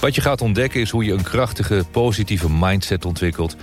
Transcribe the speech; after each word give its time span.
Wat 0.00 0.14
je 0.14 0.20
gaat 0.20 0.40
ontdekken 0.40 0.80
is 0.80 0.90
hoe 0.90 1.04
je 1.04 1.12
een 1.12 1.22
krachtige, 1.22 1.84
positieve 1.90 2.50
mindset 2.50 3.04
ontwikkelt. 3.04 3.56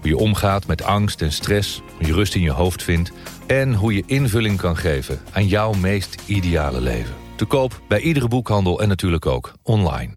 Hoe 0.00 0.08
je 0.08 0.16
omgaat 0.16 0.66
met 0.66 0.82
angst 0.82 1.22
en 1.22 1.32
stress, 1.32 1.82
hoe 1.96 2.06
je 2.06 2.12
rust 2.12 2.34
in 2.34 2.40
je 2.40 2.50
hoofd 2.50 2.82
vindt... 2.82 3.12
en 3.46 3.74
hoe 3.74 3.94
je 3.94 4.02
invulling 4.06 4.58
kan 4.58 4.76
geven 4.76 5.20
aan 5.32 5.46
jouw 5.46 5.72
meest 5.72 6.22
ideale 6.26 6.80
leven. 6.80 7.14
Te 7.36 7.44
koop 7.44 7.80
bij 7.88 8.00
iedere 8.00 8.28
boekhandel 8.28 8.80
en 8.80 8.88
natuurlijk 8.88 9.26
ook 9.26 9.52
online. 9.62 10.12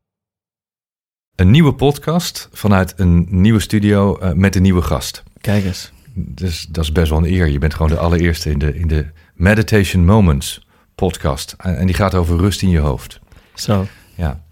Een 1.36 1.52
nieuwe 1.52 1.74
podcast 1.74 2.50
vanuit 2.52 2.94
een 2.96 3.28
nieuwe 3.30 3.60
studio 3.60 4.20
uh, 4.22 4.32
met 4.32 4.56
een 4.56 4.62
nieuwe 4.62 4.82
gast. 4.82 5.24
Kijk 5.42 5.66
eens. 5.66 5.92
Dus 6.14 6.66
dat 6.70 6.84
is 6.84 6.92
best 6.92 7.10
wel 7.10 7.18
een 7.18 7.34
eer. 7.34 7.48
Je 7.48 7.60
bent 7.60 7.74
gewoon 7.74 7.92
de 7.92 7.98
allereerste 7.98 8.50
in 8.50 8.60
de, 8.60 8.76
in 8.76 8.88
de 8.88 9.06
Meditation 9.34 10.06
Moments 10.06 10.68
podcast. 10.96 11.56
En 11.58 11.86
die 11.86 11.96
gaat 11.96 12.16
over 12.16 12.38
rust 12.38 12.62
in 12.62 12.70
je 12.70 12.80
hoofd. 12.80 13.20
Zo. 13.54 13.88
Ja. 14.16 14.44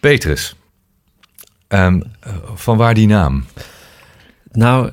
Petrus, 0.00 0.56
um, 1.72 2.02
van 2.54 2.76
waar 2.76 2.94
die 2.94 3.06
naam? 3.06 3.44
Nou, 4.52 4.92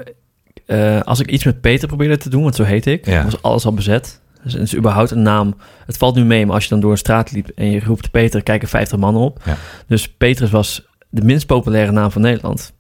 uh, 0.68 1.02
als 1.02 1.20
ik 1.20 1.32
iets 1.32 1.44
met 1.44 1.62
Peter 1.62 1.88
probeerde 1.88 2.18
te 2.18 2.30
doen, 2.30 2.44
want 2.44 2.56
zo 2.56 2.64
heet 2.64 2.86
ik, 2.86 3.06
ja. 3.06 3.24
was 3.24 3.42
alles 3.42 3.66
al 3.66 3.74
bezet. 3.74 4.22
Dus 4.44 4.54
het 4.54 4.62
is 4.62 4.76
überhaupt 4.76 5.12
een 5.12 5.22
naam. 5.22 5.56
Het 5.86 5.98
valt 5.98 6.16
nu 6.16 6.26
mee, 6.26 6.46
maar 6.46 6.56
als 6.56 6.64
je 6.64 6.70
dan 6.70 6.80
door 6.80 6.92
een 6.92 6.98
straat 6.98 7.32
liep 7.32 7.50
en 7.56 7.72
je 7.72 7.80
roept 7.80 8.12
Peter, 8.12 8.44
kijken 8.44 8.68
50 8.68 8.98
mannen 8.98 9.22
op. 9.22 9.42
Ja. 9.46 9.58
Dus 9.88 10.10
Petrus 10.10 10.50
was 10.50 10.88
de 11.10 11.22
minst 11.22 11.46
populaire 11.46 11.92
naam 11.92 12.12
van 12.12 12.22
Nederland. 12.22 12.74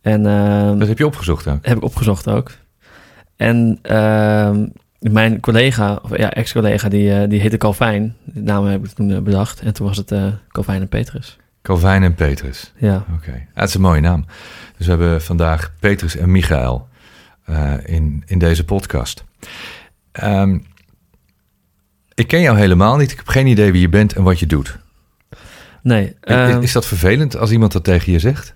En, 0.00 0.24
uh, 0.24 0.78
dat 0.78 0.88
heb 0.88 0.98
je 0.98 1.06
opgezocht 1.06 1.46
ook? 1.46 1.58
Heb 1.62 1.76
ik 1.76 1.82
opgezocht 1.82 2.28
ook. 2.28 2.50
En 3.36 3.78
uh, 3.82 4.50
mijn 4.98 5.40
collega, 5.40 5.98
of 6.02 6.16
ja, 6.16 6.32
ex-collega, 6.32 6.88
die, 6.88 7.08
uh, 7.08 7.28
die 7.28 7.40
heette 7.40 7.56
Calvijn. 7.56 8.16
Die 8.24 8.42
naam 8.42 8.64
heb 8.64 8.84
ik 8.84 8.90
toen 8.90 9.22
bedacht. 9.24 9.60
En 9.60 9.72
toen 9.72 9.86
was 9.86 9.96
het 9.96 10.14
Calvijn 10.48 10.80
en 10.80 10.88
Petrus. 10.88 11.38
Calvijn 11.66 12.02
en 12.02 12.14
Petrus. 12.14 12.72
Ja. 12.76 12.96
Oké. 12.96 13.12
Okay. 13.12 13.48
dat 13.54 13.68
is 13.68 13.74
een 13.74 13.80
mooie 13.80 14.00
naam. 14.00 14.24
Dus 14.76 14.86
we 14.86 14.92
hebben 14.92 15.22
vandaag 15.22 15.72
Petrus 15.80 16.16
en 16.16 16.30
Michael 16.30 16.88
in, 17.84 18.22
in 18.26 18.38
deze 18.38 18.64
podcast. 18.64 19.24
Um, 20.24 20.66
ik 22.14 22.26
ken 22.28 22.40
jou 22.40 22.58
helemaal 22.58 22.96
niet. 22.96 23.10
Ik 23.10 23.16
heb 23.16 23.28
geen 23.28 23.46
idee 23.46 23.72
wie 23.72 23.80
je 23.80 23.88
bent 23.88 24.12
en 24.12 24.22
wat 24.22 24.38
je 24.38 24.46
doet. 24.46 24.78
Nee. 25.82 26.16
Uh, 26.22 26.62
is 26.62 26.72
dat 26.72 26.86
vervelend 26.86 27.36
als 27.36 27.50
iemand 27.50 27.72
dat 27.72 27.84
tegen 27.84 28.12
je 28.12 28.18
zegt? 28.18 28.54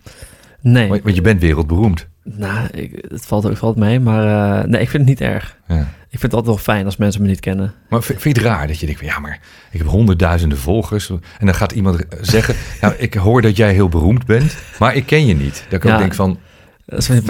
Nee. 0.60 0.88
Want 0.88 1.14
je 1.14 1.20
bent 1.20 1.40
wereldberoemd. 1.40 2.06
Nou, 2.36 2.66
ik, 2.70 3.04
het 3.08 3.26
valt, 3.26 3.42
het 3.42 3.58
valt 3.58 3.76
mee, 3.76 4.00
maar 4.00 4.24
uh, 4.24 4.64
nee, 4.64 4.80
ik 4.80 4.88
vind 4.88 5.08
het 5.08 5.20
niet 5.20 5.28
erg. 5.28 5.56
Ja. 5.68 5.88
Ik 6.08 6.18
vind 6.18 6.32
het 6.32 6.34
altijd 6.34 6.54
wel 6.54 6.74
fijn 6.74 6.84
als 6.84 6.96
mensen 6.96 7.22
me 7.22 7.28
niet 7.28 7.40
kennen. 7.40 7.74
Maar 7.88 8.02
vind 8.02 8.22
je 8.22 8.28
het 8.28 8.38
raar 8.38 8.66
dat 8.66 8.80
je 8.80 8.86
denkt, 8.86 9.00
ja, 9.00 9.18
maar 9.18 9.40
ik 9.70 9.78
heb 9.78 9.88
honderdduizenden 9.88 10.58
volgers. 10.58 11.10
En 11.10 11.46
dan 11.46 11.54
gaat 11.54 11.72
iemand 11.72 12.04
zeggen, 12.20 12.54
nou, 12.80 12.94
ik 12.98 13.14
hoor 13.14 13.42
dat 13.42 13.56
jij 13.56 13.72
heel 13.72 13.88
beroemd 13.88 14.26
bent, 14.26 14.56
maar 14.78 14.94
ik 14.94 15.06
ken 15.06 15.26
je 15.26 15.34
niet. 15.34 15.64
Dan 15.68 15.78
kan 15.78 15.90
ja, 15.90 15.96
ik 15.96 16.02
denk 16.02 16.14
van, 16.14 16.38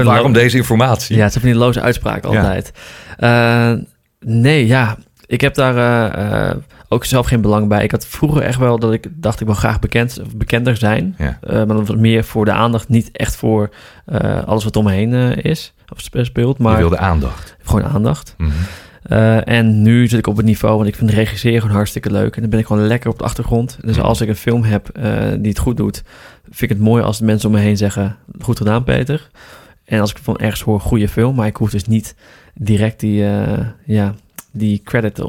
waarom 0.05 0.33
deze 0.33 0.57
informatie? 0.57 1.17
Ja, 1.17 1.23
het 1.25 1.35
is 1.35 1.41
van 1.41 1.51
die 1.51 1.59
loze 1.59 1.81
uitspraak 1.81 2.25
altijd. 2.25 2.73
Ja. 3.19 3.73
Uh, 3.73 3.79
nee, 4.21 4.67
ja, 4.67 4.97
ik 5.27 5.41
heb 5.41 5.55
daar 5.55 5.75
uh, 6.19 6.57
ook 6.93 7.05
zelf 7.05 7.27
geen 7.27 7.41
belang 7.41 7.69
bij. 7.69 7.85
Ik 7.85 7.91
had 7.91 8.07
vroeger 8.07 8.43
echt 8.43 8.59
wel 8.59 8.79
dat 8.79 8.93
ik 8.93 9.07
dacht, 9.11 9.41
ik 9.41 9.47
wil 9.47 9.55
graag 9.55 9.79
bekend, 9.79 10.21
bekender 10.37 10.77
zijn. 10.77 11.15
Ja. 11.19 11.39
Uh, 11.45 11.53
maar 11.53 11.67
dat 11.77 11.87
was 11.87 11.97
meer 11.97 12.25
voor 12.25 12.45
de 12.45 12.53
aandacht, 12.53 12.89
niet 12.89 13.11
echt 13.13 13.37
voor 13.37 13.71
uh, 14.07 14.45
alles 14.45 14.65
wat 14.65 14.77
om 14.77 14.85
me 14.85 14.93
heen 14.93 15.13
is 15.43 15.75
of 15.93 16.01
speelt. 16.25 16.59
Maar 16.59 16.73
Je 16.73 16.79
wilde 16.79 16.99
aandacht. 16.99 17.57
Gewoon 17.63 17.85
aandacht. 17.85 18.35
Mm 18.37 18.51
-hmm. 18.51 19.39
en 19.39 19.83
nu 19.83 20.09
zit 20.09 20.19
ik 20.19 20.27
op 20.27 20.37
het 20.37 20.47
niveau, 20.47 20.77
want 20.77 20.89
ik 20.89 20.95
vind 20.95 21.11
regisseren 21.11 21.61
gewoon 21.61 21.77
hartstikke 21.77 22.11
leuk. 22.11 22.35
En 22.35 22.41
dan 22.41 22.51
ben 22.51 22.59
ik 22.59 22.67
gewoon 22.67 22.87
lekker 22.87 23.11
op 23.11 23.19
de 23.19 23.25
achtergrond. 23.25 23.79
Dus 23.85 23.97
mm. 23.97 24.03
als 24.03 24.21
ik 24.21 24.29
een 24.29 24.37
film 24.37 24.63
heb 24.63 24.91
die 25.39 25.51
het 25.51 25.59
goed 25.59 25.77
doet, 25.77 26.03
vind 26.43 26.71
ik 26.71 26.77
het 26.77 26.87
mooi 26.87 27.03
als 27.03 27.19
de 27.19 27.25
mensen 27.25 27.49
om 27.49 27.55
me 27.55 27.61
heen 27.61 27.77
zeggen, 27.77 28.17
goed 28.41 28.57
gedaan 28.57 28.85
Peter. 28.85 29.31
En 29.85 30.01
als 30.01 30.11
ik 30.11 30.19
van 30.23 30.39
ergens 30.39 30.63
hoor, 30.63 30.81
goede 30.81 31.09
film, 31.09 31.35
maar 31.35 31.47
ik 31.47 31.57
hoef 31.57 31.71
dus 31.71 31.87
niet 31.87 32.15
direct 32.55 33.01
die, 33.01 33.25
ja 33.85 34.15
die 34.53 34.81
credit 34.85 35.21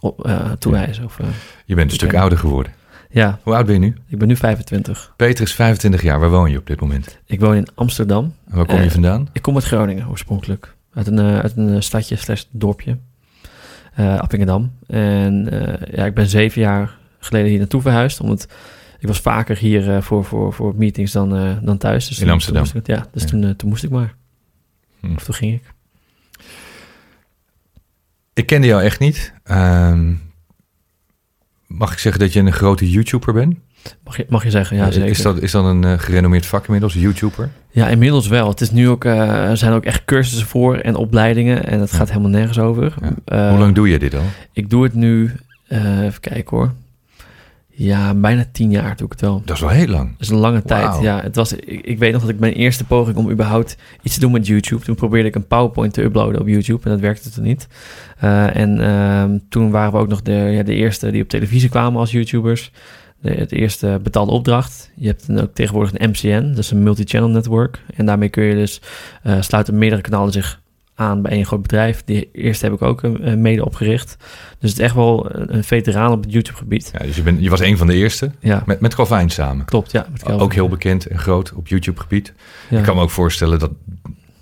op, 0.00 0.26
uh, 0.26 0.52
toewijzen. 0.52 1.04
Of, 1.04 1.18
uh, 1.18 1.26
je 1.64 1.74
bent 1.74 1.90
een 1.90 1.96
stuk 1.96 2.14
ouder 2.14 2.38
geworden. 2.38 2.72
Ja. 3.10 3.38
Hoe 3.42 3.54
oud 3.54 3.66
ben 3.66 3.74
je 3.74 3.80
nu? 3.80 3.94
Ik 4.08 4.18
ben 4.18 4.28
nu 4.28 4.36
25. 4.36 5.12
Peter 5.16 5.44
is 5.44 5.54
25 5.54 6.02
jaar. 6.02 6.20
Waar 6.20 6.30
woon 6.30 6.50
je 6.50 6.58
op 6.58 6.66
dit 6.66 6.80
moment? 6.80 7.18
Ik 7.26 7.40
woon 7.40 7.54
in 7.54 7.66
Amsterdam. 7.74 8.34
En 8.50 8.56
waar 8.56 8.66
kom 8.66 8.80
je 8.80 8.90
vandaan? 8.90 9.28
Ik 9.32 9.42
kom 9.42 9.54
uit 9.54 9.64
Groningen 9.64 10.08
oorspronkelijk. 10.08 10.74
Uit 10.94 11.06
een, 11.06 11.20
uit 11.20 11.56
een 11.56 11.82
stadje 11.82 12.16
slash 12.16 12.42
dorpje. 12.50 12.98
Appingedam. 13.96 14.72
En 14.86 15.46
ja, 15.92 16.04
ik 16.04 16.14
ben 16.14 16.26
zeven 16.26 16.60
jaar 16.60 16.96
geleden 17.18 17.48
hier 17.48 17.58
naartoe 17.58 17.80
verhuisd. 17.80 18.20
Omdat 18.20 18.48
ik 18.98 19.06
was 19.06 19.20
vaker 19.20 19.58
hier 19.58 20.02
voor, 20.02 20.24
voor, 20.24 20.52
voor 20.52 20.74
meetings 20.76 21.12
dan, 21.12 21.58
dan 21.62 21.78
thuis. 21.78 22.08
Dus 22.08 22.20
in 22.20 22.30
Amsterdam? 22.30 22.64
Toen 22.64 22.82
ja, 22.84 23.06
dus 23.12 23.22
ja. 23.22 23.28
Toen, 23.28 23.56
toen 23.56 23.68
moest 23.68 23.84
ik 23.84 23.90
maar. 23.90 24.14
Hm. 25.00 25.14
Of 25.14 25.24
toen 25.24 25.34
ging 25.34 25.54
ik. 25.54 25.73
Ik 28.34 28.46
kende 28.46 28.66
jou 28.66 28.82
echt 28.82 28.98
niet. 28.98 29.32
Um, 29.50 30.20
mag 31.66 31.92
ik 31.92 31.98
zeggen 31.98 32.20
dat 32.20 32.32
je 32.32 32.40
een 32.40 32.52
grote 32.52 32.90
YouTuber 32.90 33.32
bent? 33.32 33.56
Mag 34.04 34.16
je, 34.16 34.26
mag 34.28 34.44
je 34.44 34.50
zeggen, 34.50 34.76
ja 34.76 34.90
zeker. 34.90 35.08
Is 35.08 35.22
dat, 35.22 35.40
is 35.40 35.50
dat 35.50 35.64
een 35.64 35.82
uh, 35.84 35.98
gerenommeerd 35.98 36.46
vak 36.46 36.64
inmiddels, 36.64 36.94
YouTuber? 36.94 37.50
Ja, 37.70 37.88
inmiddels 37.88 38.28
wel. 38.28 38.48
Het 38.48 38.60
is 38.60 38.70
nu 38.70 38.88
ook, 38.88 39.04
uh, 39.04 39.48
er 39.48 39.56
zijn 39.56 39.72
ook 39.72 39.84
echt 39.84 40.04
cursussen 40.04 40.46
voor 40.46 40.76
en 40.76 40.94
opleidingen 40.94 41.66
en 41.66 41.80
het 41.80 41.92
gaat 41.92 42.08
helemaal 42.08 42.30
nergens 42.30 42.58
over. 42.58 42.94
Ja. 43.00 43.42
Uh, 43.44 43.50
Hoe 43.50 43.58
lang 43.58 43.74
doe 43.74 43.88
je 43.88 43.98
dit 43.98 44.14
al? 44.14 44.24
Ik 44.52 44.70
doe 44.70 44.82
het 44.82 44.94
nu, 44.94 45.32
even 45.68 46.20
kijken 46.20 46.56
hoor, 46.56 46.72
ja, 47.76 48.14
bijna 48.14 48.44
tien 48.52 48.70
jaar 48.70 48.96
doe 48.96 49.06
ik 49.06 49.12
het 49.12 49.20
wel. 49.20 49.42
Dat 49.44 49.56
is 49.56 49.62
wel 49.62 49.70
heel 49.70 49.86
lang. 49.86 50.10
Dat 50.10 50.20
is 50.20 50.28
een 50.28 50.36
lange 50.36 50.58
wow. 50.58 50.66
tijd, 50.66 51.00
ja. 51.00 51.20
Het 51.20 51.36
was, 51.36 51.52
ik, 51.52 51.86
ik, 51.86 51.98
weet 51.98 52.12
nog 52.12 52.20
dat 52.20 52.30
ik 52.30 52.38
mijn 52.38 52.52
eerste 52.52 52.84
poging 52.84 53.16
om 53.16 53.30
überhaupt 53.30 53.76
iets 54.02 54.14
te 54.14 54.20
doen 54.20 54.32
met 54.32 54.46
YouTube... 54.46 54.84
toen 54.84 54.94
probeerde 54.94 55.28
ik 55.28 55.34
een 55.34 55.46
PowerPoint 55.46 55.92
te 55.92 56.02
uploaden 56.02 56.40
op 56.40 56.48
YouTube 56.48 56.84
en 56.84 56.90
dat 56.90 57.00
werkte 57.00 57.30
toen 57.30 57.44
niet. 57.44 57.66
Uh, 58.24 58.56
en 58.56 58.80
uh, 58.80 59.38
toen 59.48 59.70
waren 59.70 59.92
we 59.92 59.98
ook 59.98 60.08
nog 60.08 60.22
de, 60.22 60.32
ja, 60.32 60.62
de 60.62 60.74
eerste 60.74 61.10
die 61.10 61.22
op 61.22 61.28
televisie 61.28 61.68
kwamen 61.68 62.00
als 62.00 62.10
YouTubers. 62.10 62.72
De, 63.20 63.30
het 63.30 63.52
eerste 63.52 64.00
betaalde 64.02 64.32
opdracht. 64.32 64.90
Je 64.94 65.06
hebt 65.06 65.26
dan 65.26 65.40
ook 65.40 65.54
tegenwoordig 65.54 65.92
een 65.94 66.10
MCN, 66.10 66.48
dat 66.48 66.58
is 66.58 66.70
een 66.70 66.82
multi-channel 66.82 67.28
network. 67.28 67.82
En 67.94 68.06
daarmee 68.06 68.28
kun 68.28 68.44
je 68.44 68.54
dus 68.54 68.80
uh, 69.26 69.40
sluiten 69.40 69.78
meerdere 69.78 70.02
kanalen 70.02 70.32
zich 70.32 70.62
aan 70.94 71.22
bij 71.22 71.38
een 71.38 71.46
groot 71.46 71.62
bedrijf. 71.62 72.02
Die 72.04 72.28
eerste 72.32 72.64
heb 72.64 72.74
ik 72.74 72.82
ook 72.82 73.02
uh, 73.02 73.34
mede 73.34 73.64
opgericht. 73.64 74.16
Dus 74.58 74.70
het 74.70 74.78
is 74.78 74.84
echt 74.84 74.94
wel 74.94 75.26
een 75.30 75.64
veteraan 75.64 76.12
op 76.12 76.22
het 76.22 76.32
YouTube-gebied. 76.32 76.90
Ja, 76.92 76.98
dus 76.98 77.16
je, 77.16 77.22
bent, 77.22 77.42
je 77.42 77.50
was 77.50 77.60
een 77.60 77.76
van 77.76 77.86
de 77.86 77.94
eerste 77.94 78.30
ja. 78.40 78.62
met, 78.66 78.80
met 78.80 78.94
Calvijn 78.94 79.30
samen. 79.30 79.64
Klopt, 79.64 79.90
ja. 79.90 80.06
Met 80.12 80.30
ook 80.30 80.54
heel 80.54 80.68
bekend 80.68 81.06
en 81.06 81.18
groot 81.18 81.52
op 81.52 81.68
YouTube-gebied. 81.68 82.32
Ja. 82.70 82.78
Ik 82.78 82.84
kan 82.84 82.96
me 82.96 83.02
ook 83.02 83.10
voorstellen 83.10 83.58
dat 83.58 83.70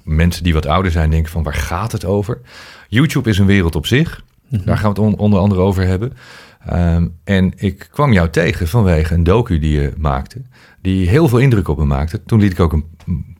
mensen 0.02 0.42
die 0.42 0.54
wat 0.54 0.66
ouder 0.66 0.90
zijn 0.90 1.10
denken 1.10 1.32
van 1.32 1.42
waar 1.42 1.54
gaat 1.54 1.92
het 1.92 2.04
over? 2.04 2.40
YouTube 2.88 3.30
is 3.30 3.38
een 3.38 3.46
wereld 3.46 3.74
op 3.74 3.86
zich. 3.86 4.22
Mm-hmm. 4.48 4.66
Daar 4.66 4.76
gaan 4.76 4.94
we 4.94 5.00
het 5.00 5.10
on, 5.12 5.18
onder 5.18 5.38
andere 5.40 5.60
over 5.60 5.86
hebben. 5.86 6.12
Um, 6.72 7.18
en 7.24 7.52
ik 7.56 7.88
kwam 7.90 8.12
jou 8.12 8.30
tegen 8.30 8.68
vanwege 8.68 9.14
een 9.14 9.24
docu 9.24 9.58
die 9.58 9.80
je 9.80 9.92
maakte, 9.96 10.42
die 10.82 11.08
heel 11.08 11.28
veel 11.28 11.38
indruk 11.38 11.68
op 11.68 11.78
me 11.78 11.84
maakte. 11.84 12.22
Toen 12.24 12.40
liet 12.40 12.52
ik 12.52 12.60
ook 12.60 12.72
een 12.72 12.84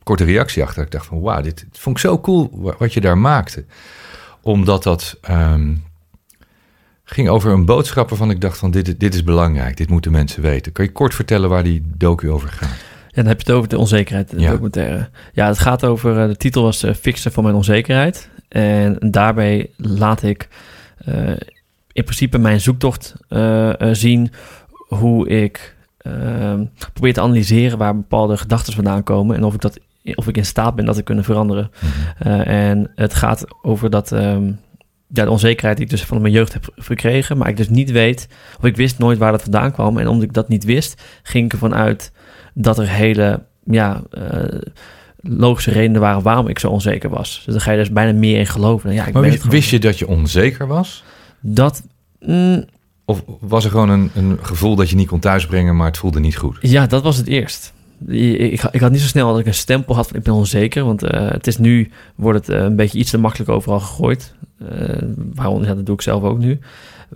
korte 0.02 0.24
reactie 0.24 0.62
achter. 0.62 0.82
Ik 0.82 0.90
dacht 0.90 1.06
van, 1.06 1.20
wauw, 1.20 1.40
dit 1.40 1.66
vond 1.72 1.96
ik 1.96 2.02
zo 2.02 2.20
cool 2.20 2.74
wat 2.78 2.92
je 2.92 3.00
daar 3.00 3.18
maakte. 3.18 3.64
Omdat 4.42 4.82
dat 4.82 5.18
um, 5.30 5.84
ging 7.04 7.28
over 7.28 7.52
een 7.52 7.64
boodschap 7.64 8.08
waarvan 8.08 8.30
ik 8.30 8.40
dacht 8.40 8.58
van, 8.58 8.70
dit, 8.70 9.00
dit 9.00 9.14
is 9.14 9.24
belangrijk, 9.24 9.76
dit 9.76 9.90
moeten 9.90 10.12
mensen 10.12 10.42
weten. 10.42 10.72
Kan 10.72 10.84
je 10.84 10.92
kort 10.92 11.14
vertellen 11.14 11.48
waar 11.48 11.62
die 11.62 11.82
docu 11.96 12.30
over 12.30 12.48
gaat? 12.48 12.76
Ja, 13.08 13.18
dan 13.22 13.26
heb 13.26 13.40
je 13.40 13.46
het 13.46 13.56
over 13.56 13.68
de 13.68 13.78
onzekerheid, 13.78 14.30
de 14.30 14.40
ja. 14.40 14.50
documentaire. 14.50 15.10
Ja, 15.32 15.46
het 15.46 15.58
gaat 15.58 15.84
over, 15.84 16.28
de 16.28 16.36
titel 16.36 16.62
was 16.62 16.84
uh, 16.84 16.94
Fixen 16.94 17.32
van 17.32 17.42
mijn 17.42 17.54
onzekerheid. 17.54 18.28
En 18.48 18.96
daarbij 19.10 19.70
laat 19.76 20.22
ik 20.22 20.48
uh, 21.08 21.28
in 21.92 22.04
principe 22.04 22.38
mijn 22.38 22.60
zoektocht 22.60 23.14
uh, 23.28 23.72
zien 23.92 24.32
hoe 24.88 25.28
ik 25.28 25.76
probeer 26.92 27.12
te 27.12 27.20
analyseren 27.20 27.78
waar 27.78 27.96
bepaalde 27.96 28.36
gedachten 28.36 28.72
vandaan 28.72 29.02
komen 29.02 29.36
en 29.36 29.44
of 29.44 29.54
ik 29.54 29.60
dat 29.60 29.78
of 30.14 30.28
ik 30.28 30.36
in 30.36 30.46
staat 30.46 30.74
ben 30.74 30.84
dat 30.84 30.94
te 30.94 31.02
kunnen 31.02 31.24
veranderen. 31.24 31.70
Mm-hmm. 31.80 32.40
Uh, 32.40 32.70
en 32.70 32.90
het 32.94 33.14
gaat 33.14 33.44
over 33.62 33.90
dat, 33.90 34.10
um, 34.10 34.60
ja, 35.06 35.24
de 35.24 35.30
onzekerheid 35.30 35.76
die 35.76 35.84
ik 35.84 35.90
dus 35.90 36.04
van 36.04 36.20
mijn 36.20 36.32
jeugd 36.32 36.52
heb 36.52 36.72
verkregen, 36.76 37.38
maar 37.38 37.48
ik 37.48 37.56
dus 37.56 37.68
niet 37.68 37.90
weet, 37.90 38.28
of 38.58 38.64
ik 38.64 38.76
wist 38.76 38.98
nooit 38.98 39.18
waar 39.18 39.32
dat 39.32 39.42
vandaan 39.42 39.72
kwam. 39.72 39.98
En 39.98 40.08
omdat 40.08 40.24
ik 40.24 40.32
dat 40.32 40.48
niet 40.48 40.64
wist, 40.64 41.02
ging 41.22 41.44
ik 41.44 41.52
ervan 41.52 41.74
uit 41.74 42.12
dat 42.54 42.78
er 42.78 42.88
hele, 42.88 43.42
ja, 43.64 44.02
uh, 44.10 44.60
logische 45.20 45.70
redenen 45.70 46.00
waren 46.00 46.22
waarom 46.22 46.48
ik 46.48 46.58
zo 46.58 46.68
onzeker 46.68 47.10
was. 47.10 47.42
Dus 47.44 47.54
dan 47.54 47.62
ga 47.62 47.70
je 47.70 47.78
dus 47.78 47.90
bijna 47.90 48.18
meer 48.18 48.38
in 48.38 48.46
geloven. 48.46 48.92
Ja, 48.92 49.06
ik 49.06 49.12
maar 49.12 49.22
wist, 49.22 49.44
wist 49.44 49.70
je 49.70 49.78
dat 49.78 49.98
je 49.98 50.08
onzeker 50.08 50.66
was? 50.66 51.04
Dat... 51.40 51.82
Mm, 52.20 52.64
of 53.04 53.22
was 53.40 53.64
er 53.64 53.70
gewoon 53.70 53.88
een, 53.88 54.10
een 54.14 54.38
gevoel 54.42 54.76
dat 54.76 54.90
je 54.90 54.96
niet 54.96 55.08
kon 55.08 55.20
thuisbrengen, 55.20 55.76
maar 55.76 55.86
het 55.86 55.98
voelde 55.98 56.20
niet 56.20 56.36
goed? 56.36 56.58
Ja, 56.60 56.86
dat 56.86 57.02
was 57.02 57.16
het 57.16 57.26
eerst. 57.26 57.72
Ik, 58.06 58.62
ik, 58.62 58.80
had 58.80 58.90
niet 58.90 59.00
zo 59.00 59.06
snel 59.06 59.30
dat 59.30 59.38
ik 59.38 59.46
een 59.46 59.54
stempel 59.54 59.94
had 59.94 60.06
van 60.06 60.16
ik 60.16 60.22
ben 60.22 60.34
onzeker. 60.34 60.84
Want 60.84 61.04
uh, 61.04 61.30
het 61.30 61.46
is 61.46 61.58
nu, 61.58 61.90
wordt 62.14 62.46
het 62.46 62.56
uh, 62.56 62.62
een 62.62 62.76
beetje 62.76 62.98
iets 62.98 63.10
te 63.10 63.18
makkelijk 63.18 63.50
overal 63.50 63.80
gegooid. 63.80 64.34
Uh, 64.62 64.68
waarom, 65.34 65.64
ja, 65.64 65.74
dat 65.74 65.86
doe 65.86 65.94
ik 65.94 66.02
zelf 66.02 66.22
ook 66.22 66.38
nu. 66.38 66.58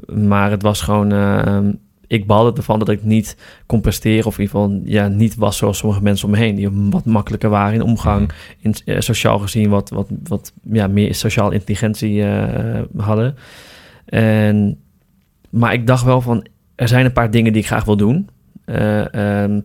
Maar 0.06 0.50
het 0.50 0.62
was 0.62 0.80
gewoon, 0.80 1.78
ik 2.06 2.26
balde 2.26 2.56
ervan 2.56 2.78
dat 2.78 2.88
ik 2.88 3.04
niet 3.04 3.36
kon 3.66 3.80
presteren. 3.80 4.26
Of 4.26 4.38
in 4.38 4.44
ieder 4.44 4.60
geval 4.60 4.80
ja, 4.84 5.08
niet 5.08 5.34
was 5.34 5.56
zoals 5.56 5.78
sommige 5.78 6.02
mensen 6.02 6.26
om 6.26 6.32
me 6.32 6.38
heen. 6.38 6.54
Die 6.54 6.68
wat 6.70 7.04
makkelijker 7.04 7.50
waren 7.50 7.74
in 7.74 7.82
omgang. 7.82 8.32
Mhm. 8.60 8.74
In, 8.84 9.02
sociaal 9.02 9.38
gezien 9.38 9.70
wat, 9.70 9.90
wat, 9.90 10.08
wat 10.22 10.52
ja, 10.62 10.86
meer 10.86 11.14
sociaal 11.14 11.50
intelligentie 11.50 12.24
hadden. 12.96 13.36
En 14.04 14.78
maar 15.50 15.72
ik 15.72 15.86
dacht 15.86 16.04
wel 16.04 16.20
van, 16.20 16.46
er 16.74 16.88
zijn 16.88 17.04
een 17.04 17.12
paar 17.12 17.30
dingen 17.30 17.52
die 17.52 17.62
ik 17.62 17.66
graag 17.66 17.84
wil 17.84 17.96
doen. 17.96 18.28
Um, 18.66 19.64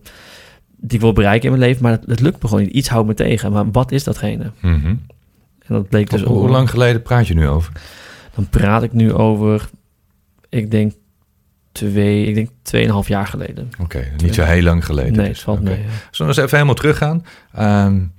die 0.84 0.94
ik 0.94 1.00
wil 1.00 1.12
bereiken 1.12 1.50
in 1.50 1.58
mijn 1.58 1.68
leven, 1.68 1.82
maar 1.82 1.98
het, 2.06 2.20
lukt 2.20 2.42
me 2.42 2.48
gewoon 2.48 2.64
niet. 2.64 2.72
Iets 2.72 2.88
houdt 2.88 3.08
me 3.08 3.14
tegen. 3.14 3.52
Maar 3.52 3.70
wat 3.70 3.92
is 3.92 4.04
datgene? 4.04 4.50
Mm 4.60 4.80
-hmm. 4.80 5.00
En 5.58 5.74
dat 5.74 5.88
bleek 5.88 6.10
dus... 6.10 6.22
Hoe, 6.22 6.38
hoe 6.38 6.48
lang 6.48 6.70
geleden 6.70 7.02
praat 7.02 7.26
je 7.26 7.34
nu 7.34 7.48
over? 7.48 7.72
Dan 8.34 8.48
praat 8.48 8.82
ik 8.82 8.92
nu 8.92 9.12
over, 9.12 9.68
ik 10.48 10.70
denk 10.70 10.92
twee, 11.72 12.26
ik 12.26 12.34
denk 12.34 12.48
tweeënhalf 12.62 13.08
jaar 13.08 13.26
geleden. 13.26 13.70
Oké, 13.80 14.12
niet 14.16 14.34
zo 14.34 14.42
heel 14.42 14.62
lang 14.62 14.84
geleden. 14.84 15.12
Nee, 15.12 15.28
dus. 15.28 15.42
valt 15.42 15.60
okay. 15.60 15.72
mee. 15.72 15.82
Ja. 15.82 15.90
Zullen 16.10 16.10
we 16.10 16.24
eens 16.24 16.36
even 16.36 16.50
helemaal 16.50 16.74
teruggaan? 16.74 17.24
Um, 17.58 18.12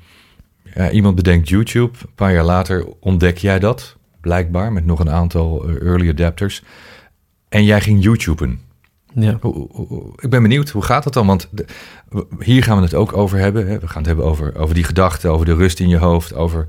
ja, 0.74 0.92
iemand 0.92 1.16
bedenkt 1.16 1.50
YouTube. 1.50 1.98
Een 2.02 2.14
paar 2.16 2.34
jaar 2.34 2.44
later 2.44 2.86
ontdek 3.00 3.38
jij 3.38 3.60
dat, 3.60 3.98
blijkbaar, 4.22 4.74
met 4.74 4.86
nog 4.86 5.00
een 5.00 5.10
aantal 5.10 5.68
eh, 5.68 5.82
early 5.82 6.10
adapters. 6.10 6.64
En 7.50 7.64
jij 7.64 7.82
ging 7.82 8.04
YouTuben. 8.04 8.60
Ja. 9.16 9.40
ik 10.16 10.30
ben 10.30 10.42
benieuwd, 10.42 10.70
hoe 10.70 10.82
gaat 10.82 11.04
dat 11.04 11.14
dan? 11.14 11.28
Want 11.28 11.50
hier 12.40 12.64
gaan 12.64 12.78
we 12.78 12.84
het 12.84 12.94
ook 12.94 13.18
over 13.18 13.38
hebben. 13.38 13.68
Hè? 13.68 13.80
We 13.80 13.88
gaan 13.88 13.98
het 13.98 14.06
hebben 14.06 14.26
over, 14.26 14.56
over 14.58 14.76
die 14.76 14.84
gedachten, 14.84 15.32
over 15.32 15.46
de 15.46 15.56
rust 15.56 15.80
in 15.80 15.90
je 15.90 15.98
hoofd, 15.98 16.36
over 16.36 16.66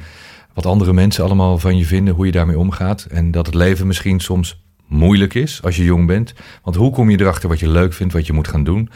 wat 0.54 0.66
andere 0.66 0.92
mensen 0.92 1.24
allemaal 1.24 1.58
van 1.58 1.76
je 1.76 1.84
vinden, 1.84 2.14
hoe 2.14 2.26
je 2.26 2.32
daarmee 2.32 2.58
omgaat. 2.58 3.06
En 3.10 3.30
dat 3.30 3.46
het 3.46 3.54
leven 3.54 3.86
misschien 3.86 4.20
soms 4.20 4.62
moeilijk 4.86 5.34
is 5.34 5.62
als 5.62 5.76
je 5.76 5.84
jong 5.84 6.06
bent. 6.06 6.34
Want 6.62 6.76
hoe 6.76 6.90
kom 6.92 7.10
je 7.10 7.20
erachter 7.20 7.48
wat 7.48 7.58
je 7.58 7.68
leuk 7.68 7.92
vindt, 7.92 8.12
wat 8.12 8.26
je 8.26 8.32
moet 8.32 8.48
gaan 8.48 8.64
doen? 8.64 8.90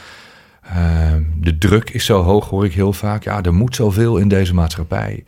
Uh, 0.66 1.12
de 1.36 1.58
druk 1.58 1.90
is 1.90 2.04
zo 2.04 2.22
hoog, 2.22 2.48
hoor 2.48 2.64
ik 2.64 2.72
heel 2.72 2.92
vaak. 2.92 3.24
Ja, 3.24 3.42
er 3.42 3.54
moet 3.54 3.74
zoveel 3.74 4.16
in 4.16 4.28
deze 4.28 4.54
maatschappij. 4.54 5.22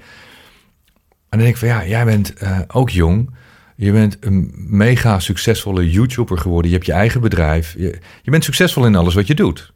En 1.29 1.39
dan 1.39 1.39
denk 1.39 1.53
ik 1.53 1.57
van 1.57 1.69
ja, 1.69 1.87
jij 1.87 2.05
bent 2.05 2.43
uh, 2.43 2.59
ook 2.69 2.91
jong. 2.91 3.31
Je 3.81 3.93
bent 3.93 4.17
een 4.21 4.53
mega 4.55 5.19
succesvolle 5.19 5.91
YouTuber 5.91 6.39
geworden. 6.39 6.71
Je 6.71 6.77
hebt 6.77 6.89
je 6.89 6.93
eigen 6.93 7.21
bedrijf. 7.21 7.75
Je, 7.79 7.99
je 8.23 8.31
bent 8.31 8.45
succesvol 8.45 8.87
in 8.87 8.95
alles 8.95 9.15
wat 9.15 9.27
je 9.27 9.35
doet. 9.35 9.73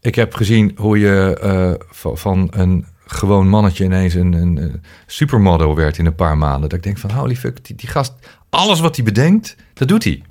Ik 0.00 0.14
heb 0.14 0.34
gezien 0.34 0.72
hoe 0.76 0.98
je 0.98 1.40
uh, 1.44 2.12
van 2.14 2.48
een 2.50 2.86
gewoon 3.06 3.48
mannetje 3.48 3.84
ineens 3.84 4.14
een, 4.14 4.32
een, 4.32 4.82
supermodel 5.06 5.76
werd 5.76 5.98
in 5.98 6.06
een 6.06 6.14
paar 6.14 6.38
maanden. 6.38 6.68
Dat 6.68 6.78
ik 6.78 6.84
denk 6.84 6.98
van, 6.98 7.10
holy 7.10 7.36
fuck, 7.36 7.64
die, 7.64 7.76
die 7.76 7.88
gast, 7.88 8.14
alles 8.50 8.80
wat 8.80 8.96
hij 8.96 9.04
bedenkt, 9.04 9.56
dat 9.74 9.88
doet 9.88 10.04
hij. 10.04 10.22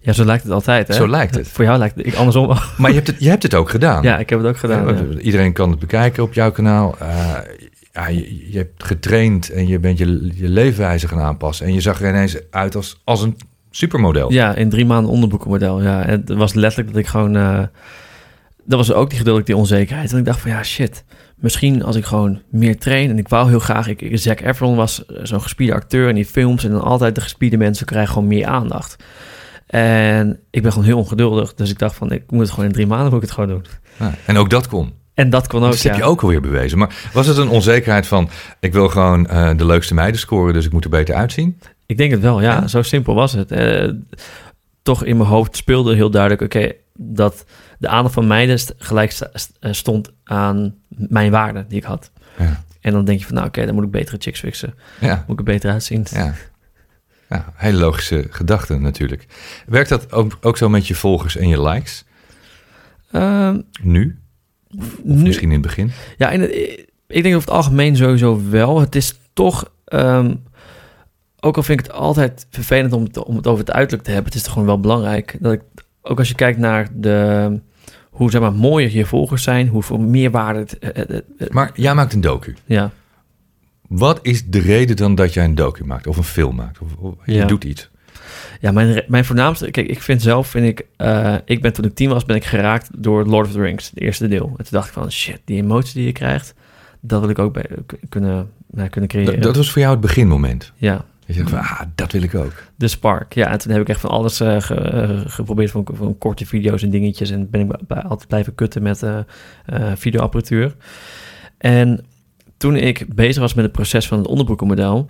Ja, 0.00 0.12
zo 0.12 0.24
lijkt 0.24 0.42
het 0.42 0.52
altijd. 0.52 0.88
Hè? 0.88 0.94
Zo 0.94 1.08
lijkt 1.08 1.34
het. 1.34 1.48
Voor 1.54 1.64
jou 1.64 1.78
lijkt 1.78 1.96
het 1.96 2.06
ik 2.06 2.14
andersom. 2.14 2.46
Maar 2.76 2.90
je 2.90 2.96
hebt 2.96 3.06
het, 3.06 3.16
je 3.18 3.28
hebt 3.28 3.42
het 3.42 3.54
ook 3.54 3.70
gedaan. 3.70 4.02
Ja, 4.02 4.18
ik 4.18 4.30
heb 4.30 4.38
het 4.38 4.48
ook 4.48 4.58
gedaan. 4.58 5.08
Ja, 5.10 5.18
Iedereen 5.18 5.52
kan 5.52 5.70
het 5.70 5.78
bekijken 5.78 6.22
op 6.22 6.34
jouw 6.34 6.50
kanaal. 6.50 6.96
Uh, 7.02 7.38
ja, 7.94 8.08
je, 8.08 8.50
je, 8.50 8.58
hebt 8.58 8.84
getraind 8.84 9.50
en 9.50 9.66
je 9.66 9.78
bent 9.78 9.98
je, 9.98 10.30
je 10.34 10.48
leefwijze 10.48 11.08
gaan 11.08 11.20
aanpassen. 11.20 11.66
En 11.66 11.74
je 11.74 11.80
zag 11.80 12.00
er 12.00 12.08
ineens 12.08 12.36
uit 12.50 12.74
als, 12.76 13.00
als 13.04 13.22
een 13.22 13.36
supermodel. 13.70 14.32
Ja, 14.32 14.54
in 14.54 14.68
drie 14.68 14.86
maanden 14.86 15.10
onderboekenmodel. 15.10 15.82
Ja, 15.82 16.02
het 16.04 16.28
was 16.28 16.54
letterlijk 16.54 16.92
dat 16.92 17.02
ik 17.02 17.06
gewoon... 17.06 17.36
Uh, 17.36 17.62
dat 18.64 18.78
was 18.78 18.92
ook 18.92 19.08
die 19.08 19.18
geduld, 19.18 19.46
die 19.46 19.56
onzekerheid. 19.56 20.12
En 20.12 20.18
ik 20.18 20.24
dacht 20.24 20.40
van 20.40 20.50
ja, 20.50 20.62
shit. 20.62 21.04
Misschien 21.36 21.82
als 21.82 21.96
ik 21.96 22.04
gewoon 22.04 22.40
meer 22.50 22.78
train. 22.78 23.10
En 23.10 23.18
ik 23.18 23.28
wou 23.28 23.48
heel 23.48 23.58
graag... 23.58 23.88
Ik, 23.88 24.18
Zac 24.18 24.40
Efron 24.40 24.76
was 24.76 25.04
zo'n 25.22 25.42
gespierde 25.42 25.74
acteur 25.74 26.08
in 26.08 26.14
die 26.14 26.24
films. 26.24 26.64
En 26.64 26.70
dan 26.70 26.82
altijd 26.82 27.14
de 27.14 27.20
gespierde 27.20 27.56
mensen 27.56 27.86
krijgen 27.86 28.12
gewoon 28.12 28.28
meer 28.28 28.46
aandacht. 28.46 28.96
En 29.66 30.40
ik 30.50 30.62
ben 30.62 30.72
gewoon 30.72 30.86
heel 30.86 30.98
ongeduldig. 30.98 31.54
Dus 31.54 31.70
ik 31.70 31.78
dacht 31.78 31.94
van, 31.94 32.12
ik 32.12 32.30
moet 32.30 32.40
het 32.40 32.50
gewoon 32.50 32.66
in 32.66 32.72
drie 32.72 32.86
maanden 32.86 33.06
moet 33.12 33.22
ik 33.22 33.28
het 33.28 33.30
gewoon 33.30 33.48
doen. 33.48 33.64
Ja, 33.98 34.14
en 34.26 34.36
ook 34.36 34.50
dat 34.50 34.68
kon. 34.68 34.92
En 35.14 35.30
dat 35.30 35.46
kon 35.46 35.64
ook, 35.64 35.70
dus 35.70 35.82
heb 35.82 35.96
je 35.96 36.04
ook 36.04 36.22
alweer 36.22 36.40
bewezen. 36.40 36.78
Maar 36.78 36.94
was 37.12 37.26
het 37.26 37.36
een 37.36 37.48
onzekerheid 37.48 38.06
van... 38.06 38.28
ik 38.60 38.72
wil 38.72 38.88
gewoon 38.88 39.26
uh, 39.30 39.56
de 39.56 39.66
leukste 39.66 39.94
meiden 39.94 40.20
scoren... 40.20 40.54
dus 40.54 40.66
ik 40.66 40.72
moet 40.72 40.84
er 40.84 40.90
beter 40.90 41.14
uitzien? 41.14 41.60
Ik 41.86 41.96
denk 41.96 42.10
het 42.10 42.20
wel, 42.20 42.40
ja. 42.40 42.52
ja? 42.52 42.66
Zo 42.66 42.82
simpel 42.82 43.14
was 43.14 43.32
het. 43.32 43.52
Uh, 43.52 43.92
toch 44.82 45.04
in 45.04 45.16
mijn 45.16 45.28
hoofd 45.28 45.56
speelde 45.56 45.94
heel 45.94 46.10
duidelijk... 46.10 46.42
oké, 46.42 46.72
dat 46.94 47.44
de 47.78 47.88
aandacht 47.88 48.14
van 48.14 48.26
meiden 48.26 48.58
gelijk 48.78 49.18
eh, 49.60 49.72
stond 49.72 50.12
aan 50.24 50.74
mijn 50.88 51.30
waarde 51.30 51.64
die 51.68 51.78
ik 51.78 51.84
had. 51.84 52.10
Ja. 52.38 52.62
En 52.80 52.92
dan 52.92 53.04
denk 53.04 53.18
je 53.18 53.26
van, 53.26 53.34
nou 53.34 53.46
oké, 53.46 53.66
dan 53.66 53.74
moet 53.74 53.84
ik 53.84 53.90
betere 53.90 54.16
chicks 54.20 54.40
fixen. 54.40 54.74
Ja. 55.00 55.24
Moet 55.26 55.40
ik 55.40 55.46
er 55.46 55.52
beter 55.52 55.70
uitzien. 55.70 56.06
Ja. 56.10 56.34
Ja, 57.28 57.52
hele 57.54 57.78
logische 57.78 58.26
gedachte 58.30 58.78
natuurlijk. 58.78 59.26
Werkt 59.66 59.88
dat 59.88 60.12
ook, 60.12 60.38
ook 60.40 60.56
zo 60.56 60.68
met 60.68 60.86
je 60.86 60.94
volgers 60.94 61.36
en 61.36 61.48
je 61.48 61.62
likes? 61.62 62.04
Uh, 63.12 63.54
nu? 63.82 64.18
Of 64.78 65.04
misschien 65.04 65.48
in 65.48 65.52
het 65.52 65.62
begin? 65.62 65.90
Ja, 66.18 66.30
in 66.30 66.40
het, 66.40 66.50
ik 67.06 67.22
denk 67.22 67.34
over 67.36 67.48
het 67.48 67.56
algemeen 67.56 67.96
sowieso 67.96 68.40
wel. 68.50 68.80
Het 68.80 68.94
is 68.94 69.18
toch, 69.32 69.70
um, 69.92 70.42
ook 71.40 71.56
al 71.56 71.62
vind 71.62 71.80
ik 71.80 71.86
het 71.86 71.94
altijd 71.94 72.46
vervelend 72.50 72.92
om 72.92 73.02
het, 73.04 73.24
om 73.24 73.36
het 73.36 73.46
over 73.46 73.64
het 73.64 73.74
uiterlijk 73.74 74.02
te 74.02 74.10
hebben, 74.10 74.28
het 74.32 74.34
is 74.40 74.42
toch 74.42 74.52
gewoon 74.52 74.68
wel 74.68 74.80
belangrijk 74.80 75.36
dat 75.40 75.52
ik, 75.52 75.60
ook 76.02 76.18
als 76.18 76.28
je 76.28 76.34
kijkt 76.34 76.58
naar 76.58 76.88
de, 76.94 77.60
hoe 78.10 78.30
zeg 78.30 78.40
maar, 78.40 78.52
mooier 78.52 78.90
je 78.96 79.06
volgers 79.06 79.42
zijn, 79.42 79.68
hoeveel 79.68 79.98
meerwaarde 79.98 80.58
het, 80.58 80.76
het, 80.80 81.24
het, 81.38 81.52
Maar 81.52 81.70
jij 81.74 81.94
maakt 81.94 82.12
een 82.12 82.20
docu. 82.20 82.54
Ja. 82.64 82.90
Wat 83.88 84.18
is 84.22 84.46
de 84.46 84.58
reden 84.60 84.96
dan 84.96 85.14
dat 85.14 85.34
jij 85.34 85.44
een 85.44 85.54
docu 85.54 85.84
maakt 85.84 86.06
of 86.06 86.16
een 86.16 86.24
film 86.24 86.56
maakt? 86.56 86.78
Of, 86.78 86.94
of 86.98 87.14
je 87.24 87.32
Ja. 87.32 87.46
doet 87.46 87.64
iets. 87.64 87.90
Ja, 88.60 88.72
mijn, 88.72 89.02
mijn 89.08 89.24
voornaamste... 89.24 89.70
Kijk, 89.70 89.86
ik 89.88 90.02
vind 90.02 90.22
zelf, 90.22 90.46
vind 90.48 90.66
ik... 90.66 90.86
eh, 90.96 91.34
ik 91.44 91.62
ben 91.62 91.72
toen 91.72 91.84
ik 91.84 91.94
tien 91.94 92.08
was, 92.08 92.24
ben 92.24 92.36
ik 92.36 92.44
geraakt 92.44 92.88
door 93.02 93.24
Lord 93.26 93.46
of 93.46 93.52
the 93.52 93.60
Rings, 93.60 93.90
het 93.90 94.00
eerste 94.00 94.28
deel. 94.28 94.46
En 94.48 94.56
toen 94.56 94.66
dacht 94.70 94.86
ik 94.86 94.92
van, 94.92 95.10
shit, 95.12 95.40
die 95.44 95.62
emotie 95.62 95.94
die 95.94 96.04
je 96.04 96.12
krijgt, 96.12 96.54
dat 97.00 97.20
wil 97.20 97.28
ik 97.30 97.38
ook 97.38 97.52
bij, 97.52 97.66
kunnen, 98.08 98.50
nou, 98.70 98.88
kunnen 98.88 99.10
creëren. 99.10 99.34
Dat, 99.34 99.42
dat 99.42 99.56
was 99.56 99.70
voor 99.70 99.80
jou 99.80 99.92
het 99.92 100.00
beginmoment. 100.00 100.72
Ja, 100.76 101.04
Je 101.26 101.48
van, 101.48 101.58
ah, 101.58 101.80
dat 101.94 102.12
wil 102.12 102.22
ik 102.22 102.34
ook. 102.34 102.52
de 102.76 102.88
spark. 102.88 103.34
Ja, 103.34 103.50
en 103.50 103.58
toen 103.58 103.72
heb 103.72 103.80
ik 103.80 103.88
echt 103.88 104.00
van 104.00 104.10
alles 104.10 104.40
eh, 104.40 104.60
ge- 104.60 104.74
eh, 104.74 105.20
geprobeerd, 105.26 105.70
van, 105.70 105.86
van 105.92 106.18
korte 106.18 106.46
video's 106.46 106.82
en 106.82 106.90
dingetjes. 106.90 107.30
En 107.30 107.50
ben 107.50 107.60
ik 107.60 107.86
bij- 107.86 108.02
altijd 108.02 108.28
blijven 108.28 108.54
kutten 108.54 108.82
met 108.82 109.02
videoapparatuur. 109.94 110.74
En 111.58 112.04
toen 112.56 112.76
ik 112.76 113.14
bezig 113.14 113.42
was 113.42 113.54
met 113.54 113.64
het 113.64 113.72
proces 113.72 114.08
van 114.08 114.18
het 114.18 114.26
onderbroekenmodel, 114.26 115.06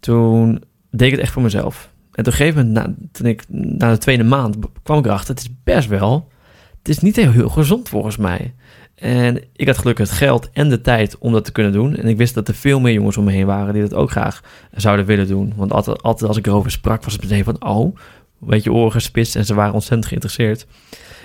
toen 0.00 0.64
deed 0.90 1.06
ik 1.06 1.12
het 1.12 1.20
echt 1.20 1.32
voor 1.32 1.42
mezelf. 1.42 1.92
En 2.14 2.20
op 2.20 2.26
een 2.26 2.32
gegeven 2.32 2.66
moment, 2.66 2.86
na, 2.98 3.04
toen 3.12 3.26
ik 3.26 3.42
na 3.48 3.90
de 3.90 3.98
tweede 3.98 4.24
maand 4.24 4.56
kwam 4.82 4.98
ik 4.98 5.04
erachter, 5.06 5.34
het 5.34 5.44
is 5.44 5.50
best 5.64 5.88
wel, 5.88 6.28
het 6.78 6.88
is 6.88 6.98
niet 6.98 7.16
heel, 7.16 7.30
heel 7.30 7.48
gezond 7.48 7.88
volgens 7.88 8.16
mij. 8.16 8.54
En 8.94 9.42
ik 9.52 9.66
had 9.66 9.78
gelukkig 9.78 10.08
het 10.08 10.16
geld 10.18 10.50
en 10.52 10.68
de 10.68 10.80
tijd 10.80 11.18
om 11.18 11.32
dat 11.32 11.44
te 11.44 11.52
kunnen 11.52 11.72
doen. 11.72 11.96
En 11.96 12.06
ik 12.08 12.16
wist 12.16 12.34
dat 12.34 12.48
er 12.48 12.54
veel 12.54 12.80
meer 12.80 12.92
jongens 12.92 13.16
om 13.16 13.24
me 13.24 13.32
heen 13.32 13.46
waren 13.46 13.72
die 13.72 13.82
dat 13.82 13.94
ook 13.94 14.10
graag 14.10 14.42
zouden 14.72 15.04
willen 15.06 15.26
doen. 15.28 15.52
Want 15.56 15.72
altijd, 15.72 16.02
altijd 16.02 16.28
als 16.28 16.38
ik 16.38 16.46
erover 16.46 16.70
sprak, 16.70 17.04
was 17.04 17.12
het 17.12 17.22
meteen 17.22 17.44
van, 17.44 17.64
oh, 17.64 17.96
weet 18.38 18.62
je, 18.64 18.72
oren 18.72 18.92
gespitst. 18.92 19.36
En 19.36 19.44
ze 19.44 19.54
waren 19.54 19.72
ontzettend 19.74 20.06
geïnteresseerd. 20.06 20.66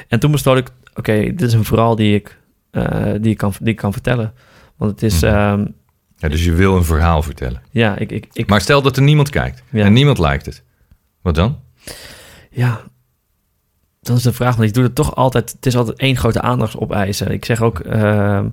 En 0.08 0.20
toen 0.20 0.32
besloot 0.32 0.58
ik, 0.58 0.70
oké, 0.96 1.14
dit 1.22 1.42
is 1.42 1.54
een 1.54 1.64
verhaal 1.66 1.96
die 1.96 2.16
ik, 2.16 2.38
eh, 2.72 3.12
die 3.22 3.32
ik, 3.32 3.38
kan, 3.38 3.54
die 3.60 3.70
ik 3.72 3.76
kan 3.76 3.94
vertellen. 3.94 4.34
Want 4.78 4.92
het 4.92 5.04
is, 5.04 5.22
Mhm. 5.22 5.34
ehm, 5.34 5.66
Ja, 6.18 6.30
dus 6.30 6.46
je 6.46 6.52
wil 6.54 6.76
een 6.76 6.84
verhaal 6.84 7.22
vertellen. 7.24 7.62
ja, 7.72 7.98
ik, 7.98 8.12
ik, 8.12 8.28
ik, 8.34 8.48
Maar 8.50 8.62
stel 8.62 8.82
dat 8.82 8.98
er 8.98 9.04
niemand 9.04 9.30
kijkt 9.30 9.64
Ja. 9.70 9.86
en 9.86 9.94
niemand 9.94 10.18
lijkt 10.20 10.46
het. 10.46 10.64
Wat 11.22 11.36
dan? 11.36 11.60
Ja, 12.52 12.82
dan 14.02 14.16
is 14.16 14.24
de 14.24 14.34
vraag, 14.34 14.56
want 14.56 14.68
ik 14.68 14.74
doe 14.74 14.84
het 14.84 14.96
toch 14.96 15.16
altijd... 15.16 15.52
Het 15.52 15.66
is 15.66 15.76
altijd 15.78 15.98
één 16.00 16.18
grote 16.18 16.42
aandachtsopeisen. 16.42 17.32
Ik 17.32 17.46
zeg 17.46 17.62
ook... 17.62 17.80
ehm, 17.80 18.48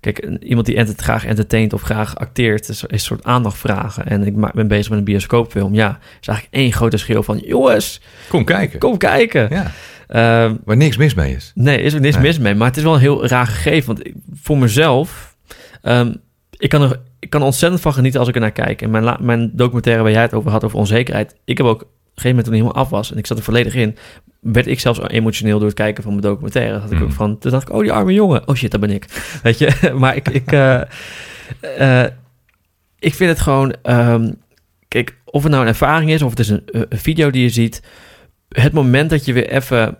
kijk, 0.00 0.18
iemand 0.40 0.66
die 0.66 0.86
graag 0.96 1.24
entertaint 1.26 1.72
of 1.72 1.82
graag 1.82 2.16
acteert... 2.16 2.68
is, 2.68 2.84
een 2.86 3.00
soort 3.00 3.24
aandacht 3.24 3.58
vragen. 3.58 4.06
En 4.06 4.26
ik 4.26 4.52
ben 4.54 4.68
bezig 4.68 4.88
met 4.90 4.98
een 4.98 5.04
bioscoopfilm. 5.04 5.74
Ja, 5.74 5.98
is 6.20 6.28
eigenlijk 6.28 6.56
één 6.56 6.72
grote 6.72 6.96
schreeuw 6.96 7.22
van... 7.22 7.38
Jongens, 7.38 8.00
Kom 8.28 8.44
kijken. 8.44 8.78
kom 8.78 8.96
kijken. 8.98 9.48
Ja, 9.50 9.70
Ehm, 10.06 10.56
waar 10.64 10.76
niks 10.76 10.96
mis 10.96 11.14
mee 11.14 11.34
is. 11.34 11.52
nee, 11.54 11.78
is 11.82 11.94
er 11.94 12.00
niks 12.00 12.14
Nee. 12.14 12.24
mis 12.24 12.38
mee. 12.38 12.54
Maar 12.54 12.66
het 12.68 12.76
is 12.76 12.82
wel 12.82 12.94
een 12.94 13.00
heel 13.00 13.26
raar 13.26 13.46
gegeven. 13.46 13.86
Want 13.94 14.06
ik- 14.06 14.14
voor 14.32 14.58
mezelf... 14.58 15.36
ehm, 15.82 16.14
ik 16.50 16.68
kan 16.68 16.82
er 16.82 17.00
ik 17.18 17.30
kan 17.30 17.40
er 17.40 17.46
ontzettend 17.46 17.82
van 17.82 17.92
genieten 17.92 18.20
als 18.20 18.28
ik 18.28 18.34
er 18.34 18.40
naar 18.40 18.50
kijk. 18.52 18.82
En 18.82 18.90
mijn, 18.90 19.16
mijn 19.20 19.50
documentaire 19.54 20.02
waar 20.02 20.12
jij 20.12 20.22
het 20.22 20.34
over 20.34 20.50
had, 20.50 20.64
over 20.64 20.78
onzekerheid. 20.78 21.36
Ik 21.44 21.56
heb 21.58 21.66
ook 21.66 21.86
gegeven 22.14 22.28
moment 22.28 22.44
toen 22.44 22.54
helemaal 22.54 22.74
af 22.74 22.90
was 22.90 23.12
en 23.12 23.18
ik 23.18 23.26
zat 23.26 23.38
er 23.38 23.44
volledig 23.44 23.74
in, 23.74 23.96
werd 24.40 24.66
ik 24.66 24.80
zelfs 24.80 25.00
emotioneel 25.00 25.58
door 25.58 25.68
het 25.68 25.76
kijken 25.76 26.02
van 26.02 26.12
mijn 26.12 26.24
documentaire. 26.24 26.72
Dat 26.72 26.82
had 26.82 26.92
ik 26.92 27.02
ook 27.02 27.12
van, 27.12 27.38
toen 27.38 27.50
dacht 27.50 27.68
ik, 27.68 27.74
oh 27.74 27.80
die 27.80 27.92
arme 27.92 28.12
jongen. 28.12 28.48
Oh 28.48 28.54
shit, 28.54 28.70
dat 28.70 28.80
ben 28.80 28.90
ik. 28.90 29.06
Weet 29.42 29.58
je, 29.58 29.72
maar 30.00 30.16
ik, 30.16 30.28
ik, 30.28 30.52
eh, 30.52 30.80
eh, 31.60 32.10
ik 32.98 33.14
vind 33.14 33.30
het 33.30 33.40
gewoon, 33.40 33.74
ehm, 33.82 34.32
kijk, 34.88 35.16
of 35.24 35.42
het 35.42 35.52
nou 35.52 35.64
een 35.64 35.68
ervaring 35.68 36.10
is 36.10 36.22
of 36.22 36.30
het 36.30 36.38
is 36.38 36.48
een, 36.48 36.62
een 36.64 36.98
video 36.98 37.30
die 37.30 37.42
je 37.42 37.48
ziet. 37.48 37.82
Het 38.48 38.72
moment 38.72 39.10
dat 39.10 39.24
je 39.24 39.32
weer 39.32 39.48
even 39.48 39.98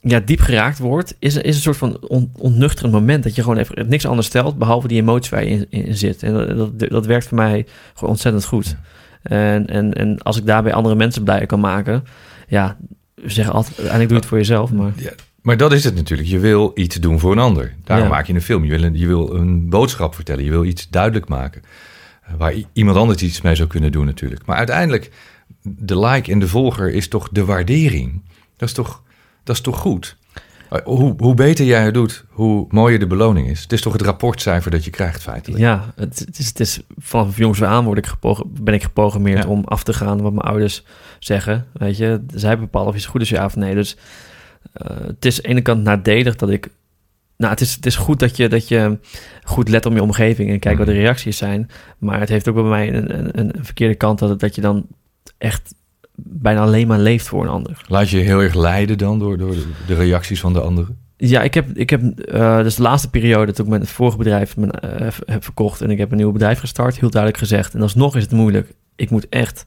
ja, 0.00 0.20
diep 0.20 0.40
geraakt 0.40 0.78
wordt, 0.78 1.16
is, 1.18 1.36
is 1.36 1.56
een 1.56 1.62
soort 1.62 1.76
van 1.76 2.08
on, 2.08 2.32
ontnuchterend 2.38 2.92
moment. 2.92 3.22
Dat 3.22 3.34
je 3.34 3.42
gewoon 3.42 3.58
even 3.58 3.88
niks 3.88 4.06
anders 4.06 4.26
stelt, 4.26 4.58
behalve 4.58 4.88
die 4.88 5.00
emotie 5.00 5.30
waar 5.30 5.44
je 5.44 5.66
in, 5.70 5.86
in 5.86 5.96
zit. 5.96 6.22
En 6.22 6.34
dat, 6.34 6.78
dat, 6.78 6.90
dat 6.90 7.06
werkt 7.06 7.26
voor 7.26 7.36
mij 7.36 7.66
gewoon 7.94 8.10
ontzettend 8.10 8.44
goed. 8.44 8.76
En, 9.24 9.66
en, 9.66 9.92
en 9.92 10.22
als 10.22 10.36
ik 10.36 10.46
daarbij 10.46 10.72
andere 10.74 10.94
mensen 10.94 11.22
blij 11.24 11.46
kan 11.46 11.60
maken, 11.60 12.04
ja, 12.48 12.76
zeggen 13.24 13.54
altijd, 13.54 13.78
uiteindelijk 13.78 14.08
doe 14.08 14.16
je 14.18 14.22
het 14.22 14.26
voor 14.26 14.38
jezelf, 14.38 14.72
maar... 14.72 14.92
Ja, 14.96 15.10
maar 15.42 15.56
dat 15.56 15.72
is 15.72 15.84
het 15.84 15.94
natuurlijk. 15.94 16.28
Je 16.28 16.38
wil 16.38 16.70
iets 16.74 16.96
doen 16.96 17.18
voor 17.20 17.32
een 17.32 17.38
ander. 17.38 17.74
Daarom 17.84 18.06
Ja. 18.06 18.12
maak 18.12 18.26
je 18.26 18.32
een 18.34 18.42
film. 18.42 18.64
Je 18.64 18.70
wil 18.70 18.82
een, 18.82 18.98
je 18.98 19.06
wil 19.06 19.34
een 19.34 19.68
boodschap 19.68 20.14
vertellen. 20.14 20.44
Je 20.44 20.50
wil 20.50 20.64
iets 20.64 20.88
duidelijk 20.90 21.28
maken. 21.28 21.62
Eh, 22.22 22.34
Waar 22.38 22.54
iemand 22.72 22.96
anders 22.96 23.22
iets 23.22 23.40
mee 23.40 23.54
zou 23.54 23.68
kunnen 23.68 23.92
doen 23.92 24.06
natuurlijk. 24.06 24.46
Maar 24.46 24.56
uiteindelijk, 24.56 25.10
de 25.62 25.98
like 25.98 26.32
en 26.32 26.38
de 26.38 26.48
volger 26.48 26.92
is 26.92 27.08
toch 27.08 27.28
de 27.32 27.44
waardering. 27.44 28.22
Dat 28.56 28.68
is 28.68 28.74
toch, 28.74 29.02
dat 29.42 29.56
is 29.56 29.62
toch 29.62 29.78
goed? 29.78 30.16
Eh, 30.74 30.84
Hoe, 30.84 31.14
hoe 31.18 31.34
beter 31.34 31.64
jij 31.64 31.84
het 31.84 31.94
doet, 31.94 32.24
hoe 32.28 32.66
mooier 32.68 32.98
de 32.98 33.06
beloning 33.06 33.48
is. 33.48 33.62
Het 33.62 33.72
is 33.72 33.80
toch 33.80 33.92
het 33.92 34.02
rapportcijfer 34.02 34.70
dat 34.70 34.84
je 34.84 34.90
krijgt 34.90 35.22
feitelijk. 35.22 35.60
Ja, 35.60 35.92
het, 35.96 36.18
het, 36.18 36.38
is, 36.38 36.46
het 36.46 36.60
is 36.60 36.80
vanaf 36.96 37.36
jongs 37.36 37.58
af 37.62 37.68
aan 37.68 37.84
word 37.84 37.98
ik 37.98 38.06
ben 38.48 38.74
ik 38.74 38.82
geprogrammeerd 38.82 39.42
Ja. 39.42 39.48
om 39.48 39.64
af 39.64 39.82
te 39.82 39.92
gaan 39.92 40.22
wat 40.22 40.32
mijn 40.32 40.46
ouders 40.46 40.84
zeggen. 41.18 41.66
Weet 41.72 41.96
je, 41.96 42.24
zij 42.34 42.58
bepalen 42.58 42.88
of 42.88 42.94
iets 42.96 43.06
goed 43.06 43.20
is 43.20 43.28
ja 43.28 43.44
of 43.44 43.56
nee. 43.56 43.74
Dus 43.74 43.96
eh, 44.72 44.96
het 45.06 45.24
is 45.24 45.36
aan 45.36 45.42
de 45.42 45.48
ene 45.48 45.60
kant 45.60 45.82
nadelig 45.82 46.36
dat 46.36 46.50
ik. 46.50 46.68
Nou, 47.36 47.50
het 47.52 47.60
is, 47.60 47.74
het 47.74 47.86
is 47.86 47.96
goed 47.96 48.18
dat 48.20 48.36
je, 48.36 48.48
dat 48.48 48.68
je 48.68 48.98
goed 49.44 49.68
let 49.68 49.86
op 49.86 49.92
je 49.92 50.02
omgeving 50.02 50.50
en 50.50 50.58
kijkt 50.58 50.78
wat 50.78 50.86
de 50.86 50.92
Mhm. 50.92 51.02
reacties 51.02 51.36
zijn. 51.36 51.70
Maar 51.98 52.20
het 52.20 52.28
heeft 52.28 52.48
ook 52.48 52.54
bij 52.54 52.64
mij 52.64 52.94
een, 52.94 53.18
een, 53.18 53.38
een 53.58 53.64
verkeerde 53.64 53.94
kant 53.94 54.18
dat, 54.18 54.28
het- 54.28 54.40
dat 54.40 54.54
je 54.54 54.60
dan 54.60 54.86
echt 55.38 55.74
bijna 56.16 56.60
alleen 56.60 56.86
maar 56.86 56.98
leeft 56.98 57.28
voor 57.28 57.42
een 57.42 57.48
ander. 57.50 57.84
Laat 57.88 58.10
je 58.10 58.18
heel 58.18 58.40
erg 58.42 58.54
leiden 58.54 58.98
dan 58.98 59.18
door, 59.18 59.38
door 59.38 59.54
de- 59.86 59.94
reacties 59.94 60.40
van 60.40 60.52
de 60.52 60.60
anderen? 60.60 60.98
Ja, 61.16 61.42
ik 61.42 61.54
heb, 61.54 61.68
ik 61.76 61.90
heb 61.90 62.02
eh, 62.20 62.58
dus 62.62 62.74
de 62.74 62.82
laatste 62.82 63.10
periode 63.10 63.52
toen 63.52 63.64
ik 63.64 63.70
mijn 63.70 63.86
vorige 63.86 64.16
bedrijf 64.16 64.56
mijn, 64.56 64.70
eh, 64.70 65.08
heb 65.26 65.44
verkocht 65.44 65.80
en 65.80 65.90
ik 65.90 65.98
heb 65.98 66.10
een 66.10 66.16
nieuw 66.16 66.32
bedrijf 66.32 66.58
gestart, 66.58 66.98
heel 67.00 67.10
duidelijk 67.10 67.42
gezegd. 67.42 67.74
En 67.74 67.82
alsnog 67.82 68.16
is 68.16 68.22
het 68.22 68.32
moeilijk. 68.32 68.72
Ik 68.96 69.10
moet 69.10 69.28
echt 69.28 69.66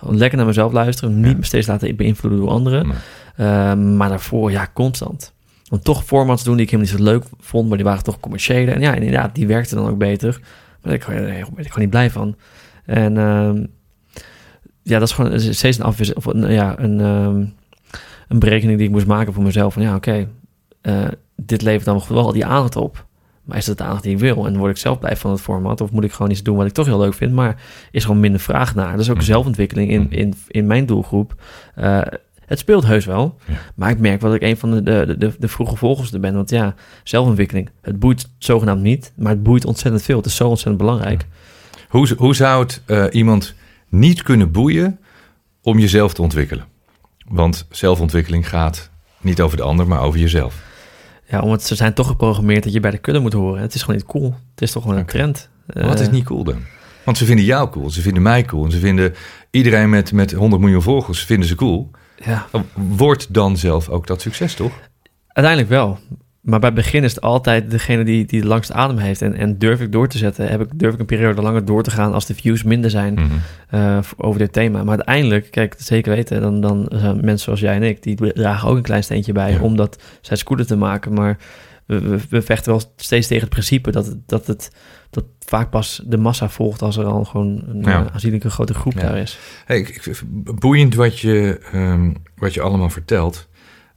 lekker 0.00 0.36
naar 0.38 0.46
mezelf 0.46 0.72
luisteren, 0.72 1.20
niet 1.20 1.30
Ja. 1.30 1.36
me 1.36 1.44
steeds 1.44 1.66
laten 1.66 1.96
beïnvloeden 1.96 2.40
door 2.40 2.48
anderen. 2.50 2.86
Maar- 2.86 3.04
Eh, 3.36 3.74
maar 3.74 4.08
daarvoor, 4.08 4.50
ja, 4.50 4.68
constant. 4.74 5.32
Om 5.70 5.80
toch 5.80 6.04
formats 6.04 6.44
doen 6.44 6.56
die 6.56 6.64
ik 6.64 6.70
helemaal 6.70 6.92
niet 6.92 7.00
zo 7.04 7.10
leuk 7.10 7.24
vond, 7.38 7.68
maar 7.68 7.76
die 7.76 7.86
waren 7.86 8.02
toch 8.02 8.20
commerciële. 8.20 8.70
En 8.70 8.80
ja, 8.80 8.94
inderdaad, 8.94 9.34
die 9.34 9.46
werkten 9.46 9.76
dan 9.76 9.88
ook 9.88 9.98
beter. 9.98 10.40
Maar 10.82 10.98
daar 10.98 11.14
werd 11.16 11.38
ik 11.38 11.54
gewoon 11.56 11.80
niet 11.80 11.90
blij 11.90 12.10
van. 12.10 12.36
En 12.84 13.16
ehm, 13.18 13.64
ja, 14.86 14.98
dat 14.98 15.08
is 15.08 15.14
gewoon 15.14 15.40
steeds 15.40 15.78
een 15.78 15.84
afwisseling, 15.84 16.26
of 16.26 16.32
een, 16.34 16.50
ja, 16.52 16.78
een, 16.78 17.00
ehm, 17.00 17.44
een 18.28 18.38
berekening 18.38 18.78
die 18.78 18.86
ik 18.86 18.92
moest 18.92 19.06
maken 19.06 19.32
voor 19.32 19.42
mezelf. 19.42 19.72
Van 19.72 19.82
ja, 19.82 19.94
oké, 19.94 20.28
eh, 20.80 21.04
dit 21.36 21.62
levert 21.62 21.84
dan 21.84 22.02
wel 22.08 22.32
die 22.32 22.46
aandacht 22.46 22.76
op. 22.76 23.04
Maar 23.44 23.56
is 23.56 23.64
dat 23.64 23.78
de 23.78 23.84
aandacht 23.84 24.02
die 24.02 24.12
ik 24.12 24.18
wil? 24.18 24.46
En 24.46 24.56
word 24.56 24.70
ik 24.70 24.76
zelf 24.76 24.98
blij 24.98 25.16
van 25.16 25.30
het 25.30 25.40
format? 25.40 25.80
Of 25.80 25.90
moet 25.90 26.04
ik 26.04 26.12
gewoon 26.12 26.30
iets 26.30 26.42
doen 26.42 26.56
wat 26.56 26.66
ik 26.66 26.72
toch 26.72 26.86
heel 26.86 26.98
leuk 26.98 27.14
vind, 27.14 27.32
maar 27.32 27.62
is 27.90 28.04
gewoon 28.04 28.20
minder 28.20 28.40
vraag 28.40 28.74
naar? 28.74 28.90
Dat 28.90 29.00
is 29.00 29.10
ook 29.10 29.16
Mhm. 29.16 29.24
zelfontwikkeling 29.24 29.90
in, 29.90 30.00
Mhm. 30.02 30.12
in, 30.12 30.34
in 30.48 30.66
mijn 30.66 30.86
doelgroep. 30.86 31.34
Eh, 31.74 32.00
het 32.46 32.58
speelt 32.58 32.86
heus 32.86 33.04
wel. 33.04 33.36
Ja. 33.46 33.54
Maar 33.74 33.90
ik 33.90 33.98
merk 33.98 34.20
wel 34.20 34.30
dat 34.30 34.40
ik 34.42 34.48
een 34.48 34.56
van 34.56 34.70
de, 34.70 34.82
de, 34.82 35.14
de, 35.18 35.32
de 35.38 35.48
vroege 35.48 35.76
volgers 35.76 36.12
er 36.12 36.20
ben. 36.20 36.34
Want 36.34 36.50
ja, 36.50 36.74
zelfontwikkeling. 37.04 37.70
Het 37.82 37.98
boeit 37.98 38.28
zogenaamd 38.38 38.82
niet, 38.82 39.12
maar 39.16 39.32
het 39.32 39.42
boeit 39.42 39.64
ontzettend 39.64 40.02
veel. 40.02 40.16
Het 40.16 40.26
is 40.26 40.36
zo 40.36 40.48
ontzettend 40.48 40.78
belangrijk. 40.78 41.26
Hoe, 41.88 42.08
hoe 42.16 42.34
zou 42.34 42.62
het 42.62 42.82
eh, 42.86 43.04
iemand 43.10 43.54
niet 43.88 44.22
kunnen 44.22 44.50
boeien 44.52 45.00
om 45.62 45.78
jezelf 45.78 46.14
te 46.14 46.22
ontwikkelen? 46.22 46.64
Want 47.28 47.66
zelfontwikkeling 47.70 48.48
gaat 48.48 48.90
niet 49.20 49.40
over 49.40 49.56
de 49.56 49.62
ander, 49.62 49.86
maar 49.86 50.00
over 50.00 50.20
jezelf. 50.20 50.62
Ja, 51.28 51.40
omdat 51.40 51.62
ze 51.62 51.74
zijn 51.74 51.94
toch 51.94 52.06
geprogrammeerd 52.06 52.64
dat 52.64 52.72
je 52.72 52.80
bij 52.80 52.90
de 52.90 52.98
kudde 52.98 53.20
moet 53.20 53.32
horen. 53.32 53.60
Het 53.62 53.74
is 53.74 53.80
gewoon 53.80 53.96
niet 53.96 54.06
cool. 54.06 54.34
Het 54.50 54.62
is 54.62 54.70
toch 54.72 54.82
gewoon 54.82 54.98
een 54.98 55.06
trend. 55.06 55.48
Maar 55.74 55.86
wat 55.86 56.00
is 56.00 56.06
Eh, 56.06 56.12
niet 56.12 56.24
cool 56.24 56.44
dan? 56.44 56.58
Want 57.04 57.18
ze 57.18 57.24
vinden 57.24 57.44
jou 57.44 57.70
cool, 57.70 57.90
ze 57.90 58.00
vinden 58.00 58.22
mij 58.22 58.42
cool. 58.44 58.64
En 58.64 58.70
ze 58.70 58.78
vinden 58.78 59.14
iedereen 59.50 59.90
met, 59.90 60.12
met 60.12 60.32
100 60.32 60.62
miljoen 60.62 60.82
volgers 60.82 61.24
vinden 61.24 61.48
ze 61.48 61.54
cool. 61.54 61.90
Ja, 62.24 62.46
Wordt 62.74 63.34
dan 63.34 63.56
zelf 63.56 63.88
ook 63.88 64.06
dat 64.06 64.20
succes, 64.20 64.54
toch? 64.54 64.72
uiteindelijk 65.28 65.68
wel. 65.74 65.98
Maar 66.46 66.58
bij 66.60 66.68
het 66.68 66.78
begin 66.78 67.04
is 67.04 67.14
het 67.14 67.20
altijd 67.24 67.70
degene 67.70 68.04
die, 68.04 68.24
die 68.24 68.40
de 68.40 68.46
langste 68.46 68.72
adem 68.72 68.96
heeft. 68.98 69.22
En, 69.22 69.34
en 69.34 69.58
durf 69.58 69.80
ik 69.80 69.92
door 69.92 70.08
te 70.08 70.18
zetten? 70.18 70.48
Heb 70.48 70.60
ik, 70.60 70.68
durf 70.74 70.94
ik 70.94 71.00
een 71.00 71.06
periode 71.06 71.42
langer 71.42 71.64
door 71.64 71.82
te 71.82 71.90
gaan 71.90 72.12
als 72.12 72.26
de 72.26 72.34
views 72.34 72.62
minder 72.62 72.90
zijn 72.90 73.14
Mhm. 73.14 73.24
eh, 73.68 73.98
over 74.16 74.38
dit 74.38 74.52
thema? 74.52 74.78
Maar 74.84 74.96
uiteindelijk, 74.96 75.50
kijk, 75.50 75.74
zeker 75.78 76.14
weten, 76.14 76.40
dan, 76.40 76.60
dan 76.60 76.86
zijn 76.90 77.16
mensen 77.16 77.38
zoals 77.38 77.60
jij 77.60 77.74
en 77.74 77.82
ik, 77.82 78.02
die 78.02 78.32
dragen 78.32 78.68
ook 78.68 78.76
een 78.76 78.82
klein 78.82 79.02
steentje 79.02 79.32
bij 79.32 79.52
Ja. 79.52 79.60
om 79.60 79.76
dat 79.76 80.02
zij 80.20 80.36
scooter 80.36 80.66
te 80.66 80.76
maken. 80.76 81.12
Maar 81.12 81.36
we, 81.86 82.00
we, 82.00 82.18
we 82.30 82.42
vechten 82.42 82.70
wel 82.72 82.82
steeds 82.96 83.26
tegen 83.26 83.42
het 83.42 83.52
principe 83.52 83.90
dat 83.90 84.06
het, 84.06 84.16
dat 84.26 84.46
het 84.46 84.70
dat 85.10 85.24
vaak 85.46 85.70
pas 85.70 86.02
de 86.06 86.16
massa 86.16 86.48
volgt 86.48 86.82
als 86.82 86.96
er 86.96 87.04
al 87.04 87.24
gewoon 87.24 87.62
een 87.66 87.82
Ja. 87.82 88.04
eh, 88.04 88.12
aanzienlijke 88.12 88.50
grote 88.50 88.74
groep 88.74 88.92
Ja. 88.92 89.00
daar 89.00 89.18
is. 89.18 89.38
Hey, 89.64 89.78
ik, 89.78 89.88
ik 89.88 90.02
vind 90.02 90.18
het 90.44 90.58
boeiend 90.60 90.94
wat 90.94 91.18
je, 91.18 91.60
ehm, 91.72 92.12
wat 92.36 92.54
je 92.54 92.60
allemaal 92.60 92.90
vertelt. 92.90 93.48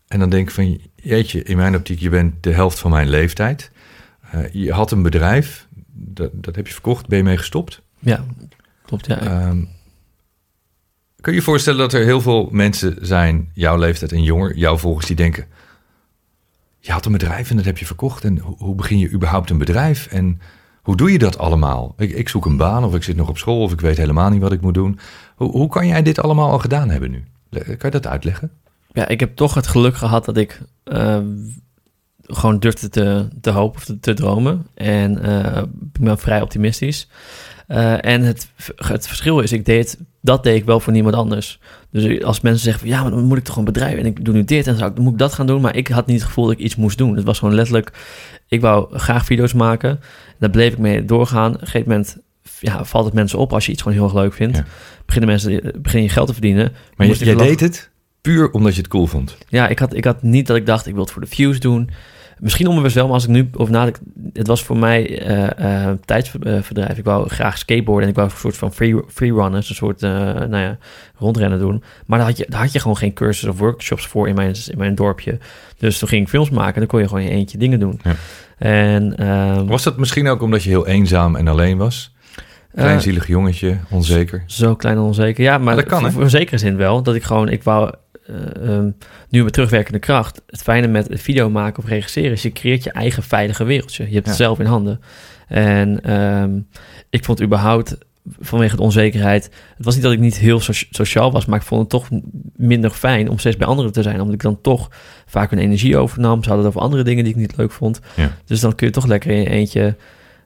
En 0.09 0.19
dan 0.19 0.29
denk 0.29 0.47
ik 0.47 0.53
van, 0.53 0.79
jeetje, 0.95 1.43
in 1.43 1.57
mijn 1.57 1.75
optiek, 1.75 1.99
je 1.99 2.09
bent 2.09 2.43
de 2.43 2.53
helft 2.53 2.79
van 2.79 2.91
mijn 2.91 3.09
leeftijd. 3.09 3.71
Eh, 4.31 4.53
je 4.53 4.71
had 4.71 4.91
een 4.91 5.01
bedrijf, 5.01 5.67
dat, 5.91 6.31
dat 6.33 6.55
heb 6.55 6.67
je 6.67 6.73
verkocht, 6.73 7.07
ben 7.07 7.17
je 7.17 7.23
mee 7.23 7.37
gestopt. 7.37 7.81
Ja, 7.99 8.25
klopt. 8.85 9.05
Ja. 9.05 9.19
Ehm, 9.19 9.63
kun 11.21 11.31
je 11.31 11.39
je 11.39 11.45
voorstellen 11.45 11.79
dat 11.79 11.93
er 11.93 12.03
heel 12.03 12.21
veel 12.21 12.49
mensen 12.51 12.97
zijn, 13.01 13.49
jouw 13.53 13.77
leeftijd 13.77 14.11
en 14.11 14.23
jonger, 14.23 14.57
jouw 14.57 14.77
volgers, 14.77 15.05
die 15.05 15.15
denken... 15.15 15.45
Je 16.79 16.91
had 16.91 17.05
een 17.05 17.11
bedrijf 17.11 17.49
en 17.49 17.55
dat 17.55 17.65
heb 17.65 17.77
je 17.77 17.85
verkocht. 17.85 18.23
En 18.23 18.37
hoe, 18.37 18.55
hoe 18.57 18.75
begin 18.75 18.99
je 18.99 19.11
überhaupt 19.11 19.49
een 19.49 19.57
bedrijf? 19.57 20.07
En 20.07 20.41
hoe 20.81 20.97
doe 20.97 21.11
je 21.11 21.17
dat 21.17 21.37
allemaal? 21.37 21.93
Ik, 21.97 22.11
ik 22.11 22.29
zoek 22.29 22.45
een 22.45 22.57
baan 22.57 22.83
of 22.83 22.95
ik 22.95 23.03
zit 23.03 23.15
nog 23.15 23.29
op 23.29 23.37
school 23.37 23.61
of 23.61 23.71
ik 23.71 23.81
weet 23.81 23.97
helemaal 23.97 24.29
niet 24.29 24.41
wat 24.41 24.51
ik 24.51 24.61
moet 24.61 24.73
doen. 24.73 24.99
Hoe, 25.35 25.51
hoe 25.51 25.69
kan 25.69 25.87
jij 25.87 26.01
dit 26.01 26.19
allemaal 26.19 26.51
al 26.51 26.59
gedaan 26.59 26.89
hebben 26.89 27.11
nu? 27.11 27.23
Kan 27.49 27.77
je 27.79 27.89
dat 27.89 28.07
uitleggen? 28.07 28.51
Ja, 28.91 29.07
ik 29.07 29.19
heb 29.19 29.35
toch 29.35 29.53
het 29.53 29.67
geluk 29.67 29.95
gehad 29.95 30.25
dat 30.25 30.37
ik 30.37 30.61
eh, 30.83 31.19
gewoon 32.21 32.59
durfde 32.59 32.89
te, 32.89 33.27
te 33.41 33.49
hopen 33.49 33.77
of 33.77 33.85
te, 33.85 33.99
te 33.99 34.13
dromen. 34.13 34.67
En 34.73 35.21
eh, 35.23 35.63
ik 35.93 36.01
ben 36.01 36.17
vrij 36.17 36.41
optimistisch. 36.41 37.07
Eh, 37.67 38.05
en 38.05 38.21
het, 38.21 38.49
het 38.75 39.07
verschil 39.07 39.39
is, 39.39 39.51
ik 39.51 39.65
deed, 39.65 39.97
dat 40.21 40.43
deed 40.43 40.55
ik 40.55 40.65
wel 40.65 40.79
voor 40.79 40.93
niemand 40.93 41.15
anders. 41.15 41.59
Dus 41.91 42.23
als 42.23 42.41
mensen 42.41 42.63
zeggen 42.63 42.81
van 42.81 42.89
ja, 42.89 43.01
maar 43.01 43.11
dan 43.11 43.23
moet 43.23 43.37
ik 43.37 43.43
toch 43.43 43.57
een 43.57 43.63
bedrijf 43.63 43.97
en 43.97 44.05
ik 44.05 44.25
doe 44.25 44.33
nu 44.33 44.43
dit 44.43 44.67
en 44.67 44.77
dan 44.77 44.93
moet 44.99 45.11
ik 45.11 45.19
dat 45.19 45.33
gaan 45.33 45.47
doen. 45.47 45.61
Maar 45.61 45.75
ik 45.75 45.87
had 45.87 46.05
niet 46.05 46.17
het 46.17 46.27
gevoel 46.27 46.45
dat 46.45 46.53
ik 46.53 46.59
iets 46.59 46.75
moest 46.75 46.97
doen. 46.97 47.15
Het 47.15 47.25
was 47.25 47.39
gewoon 47.39 47.55
letterlijk, 47.55 47.91
ik 48.47 48.61
wou 48.61 48.97
graag 48.97 49.25
video's 49.25 49.53
maken. 49.53 49.99
Daar 50.39 50.49
bleef 50.49 50.71
ik 50.71 50.77
mee 50.77 51.05
doorgaan. 51.05 51.53
Op 51.53 51.61
een 51.61 51.67
gegeven 51.67 51.89
moment 51.89 52.17
ja, 52.59 52.85
valt 52.85 53.05
het 53.05 53.13
mensen 53.13 53.39
op 53.39 53.53
als 53.53 53.65
je 53.65 53.71
iets 53.71 53.81
gewoon 53.81 53.97
heel 53.97 54.07
erg 54.07 54.15
leuk 54.15 54.33
vindt. 54.33 54.57
Ja. 54.57 54.65
Beginnen 55.05 55.29
mensen 55.29 55.61
beginnen 55.81 56.07
je 56.07 56.13
geld 56.13 56.27
te 56.27 56.33
verdienen. 56.33 56.73
Maar 56.95 57.07
je, 57.07 57.25
jij 57.25 57.35
deed 57.35 57.59
het 57.59 57.89
puur 58.21 58.51
omdat 58.51 58.75
je 58.75 58.81
het 58.81 58.89
cool 58.89 59.07
vond. 59.07 59.37
Ja, 59.47 59.67
ik 59.67 59.79
had, 59.79 59.93
ik 59.95 60.05
had 60.05 60.23
niet 60.23 60.47
dat 60.47 60.57
ik 60.57 60.65
dacht, 60.65 60.87
ik 60.87 60.93
wil 60.93 61.03
het 61.03 61.11
voor 61.11 61.21
de 61.21 61.27
views 61.27 61.59
doen. 61.59 61.89
Misschien 62.39 62.67
onbewust 62.67 62.95
wel, 62.95 63.05
maar 63.05 63.13
als 63.13 63.23
ik 63.23 63.29
nu 63.29 63.49
over 63.53 63.73
nadenk... 63.73 63.97
Het 64.33 64.47
was 64.47 64.63
voor 64.63 64.77
mij 64.77 65.21
eh 65.21 65.87
eh 65.87 65.97
tijdsverdrijf. 66.05 66.97
Ik 66.97 67.03
wou 67.03 67.29
graag 67.29 67.57
skateboarden 67.57 68.03
en 68.03 68.09
ik 68.09 68.15
wou 68.15 68.29
een 68.29 68.37
soort 68.37 68.57
van 68.57 68.73
free, 68.73 69.03
freerunners, 69.07 69.69
een 69.69 69.75
soort 69.75 70.01
uh, 70.01 70.09
nou 70.33 70.57
ja, 70.57 70.77
rondrennen 71.15 71.59
doen. 71.59 71.83
Maar 72.05 72.17
daar 72.17 72.27
had, 72.27 72.37
je, 72.37 72.45
daar 72.49 72.61
had 72.61 72.71
je 72.71 72.79
gewoon 72.79 72.97
geen 72.97 73.13
cursussen 73.13 73.49
of 73.49 73.59
workshops 73.59 74.07
voor 74.07 74.27
in 74.27 74.35
mijn, 74.35 74.55
in 74.67 74.77
mijn 74.77 74.95
dorpje. 74.95 75.37
Dus 75.77 75.99
toen 75.99 76.07
ging 76.07 76.21
ik 76.21 76.29
films 76.29 76.49
maken 76.49 76.73
en 76.73 76.79
dan 76.79 76.87
kon 76.87 76.99
je 76.99 77.07
gewoon 77.07 77.23
in 77.23 77.29
je 77.29 77.35
eentje 77.35 77.57
dingen 77.57 77.79
doen. 77.79 78.01
Ja. 78.03 78.15
En, 78.57 79.15
uh, 79.19 79.61
Was 79.67 79.83
dat 79.83 79.97
misschien 79.97 80.27
ook 80.27 80.41
omdat 80.41 80.63
je 80.63 80.69
heel 80.69 80.87
eenzaam 80.87 81.35
en 81.35 81.47
alleen 81.47 81.77
was? 81.77 82.13
Klein 82.75 83.01
zielig 83.01 83.27
jongetje, 83.27 83.77
onzeker. 83.89 84.43
Zo 84.45 84.75
klein 84.75 84.95
en 84.95 85.01
onzeker. 85.01 85.43
Ja, 85.43 85.57
maar 85.57 85.75
dat 85.75 85.85
kan, 85.85 86.11
voor 86.11 86.29
zekere 86.29 86.57
zin 86.57 86.77
wel. 86.77 87.03
Dat 87.03 87.15
ik 87.15 87.23
gewoon, 87.23 87.49
ik 87.49 87.63
wou 87.63 87.85
uh, 87.85 87.91
um, 88.61 88.95
nu 89.29 89.43
met 89.43 89.53
terugwerkende 89.53 89.99
kracht. 89.99 90.41
Het 90.47 90.61
fijne 90.61 90.87
met 90.87 91.07
video 91.11 91.49
maken 91.49 91.83
of 91.83 91.89
regisseren 91.89 92.31
is 92.31 92.41
je 92.41 92.51
creëert 92.51 92.83
je 92.83 92.91
eigen 92.91 93.23
veilige 93.23 93.63
wereldje. 93.63 94.03
Je 94.07 94.13
hebt 94.13 94.25
Ja. 94.25 94.29
het 94.31 94.39
zelf 94.39 94.59
in 94.59 94.65
handen. 94.65 95.01
En 95.47 96.13
um, 96.17 96.67
ik 97.09 97.23
vond 97.25 97.41
überhaupt 97.41 97.97
vanwege 98.39 98.75
de 98.75 98.81
onzekerheid. 98.81 99.43
Het 99.75 99.85
was 99.85 99.93
niet 99.93 100.03
dat 100.03 100.11
ik 100.13 100.19
niet 100.19 100.37
heel 100.37 100.59
so 100.59 100.71
sociaal 100.89 101.31
was, 101.31 101.45
maar 101.45 101.59
ik 101.59 101.65
vond 101.65 101.81
het 101.81 101.89
toch 101.89 102.07
minder 102.55 102.89
fijn 102.91 103.29
om 103.29 103.39
steeds 103.39 103.57
bij 103.57 103.67
anderen 103.67 103.91
te 103.91 104.01
zijn. 104.01 104.19
Omdat 104.19 104.33
ik 104.33 104.41
dan 104.41 104.61
toch 104.61 104.89
vaak 105.25 105.49
hun 105.49 105.59
energie 105.59 105.97
overnam. 105.97 106.43
Ze 106.43 106.49
hadden 106.49 106.65
het 106.65 106.75
over 106.75 106.85
andere 106.87 107.03
dingen 107.03 107.23
die 107.23 107.33
ik 107.33 107.39
niet 107.39 107.57
leuk 107.57 107.71
vond. 107.71 107.99
Ja. 108.15 108.31
Dus 108.45 108.59
dan 108.59 108.75
kun 108.75 108.87
je 108.87 108.93
toch 108.93 109.05
lekker 109.07 109.31
in 109.31 109.37
je 109.41 109.49
eentje 109.49 109.95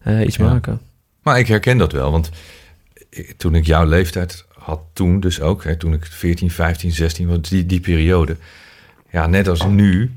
uh, 0.08 0.22
iets 0.22 0.36
Ja. 0.36 0.44
maken. 0.46 0.82
Maar 1.22 1.40
ik 1.40 1.48
herken 1.48 1.78
dat 1.78 1.92
wel, 1.92 2.12
want 2.12 2.30
ik- 3.10 3.34
toen 3.38 3.56
ik 3.56 3.66
jouw 3.66 3.86
leeftijd 3.86 4.46
had 4.64 4.82
toen 4.94 5.20
dus 5.20 5.42
ook, 5.42 5.64
hè, 5.64 5.76
toen 5.76 5.94
ik 5.94 6.06
14, 6.06 6.52
15, 6.52 6.92
16, 6.92 7.28
was 7.28 7.42
die, 7.42 7.66
die 7.66 7.80
periode. 7.80 8.38
Ja, 9.12 9.28
net 9.28 9.48
als 9.48 9.66
nu 9.66 10.12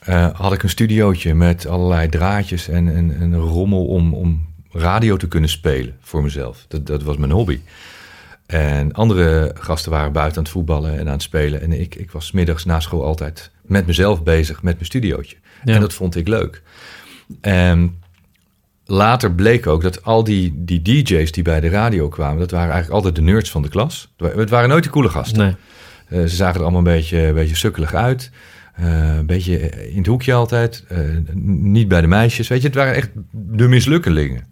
eh, 0.00 0.28
had 0.32 0.52
ik 0.52 0.62
een 0.62 0.68
studiootje 0.68 1.34
met 1.34 1.66
allerlei 1.66 2.08
draadjes 2.08 2.68
en, 2.68 2.94
en, 2.94 3.14
en 3.20 3.32
een 3.32 3.40
rommel 3.40 3.86
om, 3.86 4.14
om 4.14 4.46
radio 4.72 5.16
te 5.16 5.28
kunnen 5.28 5.50
spelen 5.50 5.96
voor 6.00 6.22
mezelf. 6.22 6.64
Dat, 6.68 6.86
dat 6.86 7.02
was 7.02 7.16
mijn 7.16 7.32
hobby. 7.32 7.60
En 8.46 8.92
andere 8.92 9.54
gasten 9.58 9.90
waren 9.90 10.12
buiten 10.12 10.36
aan 10.36 10.42
het 10.42 10.52
voetballen 10.52 10.98
en 10.98 11.06
aan 11.06 11.12
het 11.12 11.22
spelen. 11.22 11.60
En 11.60 11.80
ik, 11.80 11.94
ik 11.94 12.10
was 12.10 12.32
middags 12.32 12.64
na 12.64 12.80
school 12.80 13.04
altijd 13.04 13.50
met 13.62 13.86
mezelf 13.86 14.22
bezig 14.22 14.62
met 14.62 14.74
mijn 14.74 14.86
studiootje. 14.86 15.36
Ja. 15.64 15.74
En 15.74 15.80
dat 15.80 15.92
vond 15.92 16.16
ik 16.16 16.28
leuk. 16.28 16.62
En 17.40 17.99
later 18.90 19.32
bleek 19.32 19.66
ook 19.66 19.82
dat 19.82 20.04
al 20.04 20.24
die, 20.24 20.52
die 20.56 20.82
DJ's 20.82 21.32
die 21.32 21.42
bij 21.42 21.60
de 21.60 21.68
radio 21.68 22.08
kwamen, 22.08 22.38
dat 22.38 22.50
waren 22.50 22.72
eigenlijk 22.72 22.94
altijd 22.94 23.14
de 23.14 23.32
nerds 23.32 23.50
van 23.50 23.62
de 23.62 23.68
klas. 23.68 24.12
Het 24.16 24.50
waren 24.50 24.68
nooit 24.68 24.84
de 24.84 24.90
coole 24.90 25.08
gasten. 25.08 25.38
Nee. 25.38 25.54
Eh, 26.08 26.28
ze 26.28 26.36
zagen 26.36 26.54
er 26.54 26.60
allemaal 26.60 26.78
een 26.78 26.84
beetje, 26.96 27.18
een 27.26 27.34
beetje 27.34 27.56
sukkelig 27.56 27.94
uit. 27.94 28.30
Eh, 28.74 29.16
een 29.16 29.26
beetje 29.26 29.58
in 29.90 29.96
het 29.98 30.06
hoekje 30.06 30.32
altijd. 30.32 30.84
Eh, 30.88 30.98
niet 31.52 31.88
bij 31.88 32.00
de 32.00 32.06
meisjes. 32.06 32.48
Weet 32.48 32.60
je, 32.60 32.66
het 32.66 32.76
waren 32.76 32.94
echt 32.94 33.10
de 33.32 33.68
mislukkelingen. 33.68 34.48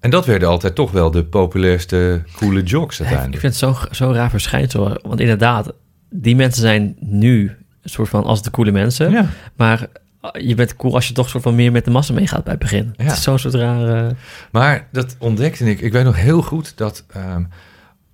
En 0.00 0.10
dat 0.10 0.26
werden 0.26 0.48
altijd 0.48 0.74
toch 0.74 0.90
wel 0.90 1.10
de 1.10 1.24
populairste 1.24 2.22
coole 2.36 2.62
jocks 2.62 2.96
Ja, 2.96 3.04
ik 3.04 3.10
uiteindelijk. 3.10 3.40
vind 3.40 3.60
het 3.60 3.76
zo'n 3.88 3.94
zo 4.06 4.12
raar 4.12 4.30
verschijnsel. 4.30 4.98
Want 5.02 5.20
inderdaad, 5.20 5.72
die 6.10 6.36
mensen 6.36 6.62
zijn 6.62 6.96
nu 6.98 7.50
een 7.82 7.90
soort 7.90 8.08
van 8.08 8.24
als 8.24 8.42
de 8.42 8.50
coole 8.50 8.72
mensen. 8.72 9.10
Ja. 9.10 9.26
Maar 9.56 9.86
je 10.32 10.54
bent 10.54 10.76
cool 10.76 10.94
als 10.94 11.08
je 11.08 11.14
toch 11.14 11.28
soort 11.28 11.42
van 11.42 11.54
meer 11.54 11.72
met 11.72 11.84
de 11.84 11.90
massa 11.90 12.12
meegaat 12.12 12.42
bij 12.44 12.52
het 12.52 12.62
begin. 12.62 12.94
Ja. 12.96 13.04
Het 13.04 13.12
is 13.12 13.22
zo'n 13.22 13.38
soort 13.38 13.54
raar... 13.54 14.06
eh, 14.06 14.12
Maar 14.52 14.86
dat 14.92 15.16
ontdekte 15.18 15.70
ik. 15.70 15.80
Ik 15.80 15.92
weet 15.92 16.04
nog 16.04 16.16
heel 16.16 16.42
goed 16.42 16.72
dat 16.76 17.04
ehm, 17.12 17.44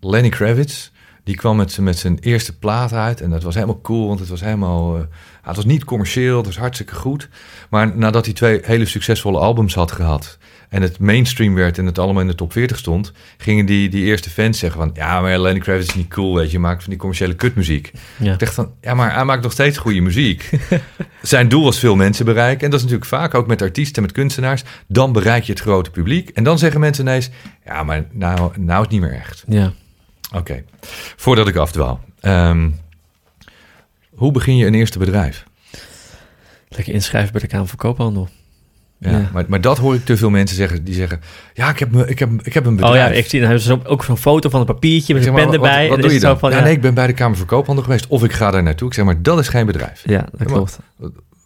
Lenny 0.00 0.28
Kravitz... 0.28 0.90
die 1.24 1.36
kwam 1.36 1.56
met, 1.56 1.78
met 1.78 1.98
zijn 1.98 2.18
eerste 2.18 2.58
plaat 2.58 2.92
uit. 2.92 3.20
En 3.20 3.30
dat 3.30 3.42
was 3.42 3.54
helemaal 3.54 3.80
cool, 3.80 4.06
want 4.06 4.20
het 4.20 4.28
was 4.28 4.40
helemaal... 4.40 4.96
eh, 4.96 5.02
het 5.42 5.56
was 5.56 5.64
niet 5.64 5.84
commercieel, 5.84 6.36
het 6.36 6.46
was 6.46 6.58
hartstikke 6.58 6.94
goed. 6.94 7.28
Maar 7.70 7.96
nadat 7.96 8.24
hij 8.24 8.34
twee 8.34 8.60
hele 8.62 8.86
succesvolle 8.86 9.38
albums 9.38 9.74
had 9.74 9.92
gehad... 9.92 10.38
en 10.68 10.82
het 10.82 10.98
mainstream 10.98 11.54
werd 11.54 11.78
en 11.78 11.86
het 11.86 11.98
allemaal 11.98 12.22
in 12.22 12.28
de 12.28 12.34
top 12.34 12.52
40 12.52 12.78
stond... 12.78 13.12
gingen 13.36 13.66
die, 13.66 13.88
die 13.88 14.04
eerste 14.04 14.30
fans 14.30 14.58
zeggen 14.58 14.80
van... 14.80 14.90
ja, 14.94 15.20
maar 15.20 15.38
Lenny 15.38 15.60
Kravitz 15.60 15.88
is 15.88 15.94
niet 15.94 16.08
cool, 16.08 16.34
weet 16.34 16.46
je. 16.46 16.52
Je 16.52 16.58
maakt 16.58 16.80
van 16.80 16.90
die 16.90 16.98
commerciële 16.98 17.34
kutmuziek. 17.34 17.92
ja. 18.16 18.32
Ik 18.32 18.38
dacht 18.38 18.54
van, 18.54 18.72
ja, 18.80 18.94
maar 18.94 19.14
hij 19.14 19.24
maakt 19.24 19.42
nog 19.42 19.52
steeds 19.52 19.78
goede 19.78 20.00
muziek. 20.00 20.50
Zijn 21.22 21.48
doel 21.48 21.64
was 21.64 21.78
veel 21.78 21.96
mensen 21.96 22.24
bereiken. 22.24 22.64
En 22.64 22.70
dat 22.70 22.80
is 22.80 22.84
natuurlijk 22.84 23.10
vaak 23.10 23.34
ook 23.34 23.46
met 23.46 23.62
artiesten, 23.62 24.02
met 24.02 24.12
kunstenaars. 24.12 24.62
Dan 24.86 25.12
bereik 25.12 25.44
je 25.44 25.52
het 25.52 25.60
grote 25.60 25.90
publiek. 25.90 26.28
En 26.28 26.44
dan 26.44 26.58
zeggen 26.58 26.80
mensen 26.80 27.06
ineens, 27.06 27.30
ja, 27.64 27.82
maar 27.82 28.04
nou, 28.10 28.38
nou 28.38 28.70
is 28.70 28.78
het 28.78 28.90
niet 28.90 29.00
meer 29.00 29.14
echt. 29.14 29.44
ja. 29.48 29.72
Oké, 30.34 30.64
voordat 31.16 31.48
ik 31.48 31.56
afdwaal. 31.56 32.04
Ehm, 32.20 32.70
hoe 34.14 34.32
begin 34.32 34.56
je 34.56 34.66
een 34.66 34.74
eerste 34.74 34.98
bedrijf? 34.98 35.44
Lekker 36.68 36.94
inschrijven 36.94 37.32
bij 37.32 37.40
de 37.40 37.46
Kamer 37.46 37.66
van 37.66 37.78
Koophandel. 37.78 38.28
Ja, 38.98 39.10
Ja. 39.10 39.30
Maar, 39.32 39.44
maar 39.48 39.60
dat 39.60 39.78
hoor 39.78 39.94
ik 39.94 40.04
te 40.04 40.16
veel 40.16 40.30
mensen 40.30 40.56
zeggen. 40.56 40.84
Die 40.84 40.94
zeggen, 40.94 41.20
ja, 41.54 41.70
ik 41.70 41.78
heb, 41.78 41.90
me, 41.92 42.06
ik 42.06 42.18
heb, 42.18 42.30
ik 42.42 42.54
heb 42.54 42.64
een 42.66 42.70
Oh 42.70 42.76
bedrijf. 42.76 43.10
ja, 43.12 43.18
ik 43.18 43.26
zie 43.26 43.40
dan 43.40 43.48
hebben 43.48 43.66
ze 43.66 43.72
zo- 43.82 43.88
ook 43.90 44.04
zo'n 44.04 44.16
foto 44.16 44.48
van 44.48 44.60
een 44.60 44.66
papiertje 44.66 45.14
met 45.14 45.26
een 45.26 45.34
pen 45.34 45.52
erbij. 45.52 45.80
Wat, 45.80 45.88
wat 45.88 45.96
En 45.96 46.02
doe 46.04 46.12
je 46.12 46.20
dan? 46.20 46.38
van, 46.38 46.50
ja, 46.50 46.60
nee, 46.60 46.72
ik 46.72 46.80
ben 46.80 46.94
bij 46.94 47.06
de 47.06 47.12
Kamer 47.12 47.36
van 47.36 47.46
Koophandel 47.46 47.84
geweest. 47.84 48.06
Of 48.06 48.24
ik 48.24 48.32
ga 48.32 48.50
daar 48.50 48.62
naartoe. 48.62 48.88
Ik 48.88 48.94
zeg, 48.94 49.04
maar 49.04 49.22
dat 49.22 49.38
is 49.38 49.48
geen 49.48 49.66
bedrijf. 49.66 50.02
Ja, 50.04 50.20
dat 50.20 50.38
maar- 50.38 50.46
klopt. 50.46 50.78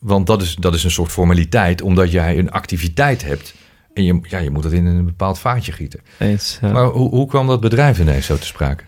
Want 0.00 0.26
dat 0.26 0.42
is, 0.42 0.54
dat 0.56 0.74
is 0.74 0.84
een 0.84 0.90
soort 0.90 1.10
formaliteit, 1.10 1.82
omdat 1.82 2.10
jij 2.12 2.38
een 2.38 2.50
activiteit 2.50 3.24
hebt. 3.24 3.54
En 3.94 4.04
je, 4.04 4.18
ja, 4.22 4.38
je 4.38 4.50
moet 4.50 4.62
dat 4.62 4.72
in 4.72 4.86
een 4.86 5.04
bepaald 5.04 5.38
vaatje 5.38 5.72
gieten. 5.72 6.00
Eens, 6.18 6.58
ja. 6.62 6.72
Maar 6.72 6.84
hoe, 6.84 7.08
hoe 7.10 7.26
kwam 7.26 7.46
dat 7.46 7.60
bedrijf 7.60 7.98
ineens 7.98 8.26
zo 8.26 8.36
te 8.36 8.46
sprake? 8.46 8.84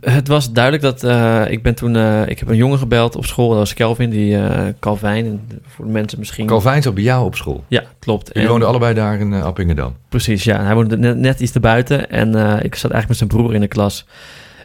Het 0.00 0.28
was 0.28 0.52
duidelijk 0.52 0.82
dat 0.84 1.04
eh, 1.04 1.42
ik 1.50 1.62
ben 1.62 1.74
toen... 1.74 1.96
eh, 1.96 2.28
ik 2.28 2.38
heb 2.38 2.48
een 2.48 2.56
jongen 2.56 2.78
gebeld 2.78 3.16
op 3.16 3.24
school. 3.26 3.48
Dat 3.48 3.58
was 3.58 3.74
Kelvin, 3.74 4.10
die 4.10 4.36
eh 4.36 4.72
Calvijn. 4.80 5.26
En 5.26 5.60
voor 5.66 5.84
de 5.84 5.90
mensen 5.90 6.18
misschien... 6.18 6.46
Calvijn 6.46 6.82
zat 6.82 6.94
bij 6.94 7.02
jou 7.02 7.24
op 7.24 7.34
school. 7.34 7.64
Ja, 7.68 7.82
klopt. 7.98 8.26
Jullie 8.26 8.42
En- 8.42 8.48
woonden 8.48 8.68
allebei 8.68 8.94
daar 8.94 9.20
in 9.20 9.32
uh, 9.32 9.44
Appingedam. 9.44 9.96
Precies, 10.08 10.44
ja. 10.44 10.62
Hij 10.64 10.74
woonde 10.74 10.96
net, 10.98 11.16
net 11.16 11.40
iets 11.40 11.52
erbuiten. 11.52 12.10
En 12.10 12.34
eh, 12.34 12.64
ik 12.64 12.74
zat 12.74 12.90
eigenlijk 12.90 13.08
met 13.08 13.16
zijn 13.16 13.28
broer 13.28 13.54
in 13.54 13.60
de 13.60 13.68
klas. 13.68 14.06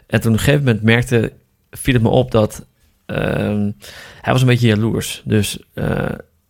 En 0.06 0.20
toen 0.20 0.32
op 0.32 0.38
een 0.38 0.44
gegeven 0.44 0.64
moment 0.64 0.82
merkte... 0.82 1.32
viel 1.70 1.94
het 1.94 2.02
me 2.02 2.08
op 2.08 2.30
dat... 2.30 2.66
ehm, 3.06 3.70
hij 4.20 4.32
was 4.32 4.40
een 4.40 4.46
beetje 4.48 4.66
jaloers. 4.66 5.22
Dus... 5.24 5.58
eh, 5.74 5.84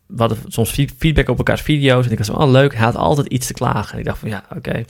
we 0.05 0.19
hadden 0.19 0.37
soms 0.47 0.69
feed- 0.71 0.93
feedback 0.97 1.29
op 1.29 1.37
elkaars 1.37 1.61
video's. 1.61 2.05
En 2.05 2.11
ik 2.11 2.17
was 2.17 2.27
van, 2.27 2.41
oh 2.41 2.49
leuk, 2.51 2.73
hij 2.75 2.83
had 2.85 2.95
altijd 2.95 3.27
iets 3.27 3.47
te 3.47 3.53
klagen. 3.53 3.93
En 3.93 3.99
ik 3.99 4.05
dacht 4.05 4.17
van, 4.19 4.29
ja, 4.29 4.43
oké. 4.55 4.83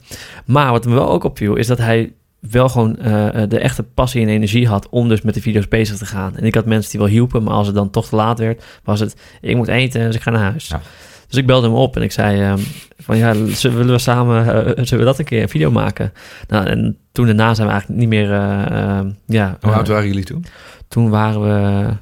Maar 0.44 0.70
wat 0.70 0.84
me 0.84 0.94
wel 0.94 1.08
ook 1.10 1.24
opviel, 1.24 1.54
is 1.56 1.66
dat 1.66 1.78
hij 1.78 2.12
wel 2.50 2.68
gewoon 2.68 2.96
eh, 2.96 3.42
de 3.48 3.58
echte 3.58 3.82
passie 3.82 4.22
en 4.22 4.28
energie 4.28 4.68
had 4.68 4.88
om 4.88 5.08
dus 5.08 5.22
met 5.22 5.34
de 5.34 5.40
video's 5.40 5.68
bezig 5.68 5.96
te 5.96 6.06
gaan. 6.06 6.36
En 6.36 6.44
ik 6.44 6.54
had 6.54 6.66
mensen 6.66 6.90
die 6.90 7.00
wel 7.00 7.08
hielpen, 7.08 7.42
maar 7.42 7.54
als 7.54 7.66
het 7.66 7.76
dan 7.76 7.90
toch 7.90 8.08
te 8.08 8.16
laat 8.16 8.38
werd, 8.38 8.64
was 8.84 9.00
het, 9.00 9.16
ik 9.40 9.56
moet 9.56 9.68
eten, 9.68 10.06
dus 10.06 10.14
ik 10.14 10.22
ga 10.22 10.30
naar 10.30 10.50
huis. 10.50 10.68
Ja. 10.68 10.80
Dus 11.28 11.38
ik 11.38 11.46
belde 11.46 11.66
hem 11.66 11.76
op 11.76 11.96
en 11.96 12.02
ik 12.02 12.12
zei 12.12 12.40
ehm, 12.40 12.58
van, 12.98 13.16
ja, 13.16 13.34
zullen 13.46 13.86
we 13.86 13.98
samen, 13.98 14.46
eh, 14.46 14.84
zullen 14.84 15.04
we 15.04 15.10
dat 15.10 15.18
een 15.18 15.24
keer 15.24 15.42
een 15.42 15.48
video 15.48 15.70
maken? 15.70 16.12
Nou, 16.48 16.66
en 16.66 16.98
toen 17.12 17.26
daarna 17.26 17.54
zijn 17.54 17.66
we 17.66 17.72
eigenlijk 17.72 18.00
niet 18.00 18.10
meer, 18.10 18.32
eh, 18.32 18.98
eh, 18.98 19.06
ja. 19.26 19.56
Hoe 19.60 19.70
eh, 19.70 19.76
oud 19.76 19.88
waren 19.88 20.06
jullie 20.06 20.24
toen? 20.24 20.44
toen 20.88 21.10
waren 21.10 21.42
we, 21.42 21.92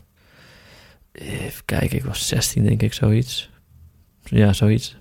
even 1.13 1.65
kijken, 1.65 1.97
ik 1.97 2.05
was 2.05 2.29
16 2.29 2.65
denk 2.65 2.83
ik, 2.83 2.93
zoiets. 2.93 3.51
Ja, 4.25 4.53
zoiets. 4.53 4.97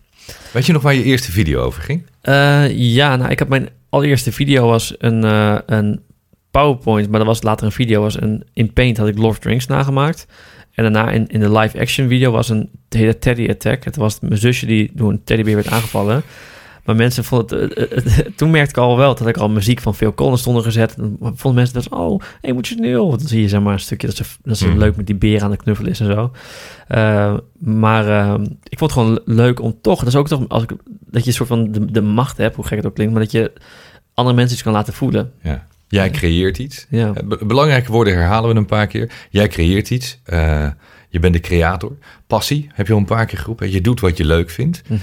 Weet 0.53 0.65
je 0.65 0.73
nog 0.73 0.81
waar 0.81 0.93
je 0.93 1.03
eerste 1.03 1.31
video 1.31 1.61
over 1.61 1.81
ging? 1.81 2.05
Eh, 2.21 2.69
ja, 2.69 3.15
nou, 3.15 3.31
ik 3.31 3.39
heb 3.39 3.47
mijn 3.47 3.69
allereerste 3.91 4.31
video 4.31 4.67
was 4.67 4.95
een, 4.97 5.23
eh, 5.23 5.57
een 5.65 6.01
PowerPoint, 6.51 7.09
maar 7.09 7.19
dat 7.19 7.27
was 7.27 7.41
later 7.41 7.65
een 7.65 7.71
video, 7.71 8.01
was 8.01 8.21
een, 8.21 8.43
in 8.53 8.73
Paint 8.73 8.97
had 8.97 9.07
ik 9.07 9.15
the 9.15 9.37
Rings 9.41 9.67
nagemaakt. 9.67 10.27
En 10.71 10.83
daarna 10.83 11.11
in, 11.11 11.27
in 11.27 11.39
de 11.39 11.51
live-action 11.51 12.07
video 12.07 12.31
was 12.31 12.49
een, 12.49 12.69
heette 12.89 13.17
Teddy 13.17 13.49
Attack. 13.49 13.83
Het 13.83 13.95
was 13.95 14.19
mijn 14.19 14.37
zusje 14.37 14.65
die 14.65 14.91
door 14.93 15.09
een 15.09 15.23
teddybeer 15.23 15.55
werd 15.55 15.67
aangevallen. 15.67 16.23
Maar 16.85 16.95
mensen 16.95 17.23
vonden 17.23 17.59
het, 17.59 17.73
eh, 17.73 17.97
eh, 17.97 18.19
eh, 18.19 18.25
toen 18.35 18.49
merkte 18.51 18.69
ik 18.71 18.77
al 18.77 18.97
wel 18.97 19.15
dat 19.15 19.27
ik 19.27 19.37
al 19.37 19.49
muziek 19.49 19.79
van 19.81 19.95
Phil 19.95 20.13
Collins 20.13 20.39
stond 20.41 20.63
gezet. 20.63 20.95
En 20.95 21.17
vonden 21.19 21.53
mensen 21.53 21.73
dat, 21.73 21.89
oh, 21.89 22.21
emotioneel. 22.41 23.07
Want 23.07 23.19
dan 23.19 23.27
zie 23.29 23.41
je 23.41 23.49
zeg 23.49 23.61
maar 23.61 23.73
een 23.73 23.79
stukje 23.79 24.07
dat 24.07 24.15
ze, 24.15 24.23
dat 24.43 24.57
ze 24.57 24.67
Mhm. 24.67 24.77
leuk 24.77 24.95
met 24.95 25.05
die 25.05 25.15
beer 25.15 25.43
aan 25.43 25.51
de 25.51 25.57
knuffel 25.57 25.85
is 25.85 25.99
en 25.99 26.05
zo. 26.05 26.31
Maar 27.59 28.33
ik 28.63 28.77
vond 28.77 28.91
het 28.91 28.91
gewoon 28.91 29.19
leuk 29.25 29.61
om 29.61 29.77
toch, 29.81 29.99
dat 29.99 30.07
is 30.07 30.15
ook 30.15 30.27
toch, 30.27 30.43
als 30.47 30.63
ik, 30.63 30.71
dat 31.07 31.21
je 31.23 31.27
een 31.29 31.35
soort 31.35 31.49
van 31.49 31.71
de, 31.71 31.91
de 31.91 32.01
macht 32.01 32.37
hebt, 32.37 32.55
hoe 32.55 32.65
gek 32.65 32.77
het 32.77 32.85
ook 32.85 32.93
klinkt, 32.95 33.13
maar 33.13 33.21
dat 33.21 33.31
je 33.31 33.51
andere 34.13 34.35
mensen 34.35 34.53
iets 34.53 34.63
kan 34.63 34.73
laten 34.73 34.93
voelen. 34.93 35.31
Ja. 35.41 35.67
Jij 35.87 36.09
creëert 36.09 36.57
iets. 36.57 36.85
Ja, 36.89 37.13
be- 37.25 37.45
belangrijke 37.45 37.91
woorden 37.91 38.13
herhalen 38.13 38.49
we 38.49 38.55
een 38.55 38.65
paar 38.65 38.87
keer. 38.87 39.11
Jij 39.29 39.47
creëert 39.47 39.89
iets. 39.89 40.19
Je 41.09 41.19
bent 41.19 41.33
de 41.33 41.39
creator. 41.39 41.97
Passie 42.27 42.69
heb 42.73 42.87
je 42.87 42.93
al 42.93 42.99
een 42.99 43.05
paar 43.05 43.25
keer 43.25 43.37
geroepen. 43.39 43.71
Je 43.71 43.81
doet 43.81 43.99
wat 43.99 44.17
je 44.17 44.25
leuk 44.25 44.49
vindt. 44.49 44.81
Mhm. 44.87 44.99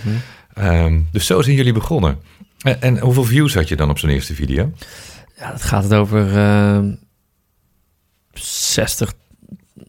Ehm, 0.58 1.00
dus 1.12 1.26
zo 1.26 1.42
zijn 1.42 1.56
jullie 1.56 1.72
begonnen. 1.72 2.18
En, 2.62 2.82
en 2.82 2.98
hoeveel 2.98 3.24
views 3.24 3.54
had 3.54 3.68
je 3.68 3.76
dan 3.76 3.90
op 3.90 3.98
zo'n 3.98 4.10
eerste 4.10 4.34
video? 4.34 4.72
ja 5.38 5.50
dat 5.50 5.62
gaat 5.62 5.82
het 5.82 5.94
over 5.94 6.36
eh, 6.36 6.78
60, 8.32 9.12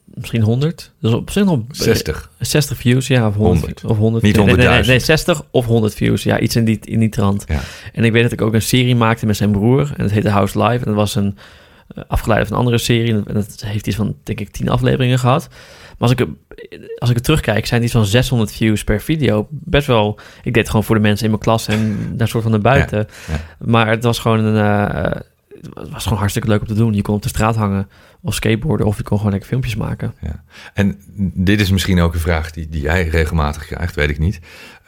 misschien 0.06 0.42
100. 0.42 0.92
Dus 1.02 1.14
op 1.14 1.32
zich 1.32 1.46
nog 1.46 1.60
60. 1.72 2.32
60 2.40 2.78
views, 2.78 3.08
ja, 3.08 3.28
of 3.28 3.36
100. 3.36 3.60
100. 3.60 3.84
Of 3.86 3.98
100 3.98 4.24
Niet 4.24 4.36
nee, 4.36 4.46
nee, 4.46 4.56
nee, 4.56 4.82
100.000. 4.82 4.88
nee, 4.88 5.00
60 5.00 5.44
of 5.52 5.66
100 5.66 5.94
views. 5.94 6.24
Ja, 6.24 6.40
iets 6.40 6.56
in 6.56 6.66
die, 6.66 6.80
in 6.84 7.00
die 7.00 7.10
trant. 7.10 7.44
Ja. 7.48 7.62
En 7.94 8.04
ik 8.04 8.12
weet 8.12 8.24
dat 8.24 8.32
ik 8.32 8.42
ook 8.42 8.54
een 8.54 8.62
serie 8.62 8.96
maakte 8.96 9.26
met 9.26 9.38
zijn 9.38 9.52
broer. 9.52 9.92
En 9.98 10.04
dat 10.04 10.12
heette 10.12 10.30
House 10.30 10.64
Live. 10.64 10.80
En 10.80 10.86
dat 10.86 10.96
was 10.96 11.16
een 11.16 11.38
eh, 11.88 12.04
afgeleide 12.08 12.46
van 12.46 12.54
een 12.54 12.60
andere 12.60 12.78
serie. 12.78 13.14
En 13.14 13.34
dat 13.34 13.62
heeft 13.66 13.88
iets 13.88 13.96
van, 13.96 14.16
denk 14.24 14.40
ik, 14.40 14.50
10 14.50 14.70
afleveringen 14.70 15.20
gehad. 15.20 15.48
Maar 16.00 16.10
als 16.10 16.12
ik, 16.12 16.28
als 16.98 17.10
ik 17.10 17.16
het 17.16 17.24
terugkijk, 17.26 17.66
zijn 17.66 17.82
die 17.82 17.92
van 17.92 18.06
600 18.06 18.52
views 18.52 18.84
per 18.84 19.02
video. 19.02 19.48
Best 19.50 19.88
wel, 19.88 20.20
ik 20.38 20.44
deed 20.44 20.56
het 20.56 20.70
gewoon 20.70 20.84
voor 20.84 20.96
de 20.96 21.02
mensen 21.02 21.24
in 21.26 21.32
mijn 21.32 21.44
klas 21.44 21.68
en 21.68 21.98
daar 22.18 22.28
soort 22.28 22.44
van 22.44 22.52
naar 22.52 22.62
buiten. 22.62 23.08
ja. 23.28 23.40
Maar 23.60 23.88
het 23.90 24.04
was 24.04 24.20
gewoon 24.20 24.40
een... 24.44 24.58
eh, 25.06 25.22
het 25.74 25.90
was 25.90 26.04
gewoon 26.04 26.18
hartstikke 26.18 26.48
leuk 26.48 26.62
om 26.62 26.68
te 26.68 26.74
doen. 26.74 26.94
Je 26.94 27.02
kon 27.02 27.16
op 27.16 27.22
de 27.22 27.30
straat 27.30 27.56
hangen 27.56 27.88
of 28.22 28.34
skateboarden 28.34 28.88
of 28.88 28.98
je 28.98 29.04
kon 29.04 29.18
gewoon 29.18 29.32
lekker 29.32 29.50
filmpjes 29.50 29.76
maken. 29.76 30.14
En 30.74 31.00
dit 31.34 31.62
is 31.62 31.72
misschien 31.72 32.00
ook 32.02 32.14
een 32.14 32.20
vraag 32.20 32.52
die, 32.52 32.70
die 32.70 32.82
jij 32.82 33.08
regelmatig 33.08 33.66
krijgt, 33.66 33.96
weet 33.96 34.10
ik 34.10 34.20
niet. 34.20 34.40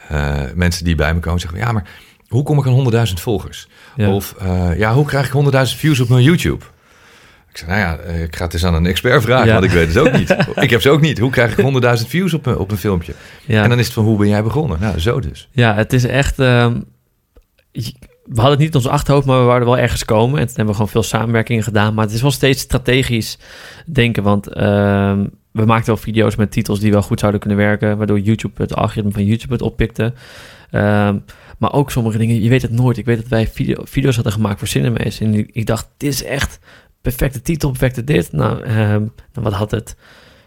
Eh, 0.08 0.42
mensen 0.56 0.86
die 0.86 0.96
bij 0.96 1.14
me 1.14 1.20
komen 1.20 1.40
zeggen, 1.40 1.60
ja, 1.60 1.72
maar 1.72 1.90
hoe 2.28 2.44
kom 2.44 2.60
ik 2.60 2.66
aan 2.68 3.08
100.000 3.08 3.14
volgers? 3.14 3.68
Ja. 3.96 4.10
Of 4.14 4.36
eh, 4.40 4.78
ja, 4.78 4.94
hoe 4.94 5.06
krijg 5.06 5.34
ik 5.34 5.52
100.000 5.54 5.62
views 5.78 6.00
op 6.00 6.10
mijn 6.10 6.24
YouTube? 6.24 6.66
Ik 7.52 7.58
zeg, 7.58 7.68
nou 7.68 7.80
ja, 7.80 7.98
eh, 7.98 8.22
ik 8.24 8.36
ga 8.36 8.44
het 8.44 8.54
eens 8.54 8.66
aan 8.66 8.74
een 8.74 8.86
expert 8.86 9.22
vragen, 9.24 9.48
Ja. 9.48 9.54
want 9.54 9.66
ik 9.66 9.72
weet 9.72 9.88
het 9.88 9.98
ook 9.98 10.12
niet. 10.12 10.36
ik 10.66 10.70
heb 10.70 10.82
ze 10.82 10.90
ook 10.90 11.02
niet. 11.02 11.20
Hoe 11.20 11.32
krijg 11.32 11.58
ik 11.58 11.66
100.000 11.66 12.08
views 12.10 12.34
op, 12.34 12.46
een- 12.46 12.58
op 12.58 12.72
een 12.72 12.78
filmpje? 12.78 13.14
ja. 13.46 13.64
En 13.64 13.70
dan 13.70 13.80
is 13.80 13.86
het 13.86 13.94
van, 13.94 14.04
hoe 14.04 14.18
ben 14.18 14.28
jij 14.28 14.44
begonnen? 14.44 14.80
Nou, 14.80 15.00
zo 15.00 15.20
dus. 15.20 15.50
Ja, 15.52 15.76
het 15.76 15.94
is 15.94 16.06
echt. 16.06 16.40
ehm, 16.40 16.80
we 18.26 18.40
hadden 18.40 18.50
het 18.52 18.60
niet 18.60 18.70
in 18.70 18.76
ons 18.76 18.88
achterhoofd, 18.88 19.26
maar 19.26 19.40
we 19.40 19.46
waren 19.46 19.66
wel 19.66 19.78
ergens 19.78 20.06
komen. 20.06 20.40
En 20.40 20.46
toen 20.46 20.56
hebben 20.56 20.66
we 20.66 20.74
gewoon 20.74 20.90
veel 20.90 21.04
samenwerkingen 21.04 21.64
gedaan. 21.64 21.94
Maar 21.94 22.06
het 22.06 22.14
is 22.14 22.22
wel 22.22 22.32
steeds 22.32 22.62
strategisch 22.62 23.38
denken. 23.86 24.24
Want 24.24 24.48
ehm, 24.48 25.26
we 25.52 25.66
maakten 25.66 25.86
wel 25.94 26.04
video's 26.04 26.36
met 26.36 26.52
titels 26.52 26.80
die 26.80 26.92
wel 26.92 27.02
goed 27.02 27.20
zouden 27.20 27.40
kunnen 27.42 27.58
werken. 27.60 27.98
Waardoor 27.98 28.20
YouTube 28.20 28.62
het 28.62 28.76
algoritme 28.76 29.12
van 29.12 29.26
YouTube 29.26 29.54
het 29.54 29.62
oppikte. 29.62 30.14
Ehm, 30.72 31.18
Maar 31.58 31.74
ook 31.74 31.92
sommige 31.92 32.18
dingen, 32.18 32.42
je 32.42 32.50
weet 32.50 32.62
het 32.62 32.72
nooit. 32.72 32.98
Ik 32.98 33.06
weet 33.06 33.18
dat 33.18 33.28
wij 33.28 33.48
video, 33.48 33.82
video's 33.84 34.16
hadden 34.16 34.34
gemaakt 34.34 34.60
voor 34.60 34.68
Cinemas. 34.68 35.20
En 35.20 35.34
ik, 35.34 35.50
ik 35.54 35.66
dacht, 35.66 35.88
dit 35.98 36.14
is 36.14 36.24
echt 36.24 36.60
perfecte 37.02 37.42
titel, 37.42 37.70
perfecte 37.70 38.04
dit. 38.04 38.32
Nou, 38.32 38.64
ehm, 38.64 39.00
nou 39.00 39.10
wat 39.34 39.54
had 39.54 39.72
het? 39.72 39.96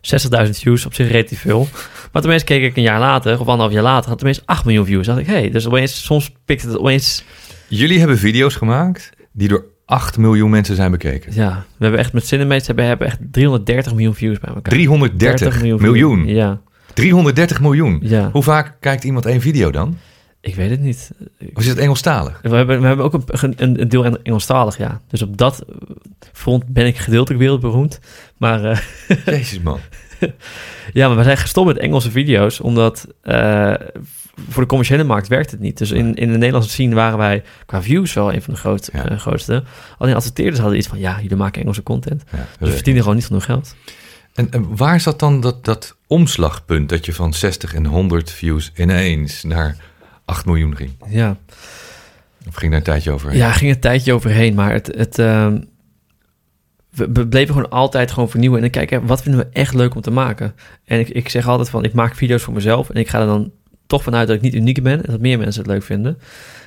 60.000 0.00 0.58
views, 0.58 0.86
op 0.86 0.94
zich 0.94 1.10
relatief 1.10 1.40
veel. 1.40 1.68
Maar 2.12 2.22
tenminste 2.22 2.52
keek 2.52 2.62
ik 2.62 2.76
een 2.76 2.82
jaar 2.82 2.98
later, 2.98 3.32
of 3.32 3.46
anderhalf 3.46 3.72
jaar 3.72 3.82
later, 3.82 4.08
had 4.08 4.18
tenminste 4.18 4.42
8 4.46 4.64
miljoen 4.64 4.84
views. 4.84 5.06
Dacht 5.06 5.18
ik, 5.18 5.26
hey, 5.26 5.50
dus 5.50 5.66
opeens, 5.66 6.04
soms 6.04 6.32
pikt 6.44 6.62
het 6.62 6.78
opeens... 6.78 7.24
Jullie 7.68 7.98
hebben 7.98 8.18
video's 8.18 8.54
gemaakt 8.54 9.10
die 9.32 9.48
door 9.48 9.64
8 9.86 10.18
miljoen 10.18 10.50
mensen 10.50 10.76
zijn 10.76 10.90
bekeken. 10.90 11.32
Ja, 11.34 11.64
we 11.76 11.82
hebben 11.82 12.00
echt 12.00 12.12
met 12.12 12.26
Cinemates 12.26 12.66
hebben, 12.66 12.84
hebben 12.86 13.06
echt 13.06 13.18
330 13.30 13.92
miljoen 13.92 14.14
views 14.14 14.38
bij 14.38 14.54
elkaar. 14.54 14.72
330 14.72 15.60
miljoen. 15.60 15.82
miljoen. 15.82 16.26
Ja. 16.26 16.60
330 16.94 17.60
miljoen. 17.60 17.98
Ja. 18.02 18.30
Hoe 18.32 18.42
vaak 18.42 18.76
kijkt 18.80 19.04
iemand 19.04 19.26
één 19.26 19.40
video 19.40 19.70
dan? 19.70 19.96
Ik 20.44 20.54
weet 20.54 20.70
het 20.70 20.80
niet. 20.80 21.10
Of 21.54 21.62
is 21.62 21.68
het 21.68 21.78
Engelstalig? 21.78 22.40
We 22.42 22.56
hebben, 22.56 22.80
we 22.80 22.86
hebben 22.86 23.04
ook 23.04 23.12
een, 23.12 23.54
een, 23.56 23.80
een 23.80 23.88
deel 23.88 24.04
Engelstalig, 24.04 24.78
ja. 24.78 25.00
Dus 25.08 25.22
op 25.22 25.36
dat 25.36 25.64
front 26.32 26.66
ben 26.66 26.86
ik 26.86 26.96
gedeeltelijk 26.96 27.40
wereldberoemd. 27.40 28.00
Maar... 28.36 28.64
Uh, 28.64 28.78
Jezus, 29.24 29.60
man. 29.60 29.80
ja, 30.92 31.08
maar 31.08 31.16
we 31.16 31.22
zijn 31.22 31.36
gestopt 31.36 31.66
met 31.66 31.78
Engelse 31.78 32.10
video's, 32.10 32.60
omdat 32.60 33.06
uh, 33.24 33.74
voor 34.48 34.62
de 34.62 34.68
commerciële 34.68 35.04
markt 35.04 35.28
werkt 35.28 35.50
het 35.50 35.60
niet. 35.60 35.78
Dus 35.78 35.90
in, 35.90 36.14
in 36.14 36.32
de 36.32 36.38
Nederlandse 36.38 36.70
scene 36.70 36.94
waren 36.94 37.18
wij 37.18 37.42
qua 37.66 37.82
views 37.82 38.12
wel 38.12 38.32
een 38.32 38.42
van 38.42 38.54
de 38.54 38.60
groot, 38.60 38.90
ja. 38.92 39.10
uh, 39.10 39.18
grootste. 39.18 39.62
Alleen 39.98 40.14
adverteerders 40.14 40.58
hadden 40.58 40.78
iets 40.78 40.88
van, 40.88 40.98
ja, 40.98 41.20
jullie 41.20 41.36
maken 41.36 41.60
Engelse 41.60 41.82
content. 41.82 42.22
Ja, 42.32 42.46
dus 42.58 42.68
we 42.68 42.74
verdienen 42.74 43.02
gewoon 43.02 43.16
niet 43.16 43.26
genoeg 43.26 43.44
geld. 43.44 43.74
En, 44.34 44.50
en, 44.50 44.76
waar 44.76 45.00
zat 45.00 45.18
dan 45.18 45.40
dat, 45.40 45.64
dat 45.64 45.96
omslagpunt 46.06 46.88
dat 46.88 47.04
je 47.04 47.12
van 47.12 47.34
60 47.34 47.74
en 47.74 47.86
100 47.86 48.30
views 48.30 48.72
ineens 48.76 49.42
naar 49.42 49.76
8 50.24 50.46
miljoen 50.46 50.76
ging? 50.76 50.90
Ja. 51.08 51.36
Of 52.48 52.54
ging 52.54 52.70
daar 52.70 52.80
een 52.80 52.86
tijdje 52.86 53.10
overheen? 53.10 53.38
Ja, 53.38 53.52
ging 53.52 53.74
een 53.74 53.80
tijdje 53.80 54.12
overheen, 54.12 54.54
maar 54.54 54.72
het... 54.72 54.86
het 54.96 55.18
uh, 55.18 55.52
we 56.94 57.26
bleven 57.28 57.54
gewoon 57.54 57.70
altijd 57.70 58.12
gewoon 58.12 58.30
vernieuwen. 58.30 58.58
En 58.58 58.70
dan 58.70 58.86
kijken, 58.86 59.06
wat 59.06 59.22
vinden 59.22 59.40
we 59.40 59.48
echt 59.52 59.74
leuk 59.74 59.94
om 59.94 60.00
te 60.00 60.10
maken? 60.10 60.54
En 60.84 60.98
ik, 60.98 61.08
ik 61.08 61.28
zeg 61.28 61.48
altijd 61.48 61.70
van, 61.70 61.84
ik 61.84 61.92
maak 61.92 62.14
video's 62.14 62.42
voor 62.42 62.54
mezelf. 62.54 62.90
En 62.90 62.96
ik 62.96 63.08
ga 63.08 63.20
er 63.20 63.26
dan 63.26 63.52
toch 63.86 64.02
vanuit 64.02 64.26
dat 64.26 64.36
ik 64.36 64.42
niet 64.42 64.54
uniek 64.54 64.82
ben. 64.82 65.04
En 65.04 65.10
dat 65.10 65.20
meer 65.20 65.38
mensen 65.38 65.62
het 65.62 65.70
leuk 65.70 65.82
vinden. 65.82 66.18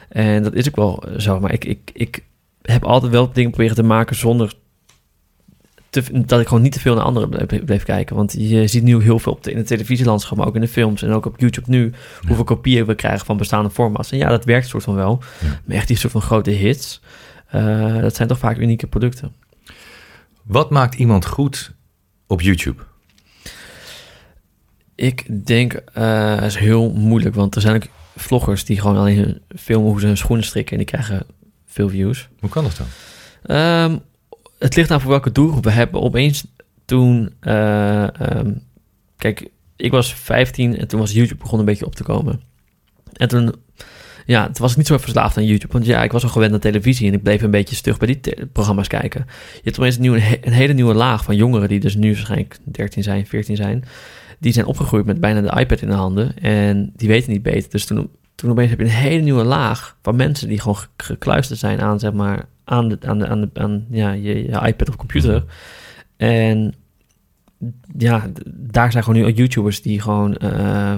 En 0.09 0.43
dat 0.43 0.53
is 0.53 0.67
ook 0.67 0.75
wel 0.75 1.03
zo. 1.17 1.39
Maar 1.39 1.53
ik, 1.53 1.65
ik, 1.65 1.91
ik 1.93 2.23
heb 2.61 2.83
altijd 2.83 3.11
wel 3.11 3.31
dingen 3.31 3.51
proberen 3.51 3.75
te 3.75 3.83
maken 3.83 4.15
zonder... 4.15 4.53
Te, 6.03 6.25
dat 6.25 6.39
ik 6.39 6.47
gewoon 6.47 6.63
niet 6.63 6.71
te 6.71 6.79
veel 6.79 6.95
naar 6.95 7.03
anderen 7.03 7.29
bleef, 7.29 7.65
bleef 7.65 7.83
kijken. 7.83 8.15
Want 8.15 8.35
je 8.37 8.67
ziet 8.67 8.83
nu 8.83 9.01
heel 9.01 9.19
veel 9.19 9.31
op 9.31 9.43
de, 9.43 9.51
in 9.51 9.57
het 9.57 9.67
televisielandschap, 9.67 10.37
maar 10.37 10.47
ook 10.47 10.55
in 10.55 10.61
de 10.61 10.67
films 10.67 11.01
en 11.01 11.11
ook 11.11 11.25
op 11.25 11.39
YouTube 11.39 11.69
nu, 11.69 11.93
hoeveel 12.27 12.43
kopieën 12.43 12.85
we 12.85 12.95
krijgen 12.95 13.25
van 13.25 13.37
bestaande 13.37 13.69
formats. 13.69 14.11
En 14.11 14.17
ja, 14.17 14.29
dat 14.29 14.45
werkt 14.45 14.67
soort 14.67 14.83
van 14.83 14.95
wel. 14.95 15.21
Maar 15.65 15.75
echt 15.75 15.87
die 15.87 15.97
soort 15.97 16.11
van 16.11 16.21
grote 16.21 16.51
hits, 16.51 17.01
uh, 17.55 18.01
dat 18.01 18.15
zijn 18.15 18.27
toch 18.27 18.37
vaak 18.37 18.57
unieke 18.57 18.87
producten. 18.87 19.33
Wat 20.43 20.69
maakt 20.69 20.95
iemand 20.95 21.25
goed 21.25 21.73
op 22.27 22.41
YouTube? 22.41 22.81
Ik 24.95 25.45
denk, 25.45 25.81
uh, 25.97 26.43
is 26.43 26.55
heel 26.55 26.91
moeilijk, 26.91 27.35
want 27.35 27.55
er 27.55 27.61
zijn 27.61 27.75
ook 27.75 27.87
vloggers 28.15 28.65
die 28.65 28.79
gewoon 28.79 28.97
alleen 28.97 29.41
filmen 29.55 29.89
hoe 29.89 29.99
ze 29.99 30.05
hun 30.05 30.17
schoenen 30.17 30.45
strikken 30.45 30.71
en 30.71 30.77
die 30.77 30.87
krijgen 30.87 31.25
veel 31.65 31.89
views. 31.89 32.29
Hoe 32.39 32.49
kan 32.49 32.63
dat 32.63 32.77
dan? 32.77 32.87
Um, 33.57 34.01
het 34.59 34.75
ligt 34.75 34.91
aan 34.91 35.01
voor 35.01 35.09
welke 35.09 35.31
doelgroep 35.31 35.63
we 35.63 35.71
hebben. 35.71 36.01
Opeens 36.01 36.47
toen, 36.85 37.33
uh, 37.41 38.07
um, 38.21 38.61
kijk, 39.17 39.49
ik 39.75 39.91
was 39.91 40.13
15 40.13 40.77
en 40.77 40.87
toen 40.87 40.99
was 40.99 41.11
YouTube 41.11 41.39
begonnen 41.39 41.59
een 41.59 41.73
beetje 41.73 41.85
op 41.85 41.95
te 41.95 42.03
komen. 42.03 42.41
En 43.13 43.27
toen 43.27 43.55
ja, 44.27 44.45
toen 44.45 44.55
was 44.57 44.71
ik 44.71 44.77
niet 44.77 44.87
zo 44.87 44.97
verslaafd 44.97 45.37
aan 45.37 45.45
YouTube. 45.45 45.73
Want 45.73 45.85
ja, 45.85 46.03
ik 46.03 46.11
was 46.11 46.23
al 46.23 46.29
gewend 46.29 46.53
aan 46.53 46.59
televisie 46.59 47.07
en 47.07 47.13
ik 47.13 47.23
bleef 47.23 47.41
een 47.41 47.51
beetje 47.51 47.75
stug 47.75 47.97
bij 47.97 48.07
die 48.07 48.45
programma's 48.45 48.87
kijken. 48.87 49.25
Je 49.53 49.61
hebt 49.63 49.79
opeens 49.79 49.95
een, 49.95 50.01
nieuwe, 50.01 50.37
een 50.41 50.51
hele 50.51 50.73
nieuwe 50.73 50.93
laag 50.93 51.23
van 51.23 51.35
jongeren 51.35 51.67
die 51.67 51.79
dus 51.79 51.95
nu 51.95 52.13
waarschijnlijk 52.13 52.57
13 52.63 53.03
zijn, 53.03 53.25
14 53.25 53.55
zijn. 53.55 53.83
Die 54.39 54.53
zijn 54.53 54.65
opgegroeid 54.65 55.05
met 55.05 55.19
bijna 55.19 55.41
de 55.41 55.59
iPad 55.59 55.81
in 55.81 55.87
de 55.87 55.93
handen 55.93 56.37
en 56.37 56.91
die 56.95 57.07
weten 57.07 57.31
niet 57.31 57.41
beter. 57.41 57.69
Dus 57.69 57.85
toen, 57.85 58.09
toen 58.35 58.51
opeens 58.51 58.69
heb 58.69 58.79
je 58.79 58.85
een 58.85 58.91
hele 58.91 59.23
nieuwe 59.23 59.43
laag 59.43 59.97
van 60.01 60.15
mensen 60.15 60.47
die 60.47 60.59
gewoon 60.59 60.79
gekluisterd 60.97 61.59
zijn 61.59 61.81
aan, 61.81 61.99
zeg 61.99 62.13
maar, 62.13 62.45
aan, 62.69 62.89
de, 62.89 62.97
aan, 63.01 63.19
de, 63.19 63.27
aan, 63.27 63.41
de, 63.41 63.49
aan 63.53 63.85
ja, 63.89 64.11
je, 64.11 64.43
je 64.43 64.61
iPad 64.65 64.89
of 64.89 64.95
computer. 64.95 65.43
En 66.17 66.73
ja, 67.97 68.27
daar 68.47 68.91
zijn 68.91 69.03
gewoon 69.03 69.21
nu 69.21 69.31
YouTubers 69.31 69.81
die 69.81 70.01
gewoon 70.01 70.37
uh, 70.43 70.95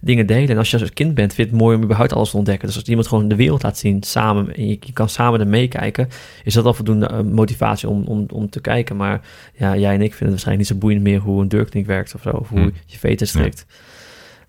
dingen 0.00 0.26
delen. 0.26 0.48
En 0.48 0.58
als 0.58 0.70
je 0.70 0.80
als 0.80 0.92
kind 0.92 1.14
bent, 1.14 1.34
vind 1.34 1.48
je 1.48 1.54
het 1.54 1.62
mooi 1.62 1.76
om 1.76 1.82
überhaupt 1.82 2.12
alles 2.12 2.30
te 2.30 2.36
ontdekken. 2.36 2.66
Dus 2.66 2.76
als 2.76 2.84
iemand 2.84 3.08
gewoon 3.08 3.28
de 3.28 3.36
wereld 3.36 3.62
laat 3.62 3.78
zien 3.78 4.02
samen 4.02 4.54
en 4.54 4.68
je, 4.68 4.76
je 4.80 4.92
kan 4.92 5.08
samen 5.08 5.40
er 5.40 5.46
meekijken, 5.46 6.08
is 6.44 6.54
dat 6.54 6.64
al 6.64 6.74
voldoende 6.74 7.10
uh, 7.12 7.20
motivatie 7.20 7.88
om, 7.88 8.04
om, 8.04 8.26
om 8.32 8.50
te 8.50 8.60
kijken. 8.60 8.96
Maar 8.96 9.20
ja, 9.54 9.76
jij 9.76 9.94
en 9.94 10.02
ik 10.02 10.14
vinden 10.14 10.18
het 10.18 10.28
waarschijnlijk 10.28 10.58
niet 10.58 10.66
zo 10.66 10.86
boeiend 10.86 11.02
meer 11.02 11.20
hoe 11.20 11.42
een 11.42 11.48
deurknink 11.48 11.86
werkt 11.86 12.14
of 12.14 12.22
zo, 12.22 12.30
of 12.30 12.48
hoe 12.48 12.58
hmm. 12.58 12.72
je 12.86 12.98
veten 12.98 13.26
strikt. 13.26 13.66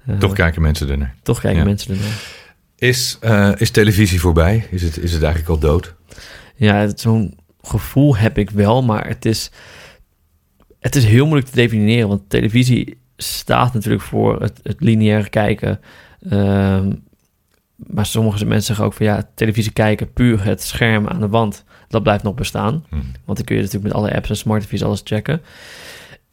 Ja. 0.05 0.13
Uh, 0.13 0.19
toch 0.19 0.34
kijken 0.34 0.62
mensen 0.62 0.89
ernaar. 0.89 1.15
Toch 1.23 1.39
kijken 1.39 1.60
ja. 1.60 1.65
mensen 1.65 1.95
ernaar. 1.95 2.39
Is, 2.82 3.17
uh, 3.24 3.52
is 3.58 3.72
televisie 3.72 4.20
voorbij? 4.20 4.67
Is 4.72 4.82
het, 4.82 4.98
is 4.98 5.13
het 5.13 5.24
eigenlijk 5.24 5.52
al 5.52 5.70
dood? 5.70 5.94
Ja, 6.56 6.91
zo'n 6.96 7.38
gevoel 7.62 8.17
heb 8.17 8.38
ik 8.38 8.50
wel, 8.50 8.84
maar 8.84 9.08
het 9.08 9.26
is 9.26 9.52
het 10.80 10.96
is 10.96 11.06
heel 11.06 11.26
moeilijk 11.26 11.50
te 11.50 11.56
definiëren, 11.56 12.08
want 12.08 12.30
televisie 12.30 12.98
staat 13.17 13.74
natuurlijk 13.74 14.04
voor 14.04 14.41
het, 14.41 14.60
het 14.63 14.80
lineaire 14.80 15.30
kijken. 15.30 15.80
Um, 16.32 17.04
maar 17.76 18.06
sommige 18.06 18.46
mensen 18.46 18.65
zeggen 18.65 18.86
ook 18.86 18.94
van 18.94 19.06
ja, 19.06 19.30
televisie 19.36 19.72
kijken, 19.72 20.13
puur 20.13 20.44
het 20.44 20.62
scherm 20.62 21.08
aan 21.08 21.20
de 21.20 21.28
wand, 21.28 21.63
dat 21.88 22.04
blijft 22.04 22.24
nog 22.24 22.34
bestaan. 22.34 22.86
Hmm. 22.89 23.12
Want 23.26 23.38
dan 23.38 23.46
kun 23.46 23.56
je 23.56 23.62
natuurlijk 23.62 23.94
met 23.94 24.04
alle 24.04 24.15
apps 24.15 24.30
en 24.30 24.36
smart 24.36 24.63
TV's 24.63 24.84
alles 24.84 25.02
checken. 25.04 25.41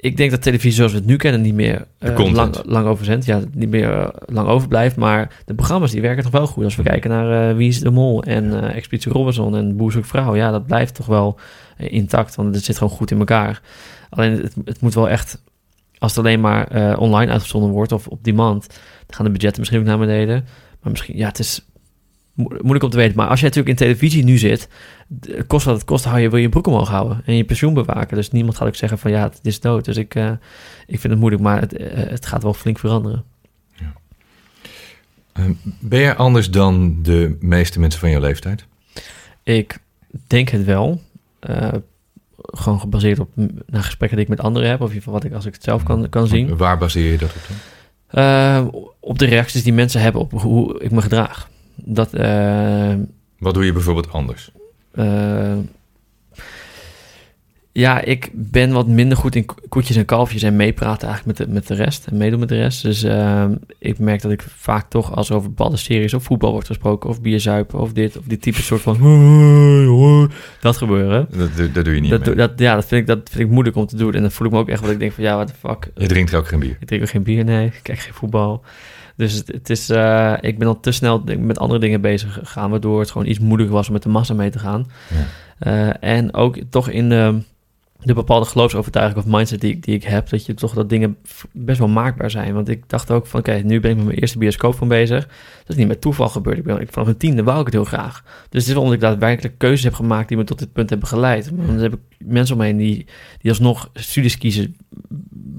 Ik 0.00 0.16
denk 0.16 0.30
dat 0.30 0.42
televisie 0.42 0.72
zoals 0.72 0.92
we 0.92 0.98
het 0.98 1.06
nu 1.06 1.16
kennen 1.16 1.40
niet 1.40 1.54
meer 1.54 1.86
uh, 2.00 2.32
lang, 2.32 2.60
lang 2.64 2.86
overzendt. 2.86 3.24
Ja, 3.24 3.40
niet 3.52 3.68
meer 3.68 3.92
uh, 3.92 4.08
lang 4.26 4.48
overblijft. 4.48 4.96
Maar 4.96 5.42
de 5.44 5.54
programma's 5.54 5.90
die 5.90 6.00
werken 6.00 6.22
toch 6.22 6.32
wel 6.32 6.46
goed. 6.46 6.64
Als 6.64 6.76
we 6.76 6.82
kijken 6.82 7.10
naar 7.10 7.50
uh, 7.50 7.56
Wie 7.56 7.68
is 7.68 7.80
de 7.80 7.90
Mol 7.90 8.22
en 8.22 8.72
Expeditie 8.72 9.12
Robinson 9.12 9.56
en 9.56 9.76
Boer 9.76 9.92
zoekt 9.92 10.06
vrouw. 10.06 10.36
Ja, 10.36 10.50
dat 10.50 10.66
blijft 10.66 10.94
toch 10.94 11.06
wel 11.06 11.38
intact. 11.76 12.34
Want 12.34 12.54
het 12.54 12.64
zit 12.64 12.78
gewoon 12.78 12.92
goed 12.92 13.10
in 13.10 13.18
elkaar. 13.18 13.62
Alleen 14.10 14.32
het, 14.32 14.54
het 14.64 14.80
moet 14.80 14.94
wel 14.94 15.08
echt, 15.08 15.42
als 15.98 16.16
het 16.16 16.24
alleen 16.24 16.40
maar 16.40 16.98
online 16.98 17.32
uitgezonden 17.32 17.70
wordt 17.70 17.92
of 17.92 18.06
op 18.06 18.24
demand, 18.24 18.66
dan 19.06 19.16
gaan 19.16 19.24
de 19.24 19.32
budgetten 19.32 19.60
misschien 19.60 19.80
ook 19.80 19.86
naar 19.86 19.98
beneden. 19.98 20.46
Maar 20.82 20.90
misschien, 20.90 21.16
ja, 21.16 21.28
het 21.28 21.38
is 21.38 21.67
mo 22.38 22.48
moeilijk 22.48 22.84
om 22.84 22.90
te 22.90 22.96
weten. 22.96 23.16
Maar 23.16 23.28
als 23.28 23.38
je 23.40 23.44
natuurlijk 23.44 23.78
in 23.80 23.86
televisie 23.86 24.24
nu 24.24 24.38
zit, 24.38 24.68
kost 25.46 25.64
wat 25.64 25.74
het 25.74 25.84
kost, 25.84 26.04
hou 26.04 26.20
je, 26.20 26.30
wil 26.30 26.38
je 26.38 26.48
broek 26.48 26.66
omhoog 26.66 26.88
houden 26.88 27.22
en 27.24 27.36
je 27.36 27.44
pensioen 27.44 27.74
bewaken. 27.74 28.16
Dus 28.16 28.30
niemand 28.30 28.56
gaat 28.56 28.68
ook 28.68 28.74
zeggen 28.74 28.98
van 28.98 29.10
ja, 29.10 29.22
het 29.22 29.38
is 29.42 29.60
dood. 29.60 29.84
Dus 29.84 29.96
ik, 29.96 30.14
uh, 30.14 30.30
ik 30.86 31.00
vind 31.00 31.02
het 31.02 31.18
moeilijk, 31.18 31.42
maar 31.42 31.60
het, 31.60 31.80
uh, 31.80 31.86
het 31.92 32.26
gaat 32.26 32.42
wel 32.42 32.54
flink 32.54 32.78
veranderen. 32.78 33.24
Ja. 33.74 33.92
Uh, 35.38 35.50
ben 35.80 36.00
je 36.00 36.14
anders 36.14 36.50
dan 36.50 37.02
de 37.02 37.36
meeste 37.40 37.80
mensen 37.80 38.00
van 38.00 38.10
jouw 38.10 38.20
leeftijd? 38.20 38.66
Ik 39.42 39.78
denk 40.26 40.48
het 40.48 40.64
wel 40.64 41.00
gewoon 42.36 42.80
gebaseerd 42.80 43.18
op 43.18 43.30
naar 43.66 43.82
gesprekken 43.82 44.16
die 44.16 44.26
ik 44.26 44.32
met 44.32 44.40
anderen 44.40 44.68
heb, 44.68 44.80
of 44.80 44.88
in 44.88 44.94
ieder 44.94 45.02
geval 45.02 45.20
wat 45.20 45.30
ik 45.30 45.36
als 45.36 45.46
ik 45.46 45.54
het 45.54 45.62
zelf 45.62 45.82
kan, 45.82 46.08
kan 46.08 46.26
zien. 46.26 46.56
Waar 46.56 46.78
baseer 46.78 47.12
je 47.12 47.18
dat 47.18 47.34
op 47.34 47.42
dan? 47.48 47.56
Uh, 48.10 48.66
op 49.00 49.18
de 49.18 49.26
reacties 49.26 49.62
die 49.62 49.72
mensen 49.72 50.00
hebben 50.00 50.20
op 50.20 50.32
hoe 50.32 50.80
ik 50.82 50.90
me 50.90 51.02
gedraag. 51.02 51.48
Dat, 51.90 52.14
uh, 52.14 52.94
wat 53.38 53.54
doe 53.54 53.64
je 53.64 53.72
bijvoorbeeld 53.72 54.12
anders? 54.12 54.50
Uh, 54.94 55.56
ja, 57.72 58.00
ik 58.00 58.30
ben 58.32 58.72
wat 58.72 58.86
minder 58.86 59.16
goed 59.16 59.34
in 59.34 59.46
koetjes 59.68 59.96
en 59.96 60.04
kalfjes 60.04 60.42
en 60.42 60.56
meepraten 60.56 61.08
eigenlijk 61.08 61.38
met 61.38 61.48
de, 61.48 61.54
met 61.54 61.66
de 61.66 61.74
rest 61.74 62.06
en 62.06 62.16
meedoen 62.16 62.38
met 62.40 62.48
de 62.48 62.56
rest. 62.56 62.82
Dus 62.82 63.04
uh, 63.04 63.44
ik 63.78 63.98
merk 63.98 64.22
dat 64.22 64.30
ik 64.30 64.42
vaak 64.56 64.88
toch 64.88 65.16
als 65.16 65.30
er 65.30 65.36
over 65.36 65.48
bepaalde 65.48 65.76
series 65.76 66.14
of 66.14 66.22
voetbal 66.22 66.52
wordt 66.52 66.66
gesproken 66.66 67.10
of 67.10 67.20
bier 67.20 67.40
zuipen 67.40 67.78
of 67.78 67.92
dit 67.92 68.16
of 68.18 68.24
dit 68.24 68.42
type 68.42 68.62
soort 68.62 68.80
van 68.80 70.30
dat 70.60 70.76
gebeuren. 70.76 71.28
Dat, 71.36 71.74
dat 71.74 71.84
doe 71.84 71.94
je 71.94 72.00
niet 72.00 72.10
dat, 72.10 72.24
dat, 72.24 72.52
ja, 72.56 72.74
dat 72.74 72.86
vind, 72.86 73.00
ik, 73.00 73.06
dat 73.06 73.30
vind 73.30 73.44
ik 73.44 73.50
moeilijk 73.50 73.76
om 73.76 73.86
te 73.86 73.96
doen 73.96 74.14
en 74.14 74.20
dan 74.20 74.30
voel 74.30 74.46
ik 74.46 74.52
me 74.52 74.58
ook 74.58 74.68
echt 74.68 74.80
wat 74.80 74.90
ik 74.90 74.98
denk 74.98 75.12
van 75.12 75.24
ja, 75.24 75.36
wat 75.36 75.48
de 75.48 75.54
fuck. 75.68 75.90
Je 75.94 76.06
drinkt 76.06 76.34
ook 76.34 76.48
geen 76.48 76.60
bier? 76.60 76.76
Ik 76.80 76.86
drink 76.86 77.02
ook 77.02 77.10
geen 77.10 77.22
bier, 77.22 77.44
nee. 77.44 77.66
Ik 77.66 77.80
kijk 77.82 77.98
geen 77.98 78.14
voetbal. 78.14 78.62
Dus 79.18 79.32
het, 79.34 79.46
het 79.46 79.70
is, 79.70 79.90
uh, 79.90 80.34
ik 80.40 80.58
ben 80.58 80.68
al 80.68 80.80
te 80.80 80.92
snel 80.92 81.22
met 81.38 81.58
andere 81.58 81.80
dingen 81.80 82.00
bezig 82.00 82.32
gegaan, 82.32 82.70
waardoor 82.70 83.00
het 83.00 83.10
gewoon 83.10 83.26
iets 83.26 83.38
moeilijker 83.38 83.74
was 83.74 83.86
om 83.86 83.92
met 83.92 84.02
de 84.02 84.08
massa 84.08 84.34
mee 84.34 84.50
te 84.50 84.58
gaan. 84.58 84.90
Ja. 85.08 85.26
Uh, 85.72 85.94
en 86.00 86.34
ook 86.34 86.58
toch 86.70 86.88
in 86.88 87.08
de 87.08 87.40
de 88.02 88.14
bepaalde 88.14 88.46
geloofsovertuiging 88.46 89.18
of 89.18 89.26
mindset 89.26 89.60
die, 89.60 89.78
die 89.78 89.94
ik 89.94 90.04
heb, 90.04 90.28
dat 90.28 90.46
je 90.46 90.54
toch 90.54 90.74
dat 90.74 90.88
dingen 90.88 91.16
best 91.52 91.78
wel 91.78 91.88
maakbaar 91.88 92.30
zijn. 92.30 92.54
Want 92.54 92.68
ik 92.68 92.82
dacht 92.86 93.10
ook 93.10 93.26
van, 93.26 93.40
oké, 93.40 93.50
okay, 93.50 93.62
nu 93.62 93.80
ben 93.80 93.90
ik 93.90 93.96
met 93.96 94.06
mijn 94.06 94.18
eerste 94.18 94.38
bioscoop 94.38 94.74
van 94.74 94.88
bezig. 94.88 95.26
Dat 95.26 95.68
is 95.68 95.76
niet 95.76 95.86
met 95.86 96.00
toeval 96.00 96.28
gebeurd. 96.28 96.58
Ik 96.58 96.64
ben, 96.64 96.80
ik, 96.80 96.88
vanaf 96.90 97.06
mijn 97.06 97.18
tiende 97.18 97.42
wou 97.42 97.58
ik 97.58 97.64
het 97.64 97.74
heel 97.74 97.84
graag. 97.84 98.24
Dus 98.48 98.62
het 98.62 98.70
is 98.70 98.76
omdat 98.76 98.94
ik 98.94 99.00
daadwerkelijk 99.00 99.58
keuzes 99.58 99.84
heb 99.84 99.94
gemaakt 99.94 100.28
die 100.28 100.36
me 100.36 100.44
tot 100.44 100.58
dit 100.58 100.72
punt 100.72 100.90
hebben 100.90 101.08
geleid. 101.08 101.52
Maar 101.56 101.66
dan 101.66 101.76
heb 101.76 101.92
ik 101.92 102.00
mensen 102.18 102.54
om 102.54 102.60
me 102.60 102.66
heen 102.66 102.76
die, 102.76 103.06
die 103.40 103.50
alsnog 103.50 103.90
studies 103.94 104.38
kiezen 104.38 104.76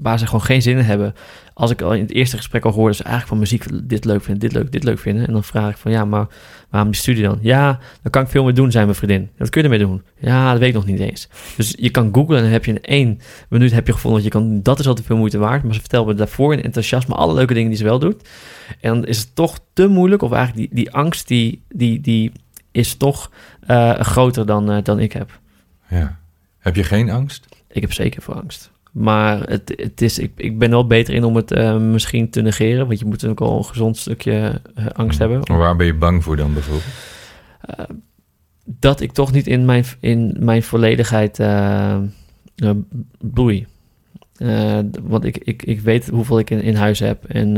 waar 0.02 0.18
ze 0.18 0.24
gewoon 0.24 0.42
geen 0.42 0.62
zin 0.62 0.76
in 0.76 0.84
hebben. 0.84 1.14
Als 1.54 1.70
ik 1.70 1.82
al 1.82 1.94
in 1.94 2.02
het 2.02 2.12
eerste 2.12 2.36
gesprek 2.36 2.64
al 2.64 2.72
hoorde, 2.72 2.94
ze 2.94 3.02
eigenlijk 3.02 3.32
van 3.32 3.38
muziek 3.38 3.88
dit 3.88 4.04
leuk 4.04 4.22
vinden, 4.22 4.48
dit 4.48 4.52
leuk, 4.52 4.72
dit 4.72 4.84
leuk 4.84 4.98
vinden. 4.98 5.26
En 5.26 5.32
dan 5.32 5.44
vraag 5.44 5.70
ik 5.70 5.76
van, 5.76 5.90
ja, 5.90 6.04
maar 6.04 6.26
waarom 6.70 6.90
die 6.90 7.00
studie 7.00 7.22
dan? 7.22 7.38
Ja, 7.40 7.78
dan 8.02 8.10
kan 8.10 8.22
ik 8.22 8.28
veel 8.28 8.44
meer 8.44 8.54
doen, 8.54 8.70
zijn 8.70 8.84
mijn 8.84 8.96
vriendin. 8.96 9.30
Wat 9.38 9.48
kun 9.48 9.62
je 9.62 9.68
ermee 9.68 9.86
doen? 9.86 10.02
Ja, 10.18 10.50
dat 10.50 10.58
weet 10.58 10.68
ik 10.68 10.74
nog 10.74 10.86
niet 10.86 11.00
eens. 11.00 11.28
Dus 11.56 11.74
je 11.78 11.90
kan 11.90 12.14
googlen 12.14 12.36
en 12.36 12.42
dan 12.42 12.52
heb 12.52 12.64
je 12.64 12.72
in 12.72 12.82
één 12.82 13.20
minuut 13.48 13.72
heb 13.72 13.86
je 13.86 13.92
gevonden 13.92 14.22
dat 14.22 14.32
je 14.32 14.38
kan, 14.38 14.62
dat 14.62 14.78
is 14.78 14.86
al 14.86 14.94
te 14.94 15.02
veel 15.02 15.16
moeite 15.16 15.38
waard. 15.38 15.62
Maar 15.62 15.74
ze 15.74 15.80
vertelt 15.80 16.06
me 16.06 16.14
daarvoor 16.14 16.52
in 16.52 16.62
enthousiasme 16.62 17.14
alle 17.14 17.34
leuke 17.34 17.54
dingen 17.54 17.68
die 17.68 17.78
ze 17.78 17.84
wel 17.84 17.98
doet. 17.98 18.28
En 18.80 18.94
dan 18.94 19.06
is 19.06 19.18
het 19.18 19.34
toch 19.34 19.60
te 19.72 19.86
moeilijk, 19.86 20.22
of 20.22 20.32
eigenlijk 20.32 20.68
die, 20.68 20.84
die 20.84 20.92
angst, 20.92 21.28
die, 21.28 21.62
die, 21.68 22.00
die 22.00 22.32
is 22.70 22.94
toch 22.94 23.30
uh, 23.70 23.94
groter 23.94 24.46
dan, 24.46 24.70
uh, 24.70 24.82
dan 24.82 24.98
ik 24.98 25.12
heb. 25.12 25.38
Ja. 25.88 26.18
Heb 26.58 26.76
je 26.76 26.84
geen 26.84 27.10
angst? 27.10 27.48
Ik 27.68 27.80
heb 27.80 27.92
zeker 27.92 28.22
voor 28.22 28.34
angst. 28.34 28.70
Maar 28.92 29.48
het, 29.48 29.72
het 29.76 30.02
is, 30.02 30.18
ik, 30.18 30.32
ik 30.36 30.58
ben 30.58 30.70
wel 30.70 30.86
beter 30.86 31.14
in 31.14 31.24
om 31.24 31.36
het 31.36 31.50
uh, 31.50 31.76
misschien 31.76 32.30
te 32.30 32.40
negeren. 32.40 32.86
Want 32.86 32.98
je 32.98 33.04
moet 33.04 33.26
ook 33.26 33.40
al 33.40 33.58
een 33.58 33.64
gezond 33.64 33.96
stukje 33.96 34.60
uh, 34.78 34.86
angst 34.86 35.18
Hmm. 35.18 35.30
hebben. 35.30 35.48
Maar 35.50 35.58
waar 35.58 35.76
ben 35.76 35.86
je 35.86 35.94
bang 35.94 36.24
voor 36.24 36.36
dan 36.36 36.52
bijvoorbeeld? 36.52 36.84
Uh, 37.70 37.84
dat 38.64 39.00
ik 39.00 39.12
toch 39.12 39.32
niet 39.32 39.46
in 39.46 39.64
mijn, 39.64 39.84
in 40.00 40.36
mijn 40.38 40.62
volledigheid 40.62 41.42
bloei. 43.18 43.66
want 45.02 45.24
ik, 45.24 45.38
ik, 45.38 45.62
ik 45.62 45.80
weet 45.80 46.08
hoeveel 46.08 46.38
ik 46.38 46.50
in, 46.50 46.62
in 46.62 46.74
huis 46.74 46.98
heb. 46.98 47.24
En 47.24 47.56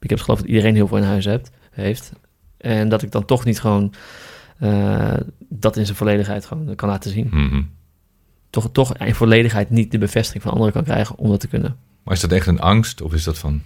ik 0.00 0.10
heb 0.10 0.18
het 0.18 0.20
geloof 0.20 0.40
dat 0.40 0.48
iedereen 0.48 0.74
heel 0.74 0.86
veel 0.86 0.96
in 0.96 1.02
huis 1.02 1.24
hebt, 1.24 1.50
heeft. 1.70 2.12
En 2.56 2.88
dat 2.88 3.02
ik 3.02 3.10
dan 3.10 3.24
toch 3.24 3.44
niet 3.44 3.60
gewoon 3.60 3.92
dat 5.48 5.76
in 5.76 5.84
zijn 5.84 5.96
volledigheid 5.96 6.46
gewoon 6.46 6.74
kan 6.74 6.88
laten 6.88 7.10
zien. 7.10 7.28
Mm 7.30 7.48
-hmm 7.48 7.74
toch, 8.50 8.68
toch 8.72 8.96
in 8.96 9.14
volledigheid 9.14 9.70
niet 9.70 9.90
de 9.90 9.98
bevestiging 9.98 10.42
van 10.42 10.52
anderen 10.52 10.72
kan 10.72 10.84
krijgen 10.84 11.16
om 11.16 11.28
dat 11.28 11.40
te 11.40 11.48
kunnen. 11.48 11.76
Maar 12.02 12.14
is 12.14 12.20
dat 12.20 12.32
echt 12.32 12.46
een 12.46 12.60
angst 12.60 13.02
of 13.02 13.12
is 13.12 13.24
dat 13.24 13.38
van... 13.38 13.62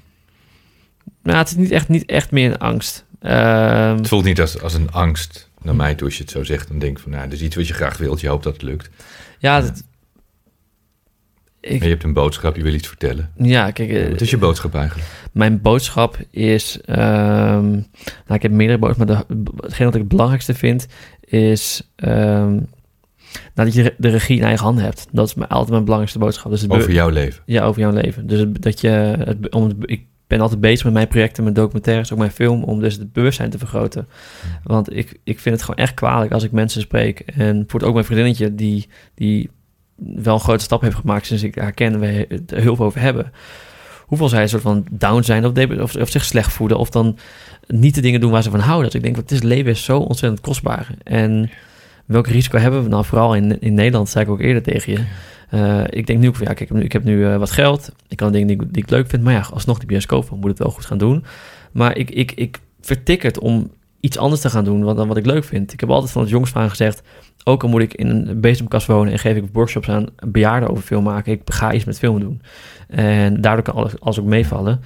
Nou, 1.22 1.38
het 1.38 1.48
is 1.48 1.56
niet 1.56 1.70
echt, 1.70 1.88
niet 1.88 2.04
echt 2.04 2.30
meer 2.30 2.50
een 2.50 2.58
angst. 2.58 3.04
Uh, 3.22 3.96
het 3.96 4.08
voelt 4.08 4.24
niet 4.24 4.40
als, 4.40 4.62
als 4.62 4.74
een 4.74 4.90
angst 4.90 5.50
naar 5.62 5.76
mij 5.76 5.94
toe 5.94 6.06
als 6.06 6.16
je 6.16 6.22
het 6.22 6.32
zo 6.32 6.44
zegt. 6.44 6.68
Dan 6.68 6.78
denk 6.78 6.96
ik 6.96 7.02
van, 7.02 7.12
nou, 7.12 7.28
dus 7.28 7.42
iets 7.42 7.56
wat 7.56 7.66
je 7.66 7.74
graag 7.74 7.96
wilt. 7.96 8.20
Je 8.20 8.28
hoopt 8.28 8.44
dat 8.44 8.52
het 8.52 8.62
lukt. 8.62 8.90
Ja, 9.38 9.60
dat, 9.60 9.82
ik, 11.60 11.82
je 11.82 11.88
hebt 11.88 12.04
een 12.04 12.12
boodschap, 12.12 12.56
je 12.56 12.62
wil 12.62 12.74
iets 12.74 12.88
vertellen. 12.88 13.30
Ja, 13.36 13.70
kijk... 13.70 14.10
Wat 14.10 14.20
is 14.20 14.30
je 14.30 14.38
boodschap 14.38 14.74
eigenlijk? 14.74 15.08
Mijn 15.32 15.60
boodschap 15.60 16.18
is... 16.30 16.78
Um, 16.86 16.96
nou, 16.96 17.84
ik 18.26 18.42
heb 18.42 18.50
meerdere 18.50 18.78
boodschappen, 18.78 19.16
maar 19.16 19.26
de, 19.36 19.50
hetgeen 19.62 19.86
wat 19.86 19.94
ik 19.94 20.00
het 20.00 20.10
belangrijkste 20.10 20.54
vind 20.54 20.86
is... 21.20 21.90
Dat 23.54 23.74
je 23.74 23.94
de 23.98 24.08
regie 24.08 24.36
in 24.36 24.44
eigen 24.44 24.64
handen 24.64 24.84
hebt. 24.84 25.06
Dat 25.12 25.26
is 25.26 25.34
mijn, 25.34 25.48
altijd 25.48 25.70
mijn 25.70 25.84
belangrijkste 25.84 26.18
boodschap. 26.18 26.50
Dus 26.50 26.68
over 26.68 26.92
jouw 26.92 27.08
leven? 27.08 27.42
Ja, 27.46 27.64
over 27.64 27.80
jouw 27.80 27.92
leven. 27.92 28.26
Dus 28.26 28.38
het, 28.38 28.62
dat 28.62 28.80
je... 28.80 28.88
Het, 28.88 29.50
om 29.50 29.64
het, 29.64 29.76
ik 29.80 30.06
ben 30.26 30.40
altijd 30.40 30.60
bezig 30.60 30.84
met 30.84 30.92
mijn 30.92 31.08
projecten, 31.08 31.42
mijn 31.42 31.54
documentaires, 31.54 32.12
ook 32.12 32.18
mijn 32.18 32.30
film, 32.30 32.62
om 32.62 32.80
dus 32.80 32.96
het 32.96 33.12
bewustzijn 33.12 33.50
te 33.50 33.58
vergroten. 33.58 34.08
Want 34.64 34.96
ik, 34.96 35.20
ik 35.24 35.40
vind 35.40 35.54
het 35.54 35.64
gewoon 35.64 35.80
echt 35.80 35.94
kwalijk 35.94 36.32
als 36.32 36.42
ik 36.42 36.52
mensen 36.52 36.80
spreek. 36.80 37.20
En 37.20 37.64
voor 37.66 37.82
ook 37.82 37.92
mijn 37.92 38.04
vriendinnetje, 38.04 38.54
die, 38.54 38.88
die 39.14 39.50
wel 39.96 40.34
een 40.34 40.40
grote 40.40 40.64
stap 40.64 40.80
heeft 40.80 40.96
gemaakt 40.96 41.26
sinds 41.26 41.42
ik 41.42 41.54
haar 41.54 41.72
ken, 41.72 42.00
we 42.00 42.26
het 42.28 42.50
er 42.50 42.60
heel 42.60 42.76
veel 42.76 42.84
over 42.84 43.00
hebben. 43.00 43.32
Hoeveel 44.06 44.28
zij 44.28 44.42
een 44.42 44.48
soort 44.48 44.62
van 44.62 44.86
down 44.90 45.22
zijn 45.22 45.44
of, 45.46 45.78
of, 45.80 45.96
of 45.96 46.10
zich 46.10 46.24
slecht 46.24 46.52
voelen, 46.52 46.78
of 46.78 46.90
dan 46.90 47.18
niet 47.66 47.94
de 47.94 48.00
dingen 48.00 48.20
doen 48.20 48.30
waar 48.30 48.42
ze 48.42 48.50
van 48.50 48.60
houden. 48.60 48.84
Dat 48.84 48.94
ik 48.94 49.02
denk, 49.02 49.16
het 49.16 49.30
is, 49.30 49.42
leven 49.42 49.70
is 49.70 49.84
zo 49.84 49.98
ontzettend 49.98 50.40
kostbaar. 50.40 50.94
En 51.02 51.50
welk 52.10 52.26
risico 52.26 52.58
hebben 52.58 52.82
we 52.82 52.88
nou? 52.88 53.04
Vooral 53.04 53.34
in, 53.34 53.60
in 53.60 53.74
Nederland, 53.74 54.08
zei 54.08 54.24
ik 54.24 54.30
ook 54.30 54.40
eerder 54.40 54.62
tegen 54.62 54.92
je. 54.92 55.04
Uh, 55.54 55.84
ik 55.86 56.06
denk 56.06 56.18
nu 56.18 56.28
ook 56.28 56.36
van, 56.36 56.46
ja, 56.46 56.52
kijk, 56.52 56.70
ik 56.70 56.92
heb 56.92 57.04
nu, 57.04 57.16
uh, 57.16 57.36
wat 57.36 57.50
geld. 57.50 57.92
Ik 58.08 58.16
kan 58.16 58.32
dingen 58.32 58.46
die, 58.46 58.68
ik 58.72 58.90
leuk 58.90 59.08
vind. 59.08 59.22
Maar 59.22 59.32
ja, 59.32 59.46
alsnog 59.52 59.78
die 59.78 59.86
bioscoop, 59.86 60.30
moet 60.30 60.50
het 60.50 60.58
wel 60.58 60.70
goed 60.70 60.86
gaan 60.86 60.98
doen. 60.98 61.24
Maar 61.72 61.96
ik, 61.96 62.10
ik, 62.10 62.32
ik 62.32 62.58
vertik 62.80 63.22
het 63.22 63.38
om 63.38 63.70
iets 64.00 64.18
anders 64.18 64.40
te 64.40 64.50
gaan 64.50 64.64
doen 64.64 64.80
dan 64.80 65.08
wat 65.08 65.16
ik 65.16 65.26
leuk 65.26 65.44
vind. 65.44 65.72
Ik 65.72 65.80
heb 65.80 65.90
altijd 65.90 66.12
van 66.12 66.22
het 66.22 66.30
jongs 66.30 66.50
van 66.50 66.70
gezegd... 66.70 67.02
ook 67.44 67.62
al 67.62 67.68
moet 67.68 67.80
ik 67.80 67.94
in 67.94 68.08
een 68.08 68.40
bezemkast 68.40 68.86
wonen... 68.86 69.12
en 69.12 69.18
geef 69.18 69.36
ik 69.36 69.44
workshops 69.52 69.88
aan 69.88 70.06
bejaarden 70.26 70.70
over 70.70 70.82
film 70.82 71.04
maken... 71.04 71.32
ik 71.32 71.42
ga 71.44 71.72
iets 71.72 71.84
met 71.84 71.98
film 71.98 72.20
doen. 72.20 72.42
En 72.88 73.40
daardoor 73.40 73.64
kan 73.64 73.74
alles, 73.74 74.00
alles 74.00 74.20
ook 74.20 74.26
meevallen. 74.26 74.80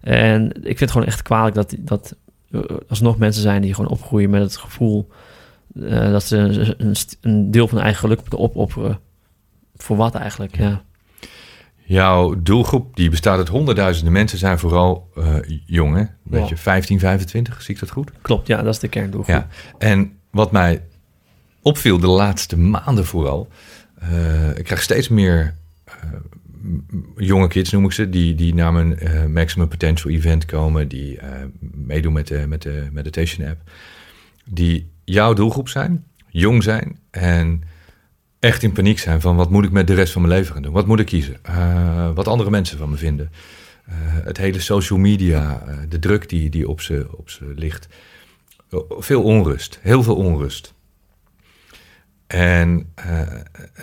En 0.00 0.46
ik 0.46 0.62
vind 0.62 0.80
het 0.80 0.90
gewoon 0.90 1.06
echt 1.06 1.22
kwalijk 1.22 1.54
dat, 1.54 1.74
dat 1.78 2.16
alsnog 2.88 3.18
mensen 3.18 3.42
zijn... 3.42 3.62
die 3.62 3.74
gewoon 3.74 3.90
opgroeien 3.90 4.30
met 4.30 4.42
het 4.42 4.56
gevoel... 4.56 5.08
Uh, 5.74 6.10
dat 6.10 6.24
ze 6.24 6.36
een, 6.36 6.96
een, 7.20 7.50
deel 7.50 7.68
van 7.68 7.76
hun 7.76 7.86
eigen 7.86 8.02
geluk 8.02 8.20
moeten 8.20 8.38
opofferen. 8.38 9.00
Voor 9.76 9.96
wat 9.96 10.14
eigenlijk, 10.14 10.56
ja. 10.56 10.82
Jouw 11.76 12.42
doelgroep 12.42 12.96
die 12.96 13.10
bestaat 13.10 13.38
uit 13.38 13.48
honderdduizenden 13.48 14.12
mensen, 14.12 14.38
zijn 14.38 14.58
vooral 14.58 15.10
uh, 15.18 15.36
jong, 15.66 15.96
hè? 15.96 16.04
Weet 16.22 16.48
je, 16.48 16.56
15, 16.56 16.98
25, 16.98 17.62
zie 17.62 17.74
ik 17.74 17.80
dat 17.80 17.90
goed? 17.90 18.10
Klopt, 18.22 18.46
ja, 18.46 18.62
dat 18.62 18.74
is 18.74 18.80
de 18.80 18.88
kerndoelgroep. 18.88 19.34
Ja. 19.34 19.48
En 19.78 20.12
wat 20.30 20.52
mij 20.52 20.82
opviel 21.62 21.98
de 21.98 22.06
laatste 22.06 22.58
maanden 22.58 23.06
vooral, 23.06 23.48
uh, 24.02 24.56
ik 24.56 24.64
krijg 24.64 24.82
steeds 24.82 25.08
meer 25.08 25.54
jonge 27.16 27.48
kids, 27.48 27.70
noem 27.70 27.84
ik 27.84 27.92
ze, 27.92 28.08
die, 28.08 28.34
die 28.34 28.54
naar 28.54 28.72
mijn 28.72 28.98
Maximum 29.32 29.68
Potential 29.68 30.12
event 30.12 30.44
komen, 30.44 30.88
die 30.88 31.18
meedoen 31.74 32.12
met 32.12 32.26
de, 32.26 32.44
met 32.48 32.62
de 32.62 32.88
Meditation 32.92 33.48
app, 33.48 33.70
die 34.44 34.90
jouw 35.10 35.32
doelgroep 35.32 35.68
zijn, 35.68 36.04
jong 36.28 36.62
zijn 36.62 36.98
en 37.10 37.62
echt 38.38 38.62
in 38.62 38.72
paniek 38.72 38.98
zijn 38.98 39.20
van 39.20 39.36
wat 39.36 39.50
moet 39.50 39.64
ik 39.64 39.70
met 39.70 39.86
de 39.86 39.94
rest 39.94 40.12
van 40.12 40.22
mijn 40.22 40.34
leven 40.34 40.52
gaan 40.52 40.62
doen? 40.62 40.72
Wat 40.72 40.86
moet 40.86 41.00
ik 41.00 41.06
kiezen? 41.06 41.36
Uh, 41.48 42.10
wat 42.14 42.28
andere 42.28 42.50
mensen 42.50 42.78
van 42.78 42.90
me 42.90 42.96
vinden? 42.96 43.30
Uh, 43.88 43.94
het 44.24 44.36
hele 44.36 44.60
social 44.60 44.98
media, 44.98 45.62
uh, 45.68 45.78
de 45.88 45.98
druk 45.98 46.28
die, 46.28 46.50
die 46.50 46.68
op 46.68 46.80
ze 46.80 47.08
op 47.16 47.30
ze 47.30 47.52
ligt. 47.56 47.88
veel 48.88 49.22
onrust, 49.22 49.78
heel 49.82 50.02
veel 50.02 50.16
onrust. 50.16 50.74
En 52.26 52.94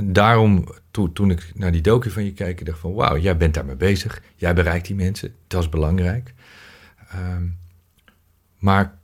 daarom, 0.04 0.68
to, 0.92 1.12
toen 1.12 1.32
ik 1.32 1.52
naar 1.56 1.72
die 1.72 1.82
docu 1.82 2.10
van 2.10 2.24
je 2.24 2.34
keek, 2.34 2.66
dacht 2.66 2.80
van 2.80 2.94
wauw, 2.94 3.18
jij 3.18 3.38
bent 3.38 3.54
daarmee 3.54 3.76
bezig. 3.76 4.22
Jij 4.36 4.54
bereikt 4.54 4.88
die 4.88 4.96
mensen, 4.96 5.34
dat 5.48 5.62
is 5.62 5.70
belangrijk. 5.70 6.34
maar 8.58 8.97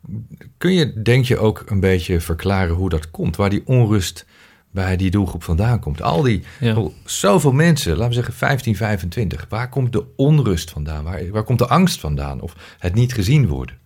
kun 0.58 0.74
je, 0.74 1.02
denk 1.02 1.26
je, 1.26 1.38
ook 1.38 1.63
een 1.66 1.80
beetje 1.80 2.22
verklaren 2.22 2.76
hoe 2.76 2.89
dat 2.89 3.12
komt? 3.12 3.36
Waar 3.36 3.50
die 3.50 3.62
onrust 3.66 4.26
bij 4.72 4.98
die 4.98 5.12
doelgroep 5.12 5.44
vandaan 5.44 5.80
komt. 5.80 6.02
Al 6.02 6.22
die, 6.22 6.44
ja. 6.60 6.88
zoveel 7.06 7.52
mensen, 7.52 7.92
laten 7.92 8.08
we 8.08 8.13
zeggen 8.13 8.34
15, 8.34 8.76
25. 8.76 9.46
Waar 9.50 9.70
komt 9.70 9.92
de 9.92 10.06
onrust 10.16 10.72
vandaan? 10.72 11.04
Waar, 11.04 11.30
waar 11.32 11.44
komt 11.44 11.60
de 11.60 11.68
angst 11.68 12.00
vandaan? 12.00 12.42
Of 12.42 12.76
het 12.80 12.94
niet 12.94 13.13
gezien 13.13 13.48
worden? 13.48 13.78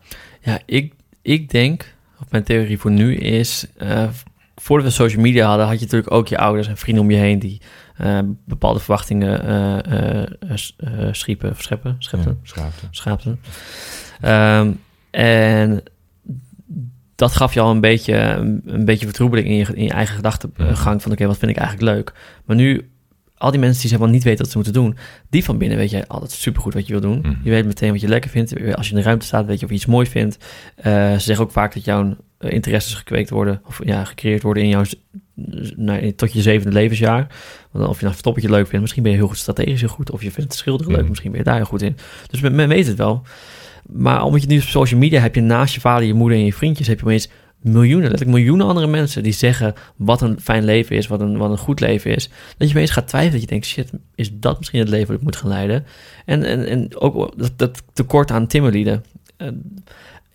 Ja, 0.42 0.60
ik, 0.66 0.94
ik 1.22 1.50
denk, 1.50 1.96
of 2.20 2.32
mijn 2.32 2.44
theorie 2.44 2.80
voor 2.80 2.92
nu 2.92 3.16
is... 3.16 3.68
Uh, 3.78 4.04
voordat 4.56 4.88
we 4.88 4.94
social 4.94 5.22
media 5.22 5.48
hadden, 5.48 5.66
had 5.66 5.76
je 5.76 5.86
natuurlijk 5.86 6.12
ook 6.12 6.28
je 6.28 6.38
ouders 6.38 6.68
en 6.68 6.78
vrienden 6.78 7.04
om 7.04 7.12
je 7.12 7.18
heen... 7.18 7.40
die 7.40 7.62
uh, 8.02 8.20
bepaalde 8.46 8.80
verwachtingen 8.80 9.50
uh, 10.48 11.12
schiepen, 11.12 11.56
scheppen, 11.58 11.96
schepten, 12.00 12.40
ja, 12.44 12.50
schaapten. 12.50 12.88
schaapten. 12.92 13.40
Um, 14.22 14.80
en 15.12 15.84
dat 17.18 17.36
gaf 17.36 17.54
je 17.54 17.60
al 17.60 17.72
een 17.72 17.82
beetje, 17.82 18.16
een 18.66 18.86
beetje 18.86 19.06
vertroebeling 19.06 19.48
in 19.48 19.56
je, 19.56 19.66
in 19.74 19.84
je 19.84 19.92
eigen 19.92 20.16
gedachtegang 20.16 21.02
van 21.02 21.12
oké, 21.12 21.12
okay, 21.12 21.28
wat 21.28 21.38
vind 21.38 21.52
ik 21.52 21.58
eigenlijk 21.58 21.96
leuk. 21.96 22.14
Maar 22.46 22.56
nu, 22.56 22.90
al 23.38 23.52
die 23.52 23.60
mensen 23.60 23.82
die 23.82 23.90
zeg 23.90 24.00
maar 24.00 24.10
niet 24.10 24.24
weten 24.24 24.40
wat 24.40 24.50
ze 24.50 24.56
moeten 24.56 24.74
doen, 24.74 24.98
die 25.30 25.44
van 25.44 25.58
binnen 25.58 25.78
weet 25.78 25.90
je 25.90 26.08
altijd 26.08 26.32
supergoed 26.32 26.74
wat 26.74 26.88
je 26.88 26.92
wil 26.92 27.02
doen. 27.02 27.20
Mm. 27.24 27.40
Je 27.44 27.50
weet 27.50 27.66
meteen 27.66 27.92
wat 27.92 28.02
je 28.02 28.08
lekker 28.08 28.30
vindt. 28.30 28.76
Als 28.76 28.88
je 28.88 28.94
in 28.94 29.00
de 29.00 29.06
ruimte 29.06 29.26
staat, 29.26 29.46
weet 29.46 29.60
je 29.60 29.66
of 29.66 29.72
je 29.72 29.78
iets 29.78 29.86
mooi 29.86 30.06
vindt. 30.06 30.38
Uh, 30.78 30.84
ze 31.14 31.20
zeggen 31.20 31.46
ook 31.46 31.52
vaak 31.52 31.74
dat 31.74 31.86
jouw 31.86 32.16
interesses 32.40 32.94
gekweekt 32.94 33.30
worden, 33.30 33.62
of 33.66 33.80
ja, 33.84 34.04
gecreëerd 34.04 34.42
worden 34.42 34.64
in 34.64 34.70
jouw, 34.70 34.84
nou, 35.76 36.14
tot 36.14 36.34
je 36.34 36.42
zevende 36.42 36.74
levensjaar. 36.74 37.28
Want 37.72 37.88
of 37.88 37.96
je 37.96 38.02
nou 38.02 38.12
verstoppertje 38.12 38.52
leuk 38.52 38.68
vindt, 38.68 38.82
misschien 38.82 39.04
ben 39.04 39.12
je 39.12 39.18
heel 39.18 39.28
goed 39.28 39.38
strategisch 39.38 39.80
heel 39.80 39.90
goed, 39.90 40.12
of 40.12 40.24
je 40.24 40.32
vindt 40.32 40.50
het 40.50 40.60
schilderen 40.60 40.92
leuk, 40.92 41.02
Mm. 41.02 41.10
misschien 41.10 41.32
ben 41.32 41.40
je 41.40 41.46
daar 41.46 41.56
heel 41.56 41.66
goed 41.66 41.82
in. 41.82 41.98
Dus 42.30 42.40
men, 42.42 42.56
men 42.56 42.68
weet 42.68 42.88
het 42.88 42.98
wel. 42.98 43.24
Maar 43.92 44.24
omdat 44.24 44.42
je 44.42 44.48
nu 44.48 44.58
op 44.58 44.64
social 44.64 45.00
media 45.00 45.22
heb 45.22 45.36
je 45.36 45.42
naast 45.42 45.74
je 45.74 45.80
vader, 45.80 46.08
je 46.08 46.14
moeder 46.14 46.38
en 46.38 46.46
je 46.46 46.54
vriendjes, 46.54 46.88
heb 46.88 47.00
je 47.00 47.06
opeens 47.06 47.30
miljoenen, 47.62 48.10
letterlijk 48.10 48.38
miljoenen 48.38 48.68
andere 48.68 48.88
mensen 48.88 49.24
die 49.24 49.32
zeggen 49.32 49.74
wat 49.96 50.22
een 50.22 50.40
fijn 50.42 50.64
leven 50.64 50.96
is, 50.96 51.08
wat 51.08 51.22
een, 51.22 51.38
wat 51.38 51.52
een 51.52 51.58
goed 51.58 51.80
leven 51.80 52.16
is. 52.16 52.30
Dat 52.58 52.70
je 52.70 52.76
opeens 52.76 52.92
gaat 52.92 53.08
twijfelen, 53.08 53.34
dat 53.34 53.42
je 53.42 53.48
denkt, 53.48 53.66
shit, 53.66 53.92
is 54.16 54.30
dat 54.34 54.58
misschien 54.58 54.80
het 54.80 54.90
leven 54.90 55.08
dat 55.08 55.18
ik 55.18 55.24
moet 55.24 55.36
gaan 55.36 55.50
leiden? 55.50 55.86
En, 56.26 56.44
en, 56.44 56.68
en 56.68 57.00
ook 57.00 57.34
dat, 57.56 57.84
tekort 57.94 58.32
aan 58.32 58.48
timmerlieden. 58.48 59.04
Uh, 59.38 59.48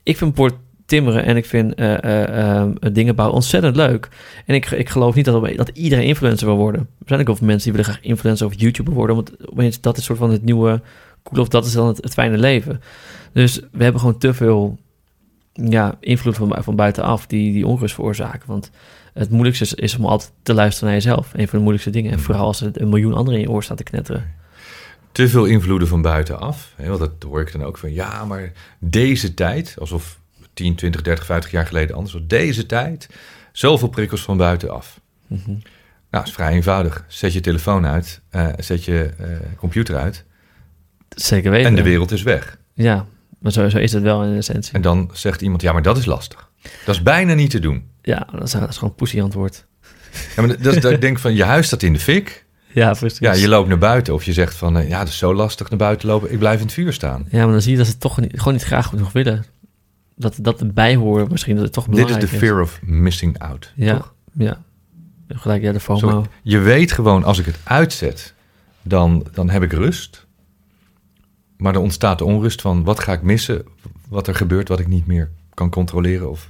ik 0.02 0.16
vind 0.16 0.36
voor 0.36 0.50
timmeren 0.86 1.24
en 1.24 1.36
ik 1.36 1.46
vind 1.46 1.80
uh, 1.80 2.64
dingen 2.92 3.14
bouwen 3.14 3.36
ontzettend 3.36 3.76
leuk. 3.76 4.08
En 4.46 4.54
ik, 4.54 4.70
ik 4.70 4.88
geloof 4.88 5.14
niet 5.14 5.24
dat, 5.24 5.56
dat 5.56 5.70
iedereen 5.74 6.04
influencer 6.04 6.46
wil 6.46 6.56
worden. 6.56 6.80
Er 6.80 7.06
zijn 7.06 7.20
ook 7.20 7.26
wel 7.26 7.36
mensen 7.40 7.72
die 7.72 7.72
willen 7.72 7.92
graag 7.92 8.04
influencer 8.04 8.46
of 8.46 8.52
YouTuber 8.56 8.94
worden, 8.94 9.16
want 9.16 9.50
opeens 9.50 9.80
dat 9.80 9.96
is 9.96 10.04
soort 10.04 10.18
van 10.18 10.30
het 10.30 10.44
nieuwe 10.44 10.80
of 11.22 11.48
dat 11.48 11.66
is 11.66 11.72
dan 11.72 11.86
het, 11.86 11.96
het 11.96 12.12
fijne 12.12 12.38
leven. 12.38 12.82
Dus 13.32 13.60
we 13.72 13.82
hebben 13.82 14.00
gewoon 14.00 14.18
te 14.18 14.34
veel 14.34 14.78
ja, 15.52 15.96
invloed 16.00 16.36
van, 16.36 16.56
van 16.62 16.76
buitenaf 16.76 17.26
die, 17.26 17.52
die 17.52 17.66
onrust 17.66 17.94
veroorzaken. 17.94 18.48
Want 18.48 18.70
het 19.12 19.30
moeilijkste 19.30 19.64
is, 19.64 19.74
is 19.74 19.96
om 19.96 20.04
altijd 20.04 20.32
te 20.42 20.54
luisteren 20.54 20.88
naar 20.88 21.02
jezelf. 21.02 21.30
Een 21.32 21.48
van 21.48 21.58
de 21.58 21.64
moeilijkste 21.64 21.90
dingen. 21.90 22.12
En 22.12 22.20
vooral 22.20 22.46
als 22.46 22.60
er 22.60 22.70
een 22.74 22.88
miljoen 22.88 23.14
anderen 23.14 23.40
in 23.40 23.46
je 23.46 23.52
oor 23.52 23.62
staan 23.62 23.76
te 23.76 23.82
knetteren. 23.82 24.34
te 25.12 25.28
veel 25.28 25.44
invloeden 25.44 25.88
van 25.88 26.02
buitenaf. 26.02 26.72
Hè, 26.76 26.88
want 26.88 27.00
dat 27.00 27.12
hoor 27.22 27.40
ik 27.40 27.52
dan 27.52 27.64
ook 27.64 27.78
van, 27.78 27.92
ja, 27.92 28.24
maar 28.24 28.52
deze 28.78 29.34
tijd, 29.34 29.76
alsof 29.78 30.20
10, 30.54 30.74
20, 30.74 31.02
30, 31.02 31.24
50 31.24 31.50
jaar 31.50 31.66
geleden 31.66 31.96
anders 31.96 32.14
was, 32.14 32.22
deze 32.26 32.66
tijd, 32.66 33.08
zoveel 33.52 33.88
prikkels 33.88 34.22
van 34.22 34.36
buitenaf. 34.36 35.00
Mhm. 35.26 35.54
Nou, 36.10 36.24
is 36.24 36.32
vrij 36.32 36.52
eenvoudig. 36.52 37.04
Zet 37.08 37.32
je 37.32 37.40
telefoon 37.40 37.86
uit, 37.86 38.20
eh, 38.28 38.48
zet 38.58 38.84
je 38.84 39.10
eh, 39.18 39.26
computer 39.56 39.96
uit 39.96 40.24
Zeker 41.14 41.50
weten. 41.50 41.66
en 41.66 41.74
de 41.74 41.82
wereld 41.82 42.10
is 42.10 42.22
weg. 42.22 42.58
Ja, 42.74 43.06
maar 43.38 43.52
zo, 43.52 43.68
zo 43.68 43.78
is 43.78 43.92
het 43.92 44.02
wel 44.02 44.24
in 44.24 44.36
essentie. 44.36 44.72
En 44.72 44.82
dan 44.82 45.10
zegt 45.12 45.42
iemand, 45.42 45.62
ja, 45.62 45.72
maar 45.72 45.82
dat 45.82 45.96
is 45.98 46.04
lastig. 46.04 46.50
Dat 46.84 46.94
is 46.94 47.02
bijna 47.02 47.34
niet 47.34 47.50
te 47.50 47.58
doen. 47.58 47.90
Ja, 48.02 48.26
dat 48.32 48.42
is, 48.42 48.50
dat 48.50 48.68
is 48.68 48.76
gewoon 48.76 48.94
een 48.96 49.22
antwoord. 49.22 49.66
Ja, 50.36 50.42
maar 50.42 50.62
dat 50.62 50.82
dat 50.82 50.92
ik 50.92 51.00
denk 51.00 51.18
van, 51.18 51.34
je 51.34 51.44
huis 51.44 51.66
staat 51.66 51.82
in 51.82 51.92
de 51.92 51.98
fik. 51.98 52.44
Ja, 52.72 52.92
precies. 52.92 53.18
Ja, 53.18 53.32
je 53.32 53.48
loopt 53.48 53.68
naar 53.68 53.78
buiten 53.78 54.14
of 54.14 54.24
je 54.24 54.32
zegt 54.32 54.54
van, 54.54 54.76
eh, 54.76 54.88
ja, 54.88 54.98
dat 54.98 55.08
is 55.08 55.18
zo 55.18 55.34
lastig 55.34 55.70
naar 55.70 55.78
buiten 55.78 56.08
lopen. 56.08 56.32
Ik 56.32 56.38
blijf 56.38 56.58
in 56.58 56.64
het 56.64 56.74
vuur 56.74 56.92
staan. 56.92 57.26
Ja, 57.30 57.42
maar 57.42 57.52
dan 57.52 57.62
zie 57.62 57.72
je 57.72 57.78
dat 57.78 57.86
ze 57.86 57.98
toch 57.98 58.20
niet, 58.20 58.32
gewoon 58.38 58.52
niet 58.52 58.62
graag 58.62 58.86
genoeg 58.86 59.12
willen. 59.12 59.44
Dat, 60.16 60.36
dat 60.40 60.60
erbij 60.60 60.94
horen 60.94 61.26
misschien, 61.30 61.54
dat 61.54 61.64
het 61.64 61.72
toch 61.72 61.84
Dit 61.84 61.94
is 61.94 62.04
belangrijk 62.04 62.30
de 62.32 62.38
fear 62.38 62.60
of 62.60 62.80
missing 62.82 63.38
out. 63.38 63.72
Ja, 63.76 63.96
toch? 63.96 64.14
ja. 64.32 64.62
Gelijk, 65.28 65.62
ja, 65.62 65.72
de 65.72 65.80
FOMO. 65.80 65.98
Zo, 65.98 66.26
je 66.42 66.58
weet 66.58 66.92
gewoon, 66.92 67.24
als 67.24 67.38
ik 67.38 67.46
het 67.46 67.58
uitzet, 67.62 68.34
dan, 68.82 69.26
dan 69.32 69.50
heb 69.50 69.62
ik 69.62 69.72
rust. 69.72 70.21
Maar 71.62 71.74
er 71.74 71.80
ontstaat 71.80 72.18
de 72.18 72.24
onrust 72.24 72.60
van, 72.60 72.84
wat 72.84 73.00
ga 73.00 73.12
ik 73.12 73.22
missen? 73.22 73.64
Wat 74.08 74.26
er 74.26 74.34
gebeurt, 74.34 74.68
wat 74.68 74.80
ik 74.80 74.86
niet 74.86 75.06
meer 75.06 75.30
kan 75.54 75.70
controleren. 75.70 76.30
Of 76.30 76.48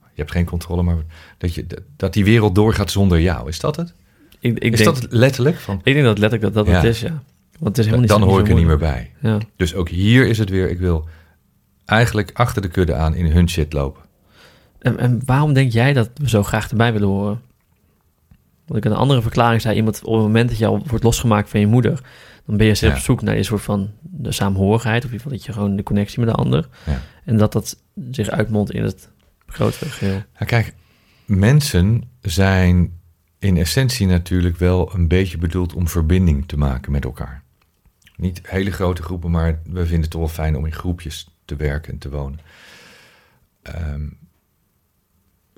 je 0.00 0.22
hebt 0.22 0.30
geen 0.30 0.44
controle, 0.44 0.82
maar 0.82 0.96
dat, 1.38 1.54
je, 1.54 1.66
dat 1.96 2.12
die 2.12 2.24
wereld 2.24 2.54
doorgaat 2.54 2.90
zonder 2.90 3.20
jou. 3.20 3.48
Is 3.48 3.60
dat 3.60 3.76
het? 3.76 3.94
ik, 4.40 4.58
ik, 4.58 4.72
is 4.72 4.78
denk, 4.78 4.94
dat 4.94 5.02
het 5.02 5.12
letterlijk? 5.12 5.56
Van, 5.56 5.80
ik 5.82 5.94
denk 5.94 6.04
dat 6.04 6.18
letterlijk 6.18 6.54
dat 6.54 6.64
dat 6.64 6.74
Ja. 6.74 6.80
het 6.80 6.90
is, 6.90 7.00
ja. 7.00 7.22
Want 7.58 7.76
het 7.76 7.78
is 7.78 7.84
helemaal 7.84 8.00
niet 8.00 8.08
dan 8.08 8.22
hoor 8.22 8.40
ik 8.40 8.48
er 8.48 8.54
niet 8.54 8.66
meer 8.66 8.78
bij. 8.78 9.10
Ja. 9.20 9.38
Dus 9.56 9.74
ook 9.74 9.88
hier 9.88 10.26
is 10.26 10.38
het 10.38 10.50
weer, 10.50 10.70
ik 10.70 10.78
wil 10.78 11.08
eigenlijk 11.84 12.30
achter 12.34 12.62
de 12.62 12.68
kudde 12.68 12.94
aan 12.94 13.14
in 13.14 13.26
hun 13.26 13.48
shit 13.48 13.72
lopen. 13.72 14.02
En, 14.78 14.98
en 14.98 15.20
waarom 15.24 15.52
denk 15.52 15.72
jij 15.72 15.92
dat 15.92 16.10
we 16.14 16.28
zo 16.28 16.42
graag 16.42 16.70
erbij 16.70 16.92
willen 16.92 17.08
horen? 17.08 17.40
Want 18.66 18.84
ik 18.84 18.90
een 18.90 18.96
andere 18.96 19.22
verklaring 19.22 19.60
zei, 19.60 19.76
iemand 19.76 20.04
op 20.04 20.12
het 20.12 20.22
moment 20.22 20.48
dat 20.48 20.58
je 20.58 20.66
al 20.66 20.82
wordt 20.86 21.04
losgemaakt 21.04 21.48
van 21.50 21.60
je 21.60 21.66
moeder, 21.66 22.00
dan 22.46 22.56
ben 22.56 22.66
je 22.66 22.74
zelf 22.74 22.92
Ja. 22.92 22.98
op 22.98 23.04
zoek 23.04 23.22
naar 23.22 23.36
een 23.36 23.44
soort 23.44 23.62
van 23.62 23.90
de 24.00 24.32
saamhorigheid, 24.32 25.04
of 25.04 25.10
in 25.10 25.16
ieder 25.16 25.22
geval 25.26 25.32
dat 25.38 25.44
je 25.46 25.52
gewoon 25.52 25.76
de 25.76 25.82
connectie 25.82 26.20
met 26.20 26.28
de 26.28 26.34
ander. 26.34 26.68
Ja. 26.86 27.00
En 27.24 27.36
dat 27.36 27.52
dat 27.52 27.76
zich 28.10 28.28
uitmondt 28.28 28.72
in 28.72 28.82
het 28.82 29.10
grotere 29.46 29.90
geheel. 29.90 30.22
Ja, 30.38 30.46
kijk, 30.46 30.74
mensen 31.24 32.02
zijn 32.20 32.98
in 33.38 33.56
essentie 33.56 34.06
natuurlijk 34.06 34.56
wel 34.56 34.94
een 34.94 35.08
beetje 35.08 35.38
bedoeld 35.38 35.74
om 35.74 35.88
verbinding 35.88 36.48
te 36.48 36.56
maken 36.56 36.92
met 36.92 37.04
elkaar. 37.04 37.42
Niet 38.16 38.40
hele 38.42 38.70
grote 38.70 39.02
groepen, 39.02 39.30
maar 39.30 39.60
we 39.64 39.80
vinden 39.80 40.00
het 40.00 40.10
toch 40.10 40.20
wel 40.20 40.30
fijn 40.30 40.56
om 40.56 40.66
in 40.66 40.72
groepjes 40.72 41.28
te 41.44 41.56
werken 41.56 41.92
en 41.92 41.98
te 41.98 42.10
wonen. 42.10 42.38
Ehm, 43.62 44.06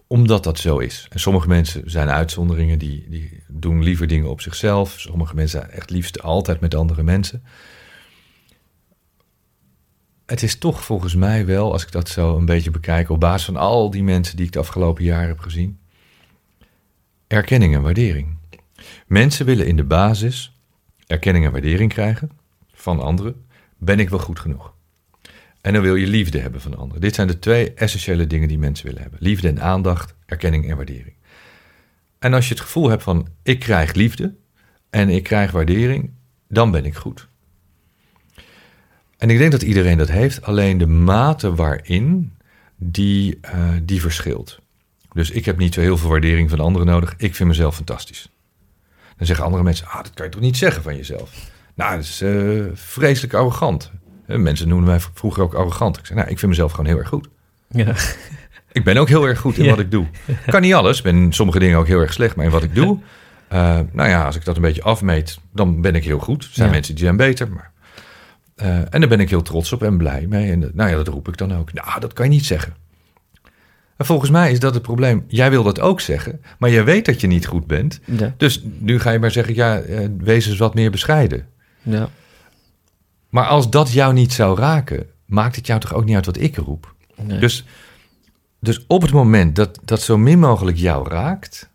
omdat 0.08 0.44
dat 0.44 0.58
zo 0.58 0.78
is. 0.78 1.06
En 1.10 1.20
sommige 1.20 1.48
mensen 1.48 1.90
zijn 1.90 2.08
uitzonderingen, 2.08 2.78
die, 2.78 3.06
die 3.08 3.42
doen 3.48 3.82
liever 3.82 4.06
dingen 4.06 4.30
op 4.30 4.40
zichzelf. 4.40 4.94
Sommige 5.00 5.34
mensen 5.34 5.60
zijn 5.60 5.72
echt 5.72 5.90
liefst 5.90 6.22
altijd 6.22 6.60
met 6.60 6.74
andere 6.74 7.02
mensen. 7.02 7.42
Het 10.26 10.42
is 10.42 10.58
toch 10.58 10.84
volgens 10.84 11.14
mij 11.14 11.46
wel, 11.46 11.72
als 11.72 11.82
ik 11.82 11.92
dat 11.92 12.08
zo 12.08 12.36
een 12.36 12.44
beetje 12.44 12.70
bekijk, 12.70 13.10
op 13.10 13.20
basis 13.20 13.44
van 13.44 13.56
al 13.56 13.90
die 13.90 14.02
mensen 14.02 14.36
die 14.36 14.46
ik 14.46 14.52
de 14.52 14.58
afgelopen 14.58 15.04
jaren 15.04 15.28
heb 15.28 15.38
gezien, 15.38 15.78
erkenning 17.26 17.74
en 17.74 17.82
waardering. 17.82 18.36
Mensen 19.06 19.46
willen 19.46 19.66
in 19.66 19.76
de 19.76 19.84
basis 19.84 20.58
erkenning 21.06 21.44
en 21.44 21.52
waardering 21.52 21.92
krijgen 21.92 22.30
van 22.72 23.00
anderen. 23.00 23.46
Ben 23.78 24.00
ik 24.00 24.08
wel 24.08 24.18
goed 24.18 24.40
genoeg? 24.40 24.74
En 25.60 25.72
dan 25.72 25.82
wil 25.82 25.94
je 25.94 26.06
liefde 26.06 26.38
hebben 26.38 26.60
van 26.60 26.76
anderen. 26.76 27.00
Dit 27.00 27.14
zijn 27.14 27.26
de 27.26 27.38
twee 27.38 27.74
essentiële 27.74 28.26
dingen 28.26 28.48
die 28.48 28.58
mensen 28.58 28.86
willen 28.86 29.02
hebben: 29.02 29.18
liefde 29.22 29.48
en 29.48 29.62
aandacht, 29.62 30.14
erkenning 30.26 30.70
en 30.70 30.76
waardering. 30.76 31.14
En 32.18 32.34
als 32.34 32.48
je 32.48 32.54
het 32.54 32.62
gevoel 32.62 32.88
hebt 32.88 33.02
van 33.02 33.28
ik 33.42 33.58
krijg 33.58 33.92
liefde 33.92 34.34
en 34.90 35.08
ik 35.08 35.22
krijg 35.22 35.50
waardering, 35.50 36.10
dan 36.48 36.70
ben 36.70 36.84
ik 36.84 36.94
goed. 36.94 37.28
En 39.18 39.30
ik 39.30 39.38
denk 39.38 39.52
dat 39.52 39.62
iedereen 39.62 39.98
dat 39.98 40.08
heeft, 40.08 40.42
alleen 40.42 40.78
de 40.78 40.86
mate 40.86 41.54
waarin 41.54 42.32
die, 42.76 43.38
eh, 43.40 43.70
die 43.82 44.00
verschilt. 44.00 44.58
Dus 45.12 45.30
ik 45.30 45.44
heb 45.44 45.58
niet 45.58 45.74
zo 45.74 45.80
heel 45.80 45.96
veel 45.96 46.08
waardering 46.08 46.50
van 46.50 46.60
anderen 46.60 46.86
nodig. 46.86 47.14
Ik 47.16 47.34
vind 47.34 47.48
mezelf 47.48 47.74
fantastisch. 47.74 48.28
Dan 49.16 49.26
zeggen 49.26 49.44
andere 49.44 49.62
mensen, 49.62 49.86
ah, 49.86 50.02
dat 50.02 50.14
kan 50.14 50.24
je 50.26 50.32
toch 50.32 50.40
niet 50.40 50.56
zeggen 50.56 50.82
van 50.82 50.96
jezelf? 50.96 51.50
Nou, 51.74 51.94
dat 51.94 52.04
is 52.04 52.20
eh, 52.20 52.64
vreselijk 52.72 53.34
arrogant. 53.34 53.90
Eh, 54.28 54.36
Mensen 54.38 54.68
noemden 54.68 54.88
mij 54.88 55.00
vroeger 55.14 55.42
ook 55.42 55.54
arrogant. 55.54 55.96
Ik 55.98 56.06
zei, 56.06 56.18
nou, 56.18 56.30
ik 56.30 56.38
vind 56.38 56.50
mezelf 56.50 56.70
gewoon 56.70 56.86
heel 56.86 56.98
erg 56.98 57.08
goed. 57.08 57.28
Ja. 57.70 57.94
Ik 58.72 58.84
ben 58.84 58.96
ook 58.96 59.08
heel 59.08 59.24
erg 59.24 59.38
goed 59.40 59.58
in 59.58 59.64
Ja. 59.64 59.70
wat 59.70 59.78
ik 59.78 59.90
doe. 59.90 60.06
Kan 60.46 60.60
niet 60.60 60.74
alles. 60.74 60.96
Ik 60.98 61.02
ben 61.04 61.16
in 61.16 61.32
sommige 61.32 61.58
dingen 61.58 61.78
ook 61.78 61.86
heel 61.86 62.00
erg 62.00 62.12
slecht. 62.12 62.36
Maar 62.36 62.44
in 62.44 62.50
wat 62.50 62.62
ik 62.62 62.74
doe, 62.74 62.98
eh, 63.48 63.78
nou 63.92 64.08
ja, 64.08 64.24
als 64.24 64.36
ik 64.36 64.44
dat 64.44 64.56
een 64.56 64.62
beetje 64.62 64.82
afmeet, 64.82 65.38
dan 65.52 65.80
ben 65.80 65.94
ik 65.94 66.04
heel 66.04 66.18
goed. 66.18 66.42
Er 66.44 66.48
zijn 66.52 66.66
Ja. 66.68 66.74
mensen 66.74 66.94
die 66.94 67.04
zijn 67.04 67.16
beter. 67.16 67.48
Maar, 67.50 67.70
eh, 68.54 68.76
en 68.76 69.00
daar 69.00 69.08
ben 69.08 69.20
ik 69.20 69.30
heel 69.30 69.42
trots 69.42 69.72
op 69.72 69.82
en 69.82 69.96
blij 69.96 70.26
mee. 70.28 70.50
En 70.52 70.60
dat- 70.60 70.74
nou 70.74 70.90
ja, 70.90 70.96
dat 70.96 71.08
roep 71.08 71.28
ik 71.28 71.36
dan 71.36 71.54
ook. 71.56 71.72
Nou, 71.72 72.00
dat 72.00 72.12
kan 72.12 72.24
je 72.24 72.30
niet 72.30 72.46
zeggen. 72.46 72.74
En 73.96 74.06
volgens 74.06 74.30
mij 74.30 74.52
is 74.52 74.60
dat 74.60 74.74
het 74.74 74.82
probleem. 74.82 75.24
Jij 75.28 75.50
wil 75.50 75.62
dat 75.62 75.80
ook 75.80 76.00
zeggen, 76.00 76.40
maar 76.58 76.70
jij 76.70 76.84
weet 76.84 77.04
dat 77.06 77.20
je 77.20 77.26
niet 77.26 77.46
goed 77.46 77.66
bent. 77.66 78.00
Ja. 78.04 78.34
Dus 78.36 78.62
nu 78.78 79.00
ga 79.00 79.10
je 79.10 79.18
maar 79.18 79.30
zeggen, 79.30 79.54
ja, 79.54 79.78
eh, 79.80 80.06
wees 80.18 80.46
eens 80.46 80.58
wat 80.58 80.74
meer 80.74 80.90
bescheiden. 80.90 81.46
ja. 81.82 82.08
Maar 83.28 83.46
als 83.46 83.70
dat 83.70 83.92
jou 83.92 84.12
niet 84.12 84.32
zou 84.32 84.58
raken, 84.58 85.06
maakt 85.26 85.56
het 85.56 85.66
jou 85.66 85.80
toch 85.80 85.94
ook 85.94 86.04
niet 86.04 86.14
uit 86.14 86.26
wat 86.26 86.36
ik 86.40 86.56
roep? 86.56 86.94
Nee. 87.22 87.38
Dus, 87.38 87.64
dus 88.60 88.84
op 88.86 89.02
het 89.02 89.12
moment 89.12 89.56
dat 89.56 89.78
dat 89.84 90.00
zo 90.02 90.16
min 90.18 90.38
mogelijk 90.38 90.76
jou 90.76 91.08
raakt, 91.08 91.68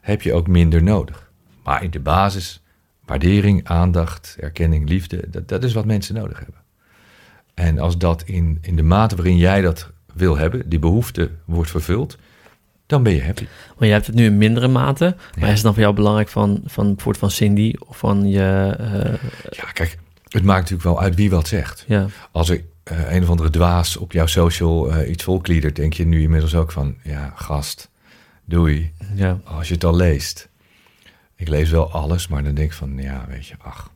heb 0.00 0.22
je 0.22 0.32
ook 0.34 0.46
minder 0.46 0.82
nodig. 0.82 1.30
Maar 1.64 1.82
in 1.82 1.90
de 1.90 2.00
basis, 2.00 2.62
waardering, 3.04 3.60
aandacht, 3.68 4.36
erkenning, 4.40 4.88
liefde, 4.88 5.24
dat, 5.30 5.48
dat 5.48 5.64
is 5.64 5.72
wat 5.72 5.84
mensen 5.84 6.14
nodig 6.14 6.38
hebben. 6.38 6.60
En 7.54 7.78
als 7.78 7.98
dat 7.98 8.22
in, 8.22 8.58
in 8.60 8.76
de 8.76 8.82
mate 8.82 9.16
waarin 9.16 9.36
jij 9.36 9.60
dat 9.60 9.90
wil 10.14 10.36
hebben, 10.36 10.68
die 10.68 10.78
behoefte 10.78 11.30
wordt 11.44 11.70
vervuld, 11.70 12.16
dan 12.86 13.02
ben 13.02 13.12
je 13.14 13.22
happy. 13.24 13.46
Maar 13.78 13.86
je 13.88 13.94
hebt 13.94 14.06
het 14.06 14.14
nu 14.14 14.24
in 14.24 14.38
mindere 14.38 14.68
mate. 14.68 15.04
Maar 15.34 15.44
Ja. 15.44 15.46
is 15.46 15.52
het 15.52 15.62
dan 15.62 15.72
voor 15.72 15.82
jou 15.82 15.94
belangrijk 15.94 16.28
van, 16.28 16.60
van 16.64 16.84
bijvoorbeeld 16.86 17.18
van 17.18 17.30
Cindy 17.30 17.74
of 17.86 17.98
van 17.98 18.28
je... 18.28 18.74
eh, 18.78 19.30
Ja, 19.50 19.64
kijk, 19.72 19.98
het 20.28 20.42
maakt 20.42 20.60
natuurlijk 20.60 20.88
wel 20.88 21.00
uit 21.00 21.14
wie 21.14 21.30
wat 21.30 21.48
zegt. 21.48 21.84
ja, 21.86 22.06
Als 22.32 22.48
er 22.48 22.62
eh, 22.82 23.12
een 23.14 23.22
of 23.22 23.28
andere 23.28 23.50
dwaas 23.50 23.96
op 23.96 24.12
jouw 24.12 24.26
social 24.26 24.92
eh, 24.92 25.10
iets 25.10 25.24
volkliedert, 25.24 25.76
denk 25.76 25.92
je 25.92 26.06
nu 26.06 26.22
inmiddels 26.22 26.54
ook 26.54 26.72
van, 26.72 26.96
ja, 27.02 27.32
gast, 27.36 27.90
doei. 28.44 28.92
ja, 29.14 29.40
Als 29.44 29.68
je 29.68 29.74
het 29.74 29.84
al 29.84 29.96
leest. 29.96 30.48
Ik 31.36 31.48
lees 31.48 31.70
wel 31.70 31.90
alles, 31.92 32.28
maar 32.28 32.44
dan 32.44 32.54
denk 32.54 32.70
ik 32.70 32.76
van, 32.76 32.98
ja, 32.98 33.24
weet 33.28 33.46
je, 33.46 33.54
ach. 33.58 33.90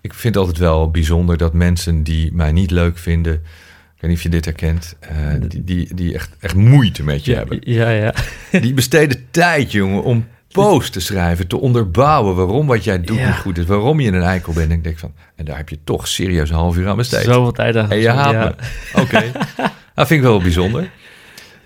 Ik 0.00 0.14
vind 0.14 0.34
het 0.34 0.44
altijd 0.44 0.62
wel 0.62 0.90
bijzonder 0.90 1.36
dat 1.36 1.52
mensen 1.52 2.02
die 2.02 2.32
mij 2.32 2.52
niet 2.52 2.70
leuk 2.70 2.98
vinden, 2.98 3.34
ik 3.34 4.00
weet 4.00 4.10
niet 4.10 4.16
of 4.16 4.22
je 4.22 4.28
dit 4.28 4.44
herkent, 4.44 4.96
eh, 5.00 5.34
die, 5.48 5.64
die, 5.64 5.94
die 5.94 6.14
echt, 6.14 6.30
echt 6.40 6.54
moeite 6.54 7.02
met 7.02 7.24
je 7.24 7.30
ja, 7.30 7.36
hebben. 7.36 7.58
ja, 7.60 7.90
ja. 7.90 8.14
Die 8.50 8.74
besteden 8.74 9.26
tijd, 9.30 9.72
jongen, 9.72 10.02
om 10.02 10.26
posts 10.52 10.90
te 10.90 11.00
schrijven, 11.00 11.46
te 11.46 11.60
onderbouwen 11.60 12.34
waarom 12.34 12.66
wat 12.66 12.84
jij 12.84 13.00
doet 13.00 13.16
Ja. 13.16 13.26
niet 13.26 13.36
goed 13.36 13.58
is, 13.58 13.64
waarom 13.64 14.00
je 14.00 14.12
een 14.12 14.22
eikel 14.22 14.52
bent. 14.52 14.70
En 14.70 14.76
ik 14.76 14.84
denk 14.84 14.98
van, 14.98 15.14
en 15.36 15.44
daar 15.44 15.56
heb 15.56 15.68
je 15.68 15.78
toch 15.84 16.08
serieus 16.08 16.50
een 16.50 16.56
half 16.56 16.76
uur 16.76 16.88
aan 16.88 16.96
besteed. 16.96 17.24
Zoveel 17.24 17.52
tijd 17.52 17.76
aan. 17.76 17.90
En 17.90 17.98
je 17.98 18.08
haat 18.08 18.32
ja. 18.32 18.44
me. 18.44 19.00
Oké. 19.02 19.32
dat 19.94 20.06
vind 20.06 20.10
ik 20.10 20.22
wel 20.22 20.40
bijzonder. 20.40 20.90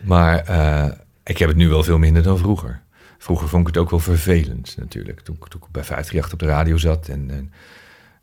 Maar 0.01 0.39
eh, 0.39 0.87
ik 1.25 1.39
heb 1.39 1.49
het 1.49 1.57
nu 1.57 1.69
wel 1.69 1.83
veel 1.83 1.99
minder 1.99 2.23
dan 2.23 2.39
vroeger. 2.39 2.81
Vroeger 3.19 3.49
vond 3.49 3.69
ik 3.69 3.75
het 3.75 3.83
ook 3.83 3.91
wel 3.91 4.01
vervelend 4.01 4.75
natuurlijk. 4.79 5.21
Toen, 5.21 5.39
toen 5.49 5.61
ik 5.67 5.73
bij 5.73 5.85
538 5.85 6.33
op 6.33 6.39
de 6.39 6.47
radio 6.47 6.77
zat 6.77 7.09
en, 7.09 7.31
en 7.31 7.53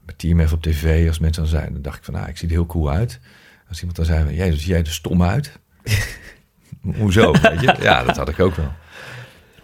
met 0.05 0.17
TMF 0.17 0.51
op 0.53 0.61
tv, 0.61 1.07
als 1.07 1.19
mensen 1.19 1.41
dan 1.41 1.51
zeiden, 1.51 1.73
dan 1.73 1.81
dacht 1.81 1.97
ik 1.97 2.03
van, 2.03 2.13
nou, 2.13 2.27
ik 2.27 2.37
zie 2.37 2.47
er 2.47 2.53
heel 2.53 2.65
cool 2.65 2.91
uit. 2.91 3.19
Als 3.69 3.77
iemand 3.77 3.97
dan 3.97 4.05
zei, 4.05 4.35
jij 4.35 4.57
zie 4.57 4.67
jij 4.69 4.79
er 4.79 4.87
stom 4.87 5.23
uit? 5.23 5.59
Hoezo? 6.97 7.31
Weet 7.31 7.61
je? 7.61 7.75
Ja, 7.81 8.03
dat 8.03 8.17
had 8.17 8.29
ik 8.29 8.39
ook 8.39 8.55
wel. 8.55 8.71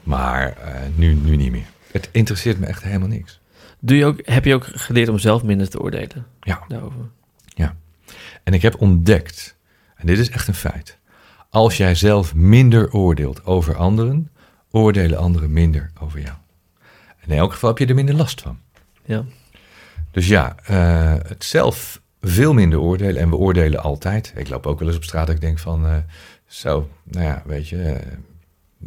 Maar 0.10 0.58
eh, 0.58 0.82
nu, 0.96 1.14
nu 1.14 1.36
niet 1.36 1.52
meer. 1.52 1.66
Het 1.92 2.10
interesseert 2.12 2.60
me 2.60 2.66
echt 2.66 2.84
helemaal 2.84 3.08
niks. 3.08 3.40
Doe 3.80 3.98
je 3.98 4.06
ook, 4.06 4.20
heb 4.24 4.46
je 4.46 4.54
ook 4.54 4.66
geleerd 4.66 5.10
om 5.10 5.20
zelf 5.20 5.44
minder 5.44 5.70
te 5.70 5.82
oordelen 5.82 6.26
Ja. 6.42 6.64
daarover? 6.68 7.10
En 8.44 8.54
ik 8.54 8.62
heb 8.62 8.82
ontdekt, 8.82 9.56
en 9.96 10.08
dit 10.08 10.18
is 10.20 10.30
echt 10.30 10.48
een 10.48 10.54
feit. 10.54 10.98
Als 11.50 11.78
jij 11.78 11.96
zelf 11.96 12.36
minder 12.36 12.94
oordeelt 12.94 13.46
over 13.46 13.76
anderen, 13.76 14.32
oordelen 14.72 15.18
anderen 15.18 15.54
minder 15.54 15.92
over 16.00 16.20
jou. 16.20 16.36
En 17.20 17.32
in 17.32 17.38
elk 17.38 17.52
geval 17.52 17.70
heb 17.70 17.78
je 17.78 17.86
er 17.86 17.96
minder 17.96 18.16
last 18.16 18.42
van. 18.42 18.60
Ja. 19.06 19.24
Dus 20.12 20.28
ja, 20.28 20.56
eh, 20.64 21.14
het 21.28 21.44
zelf 21.44 22.02
veel 22.22 22.54
minder 22.54 22.80
oordelen. 22.80 23.22
En 23.22 23.30
we 23.30 23.36
oordelen 23.36 23.84
altijd. 23.84 24.34
Ik 24.36 24.50
loop 24.50 24.68
ook 24.68 24.80
wel 24.80 24.88
eens 24.88 24.98
op 24.98 25.04
straat 25.04 25.28
dat 25.28 25.36
ik 25.36 25.42
denk 25.42 25.60
van... 25.60 25.86
eh, 25.86 25.98
zo, 26.46 26.90
nou 27.04 27.26
ja, 27.26 27.44
weet 27.46 27.68
je... 27.68 28.00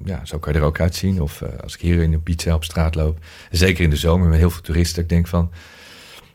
ja, 0.04 0.20
zo 0.24 0.38
kan 0.38 0.52
je 0.52 0.58
er 0.58 0.64
ook 0.64 0.80
uitzien. 0.80 1.22
Of 1.22 1.42
eh, 1.42 1.48
als 1.62 1.74
ik 1.74 1.80
hier 1.80 2.02
in 2.02 2.12
een 2.12 2.22
pizza 2.22 2.54
op 2.54 2.64
straat 2.64 2.94
loop. 2.94 3.18
Zeker 3.50 3.84
in 3.84 3.90
de 3.90 3.96
zomer 3.96 4.28
met 4.28 4.38
heel 4.38 4.50
veel 4.50 4.62
toeristen. 4.62 5.02
Ik 5.02 5.08
denk 5.08 5.26
van... 5.26 5.50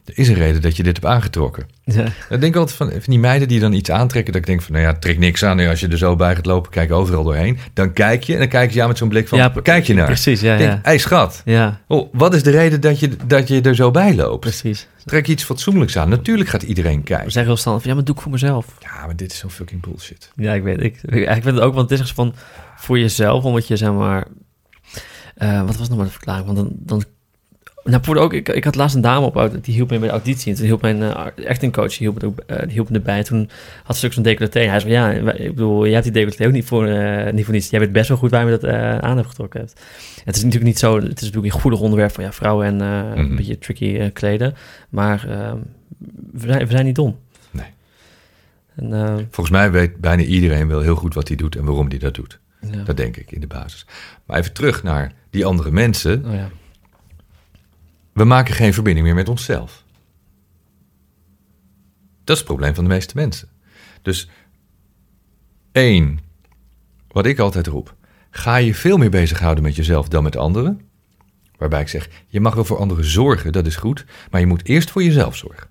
Er 0.06 0.18
is 0.18 0.28
een 0.28 0.36
reden 0.36 0.62
dat 0.62 0.78
je 0.78 0.84
dit 0.84 0.96
hebt 0.96 1.08
aangetrokken. 1.08 1.68
Ja. 1.84 2.06
Ik 2.30 2.42
denk 2.42 2.56
altijd 2.56 2.78
van, 2.78 2.92
van 2.92 3.02
die 3.06 3.20
meiden 3.20 3.48
die 3.48 3.60
dan 3.60 3.74
iets 3.74 3.92
aantrekken... 3.92 4.34
dat 4.34 4.42
ik 4.42 4.48
denk 4.48 4.62
van, 4.62 4.74
nou 4.74 4.86
ja, 4.86 4.94
trek 4.94 5.18
niks 5.18 5.44
aan. 5.44 5.60
als 5.60 5.80
je 5.80 5.88
er 5.88 5.98
zo 5.98 6.16
bij 6.16 6.36
gaat 6.36 6.46
lopen, 6.46 6.72
kijk 6.72 6.92
overal 6.92 7.24
doorheen. 7.24 7.58
Dan 7.74 7.94
kijk 7.94 8.24
je 8.24 8.34
en 8.34 8.40
dan 8.40 8.48
kijk 8.48 8.72
je 8.72 8.82
aan 8.82 8.88
met 8.88 8.98
zo'n 8.98 9.10
blik 9.10 9.28
van... 9.28 9.38
Ja, 9.38 9.54
kijk 9.64 9.86
je 9.86 9.94
naar? 9.94 10.06
Precies, 10.06 10.42
ja, 10.42 10.58
denk, 10.58 10.72
ja. 10.72 10.80
hey, 10.84 10.98
schat, 10.98 11.42
Ja, 11.46 11.82
oh, 11.88 12.14
wat 12.14 12.34
is 12.34 12.44
de 12.44 12.52
reden 12.52 12.82
dat 12.82 13.00
je, 13.00 13.10
dat 13.26 13.48
je 13.48 13.62
er 13.62 13.76
zo 13.76 13.92
bij 13.92 14.16
loopt? 14.16 14.40
precies. 14.40 14.88
Trek 15.06 15.28
iets 15.28 15.44
fatsoenlijks 15.44 15.98
aan. 15.98 16.10
Natuurlijk 16.10 16.50
gaat 16.50 16.64
iedereen 16.64 16.98
We 16.98 17.04
kijken. 17.04 17.32
zeggen 17.32 17.52
heel 17.52 17.62
standaard 17.62 17.84
van, 17.84 17.92
ja, 17.92 17.98
maar 17.98 18.08
doe 18.08 18.16
ik 18.16 18.22
voor 18.22 18.32
mezelf. 18.32 18.66
Ja, 18.80 19.06
maar 19.06 19.16
dit 19.16 19.32
is 19.32 19.38
zo 19.38 19.50
fucking 19.50 19.82
bullshit. 19.82 20.32
Ja, 20.36 20.54
ik 20.54 20.64
weet, 20.64 20.82
ik, 20.84 21.00
ik, 21.04 21.30
ik 21.30 21.44
vind 21.44 21.46
het 21.46 21.60
ook, 21.60 21.74
want 21.74 21.90
het 21.90 22.00
is 22.00 22.12
van 22.12 22.34
voor 22.78 23.00
jezelf, 23.00 23.44
omdat 23.44 23.68
je 23.68 23.76
zeg 23.78 23.92
maar, 23.92 24.28
eh, 25.36 25.66
wat 25.66 25.78
was 25.78 25.88
nog 25.90 25.98
maar 25.98 26.06
de 26.06 26.12
verklaring? 26.12 26.46
Want 26.46 26.58
dan, 26.58 26.72
dan 26.74 27.04
nou, 27.84 28.04
voor 28.04 28.16
ook, 28.16 28.34
ik, 28.34 28.50
ik 28.50 28.64
had 28.64 28.76
laatst 28.76 28.96
een 28.96 29.02
dame 29.02 29.26
op, 29.26 29.58
die 29.62 29.74
hielp 29.74 29.90
me 29.90 29.98
bij 30.00 30.08
de 30.08 30.14
auditie. 30.14 30.52
En 30.52 30.58
toen 30.58 30.66
hielp 30.66 30.82
mijn 30.82 30.98
uh, 31.02 31.26
actingcoach, 31.48 31.90
die 31.90 31.98
hielp, 31.98 32.22
me 32.22 32.28
ook, 32.28 32.40
eh, 32.40 32.60
die 32.62 32.72
hielp 32.72 32.90
me 32.90 32.96
erbij. 32.96 33.18
En 33.18 33.24
toen 33.24 33.50
had 33.84 33.98
ze 33.98 34.06
ook 34.06 34.14
zo'n 34.14 34.24
decolleté. 34.24 34.60
Hij 34.60 34.80
zei, 34.80 34.92
ja, 34.92 35.12
ik 35.12 35.56
bedoel, 35.56 35.84
jij 35.84 35.92
hebt 35.94 36.04
die 36.04 36.12
decolleté 36.14 36.46
ook 36.46 36.52
niet 36.52 36.66
voor, 36.66 36.86
eh, 36.88 37.34
niet 37.34 37.46
voor 37.46 37.54
niets. 37.54 37.70
Jij 37.70 37.80
weet 37.80 37.92
best 37.92 38.08
wel 38.10 38.18
goed 38.18 38.32
waar 38.32 38.46
je 38.46 38.52
dat 38.52 38.64
eh, 38.64 38.98
aan 38.98 39.16
hebt 39.18 39.30
getrokken 39.30 39.60
hebt. 39.60 39.74
Het 40.26 40.36
is 40.36 40.42
natuurlijk 40.44 40.70
niet 40.72 40.80
zo, 40.80 40.96
het 40.96 41.22
is 41.22 41.26
natuurlijk 41.26 41.54
een 41.54 41.60
goede 41.62 41.78
onderwerp 41.78 42.12
van 42.14 42.24
ja, 42.24 42.32
vrouwen 42.32 42.66
en 42.66 42.82
eh, 42.82 42.88
Mhm. 43.10 43.18
een 43.20 43.36
beetje 43.36 43.58
tricky 43.60 43.98
eh, 43.98 44.14
kleden. 44.14 44.54
Maar 44.90 45.30
eh, 45.30 45.54
we, 46.32 46.48
zijn, 46.48 46.66
we 46.66 46.72
zijn 46.72 46.86
niet 46.86 46.96
dom. 46.96 47.18
Nee. 47.52 47.66
En, 48.76 48.94
eh, 48.94 49.16
Volgens 49.16 49.50
mij 49.56 49.72
weet 49.72 49.98
bijna 49.98 50.24
iedereen 50.24 50.68
wel 50.68 50.82
heel 50.82 50.96
goed 50.96 51.14
wat 51.14 51.28
hij 51.28 51.38
doet 51.38 51.56
en 51.56 51.66
waarom 51.66 51.90
hij 51.90 51.98
dat 51.98 52.14
doet. 52.16 52.40
Ja. 52.62 52.84
Dat 52.84 52.98
denk 52.98 53.18
ik 53.18 53.32
in 53.32 53.40
de 53.40 53.48
basis. 53.48 53.86
Maar 54.26 54.38
even 54.38 54.54
terug 54.54 54.84
naar 54.84 55.14
die 55.30 55.46
andere 55.46 55.72
mensen. 55.72 56.26
Oh 56.26 56.34
ja. 56.34 56.50
We 58.14 58.24
maken 58.24 58.54
geen 58.54 58.74
verbinding 58.74 59.06
meer 59.06 59.16
met 59.16 59.30
onszelf. 59.30 59.84
Dat 62.24 62.36
is 62.36 62.42
het 62.42 62.52
probleem 62.52 62.76
van 62.76 62.84
de 62.84 62.90
meeste 62.90 63.16
mensen. 63.16 63.48
Dus 64.02 64.30
één, 65.72 66.20
wat 67.08 67.26
ik 67.26 67.40
altijd 67.40 67.68
roep. 67.68 67.96
Ga 68.30 68.56
je 68.56 68.76
veel 68.76 68.98
meer 68.98 69.10
bezighouden 69.10 69.64
met 69.64 69.76
jezelf 69.76 70.08
dan 70.08 70.24
met 70.24 70.36
anderen. 70.36 70.82
Waarbij 71.58 71.82
ik 71.82 71.88
zeg, 71.88 72.10
je 72.28 72.40
mag 72.40 72.56
wel 72.56 72.66
voor 72.66 72.78
anderen 72.78 73.06
zorgen, 73.06 73.52
dat 73.52 73.66
is 73.66 73.76
goed. 73.76 74.06
Maar 74.32 74.40
je 74.40 74.48
moet 74.48 74.66
eerst 74.66 74.92
voor 74.92 75.04
jezelf 75.04 75.36
zorgen. 75.36 75.68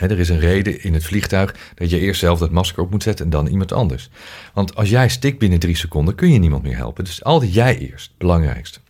Er 0.00 0.18
is 0.18 0.28
een 0.28 0.38
reden 0.38 0.82
in 0.82 0.94
het 0.94 1.04
vliegtuig 1.04 1.54
dat 1.74 1.90
je 1.90 1.98
eerst 1.98 2.20
zelf 2.20 2.38
dat 2.38 2.50
masker 2.50 2.82
op 2.82 2.90
moet 2.90 3.02
zetten 3.02 3.24
en 3.24 3.30
dan 3.30 3.46
iemand 3.46 3.72
anders. 3.72 4.10
Want 4.54 4.74
als 4.74 4.90
jij 4.90 5.08
stikt 5.08 5.38
binnen 5.38 5.58
drie 5.58 5.76
seconden, 5.76 6.14
kun 6.14 6.32
je 6.32 6.38
niemand 6.38 6.62
meer 6.62 6.76
helpen. 6.76 7.04
Dus 7.04 7.24
altijd 7.24 7.54
jij 7.54 7.78
eerst, 7.78 8.08
het 8.08 8.18
belangrijkste. 8.18 8.80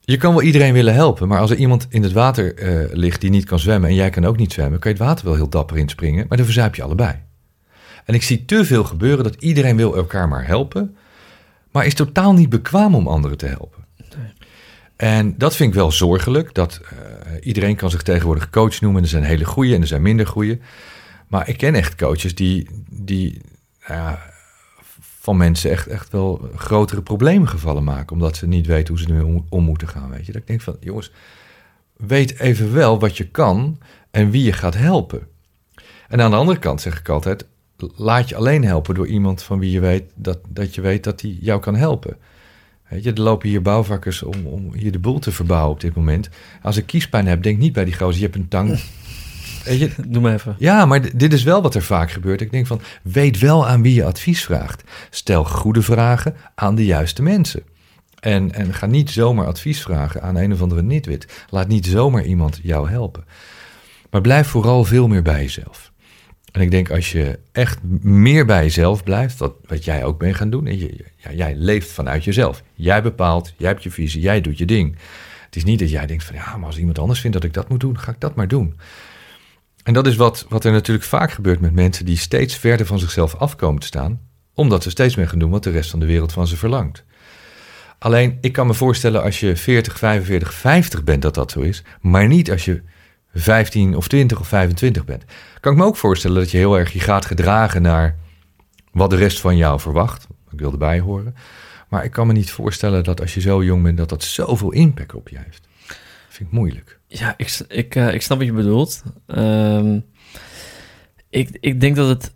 Je 0.00 0.16
kan 0.16 0.34
wel 0.34 0.42
iedereen 0.42 0.72
willen 0.72 0.94
helpen, 0.94 1.28
maar 1.28 1.40
als 1.40 1.50
er 1.50 1.56
iemand 1.56 1.86
in 1.88 2.02
het 2.02 2.12
water 2.12 2.54
eh, 2.54 2.96
ligt 2.96 3.20
die 3.20 3.30
niet 3.30 3.44
kan 3.44 3.58
zwemmen 3.58 3.88
en 3.88 3.94
jij 3.94 4.10
kan 4.10 4.24
ook 4.24 4.36
niet 4.36 4.52
zwemmen, 4.52 4.78
kan 4.78 4.90
je 4.90 4.96
het 4.96 5.06
water 5.06 5.24
wel 5.24 5.34
heel 5.34 5.48
dapper 5.48 5.78
inspringen, 5.78 6.26
maar 6.28 6.36
dan 6.36 6.46
verzuip 6.46 6.74
je 6.74 6.82
allebei. 6.82 7.14
En 8.04 8.14
ik 8.14 8.22
zie 8.22 8.44
te 8.44 8.64
veel 8.64 8.84
gebeuren 8.84 9.24
dat 9.24 9.34
iedereen 9.38 9.76
wil 9.76 9.96
elkaar 9.96 10.28
maar 10.28 10.46
helpen, 10.46 10.96
maar 11.70 11.86
is 11.86 11.94
totaal 11.94 12.32
niet 12.32 12.48
bekwaam 12.48 12.94
om 12.94 13.08
anderen 13.08 13.38
te 13.38 13.46
helpen. 13.46 13.73
En 14.96 15.38
dat 15.38 15.56
vind 15.56 15.68
ik 15.68 15.74
wel 15.74 15.92
zorgelijk, 15.92 16.54
dat 16.54 16.80
eh, 16.80 17.46
iedereen 17.46 17.76
kan 17.76 17.90
zich 17.90 18.02
tegenwoordig 18.02 18.50
coach 18.50 18.80
noemen. 18.80 19.02
Er 19.02 19.08
zijn 19.08 19.22
hele 19.22 19.44
goede 19.44 19.74
en 19.74 19.80
er 19.80 19.86
zijn 19.86 20.02
minder 20.02 20.26
goede. 20.26 20.58
Maar 21.28 21.48
ik 21.48 21.56
ken 21.56 21.74
echt 21.74 21.94
coaches 21.94 22.34
die, 22.34 22.68
die 22.90 23.40
nou 23.88 24.16
van 25.24 25.36
mensen 25.36 25.70
echt, 25.70 25.86
echt 25.86 26.12
wel 26.12 26.48
grotere 26.56 27.02
problemen 27.02 27.48
gevallen 27.48 27.84
maken. 27.84 28.12
Omdat 28.12 28.36
ze 28.36 28.46
niet 28.46 28.66
weten 28.66 28.94
hoe 28.94 29.02
ze 29.02 29.08
ermee 29.08 29.24
om, 29.24 29.46
om 29.48 29.64
moeten 29.64 29.88
gaan. 29.88 30.10
Weet 30.10 30.26
je? 30.26 30.32
Dat 30.32 30.40
ik 30.40 30.46
denk 30.46 30.60
van, 30.60 30.76
jongens, 30.80 31.12
weet 31.96 32.38
even 32.40 32.72
wel 32.72 32.98
wat 32.98 33.16
je 33.16 33.28
kan 33.28 33.78
en 34.10 34.30
wie 34.30 34.42
je 34.42 34.52
gaat 34.52 34.74
helpen. 34.74 35.26
En 36.08 36.20
aan 36.20 36.30
de 36.30 36.36
andere 36.36 36.58
kant 36.58 36.80
zeg 36.80 36.98
ik 36.98 37.08
altijd, 37.08 37.46
laat 37.96 38.28
je 38.28 38.36
alleen 38.36 38.64
helpen 38.64 38.94
door 38.94 39.06
iemand 39.06 39.42
van 39.42 39.58
wie 39.58 39.70
je 39.70 39.80
weet 39.80 40.04
dat, 40.14 40.38
dat 40.48 40.74
je 40.74 40.80
weet 40.80 41.04
dat 41.04 41.20
hij 41.20 41.36
jou 41.40 41.60
kan 41.60 41.76
helpen. 41.76 42.16
Weet 42.94 43.04
je, 43.04 43.12
er 43.12 43.20
lopen 43.20 43.48
hier 43.48 43.62
bouwvakkers 43.62 44.22
om, 44.22 44.46
om 44.46 44.74
hier 44.74 44.92
de 44.92 44.98
boel 44.98 45.18
te 45.18 45.32
verbouwen 45.32 45.70
op 45.70 45.80
dit 45.80 45.94
moment. 45.94 46.28
Als 46.62 46.76
ik 46.76 46.86
kiespijn 46.86 47.26
heb, 47.26 47.42
denk 47.42 47.58
niet 47.58 47.72
bij 47.72 47.84
die 47.84 47.94
gozer, 47.94 48.14
je 48.20 48.22
hebt 48.22 48.36
een 48.36 48.48
tang. 48.48 48.68
Weet 49.64 49.78
je, 49.78 49.90
Doe 50.06 50.22
maar 50.22 50.32
even. 50.32 50.56
ja, 50.58 50.86
maar 50.86 51.16
dit 51.16 51.32
is 51.32 51.42
wel 51.42 51.62
wat 51.62 51.74
er 51.74 51.82
vaak 51.82 52.10
gebeurt. 52.10 52.40
Ik 52.40 52.50
denk 52.50 52.66
van, 52.66 52.80
weet 53.02 53.38
wel 53.38 53.66
aan 53.66 53.82
wie 53.82 53.94
je 53.94 54.04
advies 54.04 54.44
vraagt. 54.44 54.82
Stel 55.10 55.44
goede 55.44 55.82
vragen 55.82 56.34
aan 56.54 56.74
de 56.74 56.84
juiste 56.84 57.22
mensen. 57.22 57.62
En, 58.20 58.52
en 58.52 58.74
ga 58.74 58.86
niet 58.86 59.10
zomaar 59.10 59.46
advies 59.46 59.82
vragen 59.82 60.22
aan 60.22 60.36
een 60.36 60.52
of 60.52 60.62
andere 60.62 60.82
nitwit. 60.82 61.44
Laat 61.48 61.68
niet 61.68 61.86
zomaar 61.86 62.24
iemand 62.24 62.60
jou 62.62 62.90
helpen. 62.90 63.24
Maar 64.10 64.20
blijf 64.20 64.46
vooral 64.46 64.84
veel 64.84 65.08
meer 65.08 65.22
bij 65.22 65.40
jezelf. 65.40 65.92
En 66.54 66.60
ik 66.60 66.70
denk 66.70 66.90
als 66.90 67.12
je 67.12 67.38
echt 67.52 67.82
meer 68.02 68.46
bij 68.46 68.62
jezelf 68.62 69.02
blijft, 69.02 69.38
wat, 69.38 69.54
wat 69.66 69.84
jij 69.84 70.04
ook 70.04 70.18
bent 70.18 70.36
gaan 70.36 70.50
doen. 70.50 70.66
En 70.66 71.36
jij 71.36 71.54
leeft 71.56 71.90
vanuit 71.90 72.24
jezelf. 72.24 72.62
Jij 72.74 73.02
bepaalt, 73.02 73.54
jij 73.56 73.68
hebt 73.68 73.82
je 73.82 73.90
visie, 73.90 74.20
jij 74.20 74.40
doet 74.40 74.58
je 74.58 74.64
ding. 74.64 74.96
Het 75.44 75.56
is 75.56 75.64
niet 75.64 75.78
dat 75.78 75.90
jij 75.90 76.06
denkt 76.06 76.24
van 76.24 76.34
ja, 76.34 76.56
maar 76.56 76.66
als 76.66 76.78
iemand 76.78 76.98
anders 76.98 77.20
vindt 77.20 77.36
dat 77.36 77.44
ik 77.44 77.52
dat 77.52 77.68
moet 77.68 77.80
doen, 77.80 77.98
ga 77.98 78.10
ik 78.10 78.20
dat 78.20 78.34
maar 78.34 78.48
doen. 78.48 78.76
En 79.82 79.92
dat 79.92 80.06
is 80.06 80.16
wat, 80.16 80.46
wat 80.48 80.64
er 80.64 80.72
natuurlijk 80.72 81.06
vaak 81.06 81.32
gebeurt 81.32 81.60
met 81.60 81.72
mensen 81.72 82.04
die 82.04 82.16
steeds 82.16 82.56
verder 82.56 82.86
van 82.86 82.98
zichzelf 82.98 83.34
afkomen 83.34 83.80
te 83.80 83.86
staan, 83.86 84.20
omdat 84.54 84.82
ze 84.82 84.90
steeds 84.90 85.16
meer 85.16 85.28
gaan 85.28 85.38
doen 85.38 85.50
wat 85.50 85.62
de 85.62 85.70
rest 85.70 85.90
van 85.90 86.00
de 86.00 86.06
wereld 86.06 86.32
van 86.32 86.46
ze 86.46 86.56
verlangt. 86.56 87.04
Alleen, 87.98 88.38
ik 88.40 88.52
kan 88.52 88.66
me 88.66 88.74
voorstellen 88.74 89.22
als 89.22 89.40
je 89.40 89.56
40, 89.56 89.98
45, 89.98 90.54
50 90.54 91.04
bent 91.04 91.22
dat 91.22 91.34
dat 91.34 91.50
zo 91.50 91.60
is, 91.60 91.82
maar 92.00 92.26
niet 92.26 92.50
als 92.50 92.64
je 92.64 92.82
15 93.34 93.96
of 93.96 94.08
20 94.08 94.40
of 94.40 94.48
25 94.48 95.04
bent. 95.04 95.24
Kan 95.60 95.72
ik 95.72 95.78
me 95.78 95.84
ook 95.84 95.96
voorstellen 95.96 96.36
dat 96.36 96.50
je 96.50 96.56
heel 96.56 96.78
erg 96.78 96.92
je 96.92 97.00
gaat 97.00 97.24
gedragen 97.24 97.82
naar 97.82 98.16
wat 98.92 99.10
de 99.10 99.16
rest 99.16 99.40
van 99.40 99.56
jou 99.56 99.80
verwacht. 99.80 100.26
Ik 100.50 100.58
wil 100.58 100.72
erbij 100.72 101.00
horen. 101.00 101.34
Maar 101.88 102.04
ik 102.04 102.10
kan 102.10 102.26
me 102.26 102.32
niet 102.32 102.50
voorstellen 102.50 103.04
dat 103.04 103.20
als 103.20 103.34
je 103.34 103.40
zo 103.40 103.64
jong 103.64 103.82
bent, 103.82 103.96
dat 103.96 104.08
dat 104.08 104.22
zoveel 104.22 104.72
impact 104.72 105.14
op 105.14 105.28
je 105.28 105.38
heeft. 105.38 105.68
Dat 105.86 105.96
vind 106.28 106.48
ik 106.48 106.54
moeilijk. 106.54 106.98
Ja, 107.06 107.34
ik, 107.36 107.60
ik, 107.68 107.94
eh, 107.94 108.14
ik 108.14 108.22
snap 108.22 108.38
wat 108.38 108.46
je 108.46 108.52
bedoelt. 108.52 109.02
Ehm, 109.26 109.98
ik, 111.30 111.56
ik 111.60 111.80
denk 111.80 111.96
dat 111.96 112.08
het... 112.08 112.32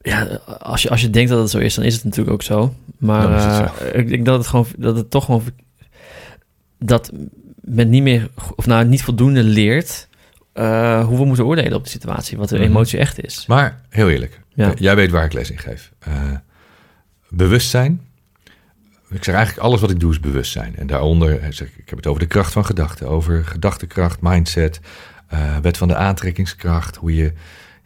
Ja, 0.00 0.24
als 0.58 0.82
je, 0.82 0.90
als 0.90 1.00
je 1.00 1.10
denkt 1.10 1.30
dat 1.30 1.38
het 1.38 1.50
zo 1.50 1.58
is, 1.58 1.74
dan 1.74 1.84
is 1.84 1.94
het 1.94 2.04
natuurlijk 2.04 2.32
ook 2.32 2.42
zo. 2.42 2.74
Maar 2.98 3.32
eh, 3.78 4.00
ik 4.00 4.08
denk 4.08 4.24
dat 4.24 4.38
het, 4.38 4.46
gewoon, 4.46 4.66
dat 4.76 4.96
het 4.96 5.10
toch 5.10 5.24
gewoon... 5.24 5.42
Dat 6.78 7.12
men 7.62 7.88
niet 7.90 8.02
meer, 8.02 8.30
of 8.56 8.66
nou 8.66 8.84
niet 8.84 9.02
voldoende 9.02 9.42
leert... 9.42 10.08
eh, 10.52 11.06
hoe 11.06 11.18
we 11.18 11.24
moeten 11.24 11.44
oordelen 11.46 11.74
op 11.74 11.84
de 11.84 11.90
situatie. 11.90 12.38
Wat 12.38 12.48
de 12.48 12.54
Mhm. 12.58 12.64
emotie 12.64 12.98
echt 12.98 13.24
is. 13.24 13.44
Maar 13.46 13.80
heel 13.88 14.10
eerlijk, 14.10 14.40
Ja. 14.54 14.72
jij 14.78 14.96
weet 14.96 15.10
waar 15.10 15.24
ik 15.24 15.32
les 15.32 15.50
in 15.50 15.58
geef. 15.58 15.92
Eh, 15.98 16.12
bewustzijn. 17.28 18.00
Ik 19.10 19.24
zeg 19.24 19.34
eigenlijk 19.34 19.66
alles 19.66 19.80
wat 19.80 19.90
ik 19.90 20.00
doe 20.00 20.10
is 20.12 20.20
bewustzijn. 20.20 20.76
En 20.76 20.86
daaronder 20.86 21.38
eh, 21.40 21.50
zeg 21.50 21.68
ik, 21.68 21.76
ik 21.76 21.88
heb 21.88 21.98
het 21.98 22.06
over 22.06 22.20
de 22.20 22.26
kracht 22.26 22.52
van 22.52 22.64
gedachten, 22.64 23.08
over 23.08 23.44
gedachtekracht, 23.44 24.20
mindset, 24.20 24.80
wet 25.62 25.76
van 25.76 25.88
de 25.88 25.96
aantrekkingskracht, 25.96 26.96
hoe 26.96 27.14
je, 27.14 27.32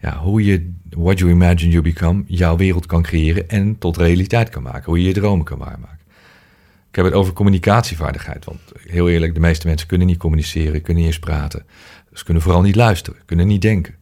ja, 0.01 0.17
hoe 0.17 0.45
je, 0.45 0.71
what 0.89 1.19
you 1.19 1.31
imagine 1.31 1.71
you 1.71 1.83
become, 1.83 2.23
jouw 2.27 2.57
wereld 2.57 2.85
kan 2.85 3.01
creëren 3.01 3.49
en 3.49 3.77
tot 3.77 3.97
realiteit 3.97 4.49
kan 4.49 4.63
maken, 4.63 4.83
hoe 4.85 5.01
je 5.01 5.07
je 5.07 5.13
dromen 5.13 5.45
kan 5.45 5.57
waarmaken. 5.57 5.96
Ik 6.97 7.03
heb 7.03 7.11
het 7.11 7.21
over 7.21 7.33
communicatievaardigheid, 7.33 8.45
want 8.45 8.59
heel 8.87 9.09
eerlijk, 9.09 9.33
de 9.33 9.39
meeste 9.39 9.67
mensen 9.67 9.87
kunnen 9.87 10.07
niet 10.07 10.17
communiceren, 10.17 10.81
kunnen 10.81 11.03
niet 11.03 11.11
eens 11.11 11.19
praten. 11.19 11.65
Ze 12.13 12.23
kunnen 12.23 12.43
vooral 12.43 12.61
niet 12.61 12.75
luisteren, 12.75 13.19
kunnen 13.25 13.47
niet 13.47 13.61
denken 13.61 13.95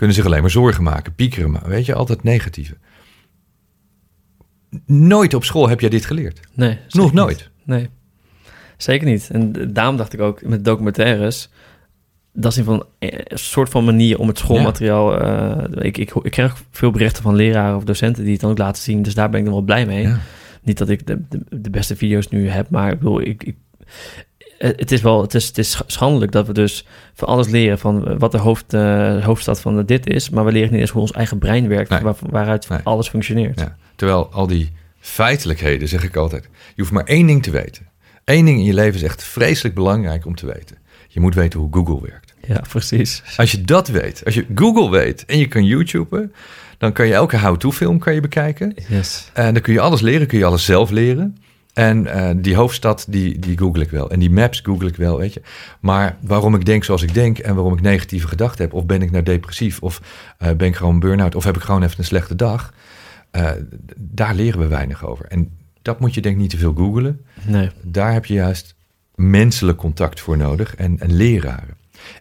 kunnen 0.00 0.18
zich 0.18 0.26
alleen 0.26 0.40
maar 0.40 0.50
zorgen 0.50 0.82
maken, 0.82 1.14
piekeren, 1.14 1.50
maar 1.50 1.68
weet 1.68 1.86
je, 1.86 1.94
altijd 1.94 2.22
negatieve. 2.22 2.76
Nooit 4.86 5.34
op 5.34 5.44
school 5.44 5.68
heb 5.68 5.80
jij 5.80 5.88
dit 5.88 6.04
geleerd. 6.04 6.40
Nee. 6.54 6.78
Nog 6.88 7.04
niet. 7.04 7.14
nooit. 7.14 7.50
Nee, 7.64 7.88
zeker 8.76 9.06
niet. 9.06 9.28
En 9.30 9.72
daarom 9.72 9.96
dacht 9.96 10.12
ik 10.12 10.20
ook 10.20 10.42
met 10.42 10.64
documentaires... 10.64 11.50
Dat 12.32 12.52
is 12.52 12.58
in 12.58 12.64
van 12.64 12.84
een 12.98 13.38
soort 13.38 13.68
van 13.68 13.84
manier 13.84 14.18
om 14.18 14.28
het 14.28 14.38
schoolmateriaal... 14.38 15.20
eh, 15.20 15.84
ik, 15.84 15.98
ik, 15.98 16.14
ik 16.14 16.30
krijg 16.30 16.62
veel 16.70 16.90
berichten 16.90 17.22
van 17.22 17.34
leraren 17.34 17.76
of 17.76 17.84
docenten 17.84 18.22
die 18.22 18.32
het 18.32 18.40
dan 18.40 18.50
ook 18.50 18.58
laten 18.58 18.82
zien. 18.82 19.02
Dus 19.02 19.14
daar 19.14 19.30
ben 19.30 19.38
ik 19.38 19.44
dan 19.44 19.54
wel 19.54 19.64
blij 19.64 19.86
mee. 19.86 20.02
Ja. 20.02 20.20
Niet 20.62 20.78
dat 20.78 20.88
ik 20.88 21.06
de, 21.06 21.20
de, 21.28 21.40
de 21.60 21.70
beste 21.70 21.96
video's 21.96 22.28
nu 22.28 22.48
heb, 22.48 22.70
maar 22.70 22.92
ik 22.92 22.98
bedoel, 22.98 23.20
ik, 23.20 23.42
ik, 23.44 23.56
het 24.58 24.92
is 24.92 25.00
wel, 25.02 25.22
het 25.22 25.34
is, 25.34 25.46
het 25.46 25.58
is 25.58 25.70
sch- 25.70 25.80
schandelijk 25.86 26.32
dat 26.32 26.46
we 26.46 26.52
dus 26.52 26.86
van 27.14 27.28
alles 27.28 27.48
leren 27.48 27.78
van 27.78 28.08
eh, 28.08 28.14
wat 28.18 28.32
de 28.32 28.38
hoofd, 28.38 28.74
eh, 28.74 29.24
hoofdstad 29.24 29.60
van 29.60 29.84
dit 29.86 30.06
is, 30.06 30.30
maar 30.30 30.44
we 30.44 30.52
leren 30.52 30.70
niet 30.72 30.80
eens 30.80 30.90
hoe 30.90 31.00
ons 31.00 31.12
eigen 31.12 31.38
brein 31.38 31.68
werkt, 31.68 31.90
Nee. 31.90 32.00
waar, 32.00 32.14
waaruit 32.30 32.68
Nee. 32.68 32.78
alles 32.82 33.08
functioneert. 33.08 33.60
Ja. 33.60 33.76
Terwijl 33.96 34.32
al 34.32 34.46
die 34.46 34.70
feitelijkheden, 34.98 35.88
zeg 35.88 36.04
ik 36.04 36.16
altijd, 36.16 36.44
je 36.74 36.80
hoeft 36.82 36.92
maar 36.92 37.04
één 37.04 37.26
ding 37.26 37.42
te 37.42 37.50
weten. 37.50 37.88
Eén 38.24 38.44
ding 38.44 38.58
in 38.58 38.64
je 38.64 38.74
leven 38.74 38.94
is 38.94 39.02
echt 39.02 39.22
vreselijk 39.24 39.74
belangrijk 39.74 40.26
om 40.26 40.34
te 40.34 40.46
weten. 40.46 40.76
Je 41.08 41.20
moet 41.20 41.34
weten 41.34 41.60
hoe 41.60 41.68
Google 41.72 42.00
werkt. 42.10 42.34
Ja, 42.46 42.60
precies. 42.68 43.22
Als 43.36 43.50
je 43.50 43.60
dat 43.62 43.88
weet, 43.88 44.24
als 44.24 44.34
je 44.34 44.46
Google 44.54 44.90
weet 44.90 45.24
en 45.24 45.38
je 45.38 45.46
kan 45.46 45.64
YouTuben, 45.64 46.32
dan 46.80 46.92
kan 46.92 47.06
je 47.06 47.14
elke 47.14 47.38
how-to 47.38 47.72
film 47.72 47.98
kan 47.98 48.14
je 48.14 48.20
bekijken. 48.20 48.74
Yes. 48.88 49.30
En 49.32 49.52
dan 49.52 49.62
kun 49.62 49.72
je 49.72 49.80
alles 49.80 50.00
leren, 50.00 50.26
kun 50.26 50.38
je 50.38 50.44
alles 50.44 50.64
zelf 50.64 50.90
leren. 50.90 51.36
En 51.72 52.06
eh, 52.06 52.30
die 52.36 52.56
hoofdstad, 52.56 53.06
die, 53.08 53.38
die 53.38 53.58
google 53.58 53.82
ik 53.82 53.90
wel. 53.90 54.10
En 54.10 54.18
die 54.18 54.30
maps 54.30 54.60
google 54.60 54.88
ik 54.88 54.96
wel, 54.96 55.18
weet 55.18 55.34
je. 55.34 55.42
Maar 55.80 56.16
waarom 56.20 56.54
ik 56.54 56.64
denk 56.64 56.84
zoals 56.84 57.02
ik 57.02 57.14
denk 57.14 57.38
en 57.38 57.54
waarom 57.54 57.72
ik 57.72 57.80
negatieve 57.80 58.28
gedachten 58.28 58.64
heb... 58.64 58.74
of 58.74 58.86
ben 58.86 59.02
ik 59.02 59.10
nou 59.10 59.22
depressief 59.22 59.82
of 59.82 60.00
eh, 60.38 60.52
ben 60.52 60.68
ik 60.68 60.76
gewoon 60.76 61.00
burn-out... 61.00 61.34
of 61.34 61.44
heb 61.44 61.56
ik 61.56 61.62
gewoon 61.62 61.82
even 61.82 61.98
een 61.98 62.04
slechte 62.04 62.36
dag... 62.36 62.74
eh, 63.30 63.50
daar 63.96 64.34
leren 64.34 64.60
we 64.60 64.66
weinig 64.66 65.06
over. 65.06 65.26
En 65.26 65.50
dat 65.82 66.00
moet 66.00 66.14
je 66.14 66.20
denk 66.20 66.34
ik 66.34 66.40
niet 66.40 66.50
te 66.50 66.58
veel 66.58 66.74
googlen. 66.74 67.20
Nee. 67.46 67.70
Daar 67.82 68.12
heb 68.12 68.26
je 68.26 68.34
juist 68.34 68.74
menselijk 69.14 69.78
contact 69.78 70.20
voor 70.20 70.36
nodig 70.36 70.74
en, 70.74 71.00
en 71.00 71.12
leraren. 71.12 71.76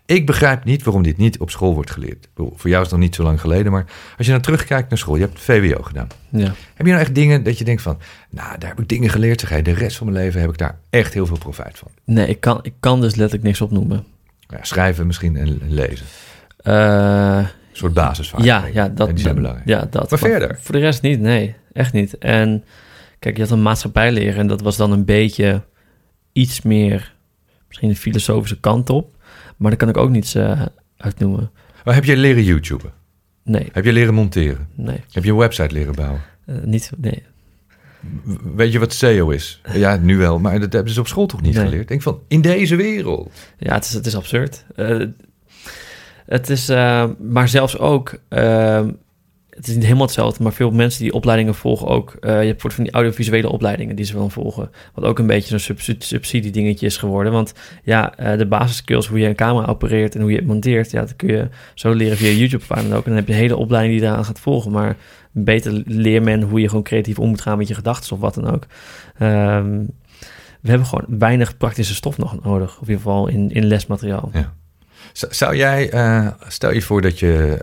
Ik 0.06 0.26
begrijp 0.26 0.64
niet 0.64 0.84
waarom 0.84 1.04
dit 1.04 1.18
niet 1.18 1.40
op 1.40 1.50
school 1.50 1.74
wordt 1.74 1.92
geleerd. 1.92 2.28
Bedoel, 2.34 2.54
Voor 2.56 2.70
jou 2.70 2.84
is 2.84 2.90
het 2.90 3.00
nog 3.00 3.08
niet 3.08 3.16
zo 3.16 3.24
lang 3.24 3.42
geleden, 3.42 3.72
maar 3.72 3.86
als 4.18 4.26
je 4.26 4.32
nou 4.32 4.44
terugkijkt 4.44 4.90
naar 4.90 4.98
school, 4.98 5.16
je 5.16 5.22
hebt 5.22 5.40
VWO 5.42 5.82
gedaan. 5.84 6.08
Ja. 6.30 6.54
Heb 6.74 6.86
je 6.86 6.92
nou 6.92 7.00
echt 7.00 7.16
dingen 7.16 7.44
dat 7.44 7.58
je 7.58 7.64
denkt 7.64 7.82
van, 7.82 7.98
nou, 8.30 8.58
daar 8.60 8.70
heb 8.70 8.80
ik 8.80 8.88
dingen 8.90 9.10
geleerd, 9.10 9.40
zeg 9.40 9.62
de 9.62 9.74
rest 9.74 9.98
van 9.98 10.12
mijn 10.12 10.24
leven 10.24 10.42
heb 10.42 10.50
ik 10.50 10.58
daar 10.58 10.80
echt 10.90 11.14
heel 11.14 11.26
veel 11.26 11.38
profijt 11.38 11.78
van. 11.78 11.88
Nee, 12.04 12.28
ik 12.28 12.40
kan, 12.40 12.60
ik 12.62 12.74
kan 12.80 13.02
dus 13.02 13.16
letterlijk 13.16 13.44
niks 13.48 13.62
opnoemen. 13.62 14.06
Ja, 14.40 14.58
schrijven 14.62 15.08
misschien 15.08 15.36
en, 15.38 15.48
en 15.62 15.74
lezen. 15.74 16.06
Eh, 16.58 17.38
Een 17.38 17.48
soort 17.72 17.94
basisvaardigheden. 17.94 18.74
ja, 18.74 18.84
ja, 18.84 18.90
dat, 18.90 19.08
En 19.08 19.14
die 19.14 19.24
zijn 19.24 19.36
belangrijk. 19.36 19.68
Ja, 19.68 19.88
dat. 19.90 20.10
Maar 20.10 20.20
verder? 20.20 20.58
Voor 20.62 20.76
de 20.76 20.82
rest 20.82 21.02
niet, 21.02 21.20
nee, 21.20 21.56
echt 21.74 21.94
niet. 21.94 22.18
En 22.18 22.64
kijk, 23.20 23.36
je 23.36 23.42
had 23.42 23.52
een 23.52 23.62
maatschappijleren 23.62 24.36
en 24.40 24.48
dat 24.48 24.62
was 24.62 24.78
dan 24.78 24.92
een 24.92 25.06
beetje 25.06 25.62
iets 26.32 26.62
meer, 26.62 27.14
misschien 27.68 27.90
een 27.90 27.96
filosofische 27.96 28.60
kant 28.60 28.90
op. 28.90 29.16
Maar 29.60 29.70
daar 29.70 29.80
kan 29.80 29.90
ik 29.90 29.98
ook 29.98 30.10
niets 30.10 30.36
eh 30.36 30.62
uitnoemen. 30.98 31.52
Maar 31.86 31.94
heb 31.96 32.04
je 32.06 32.18
leren 32.18 32.44
YouTuben? 32.44 32.92
Nee, 33.44 33.70
Heb 33.72 33.86
je 33.86 33.94
leren 33.94 34.14
monteren? 34.14 34.68
nee, 34.76 35.04
Heb 35.12 35.24
je 35.24 35.32
een 35.32 35.38
website 35.38 35.74
leren 35.74 35.96
bouwen? 35.96 36.22
eh, 36.46 36.56
niet, 36.64 36.92
nee. 36.98 37.24
Weet 38.56 38.72
je 38.72 38.80
wat 38.80 38.94
SEO 38.94 39.30
is? 39.30 39.62
Ja, 39.74 39.96
nu 39.96 40.18
wel, 40.18 40.40
maar 40.40 40.60
dat 40.60 40.74
hebben 40.74 40.94
ze 40.94 41.00
op 41.00 41.08
school 41.08 41.26
toch 41.26 41.42
niet 41.42 41.54
Nee. 41.54 41.64
geleerd? 41.64 41.82
Ik 41.82 41.88
denk 41.88 42.02
van, 42.02 42.20
in 42.28 42.42
deze 42.42 42.76
wereld. 42.76 43.32
Ja, 43.58 43.74
het 43.74 43.86
is, 43.86 43.94
het 43.94 44.06
is 44.06 44.16
absurd. 44.16 44.66
Eh, 44.76 45.06
het 46.26 46.50
is, 46.50 46.68
maar 47.20 47.48
zelfs 47.48 47.78
ook, 47.78 48.20
het 49.60 49.68
is 49.68 49.74
niet 49.74 49.84
helemaal 49.84 50.06
hetzelfde, 50.06 50.44
maar 50.44 50.54
veel 50.54 50.72
mensen 50.72 51.02
die 51.04 51.14
opleidingen 51.14 51.56
volgen 51.56 51.88
ook. 51.88 52.10
eh, 52.10 52.20
je 52.20 52.28
hebt 52.30 52.40
bijvoorbeeld 52.42 52.74
van 52.74 52.84
die 52.84 52.94
audiovisuele 52.94 53.50
opleidingen 53.50 53.96
die 53.96 54.06
ze 54.06 54.14
willen 54.14 54.32
volgen. 54.32 54.72
Wat 54.94 55.04
ook 55.06 55.20
een 55.20 55.28
beetje 55.28 55.50
zo'n 55.50 55.60
subsidi- 55.60 56.06
subsidiedingetje 56.06 56.86
is 56.86 56.98
geworden. 56.98 57.32
Want 57.32 57.54
ja, 57.84 58.16
eh, 58.18 58.38
de 58.38 58.46
basiskills, 58.48 59.08
hoe 59.08 59.20
je 59.20 59.28
een 59.28 59.36
camera 59.36 59.68
opereert 59.68 60.16
en 60.16 60.22
hoe 60.22 60.32
je 60.32 60.38
het 60.38 60.46
monteert, 60.46 60.92
ja, 60.92 61.00
dat 61.00 61.16
kun 61.16 61.28
je 61.30 61.48
zo 61.74 61.92
leren 61.92 62.18
via 62.18 62.32
YouTube 62.32 62.64
waar 62.68 62.82
dan 62.84 62.94
ook. 62.94 63.04
En 63.04 63.10
dan 63.10 63.16
heb 63.16 63.28
je 63.28 63.34
een 63.34 63.40
hele 63.40 63.56
opleiding 63.58 63.94
die 63.98 64.06
daaraan 64.08 64.26
gaat 64.26 64.40
volgen. 64.40 64.72
Maar 64.72 64.96
beter 65.32 65.82
leer 65.86 66.22
men 66.24 66.42
hoe 66.42 66.62
je 66.62 66.68
gewoon 66.68 66.84
creatief 66.84 67.20
om 67.20 67.30
moet 67.30 67.42
gaan 67.42 67.58
met 67.58 67.68
je 67.68 67.74
gedachten 67.74 68.12
of 68.12 68.20
wat 68.20 68.34
dan 68.34 68.48
ook. 68.54 68.64
Ehm, 69.18 69.80
we 70.62 70.70
hebben 70.70 70.88
gewoon 70.88 71.20
weinig 71.20 71.58
praktische 71.58 71.96
stof 71.96 72.18
nog 72.18 72.44
nodig. 72.44 72.70
Of 72.72 72.88
in 72.88 72.94
ieder 72.94 72.96
geval 73.04 73.28
in, 73.28 73.52
in 73.52 73.66
lesmateriaal. 73.66 74.30
Z- 75.14 75.24
Zou 75.30 75.56
jij, 75.56 75.90
eh, 75.90 76.28
stel 76.48 76.74
je 76.74 76.82
voor 76.82 77.02
dat 77.02 77.20
je 77.20 77.60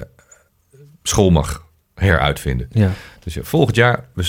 school 1.03 1.31
mag 1.31 1.66
heruitvinden. 2.05 2.69
Ja. 2.71 2.91
Dus 3.25 3.39
volgend 3.41 3.77
jaar, 3.77 4.05
we 4.15 4.25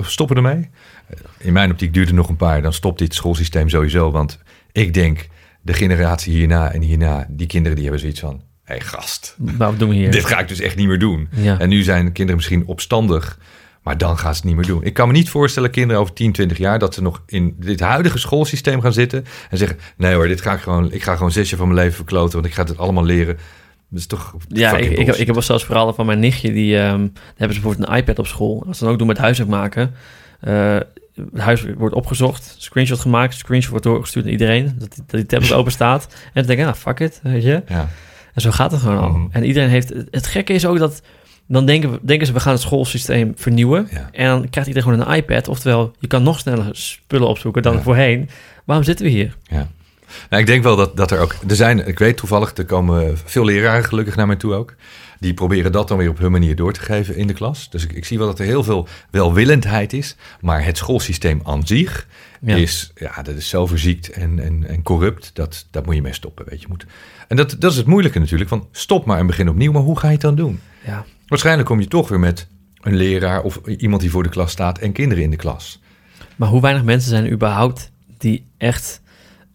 stoppen 0.00 0.36
ermee. 0.36 0.70
Eh, 1.08 1.16
In 1.38 1.52
mijn 1.52 1.70
optiek 1.70 1.94
duurt 1.94 2.06
het 2.06 2.16
nog 2.16 2.28
een 2.28 2.36
paar, 2.36 2.62
dan 2.62 2.72
stopt 2.72 2.98
dit 2.98 3.14
schoolsysteem 3.14 3.68
sowieso. 3.68 4.10
Want 4.10 4.38
ik 4.72 4.94
denk, 4.94 5.28
de 5.62 5.72
generatie 5.72 6.32
hierna 6.32 6.72
en 6.72 6.82
hierna, 6.82 7.26
die 7.30 7.46
kinderen 7.46 7.74
die 7.74 7.84
hebben 7.84 8.00
zoiets 8.02 8.20
van... 8.20 8.42
Hé 8.64 8.74
hey, 8.74 8.80
gast, 8.80 9.34
wat 9.38 9.78
doen 9.78 9.88
we 9.88 9.94
hier? 9.94 10.10
dit 10.10 10.24
ga 10.24 10.38
ik 10.38 10.48
dus 10.48 10.60
echt 10.60 10.76
niet 10.76 10.86
meer 10.86 10.98
doen. 10.98 11.28
Ja. 11.30 11.58
En 11.58 11.68
nu 11.68 11.82
zijn 11.82 12.04
kinderen 12.04 12.36
misschien 12.36 12.66
opstandig, 12.66 13.38
maar 13.82 13.98
dan 13.98 14.18
gaan 14.18 14.34
ze 14.34 14.40
het 14.40 14.48
niet 14.48 14.56
meer 14.56 14.66
doen. 14.66 14.82
Ik 14.84 14.94
kan 14.94 15.06
me 15.06 15.12
niet 15.12 15.30
voorstellen, 15.30 15.70
kinderen 15.70 16.02
over 16.02 16.14
10, 16.14 16.32
20 16.32 16.58
jaar, 16.58 16.78
dat 16.78 16.94
ze 16.94 17.02
nog 17.02 17.22
in 17.26 17.56
dit 17.58 17.80
huidige 17.80 18.18
schoolsysteem 18.18 18.80
gaan 18.80 18.92
zitten 18.92 19.24
en 19.50 19.58
zeggen: 19.58 19.78
Nee 19.96 20.14
hoor, 20.14 20.26
dit 20.28 20.40
ga 20.40 20.52
ik 20.52 20.60
gewoon, 20.60 20.92
ik 20.92 21.02
ga 21.02 21.16
gewoon 21.16 21.30
zes 21.32 21.48
jaar 21.50 21.58
van 21.58 21.68
mijn 21.68 21.80
leven 21.80 21.96
verkloten, 21.96 22.32
want 22.32 22.46
ik 22.46 22.54
ga 22.54 22.64
het 22.64 22.78
allemaal 22.78 23.04
leren. 23.04 23.38
Dat 23.90 23.98
is 23.98 24.06
toch. 24.06 24.34
Ja, 24.48 24.76
ik, 24.76 24.90
ik, 24.90 25.08
ik 25.08 25.26
heb 25.26 25.34
wel 25.34 25.42
zelfs 25.42 25.64
verhalen 25.64 25.94
van 25.94 26.06
mijn 26.06 26.18
nichtje. 26.18 26.52
Die 26.52 26.78
ehm, 26.78 26.98
hebben 27.36 27.56
ze 27.56 27.60
bijvoorbeeld 27.60 27.88
een 27.88 27.96
iPad 27.96 28.18
op 28.18 28.26
school. 28.26 28.64
Als 28.66 28.78
ze 28.78 28.84
dan 28.84 28.92
ook 28.92 28.98
doen 28.98 29.06
met 29.08 29.18
huiswerk 29.18 29.50
maken. 29.50 29.94
eh, 30.40 30.76
het 31.32 31.40
huiswerk 31.40 31.78
wordt 31.78 31.94
opgezocht, 31.94 32.54
screenshot 32.58 33.00
gemaakt, 33.00 33.34
screenshot 33.34 33.70
wordt 33.70 33.84
doorgestuurd 33.84 34.24
naar 34.24 34.32
iedereen. 34.34 34.74
Dat 34.78 34.94
die, 34.94 35.02
dat 35.06 35.10
die 35.20 35.26
tablet 35.26 35.52
open 35.52 35.72
staat. 35.72 36.06
En 36.12 36.30
dan 36.32 36.46
denk 36.46 36.58
ik, 36.58 36.64
nou, 36.64 36.76
fuck 36.76 37.00
it, 37.00 37.20
weet 37.22 37.42
je. 37.42 37.62
Ja, 37.68 37.88
En 38.34 38.40
zo 38.40 38.50
gaat 38.50 38.70
het 38.70 38.80
gewoon 38.80 38.98
al. 38.98 39.08
Mhm. 39.10 39.26
En 39.30 39.44
iedereen 39.44 39.68
heeft... 39.68 39.92
Het, 40.10 40.26
gekke 40.26 40.52
is 40.52 40.66
ook 40.66 40.78
dat... 40.78 41.02
Dan 41.46 41.66
denken, 41.66 41.90
we, 41.90 41.98
denken 42.02 42.26
ze, 42.26 42.32
we 42.32 42.40
gaan 42.40 42.52
het 42.52 42.60
schoolsysteem 42.62 43.32
vernieuwen. 43.36 43.88
ja. 43.90 44.08
En 44.12 44.26
dan 44.28 44.48
krijgt 44.50 44.68
iedereen 44.70 44.92
gewoon 44.92 45.08
een 45.08 45.16
iPad. 45.16 45.48
Oftewel, 45.48 45.92
je 45.98 46.06
kan 46.06 46.22
nog 46.22 46.38
sneller 46.38 46.68
spullen 46.72 47.28
opzoeken 47.28 47.62
dan 47.62 47.74
Ja. 47.74 47.80
voorheen. 47.82 48.28
Waarom 48.64 48.84
zitten 48.84 49.04
we 49.06 49.10
hier? 49.10 49.36
Nou, 50.30 50.42
ik 50.42 50.48
denk 50.48 50.62
wel 50.62 50.76
dat, 50.76 50.96
dat 50.96 51.10
er 51.10 51.18
ook. 51.20 51.34
Er 51.48 51.56
zijn, 51.56 51.86
ik 51.86 51.98
weet 51.98 52.16
toevallig, 52.16 52.56
er 52.56 52.64
komen 52.64 53.18
veel 53.24 53.44
leraren 53.44 53.84
gelukkig 53.84 54.16
naar 54.16 54.26
mij 54.26 54.36
toe 54.36 54.54
ook. 54.54 54.74
Die 55.20 55.34
proberen 55.34 55.72
dat 55.72 55.88
dan 55.88 55.98
weer 55.98 56.08
op 56.08 56.18
hun 56.18 56.30
manier 56.30 56.56
door 56.56 56.72
te 56.72 56.80
geven 56.80 57.16
in 57.16 57.26
de 57.26 57.32
klas. 57.32 57.70
Dus 57.70 57.84
ik, 57.84 57.92
ik 57.92 58.04
zie 58.04 58.18
wel 58.18 58.26
dat 58.26 58.38
er 58.38 58.44
heel 58.44 58.62
veel 58.62 58.88
welwillendheid 59.10 59.92
is. 59.92 60.16
Maar 60.40 60.64
het 60.64 60.76
schoolsysteem 60.76 61.40
aan 61.44 61.66
zich 61.66 62.06
Ja. 62.40 62.56
is, 62.56 62.92
ja, 62.94 63.22
dat 63.22 63.34
is 63.36 63.48
zo 63.48 63.66
verziekt 63.66 64.10
en, 64.10 64.38
en, 64.38 64.64
en 64.68 64.82
corrupt. 64.82 65.30
Dat, 65.34 65.66
dat 65.70 65.86
moet 65.86 65.94
je 65.94 66.02
mee 66.02 66.12
stoppen, 66.12 66.44
weet 66.48 66.60
je. 66.60 66.66
Moet. 66.68 66.86
En 67.28 67.36
dat, 67.36 67.56
dat 67.58 67.70
is 67.70 67.76
het 67.76 67.86
moeilijke 67.86 68.18
natuurlijk. 68.18 68.50
Van 68.50 68.68
stop 68.72 69.04
maar 69.04 69.18
en 69.18 69.26
begin 69.26 69.48
opnieuw. 69.48 69.72
Maar 69.72 69.82
hoe 69.82 69.98
ga 69.98 70.06
je 70.06 70.12
het 70.12 70.20
dan 70.22 70.34
doen? 70.34 70.60
Ja. 70.86 71.04
Waarschijnlijk 71.26 71.68
kom 71.68 71.80
je 71.80 71.88
toch 71.88 72.08
weer 72.08 72.20
met 72.20 72.46
een 72.80 72.96
leraar 72.96 73.42
of 73.42 73.60
iemand 73.66 74.00
die 74.00 74.10
voor 74.10 74.22
de 74.22 74.28
klas 74.28 74.50
staat 74.50 74.78
en 74.78 74.92
kinderen 74.92 75.24
in 75.24 75.30
de 75.30 75.36
klas. 75.36 75.80
Maar 76.36 76.48
hoe 76.48 76.60
weinig 76.60 76.84
mensen 76.84 77.10
zijn 77.10 77.24
er 77.24 77.30
überhaupt 77.32 77.90
die 78.18 78.46
echt 78.58 79.00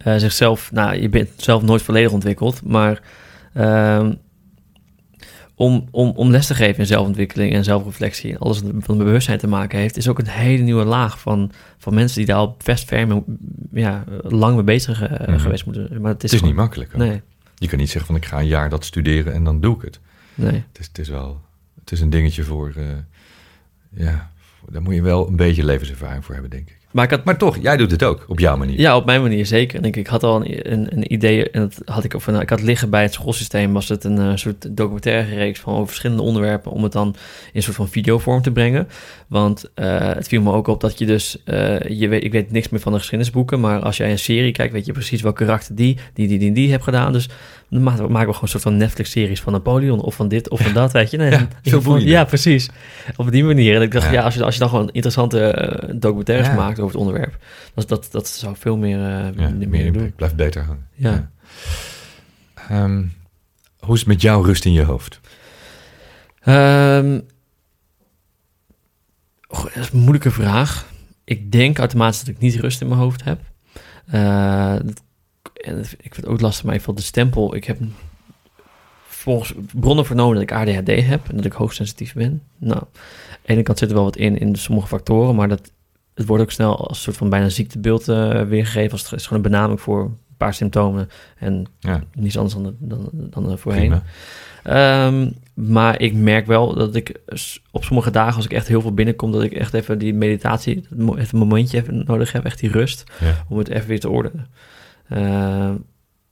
eh, 0.03 0.15
zichzelf... 0.17 0.71
Nou, 0.71 1.01
je 1.01 1.09
bent 1.09 1.29
zelf 1.35 1.61
nooit 1.63 1.81
volledig 1.81 2.11
ontwikkeld, 2.11 2.63
maar... 2.65 3.01
ehm, 3.53 4.13
om, 5.55 5.87
om, 5.91 6.09
om 6.15 6.29
les 6.31 6.47
te 6.47 6.55
geven 6.55 6.79
in 6.79 6.85
zelfontwikkeling 6.85 7.53
en 7.53 7.63
zelfreflectie... 7.63 8.31
en 8.31 8.37
alles 8.37 8.61
wat 8.61 8.71
met 8.73 8.97
bewustzijn 8.97 9.37
te 9.37 9.47
maken 9.47 9.79
heeft... 9.79 9.97
is 9.97 10.07
ook 10.07 10.19
een 10.19 10.27
hele 10.27 10.63
nieuwe 10.63 10.83
laag 10.83 11.19
van, 11.19 11.51
van 11.77 11.93
mensen... 11.93 12.17
die 12.17 12.25
daar 12.25 12.35
al 12.37 12.57
best 12.65 12.87
ver 12.87 13.07
mee, 13.07 13.21
ja, 13.71 14.03
lang 14.21 14.55
mee 14.55 14.63
bezig 14.63 15.01
eh, 15.01 15.27
Mhm. 15.27 15.37
geweest 15.39 15.65
moeten. 15.65 16.01
Maar 16.01 16.11
het 16.11 16.23
is, 16.23 16.31
Het 16.31 16.41
is 16.41 16.47
niet 16.47 16.55
makkelijk. 16.55 16.89
ook. 16.93 16.97
Nee, 16.97 17.21
Je 17.55 17.67
kan 17.67 17.77
niet 17.79 17.87
zeggen 17.89 18.05
van 18.05 18.15
ik 18.15 18.25
ga 18.25 18.39
een 18.39 18.47
jaar 18.47 18.69
dat 18.69 18.85
studeren 18.85 19.33
en 19.33 19.43
dan 19.43 19.59
doe 19.61 19.75
ik 19.75 19.81
het. 19.81 19.99
nee. 20.35 20.63
Het 20.71 20.79
is, 20.79 20.85
het 20.87 20.97
is 20.99 21.09
wel, 21.09 21.41
het 21.79 21.91
is 21.91 22.01
een 22.01 22.09
dingetje 22.09 22.43
voor, 22.43 22.73
eh, 22.77 22.83
ja, 24.05 24.31
daar 24.69 24.81
moet 24.81 24.95
je 24.95 25.01
wel 25.01 25.27
een 25.27 25.35
beetje 25.35 25.65
levenservaring 25.65 26.25
voor 26.25 26.33
hebben, 26.33 26.51
denk 26.51 26.69
ik. 26.69 26.77
Maar 26.93 27.03
ik 27.03 27.09
had 27.09 27.23
Maar 27.23 27.37
toch, 27.37 27.57
jij 27.61 27.77
doet 27.77 27.91
het 27.91 28.03
ook, 28.03 28.25
op 28.27 28.39
jouw 28.39 28.57
manier. 28.57 28.79
Ja, 28.79 28.95
op 28.95 29.05
mijn 29.05 29.21
manier 29.21 29.45
zeker. 29.45 29.77
En 29.77 29.85
ik, 29.85 29.95
ik 29.95 30.07
had 30.07 30.23
al 30.23 30.35
een, 30.35 30.71
een, 30.71 30.87
een 30.95 31.13
idee, 31.13 31.49
en 31.49 31.61
dat 31.61 31.81
had 31.85 32.03
ik, 32.03 32.13
of, 32.13 32.27
nou, 32.27 32.41
ik 32.41 32.49
had 32.49 32.61
liggen 32.61 32.89
bij 32.89 33.01
het 33.01 33.13
schoolsysteem, 33.13 33.73
was 33.73 33.89
het 33.89 34.03
een 34.03 34.17
eh, 34.17 34.31
soort 34.35 34.77
documentaire 34.77 35.35
reeks 35.35 35.59
van 35.59 35.73
over 35.73 35.87
verschillende 35.87 36.23
onderwerpen, 36.23 36.71
om 36.71 36.83
het 36.83 36.91
dan 36.91 37.07
in 37.07 37.15
een 37.53 37.63
soort 37.63 37.75
van 37.75 37.89
videovorm 37.89 38.41
te 38.41 38.51
brengen. 38.51 38.87
Want 39.27 39.71
eh, 39.75 39.99
het 39.99 40.27
viel 40.27 40.41
me 40.41 40.51
ook 40.51 40.67
op 40.67 40.81
dat 40.81 40.99
je 40.99 41.05
dus, 41.05 41.43
eh, 41.43 41.79
je 41.79 42.07
weet, 42.07 42.23
ik 42.23 42.31
weet 42.31 42.51
niks 42.51 42.69
meer 42.69 42.79
van 42.79 42.91
de 42.91 42.97
geschiedenisboeken, 42.97 43.59
maar 43.59 43.79
als 43.79 43.97
jij 43.97 44.11
een 44.11 44.19
serie 44.19 44.51
kijkt, 44.51 44.73
weet 44.73 44.85
je 44.85 44.91
precies 44.91 45.21
welk 45.21 45.35
karakter 45.35 45.75
die, 45.75 45.97
die, 46.13 46.27
die, 46.27 46.39
die, 46.39 46.51
die 46.51 46.69
heeft 46.69 46.83
gedaan. 46.83 47.13
Dus 47.13 47.29
dan 47.69 47.83
maken 47.83 48.05
we, 48.05 48.11
maken 48.11 48.27
we 48.27 48.33
gewoon 48.33 48.41
een 48.41 48.47
soort 48.49 48.63
van 48.63 48.77
Netflix-series 48.77 49.41
van 49.41 49.53
Napoleon, 49.53 50.01
of 50.01 50.15
van 50.15 50.27
dit, 50.27 50.49
of 50.49 50.61
van 50.61 50.73
dat, 50.81 50.91
weet 50.91 51.11
je. 51.11 51.17
Nee, 51.17 51.29
Ja, 52.09 52.23
precies. 52.23 52.69
Op 53.15 53.31
die 53.31 53.43
manier. 53.43 53.75
En 53.75 53.81
ik 53.81 53.91
dacht, 53.91 54.05
Ja. 54.05 54.11
ja, 54.11 54.21
als, 54.21 54.33
je, 54.33 54.43
als 54.43 54.53
je 54.53 54.59
dan 54.59 54.69
gewoon 54.69 54.89
interessante 54.91 55.91
documentaires 55.95 56.55
maakt 56.55 56.79
over 56.83 56.99
het 56.99 57.07
onderwerp, 57.07 57.37
dat, 57.73 57.87
dat, 57.87 58.07
dat 58.11 58.27
zou 58.27 58.55
veel 58.55 58.77
meer, 58.77 58.97
eh 58.97 59.35
Ja, 59.35 59.49
meer, 59.49 59.85
impact, 59.85 60.15
blijft 60.15 60.35
beter 60.35 60.63
hangen. 60.63 60.87
Ja. 60.93 61.31
Ehm, 62.53 63.03
hoe 63.79 63.93
is 63.93 63.99
het 63.99 64.09
met 64.09 64.21
jouw 64.21 64.41
rust 64.41 64.65
in 64.65 64.73
je 64.73 64.83
hoofd? 64.83 65.19
Ehm, 66.39 67.19
dat 69.47 69.75
is 69.75 69.89
een 69.91 69.99
moeilijke 69.99 70.31
vraag. 70.31 70.91
Ik 71.23 71.51
denk 71.51 71.77
automatisch 71.77 72.19
dat 72.19 72.27
ik 72.35 72.39
niet 72.39 72.55
rust 72.55 72.81
in 72.81 72.87
mijn 72.87 72.99
hoofd 72.99 73.23
heb. 73.23 73.39
Eh, 74.05 74.75
en 75.53 75.79
ik 75.79 76.13
vind 76.13 76.15
het 76.15 76.25
ook 76.25 76.41
lastig, 76.41 76.65
maar 76.65 76.75
even 76.75 76.95
de 76.95 77.01
stempel. 77.01 77.55
Ik 77.55 77.63
heb 77.63 77.77
volgens 79.07 79.53
bronnen 79.73 80.05
vernomen 80.05 80.33
dat 80.33 80.43
ik 80.43 80.51
ADHD 80.51 81.05
heb 81.05 81.29
en 81.29 81.35
dat 81.35 81.45
ik 81.45 81.51
hoogsensitief 81.51 82.13
ben. 82.13 82.43
Nou, 82.57 82.79
aan 82.79 82.87
de 83.41 83.53
ene 83.53 83.63
kant 83.63 83.77
zit 83.77 83.89
er 83.89 83.95
wel 83.95 84.03
wat 84.03 84.17
in, 84.17 84.37
in 84.37 84.55
sommige 84.55 84.87
factoren, 84.87 85.35
maar 85.35 85.47
dat, 85.47 85.71
het 86.15 86.25
wordt 86.25 86.43
ook 86.43 86.51
snel 86.51 86.77
als 86.87 86.97
een 86.97 87.03
soort 87.03 87.17
van 87.17 87.29
bijna 87.29 87.49
ziektebeeld 87.49 88.07
eh, 88.07 88.41
weergegeven. 88.41 88.91
Als 88.91 89.01
het 89.09 89.19
is 89.19 89.27
gewoon 89.27 89.43
een 89.43 89.51
benaming 89.51 89.81
voor 89.81 90.01
een 90.03 90.17
paar 90.37 90.53
symptomen 90.53 91.09
en 91.37 91.65
Ja, 91.79 92.03
niets 92.13 92.37
anders 92.37 92.53
dan, 92.55 92.75
dan, 92.79 93.09
dan 93.29 93.57
voorheen. 93.57 94.01
Ehm, 94.63 95.29
maar 95.53 96.01
ik 96.01 96.13
merk 96.13 96.45
wel 96.45 96.73
dat 96.75 96.95
ik 96.95 97.19
op 97.71 97.83
sommige 97.83 98.11
dagen, 98.11 98.35
als 98.35 98.45
ik 98.45 98.53
echt 98.53 98.67
heel 98.67 98.81
veel 98.81 98.93
binnenkom, 98.93 99.31
dat 99.31 99.43
ik 99.43 99.53
echt 99.53 99.73
even 99.73 99.97
die 99.97 100.13
meditatie, 100.13 100.75
even 100.97 101.27
een 101.31 101.37
momentje 101.37 101.77
even 101.77 102.03
nodig 102.05 102.31
heb, 102.31 102.45
echt 102.45 102.59
die 102.59 102.71
rust, 102.71 103.03
Ja. 103.19 103.45
om 103.49 103.57
het 103.57 103.69
even 103.69 103.87
weer 103.87 103.99
te 103.99 104.09
ordenen. 104.09 104.47
Ehm, 105.09 105.75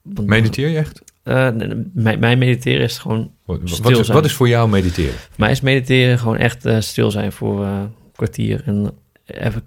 want- 0.02 0.28
Mediteer 0.28 0.70
je 0.70 0.78
echt? 0.78 1.02
Eh, 1.24 1.50
mijn, 1.94 2.20
mijn 2.20 2.38
mediteren 2.38 2.82
is 2.82 2.98
gewoon, 2.98 3.32
Wat, 3.46 3.60
Stil 3.64 3.84
wat, 3.84 3.92
is, 4.00 4.06
zijn. 4.06 4.18
wat 4.18 4.26
is 4.26 4.34
voor 4.34 4.48
jou 4.48 4.70
mediteren? 4.70 5.14
voor 5.14 5.30
mij 5.38 5.52
is 5.52 5.62
mediteren 5.62 6.20
gewoon 6.20 6.38
echt 6.38 6.66
eh, 6.66 6.80
stil 6.80 7.12
zijn 7.12 7.32
voor 7.32 7.66
een 7.66 7.94
kwartier 8.16 8.62
en 8.66 8.92
even 9.34 9.64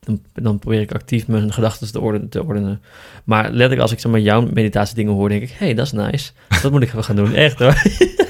dan, 0.00 0.20
dan 0.32 0.58
probeer 0.58 0.80
ik 0.80 0.92
actief 0.92 1.26
mijn 1.26 1.52
gedachten 1.52 1.92
te, 1.92 2.00
orden, 2.00 2.28
te 2.28 2.44
ordenen. 2.44 2.82
Maar 3.24 3.44
letterlijk 3.44 3.80
als 3.80 3.92
ik 3.92 3.98
zeg 4.00 4.10
maar 4.10 4.20
jouw 4.20 4.48
meditatie 4.52 4.94
dingen 4.94 5.12
hoor, 5.12 5.28
denk 5.28 5.42
ik, 5.42 5.50
hey, 5.58 5.74
dat 5.74 5.86
is 5.86 5.92
nice. 5.92 6.30
Dat 6.62 6.72
moet 6.72 6.82
ik 6.82 6.88
even 6.88 7.04
gaan 7.04 7.16
doen, 7.16 7.34
echt 7.34 7.58
hoor. 7.58 7.82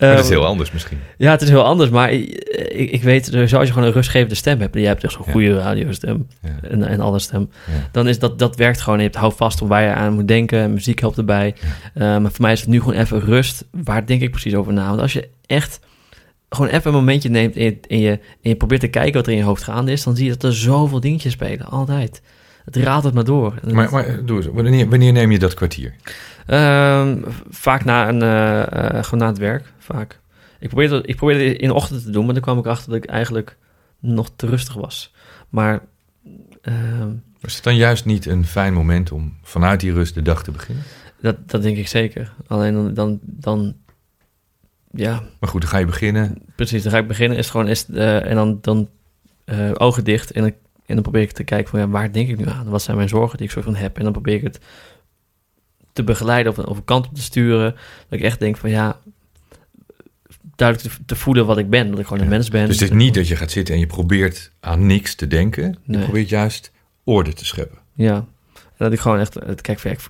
Maar 0.00 0.14
dat 0.16 0.24
is 0.24 0.28
heel 0.30 0.44
anders 0.46 0.72
misschien. 0.72 0.98
Ja, 1.18 1.30
het 1.30 1.42
is 1.42 1.48
heel 1.48 1.64
anders, 1.64 1.90
maar 1.90 2.12
ik, 2.12 2.28
ik, 2.72 2.90
ik 2.90 3.02
weet, 3.02 3.24
zoals 3.26 3.50
je 3.66 3.72
gewoon 3.72 3.84
een 3.84 3.92
rustgevende 3.92 4.34
stem 4.34 4.60
hebt, 4.60 4.74
en 4.74 4.80
jij 4.80 4.90
hebt 4.90 5.04
echt 5.04 5.12
zo'n 5.12 5.22
Ja. 5.26 5.32
goede 5.32 5.58
radiostem 5.58 6.26
Ja. 6.42 6.68
en, 6.68 6.82
en 6.82 7.00
alle 7.00 7.18
stem, 7.18 7.50
Ja. 7.66 7.72
dan 7.92 8.08
is 8.08 8.18
dat, 8.18 8.38
dat 8.38 8.56
werkt 8.56 8.80
gewoon. 8.80 8.98
Je 8.98 9.04
hebt 9.04 9.16
hou 9.16 9.32
vast 9.36 9.62
op 9.62 9.68
waar 9.68 9.82
je 9.82 9.92
aan 9.92 10.12
moet 10.12 10.28
denken, 10.28 10.58
en 10.60 10.72
muziek 10.72 11.00
helpt 11.00 11.18
erbij. 11.18 11.54
Eh, 11.94 12.00
maar 12.18 12.30
voor 12.30 12.40
mij 12.42 12.52
is 12.52 12.60
het 12.60 12.68
nu 12.68 12.78
gewoon 12.80 12.94
even 12.94 13.20
rust. 13.20 13.64
Waar 13.70 14.06
denk 14.06 14.20
ik 14.22 14.30
precies 14.30 14.54
over 14.54 14.72
na? 14.72 14.88
Want 14.88 15.00
als 15.00 15.12
je 15.12 15.28
echt 15.46 15.80
gewoon 16.48 16.70
even 16.70 16.86
een 16.86 16.96
momentje 16.96 17.28
neemt 17.28 17.56
en 17.56 17.64
je, 17.64 17.78
en 17.88 17.98
je, 17.98 18.10
en 18.10 18.50
je 18.50 18.56
probeert 18.56 18.80
te 18.80 18.88
kijken 18.88 19.14
wat 19.14 19.26
er 19.26 19.32
in 19.32 19.38
je 19.38 19.44
hoofd 19.44 19.62
gaande 19.62 19.92
is, 19.92 20.02
dan 20.02 20.16
zie 20.16 20.24
je 20.24 20.30
dat 20.30 20.42
er 20.42 20.54
zoveel 20.54 21.00
dingetjes 21.00 21.32
spelen, 21.32 21.66
altijd. 21.66 22.22
Het 22.64 22.76
raadt 22.76 23.04
het 23.04 23.14
maar 23.14 23.24
door. 23.24 23.54
Maar, 23.72 23.90
maar 23.90 24.24
doe 24.24 24.36
eens, 24.36 24.46
wanneer, 24.46 24.88
wanneer 24.88 25.12
neem 25.12 25.30
je 25.30 25.38
dat 25.38 25.54
kwartier? 25.54 25.94
Ehm, 26.46 27.22
vaak 27.48 27.84
na, 27.84 28.08
een, 28.08 28.22
eh, 28.22 28.96
eh, 28.96 29.04
gewoon 29.04 29.20
na 29.20 29.26
het 29.26 29.38
werk, 29.38 29.72
vaak. 29.78 30.20
Ik 30.58 30.68
probeerde, 30.68 31.02
ik 31.02 31.16
probeerde 31.16 31.44
het 31.44 31.58
in 31.58 31.68
de 31.68 31.74
ochtend 31.74 32.02
te 32.02 32.10
doen, 32.10 32.24
maar 32.24 32.34
dan 32.34 32.42
kwam 32.42 32.58
ik 32.58 32.66
achter 32.66 32.92
dat 32.92 33.04
ik 33.04 33.10
eigenlijk 33.10 33.56
nog 34.00 34.30
te 34.36 34.46
rustig 34.46 34.74
was. 34.74 35.14
Maar 35.48 35.80
ehm, 36.62 37.10
Is 37.40 37.54
het 37.54 37.64
dan 37.64 37.76
juist 37.76 38.04
niet 38.04 38.26
een 38.26 38.46
fijn 38.46 38.72
moment 38.72 39.12
om 39.12 39.36
vanuit 39.42 39.80
die 39.80 39.92
rust 39.92 40.14
de 40.14 40.22
dag 40.22 40.42
te 40.42 40.50
beginnen? 40.50 40.84
dat, 41.20 41.36
dat 41.50 41.62
denk 41.62 41.76
ik 41.76 41.88
zeker. 41.88 42.32
Alleen 42.46 42.74
dan, 42.74 42.94
dan, 42.94 43.18
dan 43.22 43.74
ja, 44.96 45.22
Maar 45.40 45.50
goed, 45.50 45.60
dan 45.60 45.70
ga 45.70 45.78
je 45.78 45.86
beginnen. 45.86 46.42
precies. 46.56 46.82
Dan 46.82 46.92
ga 46.92 46.98
ik 46.98 47.06
beginnen, 47.08 47.36
is 47.38 47.42
het 47.44 47.52
gewoon, 47.52 47.68
is, 47.68 47.86
eh, 47.88 48.26
en 48.30 48.34
dan, 48.34 48.58
dan 48.60 48.88
eh, 49.44 49.70
ogen 49.74 50.04
dicht 50.04 50.30
en, 50.32 50.42
dan- 50.42 50.52
en 50.86 50.94
dan 50.94 51.02
probeer 51.02 51.22
ik 51.22 51.32
te 51.32 51.44
kijken 51.44 51.70
van, 51.70 51.80
ja, 51.80 51.88
waar 51.88 52.12
denk 52.12 52.28
ik 52.28 52.36
nu 52.38 52.46
aan? 52.48 52.68
Wat 52.68 52.82
zijn 52.82 52.96
mijn 52.96 53.08
zorgen 53.08 53.36
die 53.36 53.46
ik 53.46 53.52
soort 53.52 53.64
van 53.64 53.74
heb? 53.74 53.96
En 53.96 54.02
dan 54.02 54.12
probeer 54.12 54.34
ik 54.34 54.42
het 54.42 54.60
te 55.92 56.04
begeleiden 56.04 56.52
of, 56.52 56.58
of 56.58 56.76
een 56.76 56.84
kant 56.84 57.06
op 57.06 57.14
te 57.14 57.22
sturen. 57.22 57.72
Dat 58.08 58.18
ik 58.18 58.24
echt 58.24 58.38
denk 58.38 58.56
van, 58.56 58.70
ja, 58.70 59.00
duidelijk 60.56 60.94
te, 60.94 61.04
te 61.04 61.16
voelen 61.16 61.46
wat 61.46 61.58
ik 61.58 61.70
ben. 61.70 61.90
Dat 61.90 61.98
ik 61.98 62.04
gewoon 62.06 62.18
een 62.18 62.28
Ja. 62.28 62.34
mens 62.34 62.48
ben. 62.48 62.66
Dus 62.66 62.80
het 62.80 62.90
is 62.90 62.96
niet 62.96 63.14
dat 63.14 63.28
je 63.28 63.36
gaat 63.36 63.50
zitten 63.50 63.74
en 63.74 63.80
je 63.80 63.86
probeert 63.86 64.52
aan 64.60 64.86
niks 64.86 65.14
te 65.14 65.26
denken. 65.26 65.78
Je 65.84 65.98
probeert 65.98 66.28
juist 66.28 66.72
orde 67.04 67.32
te 67.32 67.44
scheppen. 67.44 67.78
Ja. 67.94 68.14
En 68.54 68.84
dat 68.84 68.92
ik 68.92 69.00
gewoon 69.00 69.18
echt, 69.18 69.34
het 69.34 69.60
kijk, 69.60 69.78
van, 69.78 69.90
ja, 69.90 69.96
ik, 69.96 70.08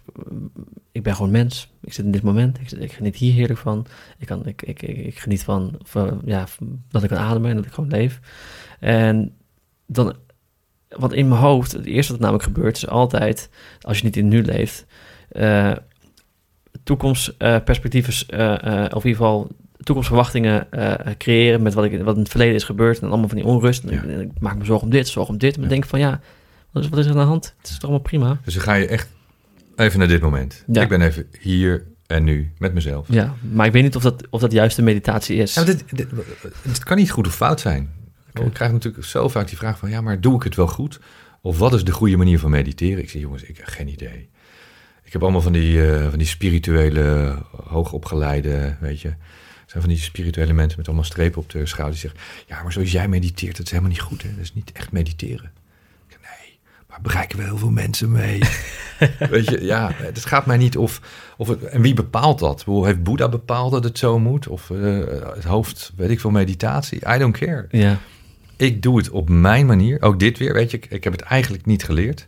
ik 0.96 1.02
ben 1.02 1.14
gewoon 1.16 1.30
mens. 1.30 1.72
Ik 1.82 1.92
zit 1.92 2.04
in 2.04 2.10
dit 2.10 2.22
moment. 2.22 2.60
Ik, 2.60 2.70
ik 2.70 2.92
geniet 2.92 3.16
hier 3.16 3.32
heerlijk 3.32 3.58
van. 3.58 3.86
Ik, 4.18 4.26
kan, 4.26 4.46
ik, 4.46 4.62
ik, 4.62 4.82
ik, 4.82 4.96
ik 4.98 5.18
geniet 5.18 5.44
van, 5.44 5.78
ja, 6.24 6.46
dat 6.88 7.02
ik 7.02 7.08
kan 7.08 7.18
ademen 7.18 7.50
en 7.50 7.56
dat 7.56 7.64
ik 7.64 7.72
gewoon 7.72 7.90
leef. 7.90 8.20
En 8.80 9.36
dan, 9.86 10.14
want 10.88 11.12
in 11.12 11.28
mijn 11.28 11.40
hoofd, 11.40 11.72
het 11.72 11.84
eerste 11.86 12.12
wat 12.12 12.20
namelijk 12.20 12.44
gebeurt, 12.44 12.76
is 12.76 12.88
altijd, 12.88 13.48
als 13.80 13.98
je 13.98 14.04
niet 14.04 14.16
in 14.16 14.24
het 14.24 14.32
nu 14.32 14.42
leeft, 14.42 14.86
eh 15.28 15.72
toekomstperspectieven, 16.84 18.28
eh, 18.28 18.84
eh, 18.84 18.84
of 18.84 19.04
in 19.04 19.08
ieder 19.10 19.24
geval 19.26 19.48
toekomstverwachtingen 19.76 20.68
creëren 21.18 21.62
met 21.62 21.74
wat, 21.74 21.84
ik, 21.84 22.02
wat 22.02 22.14
in 22.14 22.20
het 22.20 22.30
verleden 22.30 22.54
is 22.54 22.64
gebeurd 22.64 22.98
en 23.00 23.08
allemaal 23.08 23.28
van 23.28 23.36
die 23.36 23.46
onrust. 23.46 23.84
En 23.84 23.94
Ja. 23.94 24.02
ik, 24.02 24.20
ik 24.20 24.40
maak 24.40 24.56
me 24.58 24.64
zorgen 24.64 24.84
om 24.86 24.92
dit, 24.92 25.08
zorgen 25.08 25.32
om 25.32 25.38
dit. 25.40 25.54
Maar 25.56 25.64
Ja. 25.64 25.70
denk 25.70 25.84
van 25.86 25.98
ja, 25.98 26.20
wat 26.72 26.82
is, 26.82 26.88
wat 26.88 26.98
is 26.98 27.04
er 27.04 27.10
aan 27.10 27.18
de 27.18 27.24
hand? 27.24 27.54
Het 27.58 27.66
is 27.66 27.72
toch 27.74 27.82
allemaal 27.82 28.00
prima? 28.00 28.38
Dus 28.44 28.54
dan 28.54 28.62
ga 28.62 28.74
je 28.74 28.86
echt 28.86 29.08
even 29.76 29.98
naar 29.98 30.08
dit 30.08 30.20
moment. 30.22 30.64
Ja. 30.72 30.82
Ik 30.82 30.88
ben 30.88 31.00
even 31.00 31.26
hier 31.40 31.86
en 32.06 32.24
nu 32.24 32.52
met 32.58 32.74
mezelf. 32.74 33.06
Ja, 33.10 33.34
maar 33.52 33.66
ik 33.66 33.72
weet 33.72 33.82
niet 33.82 33.96
of 33.96 34.02
dat, 34.02 34.26
of 34.30 34.40
dat 34.40 34.52
juist 34.52 34.76
de 34.76 34.82
meditatie 34.82 35.36
is. 35.36 35.54
Ja, 35.54 35.62
maar 35.64 35.74
dit, 35.76 35.84
dit- 35.96 36.08
het 36.62 36.84
kan 36.84 36.96
niet 36.96 37.10
goed 37.10 37.26
of 37.26 37.34
fout 37.34 37.60
zijn. 37.60 37.90
Ik 38.44 38.52
krijg 38.52 38.72
natuurlijk 38.72 39.04
zo 39.04 39.28
vaak 39.28 39.48
die 39.48 39.56
vraag 39.56 39.78
van... 39.78 39.90
ja, 39.90 40.00
maar 40.00 40.20
doe 40.20 40.36
ik 40.36 40.42
het 40.42 40.54
wel 40.54 40.66
goed? 40.66 41.00
Of 41.40 41.58
wat 41.58 41.74
is 41.74 41.84
de 41.84 41.92
goede 41.92 42.16
manier 42.16 42.38
van 42.38 42.50
mediteren? 42.50 43.02
Ik 43.02 43.10
zeg, 43.10 43.22
jongens, 43.22 43.42
ik 43.42 43.56
heb 43.56 43.66
geen 43.66 43.88
idee. 43.88 44.28
Ik 45.04 45.12
heb 45.12 45.22
allemaal 45.22 45.40
van 45.40 45.52
die, 45.52 45.86
eh, 45.92 46.08
van 46.08 46.18
die 46.18 46.26
spirituele, 46.26 47.36
hoogopgeleide, 47.64 48.76
weet 48.80 49.00
je... 49.00 49.08
zijn 49.66 49.82
van 49.82 49.88
die 49.88 49.98
spirituele 49.98 50.52
mensen 50.52 50.78
met 50.78 50.86
allemaal 50.86 51.04
strepen 51.04 51.40
op 51.40 51.50
de 51.50 51.66
schouder... 51.66 52.00
die 52.00 52.10
zeggen, 52.10 52.20
ja, 52.46 52.62
maar 52.62 52.72
zoals 52.72 52.92
jij 52.92 53.08
mediteert, 53.08 53.56
dat 53.56 53.64
is 53.66 53.70
helemaal 53.70 53.92
niet 53.92 54.00
goed. 54.00 54.22
Hè? 54.22 54.28
Dat 54.30 54.38
is 54.44 54.54
niet 54.54 54.72
echt 54.72 54.92
mediteren. 54.92 55.52
Ik 56.08 56.16
zeg, 56.20 56.20
nee, 56.40 56.58
maar 56.88 57.00
bereiken 57.02 57.38
we 57.38 57.44
heel 57.44 57.58
veel 57.58 57.70
mensen 57.70 58.10
mee. 58.12 58.40
weet 59.30 59.48
je, 59.48 59.64
ja, 59.64 59.90
het 59.94 60.24
gaat 60.24 60.46
mij 60.46 60.56
niet 60.56 60.76
of... 60.76 61.00
of 61.36 61.48
het, 61.48 61.62
en 61.62 61.82
wie 61.82 61.94
bepaalt 61.94 62.38
dat? 62.38 62.64
Heeft 62.66 63.02
Boeddha 63.02 63.28
bepaald 63.28 63.72
dat 63.72 63.84
het 63.84 63.98
zo 63.98 64.18
moet? 64.18 64.48
Of 64.48 64.70
eh, 64.70 64.98
het 65.34 65.44
hoofd, 65.44 65.92
weet 65.96 66.10
ik 66.10 66.20
veel, 66.20 66.30
meditatie? 66.30 67.00
I 67.14 67.18
don't 67.18 67.38
care. 67.38 67.66
Ja, 67.70 67.98
Ik 68.56 68.82
doe 68.82 68.96
het 68.96 69.10
op 69.10 69.28
mijn 69.28 69.66
manier. 69.66 70.02
Ook 70.02 70.18
dit 70.18 70.38
weer, 70.38 70.52
weet 70.52 70.70
je, 70.70 70.76
ik, 70.76 70.86
ik 70.86 71.04
heb 71.04 71.12
het 71.12 71.22
eigenlijk 71.22 71.66
niet 71.66 71.84
geleerd. 71.84 72.26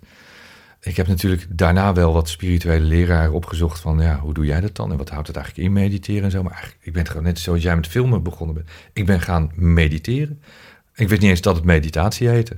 Ik 0.81 0.97
heb 0.97 1.07
natuurlijk 1.07 1.47
daarna 1.49 1.93
wel 1.93 2.12
wat 2.12 2.29
spirituele 2.29 2.85
leraren 2.85 3.33
opgezocht 3.33 3.81
van, 3.81 4.01
ja, 4.01 4.19
hoe 4.19 4.35
doe 4.35 4.47
jij 4.47 4.61
dat 4.61 4.77
dan? 4.77 4.91
En 4.91 4.97
wat 4.97 5.11
houdt 5.11 5.27
het 5.27 5.37
eigenlijk 5.37 5.66
in 5.66 5.73
mediteren 5.73 6.25
en 6.25 6.31
zo? 6.31 6.43
Maar 6.43 6.53
eigenlijk, 6.53 6.87
ik 6.87 6.93
ben 6.93 7.07
gewoon 7.07 7.23
net 7.23 7.39
zoals 7.39 7.62
jij 7.62 7.77
met 7.77 7.87
filmen 7.87 8.23
begonnen 8.23 8.55
bent. 8.55 8.69
Ik 8.93 9.07
ben 9.07 9.21
gaan 9.21 9.51
mediteren. 9.55 10.43
Ik 10.95 11.09
wist 11.09 11.21
niet 11.21 11.31
eens 11.31 11.41
dat 11.41 11.57
het 11.57 11.64
meditatie 11.64 12.29
heette. 12.29 12.57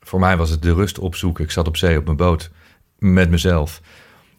Voor 0.00 0.20
mij 0.20 0.36
was 0.36 0.50
het 0.50 0.62
de 0.62 0.74
rust 0.74 0.98
opzoeken. 0.98 1.44
Ik 1.44 1.50
zat 1.50 1.68
op 1.68 1.76
zee 1.76 1.98
op 1.98 2.04
mijn 2.04 2.16
boot 2.16 2.50
met 3.02 3.30
mezelf. 3.30 3.80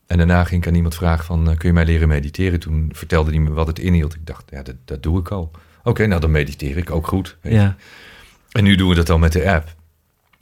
En 0.08 0.18
daarna 0.18 0.44
ging 0.44 0.62
ik 0.62 0.68
aan 0.68 0.76
iemand 0.76 0.96
vragen 0.96 1.26
van, 1.26 1.50
eh, 1.50 1.58
kun 1.58 1.68
je 1.68 1.74
mij 1.74 1.86
leren 1.86 2.08
mediteren? 2.08 2.60
Toen 2.60 2.90
vertelde 2.94 3.32
hij 3.32 3.40
me 3.40 3.52
wat 3.52 3.68
het 3.68 3.80
inhield. 3.80 4.14
Ik 4.14 4.26
dacht, 4.26 4.50
ja, 4.50 4.62
dat, 4.62 4.76
dat 4.86 5.04
doe 5.04 5.20
ik 5.20 5.30
al. 5.30 5.52
Oké, 5.84 6.06
nou 6.06 6.22
dan 6.22 6.32
mediteer 6.32 6.78
ik 6.78 6.92
ook 6.92 7.08
goed. 7.08 7.38
weet 7.42 7.54
ja, 7.54 7.76
En 8.52 8.64
nu 8.64 8.76
doen 8.76 8.90
we 8.90 8.96
dat 8.96 9.08
dan 9.08 9.20
met 9.20 9.32
de 9.32 9.52
app. 9.52 9.76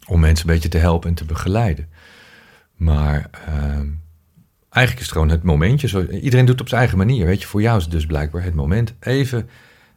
Om 0.08 0.20
mensen 0.20 0.48
een 0.48 0.54
beetje 0.54 0.70
te 0.70 0.78
helpen 0.78 1.10
en 1.10 1.16
te 1.16 1.26
begeleiden. 1.26 1.90
Maar 2.76 3.30
ehm, 3.32 3.88
eigenlijk 4.70 4.94
is 4.94 5.00
het 5.00 5.12
gewoon 5.12 5.30
het 5.30 5.44
momentje. 5.44 5.88
Zo, 5.88 6.02
iedereen 6.06 6.46
doet 6.46 6.54
het 6.54 6.62
op 6.62 6.68
zijn 6.68 6.82
eigen 6.82 6.98
manier. 6.98 7.26
Weet 7.26 7.42
je, 7.42 7.48
voor 7.48 7.62
jou 7.62 7.78
is 7.78 7.84
het 7.84 7.92
dus 7.92 8.06
blijkbaar 8.06 8.44
het 8.44 8.54
moment. 8.54 8.94
Even, 9.00 9.50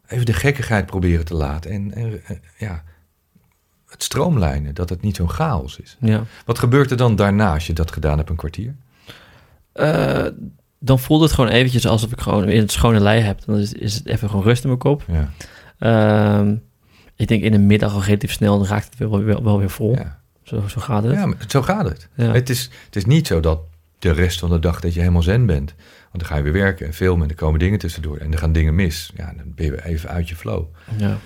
even 0.06 0.26
de 0.26 0.32
gekkigheid 0.32 0.86
proberen 0.86 1.24
te 1.24 1.34
laten. 1.34 1.70
En, 1.70 1.94
en 1.94 2.24
eh, 2.24 2.36
ja, 2.56 2.84
het 3.94 4.02
stroomlijnen. 4.02 4.74
Dat 4.74 4.88
het 4.88 5.02
niet 5.02 5.16
zo'n 5.16 5.30
chaos 5.30 5.78
is. 5.78 5.96
ja. 6.00 6.22
Wat 6.44 6.58
gebeurt 6.58 6.90
er 6.90 6.96
dan 6.96 7.16
daarna 7.16 7.52
als 7.52 7.66
je 7.66 7.72
dat 7.72 7.92
gedaan 7.92 8.16
hebt 8.18 8.30
een 8.30 8.36
kwartier? 8.36 8.74
Eh, 9.72 10.26
dan 10.78 10.98
voelt 10.98 11.22
het 11.22 11.32
gewoon 11.32 11.50
eventjes 11.50 11.86
alsof 11.86 12.12
ik 12.12 12.20
gewoon 12.20 12.48
in 12.48 12.60
het 12.60 12.72
schone 12.72 13.00
lei 13.00 13.20
heb. 13.20 13.44
Dan 13.44 13.56
is, 13.58 13.72
is 13.72 13.94
het 13.94 14.06
even 14.06 14.28
gewoon 14.28 14.44
rust 14.44 14.62
in 14.62 14.68
mijn 14.68 14.80
kop. 14.80 15.04
Ja, 15.06 15.30
Ehm, 15.78 16.54
ik 17.16 17.28
denk 17.28 17.42
in 17.42 17.52
de 17.52 17.58
middag 17.58 17.94
al 17.94 18.02
relatief 18.02 18.32
snel, 18.32 18.58
dan 18.58 18.66
raakt 18.66 18.84
het 18.84 18.98
wel, 18.98 19.22
wel, 19.24 19.42
wel 19.44 19.58
weer 19.58 19.70
vol. 19.70 19.94
ja. 19.94 20.22
Zo, 20.42 20.62
zo 20.68 20.80
gaat 20.80 21.02
het. 21.04 21.12
ja 21.12 21.26
maar 21.26 21.36
zo 21.48 21.62
gaat 21.62 21.84
het. 21.88 22.08
Ja. 22.14 22.32
Het, 22.32 22.50
is, 22.50 22.70
het 22.84 22.96
is 22.96 23.04
niet 23.04 23.26
zo 23.26 23.40
dat 23.40 23.60
de 23.98 24.10
rest 24.12 24.38
van 24.38 24.50
de 24.50 24.58
dag 24.58 24.80
dat 24.80 24.94
je 24.94 25.00
helemaal 25.00 25.22
zen 25.22 25.46
bent. 25.46 25.74
Want 26.12 26.18
dan 26.18 26.26
ga 26.26 26.36
je 26.36 26.42
weer 26.42 26.52
werken 26.52 26.86
en 26.86 26.94
filmen 26.94 27.22
en 27.24 27.28
er 27.30 27.34
komen 27.36 27.58
dingen 27.58 27.78
tussendoor. 27.78 28.16
En 28.16 28.32
er 28.32 28.38
gaan 28.38 28.52
dingen 28.52 28.74
mis. 28.74 29.10
Ja, 29.16 29.32
dan 29.36 29.52
ben 29.54 29.64
je 29.64 29.70
weer 29.70 29.84
even 29.84 30.08
uit 30.08 30.28
je 30.28 30.36
flow. 30.36 30.64
Ja. 30.96 31.16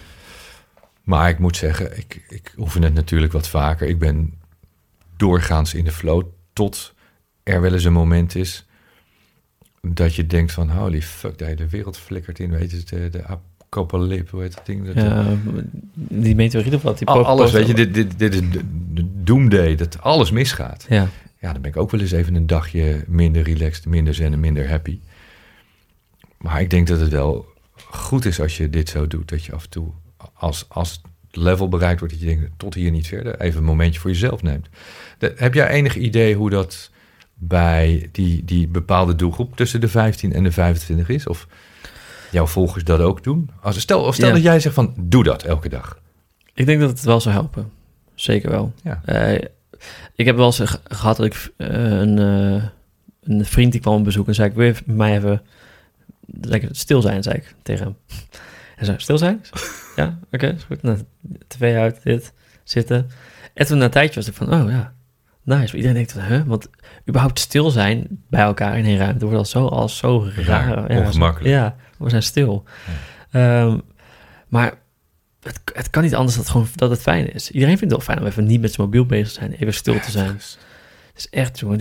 Maar 1.08 1.28
ik 1.28 1.38
moet 1.38 1.56
zeggen, 1.56 1.98
ik, 1.98 2.24
ik 2.28 2.54
oefen 2.58 2.82
het 2.82 2.94
natuurlijk 2.94 3.32
wat 3.32 3.48
vaker. 3.48 3.88
Ik 3.88 3.98
ben 3.98 4.34
doorgaans 5.16 5.74
in 5.74 5.84
de 5.84 5.92
flow 5.92 6.22
tot 6.52 6.94
er 7.42 7.60
wel 7.60 7.72
eens 7.72 7.84
een 7.84 7.92
moment 7.92 8.34
is 8.34 8.66
dat 9.82 10.14
je 10.14 10.26
denkt 10.26 10.52
van 10.52 10.70
holy 10.70 11.02
fuck, 11.02 11.38
de 11.38 11.44
hele 11.44 11.66
wereld 11.66 11.96
flikkert 11.98 12.38
in. 12.38 12.50
Weet 12.50 12.70
je, 12.70 12.82
de, 12.84 13.08
de 13.08 13.24
apocalypse, 13.24 14.34
hoe 14.34 14.42
heet 14.44 14.54
dat 14.54 14.66
ding? 14.66 14.86
Dat, 14.86 14.94
Ja, 14.94 15.36
die 15.94 16.34
meteoriet 16.34 16.74
of 16.74 16.82
wat? 16.82 16.98
Die 16.98 17.08
al- 17.08 17.14
po- 17.16 17.22
alles, 17.22 17.52
weet 17.52 17.66
je, 17.66 17.74
dit, 17.74 17.94
dit, 17.94 18.18
dit 18.18 18.34
is 18.34 18.40
de, 18.40 18.60
de 18.92 19.22
doomday, 19.22 19.74
dat 19.74 20.00
alles 20.00 20.30
misgaat. 20.30 20.86
Ja, 20.88 21.08
Ja, 21.40 21.52
dan 21.52 21.62
ben 21.62 21.70
ik 21.70 21.76
ook 21.76 21.90
wel 21.90 22.00
eens 22.00 22.12
even 22.12 22.34
een 22.34 22.46
dagje 22.46 23.04
minder 23.06 23.42
relaxed, 23.42 23.86
minder 23.86 24.14
zen 24.14 24.32
en 24.32 24.40
minder 24.40 24.68
happy. 24.68 25.00
Maar 26.38 26.60
ik 26.60 26.70
denk 26.70 26.86
dat 26.86 27.00
het 27.00 27.10
wel 27.10 27.46
goed 27.90 28.24
is 28.24 28.40
als 28.40 28.56
je 28.56 28.70
dit 28.70 28.88
zo 28.88 29.06
doet. 29.06 29.28
Dat 29.28 29.44
je 29.44 29.52
af 29.52 29.62
en 29.64 29.70
toe, 29.70 29.88
als, 30.38 30.64
als 30.68 30.90
het 31.26 31.36
level 31.36 31.68
bereikt 31.68 31.98
wordt, 32.00 32.14
dat 32.14 32.22
je 32.22 32.28
denkt, 32.36 32.50
tot 32.56 32.74
hier 32.74 32.90
niet 32.90 33.06
verder, 33.06 33.40
even 33.40 33.58
een 33.58 33.64
momentje 33.64 34.00
voor 34.00 34.10
jezelf 34.10 34.42
neemt. 34.42 34.68
De- 35.18 35.32
heb 35.36 35.54
jij 35.54 35.68
enig 35.68 35.96
idee 35.96 36.34
hoe 36.34 36.50
dat 36.50 36.90
bij 37.34 38.08
die, 38.12 38.44
die 38.44 38.68
bepaalde 38.68 39.14
doelgroep 39.14 39.56
tussen 39.56 39.80
de 39.80 39.88
15 39.88 40.32
en 40.32 40.42
de 40.42 40.52
25 40.52 41.08
is? 41.08 41.26
Of 41.26 41.46
jouw 42.30 42.46
volgers 42.46 42.84
dat 42.84 43.00
ook 43.00 43.22
doen? 43.24 43.50
Als, 43.62 43.80
stel 43.80 44.00
of 44.02 44.14
stel 44.14 44.32
dat 44.32 44.42
jij 44.42 44.60
zegt 44.60 44.74
van, 44.74 44.94
doe 45.00 45.24
dat 45.24 45.42
elke 45.42 45.68
dag. 45.68 45.98
ik 46.54 46.66
denk 46.66 46.80
dat 46.80 46.90
het 46.90 47.02
wel 47.02 47.20
zou 47.20 47.34
helpen. 47.34 47.70
Zeker 48.14 48.50
wel. 48.50 48.72
Ja. 48.82 49.02
Eh, 49.04 49.40
ik 50.14 50.26
heb 50.26 50.36
wel 50.36 50.46
eens 50.46 50.58
ge- 50.60 50.80
gehad 50.84 51.16
dat 51.16 51.26
ik 51.26 51.52
eh, 51.56 51.68
een, 51.98 52.18
eh, 52.18 52.64
een 53.22 53.44
vriend 53.44 53.72
die 53.72 53.80
kwam 53.80 53.94
op 53.94 54.04
bezoek 54.04 54.26
en 54.28 54.34
zei 54.34 54.48
ik, 54.48 54.54
wil 54.54 54.66
je 54.66 54.74
mij 54.84 55.16
even 55.16 55.42
lekker 56.26 56.68
stil 56.72 57.00
zijn, 57.02 57.22
zei 57.22 57.36
ik 57.36 57.54
tegen 57.62 57.84
hem. 57.84 57.96
Hij 58.76 58.86
zei, 58.86 58.98
stil 59.00 59.18
zijn? 59.18 59.40
Ja, 60.04 60.18
oké, 60.32 60.46
is 60.46 60.62
goed. 60.62 60.82
Nou, 60.82 60.98
tv 61.46 61.76
uit, 61.76 62.02
dit, 62.02 62.32
zitten. 62.64 63.10
En 63.54 63.66
toen 63.66 63.78
na 63.78 63.84
een 63.84 63.90
tijdje 63.90 64.14
was 64.14 64.28
ik 64.28 64.34
van, 64.34 64.52
oh 64.54 64.70
ja, 64.70 64.92
nice. 65.42 65.74
Iedereen 65.76 65.96
denkt 65.96 66.12
van, 66.12 66.22
huh? 66.22 66.42
Want 66.46 66.68
überhaupt 67.08 67.38
stil 67.38 67.70
zijn 67.70 68.06
bij 68.28 68.40
elkaar 68.42 68.78
in 68.78 68.84
één 68.84 68.98
ruimte 68.98 69.24
wordt 69.24 69.38
al 69.38 69.44
zo 69.44 69.66
als 69.66 69.96
zo 69.96 70.28
raar. 70.36 70.68
Raar, 70.74 70.88
ongemakkelijk. 71.06 71.54
Ja, 71.54 71.76
we 71.98 72.10
zijn 72.10 72.22
stil. 72.22 72.64
Ehm, 73.30 73.78
maar 74.48 74.74
het, 75.42 75.60
het 75.74 75.90
kan 75.90 76.02
niet 76.02 76.14
anders 76.14 76.36
dat 76.36 76.44
het, 76.44 76.52
gewoon, 76.52 76.68
dat 76.74 76.90
het 76.90 77.00
fijn 77.00 77.32
is. 77.32 77.50
Iedereen 77.50 77.78
vindt 77.78 77.94
het 77.94 78.04
wel 78.04 78.14
fijn 78.14 78.26
om 78.26 78.30
even 78.30 78.46
niet 78.46 78.60
met 78.60 78.72
zijn 78.72 78.86
mobiel 78.86 79.06
bezig 79.06 79.28
te 79.28 79.34
zijn, 79.34 79.52
even 79.52 79.74
stil 79.74 80.00
te 80.00 80.10
zijn. 80.10 80.26
Het 80.28 80.56
is 81.16 81.28
echt, 81.28 81.58
jongen. 81.58 81.78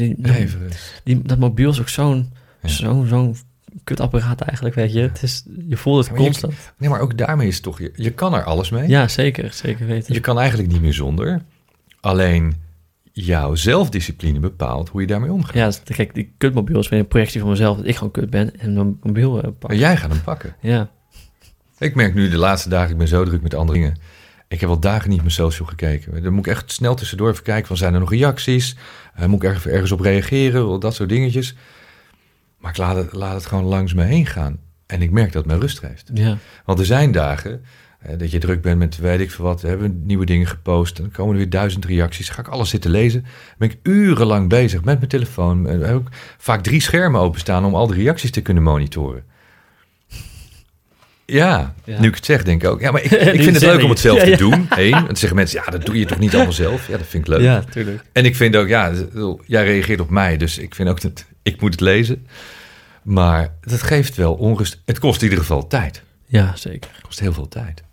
Die, 1.03 1.21
dat 1.21 1.37
mobiel 1.37 1.69
is 1.69 1.79
ook 1.79 1.89
zo'n 1.89 2.33
Ja. 2.61 2.69
zo'n 2.69 3.07
zo'n 3.07 3.35
kutapparaat 3.83 4.41
eigenlijk, 4.41 4.75
weet 4.75 4.93
je. 4.93 4.99
Het 4.99 5.23
is, 5.23 5.43
je 5.67 5.77
voelt 5.77 6.07
het 6.07 6.17
je- 6.17 6.23
constant. 6.23 6.53
Nee, 6.77 6.89
maar 6.89 6.99
ook 6.99 7.17
daarmee 7.17 7.47
is 7.47 7.53
het 7.53 7.63
toch... 7.63 7.79
Je, 7.79 7.91
je 7.95 8.11
kan 8.11 8.33
er 8.33 8.43
alles 8.43 8.69
mee. 8.69 8.87
Ja, 8.87 9.07
zeker. 9.07 9.53
Zeker 9.53 9.85
weten. 9.85 10.13
Je 10.13 10.19
kan 10.19 10.39
eigenlijk 10.39 10.71
niet 10.71 10.81
meer 10.81 10.93
zonder. 10.93 11.41
Alleen 11.99 12.55
jouw 13.11 13.55
zelfdiscipline 13.55 14.39
bepaalt 14.39 14.89
hoe 14.89 15.01
je 15.01 15.07
daarmee 15.07 15.31
omgaat. 15.31 15.53
Ja, 15.53 15.65
dus, 15.65 15.81
kijk, 15.95 16.13
die 16.13 16.33
kutmobiel 16.37 16.79
is 16.79 16.89
weer 16.89 16.99
een 16.99 17.07
projectie 17.07 17.39
van 17.39 17.49
mezelf. 17.49 17.77
Dat 17.77 17.87
ik 17.87 17.95
gewoon 17.95 18.11
kut 18.11 18.29
ben 18.29 18.59
en 18.59 18.73
mijn 18.73 18.97
mobiel 19.01 19.41
eh, 19.41 19.49
pak. 19.59 19.69
Maar 19.69 19.77
jij 19.79 19.97
gaat 19.97 20.11
hem 20.11 20.21
pakken. 20.23 20.55
Ja. 20.61 20.89
Ik 21.79 21.95
merk 21.95 22.13
nu 22.13 22.29
de 22.29 22.37
laatste 22.37 22.69
dagen, 22.69 22.91
ik 22.91 22.97
ben 22.97 23.07
zo 23.07 23.23
druk 23.25 23.41
met 23.41 23.53
andere 23.53 23.79
dingen. 23.79 23.97
Ik 24.47 24.59
heb 24.59 24.69
al 24.69 24.79
dagen 24.79 25.09
niet 25.09 25.19
mijn 25.19 25.31
social 25.31 25.67
gekeken. 25.67 26.23
Dan 26.23 26.33
moet 26.33 26.45
ik 26.45 26.51
echt 26.51 26.71
snel 26.71 26.95
tussendoor 26.95 27.29
even 27.29 27.43
kijken 27.43 27.67
van 27.67 27.77
zijn 27.77 27.93
er 27.93 27.99
nog 27.99 28.09
reacties? 28.11 28.75
Eh, 29.15 29.25
moet 29.25 29.43
ik 29.43 29.49
ergens, 29.49 29.65
ergens 29.65 29.91
op 29.91 29.99
reageren? 29.99 30.79
Dat 30.79 30.95
soort 30.95 31.09
dingetjes. 31.09 31.55
Maar 32.57 32.71
ik 32.71 32.77
laat 32.77 32.95
het, 32.95 33.13
laat 33.13 33.33
het 33.33 33.45
gewoon 33.45 33.63
langs 33.63 33.93
me 33.93 34.03
heen 34.03 34.25
gaan. 34.25 34.59
En 34.85 35.01
ik 35.01 35.11
merk 35.11 35.31
dat 35.31 35.43
het 35.43 35.51
mij 35.51 35.61
rust 35.61 35.79
geeft. 35.79 36.09
Ja. 36.13 36.37
Want 36.65 36.79
er 36.79 36.85
zijn 36.85 37.11
dagen 37.11 37.61
dat 38.17 38.31
je 38.31 38.37
druk 38.39 38.61
bent 38.61 38.77
met 38.79 38.97
weet 38.97 39.19
ik 39.19 39.31
veel 39.31 39.45
wat. 39.45 39.61
We 39.61 39.67
hebben 39.67 40.01
nieuwe 40.05 40.25
dingen 40.25 40.47
gepost. 40.47 40.97
En 40.97 41.03
dan 41.03 41.11
komen 41.11 41.31
er 41.31 41.37
weer 41.37 41.49
duizend 41.49 41.85
reacties. 41.85 42.29
Ga 42.29 42.39
ik 42.41 42.47
alles 42.47 42.69
zitten 42.69 42.91
lezen. 42.91 43.25
Ben 43.57 43.69
ik 43.69 43.77
urenlang 43.83 44.49
bezig 44.49 44.83
met 44.83 44.97
mijn 44.97 45.09
telefoon. 45.09 45.57
En 45.67 45.79
we 45.79 45.85
hebben 45.85 46.05
ook 46.07 46.13
vaak 46.37 46.63
drie 46.63 46.81
schermen 46.81 47.21
openstaan 47.21 47.65
om 47.65 47.75
al 47.75 47.87
die 47.87 47.95
reacties 47.95 48.31
te 48.31 48.41
kunnen 48.41 48.63
monitoren. 48.63 49.23
Ja, 51.25 51.73
Ja. 51.83 51.99
nu 51.99 52.07
ik 52.07 52.15
het 52.15 52.25
zeg, 52.25 52.43
denk 52.43 52.63
ik 52.63 52.69
ook. 52.69 52.79
Ja, 52.81 52.91
maar 52.91 53.03
ik, 53.03 53.11
ik 53.37 53.41
vind 53.43 53.55
het 53.55 53.63
leuk 53.65 53.83
om 53.83 53.89
het 53.89 53.99
zelf 53.99 54.17
Ja, 54.17 54.23
te 54.23 54.29
ja. 54.29 54.37
doen. 54.37 54.67
Eén. 54.69 54.93
En 54.93 55.05
dan 55.05 55.15
zeggen 55.15 55.37
mensen, 55.37 55.61
ja, 55.65 55.71
dat 55.71 55.85
doe 55.85 55.99
je 55.99 56.05
toch 56.05 56.19
niet 56.19 56.33
allemaal 56.35 56.53
zelf? 56.53 56.87
Ja, 56.87 56.97
dat 56.97 57.07
vind 57.07 57.23
ik 57.23 57.29
leuk. 57.29 57.41
Ja, 57.41 57.61
tuurlijk. 57.61 58.03
En 58.11 58.25
ik 58.25 58.35
vind 58.35 58.55
ook, 58.55 58.67
ja, 58.67 58.91
jij 59.45 59.65
reageert 59.65 59.99
op 59.99 60.09
mij, 60.09 60.37
dus 60.37 60.57
ik 60.57 60.75
vind 60.75 60.89
ook 60.89 61.01
dat 61.01 61.25
ik 61.47 61.61
moet 61.61 61.71
het 61.71 61.81
lezen. 61.81 62.27
Maar 63.03 63.53
dat 63.61 63.81
geeft 63.81 64.15
wel 64.15 64.33
onrust. 64.33 64.81
Het 64.85 64.99
kost 64.99 65.17
in 65.21 65.23
ieder 65.23 65.39
geval 65.43 65.67
tijd. 65.67 66.03
Ja, 66.25 66.55
zeker. 66.55 66.89
Het 66.93 67.01
kost 67.01 67.19
heel 67.19 67.33
veel 67.33 67.47
tijd. 67.47 67.83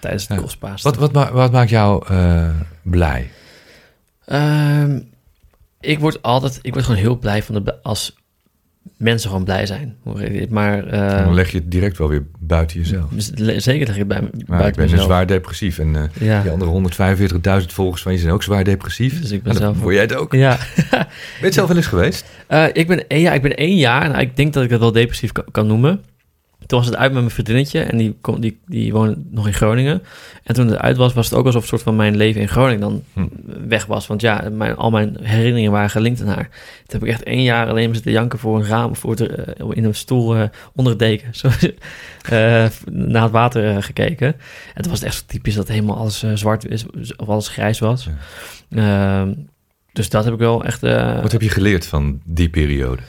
Tijdens 0.00 0.28
het 0.28 0.36
Ja. 0.36 0.42
kostbaarste. 0.42 0.90
Wat, 0.90 1.10
wat, 1.12 1.30
wat 1.30 1.52
maakt 1.52 1.70
jou 1.70 2.06
eh, 2.08 2.50
blij? 2.82 3.30
Ehm, 4.24 5.00
ik 5.80 5.98
word 5.98 6.22
altijd, 6.22 6.58
ik 6.62 6.72
word 6.72 6.84
gewoon 6.84 7.00
heel 7.00 7.18
blij 7.18 7.42
van 7.42 7.64
de, 7.64 7.82
als 7.82 8.16
mensen 8.98 9.28
gewoon 9.30 9.44
blij 9.44 9.66
zijn. 9.66 9.96
Maar 10.48 10.86
eh, 10.86 11.24
Dan 11.24 11.34
leg 11.34 11.50
je 11.50 11.58
het 11.58 11.70
direct 11.70 11.98
wel 11.98 12.08
weer 12.08 12.22
buiten 12.38 12.78
jezelf. 12.78 13.10
le- 13.34 13.60
zeker 13.60 13.86
leg 13.86 13.94
ik 13.96 13.98
het 13.98 14.08
bij, 14.08 14.20
Maar 14.46 14.58
ik 14.66 14.74
ben 14.74 14.82
dus 14.82 14.90
mezelf. 14.90 15.02
zwaar 15.02 15.26
depressief. 15.26 15.78
En 15.78 15.96
eh, 15.96 16.02
Ja. 16.26 16.42
die 16.42 16.50
andere 16.50 16.70
145.000 17.60 17.72
volgers 17.72 18.02
van 18.02 18.12
je 18.12 18.18
zijn 18.18 18.32
ook 18.32 18.42
zwaar 18.42 18.64
depressief. 18.64 19.20
Dus 19.20 19.30
ik 19.30 19.42
ben 19.42 19.52
En 19.54 19.58
dan 19.60 19.72
zelf 19.72 19.82
word 19.82 19.94
jij 19.94 20.02
het 20.02 20.14
ook. 20.14 20.32
Ja, 20.32 20.58
Ben 20.90 21.06
je 21.38 21.44
het 21.44 21.54
zelf 21.54 21.68
wel 21.68 21.76
eens 21.76 21.86
geweest? 21.86 22.24
Eh, 22.46 22.64
ik, 22.72 22.86
ben, 22.86 23.06
één- 23.08 23.20
ja, 23.20 23.32
ik 23.32 23.42
ben 23.42 23.56
één 23.56 23.76
jaar, 23.76 24.08
nou, 24.08 24.20
ik 24.20 24.36
denk 24.36 24.52
dat 24.52 24.62
ik 24.64 24.70
het 24.70 24.80
wel 24.80 24.92
depressief 24.92 25.32
kan, 25.32 25.44
kan 25.50 25.66
noemen. 25.66 26.00
Toen 26.68 26.78
was 26.78 26.88
het 26.88 26.96
uit 26.96 27.12
met 27.12 27.20
mijn 27.20 27.34
vriendinnetje 27.34 27.80
en 27.80 27.96
die, 27.96 28.16
kon, 28.20 28.40
die, 28.40 28.58
die 28.66 28.92
woonde 28.92 29.16
nog 29.30 29.46
in 29.46 29.54
Groningen. 29.54 30.02
En 30.42 30.54
toen 30.54 30.68
het 30.68 30.78
uit 30.78 30.96
was, 30.96 31.12
was 31.12 31.30
het 31.30 31.38
ook 31.38 31.46
alsof 31.46 31.66
soort 31.66 31.82
van 31.82 31.96
mijn 31.96 32.16
leven 32.16 32.40
in 32.40 32.48
Groningen 32.48 32.80
dan 32.80 33.02
Hm. 33.12 33.26
weg 33.68 33.86
was. 33.86 34.06
Want 34.06 34.20
ja, 34.20 34.48
mijn, 34.52 34.76
al 34.76 34.90
mijn 34.90 35.16
herinneringen 35.22 35.72
waren 35.72 35.90
gelinkt 35.90 36.20
aan 36.20 36.26
haar. 36.26 36.48
Toen 36.86 37.00
heb 37.00 37.02
ik 37.02 37.08
echt 37.08 37.22
één 37.22 37.42
jaar 37.42 37.68
alleen 37.68 37.84
maar 37.84 37.94
zitten 37.94 38.12
janken 38.12 38.38
voor 38.38 38.56
een 38.56 38.66
raam, 38.66 38.96
voor 38.96 39.16
de, 39.16 39.28
eh, 39.28 39.66
in 39.70 39.84
een 39.84 39.94
stoel 39.94 40.36
eh, 40.36 40.42
onder 40.74 40.92
het 40.92 41.00
deken. 41.00 41.34
Zo, 41.40 41.48
eh, 42.22 42.66
naar 42.90 43.22
het 43.22 43.32
water 43.32 43.82
gekeken. 43.82 44.26
En 44.74 44.82
toen 44.82 44.90
was 44.90 45.00
het 45.00 45.08
echt 45.08 45.18
zo 45.18 45.24
typisch 45.26 45.54
dat 45.54 45.68
helemaal 45.68 45.96
alles 45.96 46.24
zwart 46.34 46.66
is, 46.66 46.84
of 47.16 47.28
alles 47.28 47.48
grijs 47.48 47.78
was. 47.78 48.08
Ehm, 48.70 49.32
dus 49.92 50.08
dat 50.08 50.24
heb 50.24 50.32
ik 50.32 50.38
wel 50.38 50.64
echt... 50.64 50.80
Wat 50.80 51.32
heb 51.32 51.42
je 51.42 51.48
geleerd 51.48 51.86
van 51.86 52.20
die 52.24 52.48
periode? 52.48 53.02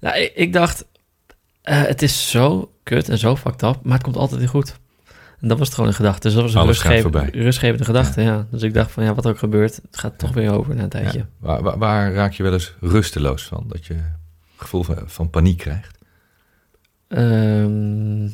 nou, 0.00 0.18
ik, 0.18 0.32
ik 0.34 0.52
dacht, 0.52 0.86
eh, 1.66 1.82
het 1.82 2.02
is 2.02 2.30
zo 2.30 2.72
kut 2.82 3.08
en 3.08 3.18
zo 3.18 3.36
fucked 3.36 3.62
up, 3.62 3.78
maar 3.82 3.92
het 3.94 4.02
komt 4.02 4.16
altijd 4.16 4.40
weer 4.40 4.48
goed. 4.48 4.76
En 5.40 5.48
dat 5.48 5.58
was 5.58 5.66
het 5.66 5.74
gewoon 5.76 5.90
een 5.90 5.96
gedachte. 5.96 6.20
Dus 6.26 6.32
dat 6.34 6.42
was 6.42 6.54
een 6.54 6.60
Alles 6.60 6.78
gaat 6.78 6.90
rustgeven- 6.92 7.20
voorbij. 7.22 7.42
rustgevende 7.42 7.84
gedachte, 7.84 8.22
ja. 8.22 8.46
Dus 8.50 8.62
ik 8.62 8.74
dacht 8.74 8.90
van, 8.90 9.04
ja, 9.04 9.14
wat 9.14 9.26
ook 9.26 9.38
gebeurt, 9.38 9.76
het 9.76 9.98
gaat 9.98 10.18
toch 10.18 10.32
weer 10.32 10.50
over 10.52 10.74
na 10.74 10.82
een 10.82 10.88
tijdje. 10.88 11.18
Ja. 11.18 11.26
Waar, 11.38 11.62
waar, 11.62 11.78
waar 11.78 12.12
raak 12.12 12.32
je 12.32 12.42
wel 12.42 12.52
eens 12.52 12.74
rusteloos 12.80 13.42
van? 13.44 13.64
Dat 13.68 13.86
je 13.86 13.96
gevoel 14.56 14.82
van, 14.82 15.02
van 15.06 15.30
paniek 15.30 15.56
krijgt? 15.58 15.98
Ehm, 17.08 18.28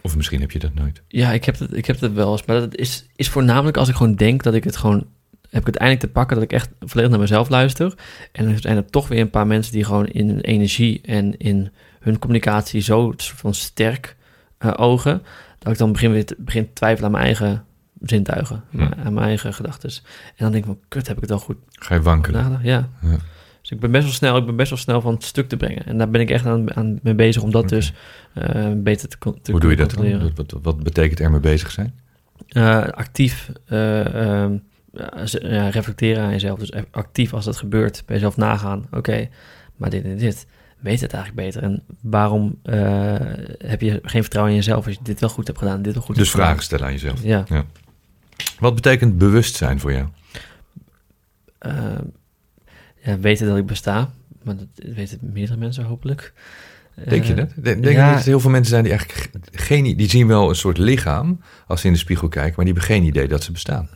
Of 0.00 0.16
misschien 0.16 0.40
heb 0.40 0.50
je 0.50 0.58
dat 0.58 0.74
nooit. 0.74 1.02
ja, 1.08 1.32
ik 1.32 1.44
heb, 1.44 1.58
het, 1.58 1.72
ik 1.76 1.86
heb 1.86 2.00
het 2.00 2.12
wel 2.12 2.32
eens, 2.32 2.44
maar 2.44 2.60
dat 2.60 2.76
is, 2.76 3.06
is 3.16 3.28
voornamelijk 3.28 3.76
als 3.76 3.88
ik 3.88 3.94
gewoon 3.94 4.14
denk 4.14 4.42
dat 4.42 4.54
ik 4.54 4.64
het 4.64 4.76
gewoon... 4.76 5.06
Heb 5.52 5.60
ik 5.60 5.66
het 5.66 5.76
eindelijk 5.76 6.06
te 6.06 6.12
pakken 6.12 6.36
dat 6.36 6.44
ik 6.44 6.52
echt 6.52 6.70
volledig 6.80 7.10
naar 7.10 7.20
mezelf 7.20 7.48
luister. 7.48 7.94
En 8.32 8.48
er 8.48 8.60
zijn 8.60 8.76
er 8.76 8.90
toch 8.90 9.08
weer 9.08 9.20
een 9.20 9.30
paar 9.30 9.46
mensen 9.46 9.72
die 9.72 9.84
gewoon 9.84 10.06
in 10.06 10.28
hun 10.28 10.40
energie 10.40 11.00
en 11.02 11.36
in 11.38 11.70
hun 12.00 12.18
communicatie 12.18 12.80
zo 12.80 13.12
van 13.16 13.54
sterk 13.54 14.16
eh, 14.58 14.72
ogen. 14.76 15.22
Dat 15.58 15.72
ik 15.72 15.78
dan 15.78 15.92
begin 15.92 16.12
weer 16.12 16.24
te, 16.26 16.36
begin 16.38 16.64
te 16.66 16.72
twijfelen 16.72 17.04
aan 17.06 17.12
mijn 17.12 17.24
eigen 17.24 17.64
zintuigen. 18.02 18.62
Ja. 18.70 18.96
Aan 19.04 19.14
mijn 19.14 19.26
eigen 19.26 19.54
gedachten. 19.54 19.90
En 19.90 20.34
dan 20.36 20.52
denk 20.52 20.64
ik 20.64 20.70
van, 20.70 20.80
kut, 20.88 21.06
heb 21.06 21.16
ik 21.16 21.22
het 21.22 21.30
wel 21.30 21.38
goed 21.38 21.56
Ga 21.70 21.94
je 21.94 22.02
wankelen? 22.02 22.60
Ja. 22.62 22.88
Ja. 23.02 23.16
Dus 23.60 23.70
ik 23.70 23.80
ben 23.80 23.90
best 23.90 24.04
wel 24.04 24.12
snel, 24.12 24.36
ik 24.36 24.46
ben 24.46 24.56
best 24.56 24.70
wel 24.70 24.78
snel 24.78 25.00
van 25.00 25.14
het 25.14 25.24
stuk 25.24 25.48
te 25.48 25.56
brengen. 25.56 25.86
En 25.86 25.98
daar 25.98 26.10
ben 26.10 26.20
ik 26.20 26.30
echt 26.30 26.46
aan, 26.46 26.76
aan 26.76 26.98
mee 27.02 27.14
bezig 27.14 27.42
om 27.42 27.50
dat 27.50 27.68
dus 27.68 27.92
eh, 28.34 28.72
beter 28.76 29.08
te, 29.08 29.18
con- 29.18 29.40
te 29.42 29.50
Hoe 29.50 29.60
doe 29.60 29.70
je 29.70 29.76
dat 29.76 29.94
controleren. 29.94 30.20
dan? 30.34 30.46
Wat, 30.50 30.62
wat, 30.62 30.82
betekent 30.82 31.20
er 31.20 31.30
mee 31.30 31.40
bezig 31.40 31.70
zijn? 31.70 31.94
Eh, 32.48 32.82
actief 32.88 33.50
eh, 33.64 34.40
ehm, 34.42 34.56
ja, 34.92 35.68
reflecteren 35.68 36.22
aan 36.24 36.30
jezelf. 36.30 36.58
Dus 36.58 36.72
actief 36.90 37.34
als 37.34 37.44
dat 37.44 37.56
gebeurt, 37.56 38.02
bij 38.06 38.14
jezelf 38.16 38.36
nagaan. 38.36 38.86
Oké, 38.90 39.28
maar 39.76 39.90
dit 39.90 40.04
en 40.04 40.16
dit. 40.16 40.46
Weet 40.78 41.00
het 41.00 41.12
eigenlijk 41.12 41.46
beter? 41.46 41.62
En 41.62 41.82
waarom 42.00 42.58
eh, 42.62 43.14
heb 43.58 43.80
je 43.80 43.98
geen 44.02 44.20
vertrouwen 44.22 44.54
in 44.54 44.58
jezelf 44.60 44.86
als 44.86 44.94
je 44.94 45.00
dit 45.02 45.20
wel 45.20 45.28
goed 45.28 45.46
hebt 45.46 45.58
gedaan, 45.58 45.82
dit 45.82 45.94
wel 45.94 46.02
goed 46.02 46.16
Dus 46.16 46.30
gedaan? 46.30 46.46
vragen 46.46 46.62
stellen 46.62 46.86
aan 46.86 46.92
jezelf. 46.92 47.22
Ja. 47.22 47.44
Wat 48.58 48.74
betekent 48.74 49.18
bewustzijn 49.18 49.80
voor 49.80 49.92
jou? 49.92 50.08
eh, 51.58 51.74
ja, 53.04 53.18
weten 53.18 53.46
dat 53.46 53.56
ik 53.56 53.66
besta. 53.66 54.10
Maar 54.42 54.56
dat 54.56 54.66
weten 54.94 55.18
meerdere 55.22 55.58
mensen 55.58 55.84
hopelijk. 55.84 56.32
Denk 57.08 57.24
je 57.24 57.30
Eh, 57.32 57.36
dat? 57.38 57.48
Denk 57.64 57.84
je 57.84 57.90
ja. 57.90 58.10
dat 58.12 58.20
er 58.20 58.26
heel 58.26 58.40
veel 58.40 58.50
mensen 58.50 58.70
zijn 58.70 58.82
die 58.84 58.92
eigenlijk 58.92 59.20
ge- 59.52 59.64
geen... 59.64 59.96
Die 59.96 60.08
zien 60.08 60.26
wel 60.26 60.48
een 60.48 60.54
soort 60.54 60.78
lichaam 60.78 61.40
als 61.66 61.80
ze 61.80 61.86
in 61.86 61.92
de 61.92 61.98
spiegel 61.98 62.28
kijken... 62.28 62.52
maar 62.56 62.64
die 62.64 62.74
hebben 62.74 62.94
geen 62.94 63.04
idee 63.04 63.28
dat 63.28 63.42
ze 63.42 63.52
bestaan. 63.52 63.88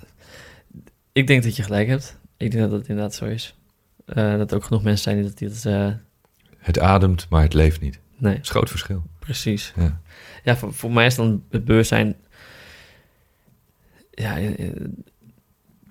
Ik 1.17 1.27
denk 1.27 1.43
dat 1.43 1.57
je 1.57 1.63
gelijk 1.63 1.89
hebt. 1.89 2.19
Ik 2.37 2.51
denk 2.51 2.63
dat 2.63 2.79
het 2.79 2.89
inderdaad 2.89 3.15
zo 3.15 3.25
is. 3.25 3.55
Eh, 4.07 4.37
dat 4.37 4.51
er 4.51 4.57
ook 4.57 4.65
genoeg 4.65 4.83
mensen 4.83 5.03
zijn 5.03 5.17
die 5.17 5.25
dat... 5.25 5.39
Die 5.39 5.49
dat 5.49 5.65
eh, 5.65 5.93
Het 6.59 6.79
ademt, 6.79 7.27
maar 7.31 7.43
het 7.43 7.55
leeft 7.55 7.81
niet. 7.81 7.93
Dat 7.93 8.21
nee, 8.31 8.39
is 8.43 8.49
groot 8.49 8.71
verschil. 8.71 9.03
precies. 9.19 9.73
Ja. 9.77 10.01
Ja, 10.45 10.57
voor, 10.57 10.75
voor 10.75 10.93
mij 10.93 11.07
is 11.07 11.15
dan 11.15 11.45
het 11.51 11.65
bewustzijn... 11.65 12.17
Ja, 14.11 14.39
eh, 14.39 14.71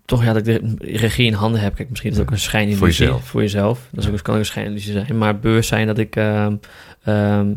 toch 0.06 0.24
ja, 0.24 0.34
dat 0.34 0.48
ik 0.48 0.62
de 0.62 0.76
regie 0.98 1.26
in 1.26 1.34
handen 1.34 1.62
heb. 1.62 1.76
Kijk, 1.76 1.90
misschien 1.90 2.12
is 2.12 2.18
het 2.18 2.26
ook 2.26 2.32
een 2.32 2.40
schijnillusie. 2.40 2.80
Voor 2.80 3.06
jezelf. 3.06 3.28
Voor 3.28 3.42
jezelf. 3.42 3.88
Dat 3.92 4.04
is 4.04 4.10
ook, 4.10 4.24
kan 4.24 4.34
ook 4.34 4.40
een 4.40 4.46
schijnillusie 4.46 4.92
zijn. 4.92 5.18
Maar 5.18 5.40
bewustzijn 5.40 5.88
dat 5.88 5.98
ik... 5.98 6.16
ehm, 6.16 6.56
ehm, 7.04 7.54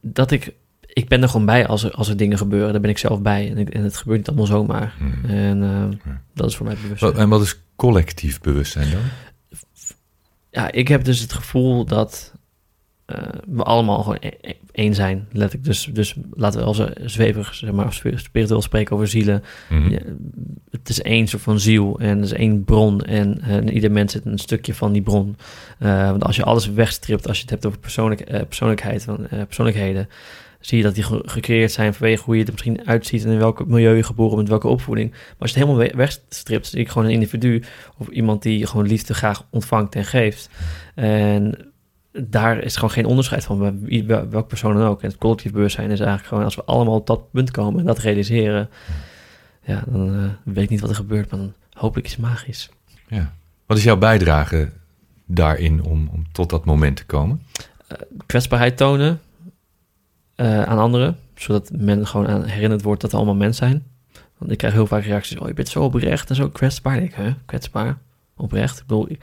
dat 0.00 0.30
ik... 0.30 0.54
Ik 0.96 1.08
ben 1.08 1.22
er 1.22 1.28
gewoon 1.28 1.46
bij 1.46 1.66
als 1.66 1.82
er, 1.84 1.90
als 1.90 2.08
er 2.08 2.16
dingen 2.16 2.38
gebeuren. 2.38 2.72
Daar 2.72 2.80
ben 2.80 2.90
ik 2.90 2.98
zelf 2.98 3.22
bij. 3.22 3.50
En, 3.50 3.58
ik, 3.58 3.68
en 3.68 3.82
het 3.82 3.96
gebeurt 3.96 4.18
niet 4.18 4.28
allemaal 4.28 4.46
zomaar. 4.46 4.94
Hmm. 4.98 5.30
En 5.30 5.60
Ja. 6.04 6.20
dat 6.34 6.48
is 6.48 6.56
voor 6.56 6.66
mij 6.66 6.76
bewustzijn. 6.82 7.14
En 7.14 7.28
wat 7.28 7.42
is 7.42 7.60
collectief 7.76 8.40
bewustzijn 8.40 8.90
dan? 8.90 9.00
ja, 10.50 10.72
ik 10.72 10.88
heb 10.88 11.04
dus 11.04 11.20
het 11.20 11.32
gevoel 11.32 11.84
dat 11.84 12.32
eh, 13.06 13.22
we 13.46 13.62
allemaal 13.62 13.98
gewoon 14.02 14.18
e- 14.20 14.30
e- 14.40 14.52
één 14.72 14.94
zijn. 14.94 15.26
Letterlijk. 15.32 15.64
Dus, 15.64 15.88
dus 15.92 16.14
laten 16.32 16.60
we 16.60 16.66
als 16.66 16.82
zweverig, 17.04 17.54
zeg 17.54 17.72
maar, 17.72 17.92
sp- 17.92 18.12
spiritueel 18.18 18.62
spreken 18.62 18.94
over 18.94 19.08
zielen. 19.08 19.42
Ja, 19.88 19.98
het 20.70 20.88
is 20.88 21.02
één 21.02 21.26
soort 21.26 21.42
van 21.42 21.60
ziel 21.60 21.98
en 22.00 22.18
er 22.18 22.24
is 22.24 22.32
één 22.32 22.64
bron. 22.64 23.00
En 23.02 23.40
eh, 23.40 23.56
in 23.56 23.72
ieder 23.72 23.90
mens 23.92 24.12
zit 24.12 24.24
een 24.24 24.38
stukje 24.38 24.74
van 24.74 24.92
die 24.92 25.02
bron. 25.02 25.36
Eh, 25.78 26.10
want 26.10 26.24
als 26.24 26.36
je 26.36 26.44
alles 26.44 26.68
wegstript, 26.70 27.28
als 27.28 27.36
je 27.36 27.42
het 27.42 27.50
hebt 27.50 27.66
over 27.66 27.78
persoonlijk, 27.78 28.20
eh, 28.20 28.40
persoonlijkheid, 28.46 29.02
van, 29.04 29.26
eh, 29.26 29.42
persoonlijkheden, 29.44 30.08
zie 30.60 30.78
je 30.78 30.84
dat 30.84 30.94
die 30.94 31.02
ge- 31.04 31.22
gecreëerd 31.26 31.72
zijn 31.72 31.94
vanwege 31.94 32.22
hoe 32.24 32.36
je 32.36 32.44
er 32.44 32.50
misschien 32.52 32.86
uitziet 32.86 33.24
en 33.24 33.30
in 33.30 33.38
welk 33.38 33.66
milieu 33.66 33.96
je 33.96 34.02
geboren 34.02 34.36
bent, 34.36 34.48
welke 34.48 34.68
opvoeding. 34.68 35.10
Maar 35.10 35.20
als 35.38 35.50
je 35.52 35.58
het 35.58 35.66
helemaal 35.68 35.88
we- 35.90 35.96
wegstript, 35.96 36.66
zie 36.66 36.80
ik 36.80 36.88
gewoon 36.88 37.06
een 37.08 37.14
individu 37.14 37.62
of 37.96 38.08
iemand 38.08 38.42
die 38.42 38.66
gewoon 38.66 38.86
liefde 38.86 39.14
graag 39.14 39.42
ontvangt 39.50 39.94
en 39.94 40.04
geeft. 40.04 40.48
En 40.94 41.70
daar 42.12 42.58
is 42.58 42.74
gewoon 42.74 42.90
geen 42.90 43.06
onderscheid 43.06 43.44
van 43.44 43.58
bij 43.58 43.74
wie- 43.80 44.04
welk 44.06 44.48
persoon 44.48 44.74
dan 44.76 44.86
ook. 44.86 45.02
En 45.02 45.08
het 45.08 45.18
collectief 45.18 45.52
bewustzijn 45.52 45.90
is 45.90 45.98
eigenlijk 45.98 46.28
gewoon 46.28 46.44
als 46.44 46.54
we 46.56 46.64
allemaal 46.64 46.94
op 46.94 47.06
dat 47.06 47.30
punt 47.30 47.50
komen 47.50 47.80
en 47.80 47.86
dat 47.86 47.98
realiseren, 47.98 48.68
ja, 49.62 49.84
dan 49.86 50.14
eh, 50.14 50.52
weet 50.54 50.64
ik 50.64 50.70
niet 50.70 50.80
wat 50.80 50.90
er 50.90 50.96
gebeurt, 50.96 51.30
maar 51.30 51.40
dan 51.40 51.52
hoop 51.72 51.96
ik 51.96 52.04
iets 52.04 52.16
magisch. 52.16 52.68
Ja. 53.08 53.32
Wat 53.66 53.76
is 53.76 53.84
jouw 53.84 53.96
bijdrage 53.96 54.70
daarin 55.26 55.82
om, 55.82 56.08
om 56.12 56.24
tot 56.32 56.50
dat 56.50 56.64
moment 56.64 56.96
te 56.96 57.04
komen? 57.04 57.42
kwetsbaarheid 58.26 58.76
tonen. 58.76 59.20
Eh, 60.36 60.62
aan 60.62 60.78
anderen. 60.78 61.16
Zodat 61.34 61.70
men 61.78 62.06
gewoon 62.06 62.28
aan 62.28 62.44
herinnerd 62.44 62.82
wordt 62.82 63.00
dat 63.00 63.10
we 63.10 63.16
allemaal 63.16 63.34
mens 63.34 63.56
zijn. 63.56 63.84
Want 64.38 64.50
ik 64.50 64.58
krijg 64.58 64.74
heel 64.74 64.86
vaak 64.86 65.04
reacties, 65.04 65.38
oh 65.38 65.48
je 65.48 65.54
bent 65.54 65.68
zo 65.68 65.82
oprecht 65.82 66.28
en 66.30 66.36
zo 66.36 66.48
kwetsbaar. 66.48 67.02
Ik, 67.02 67.14
hè, 67.14 67.30
kwetsbaar, 67.46 67.98
oprecht. 68.36 68.78
Ik 68.78 68.86
bedoel, 68.86 69.06
ik, 69.10 69.22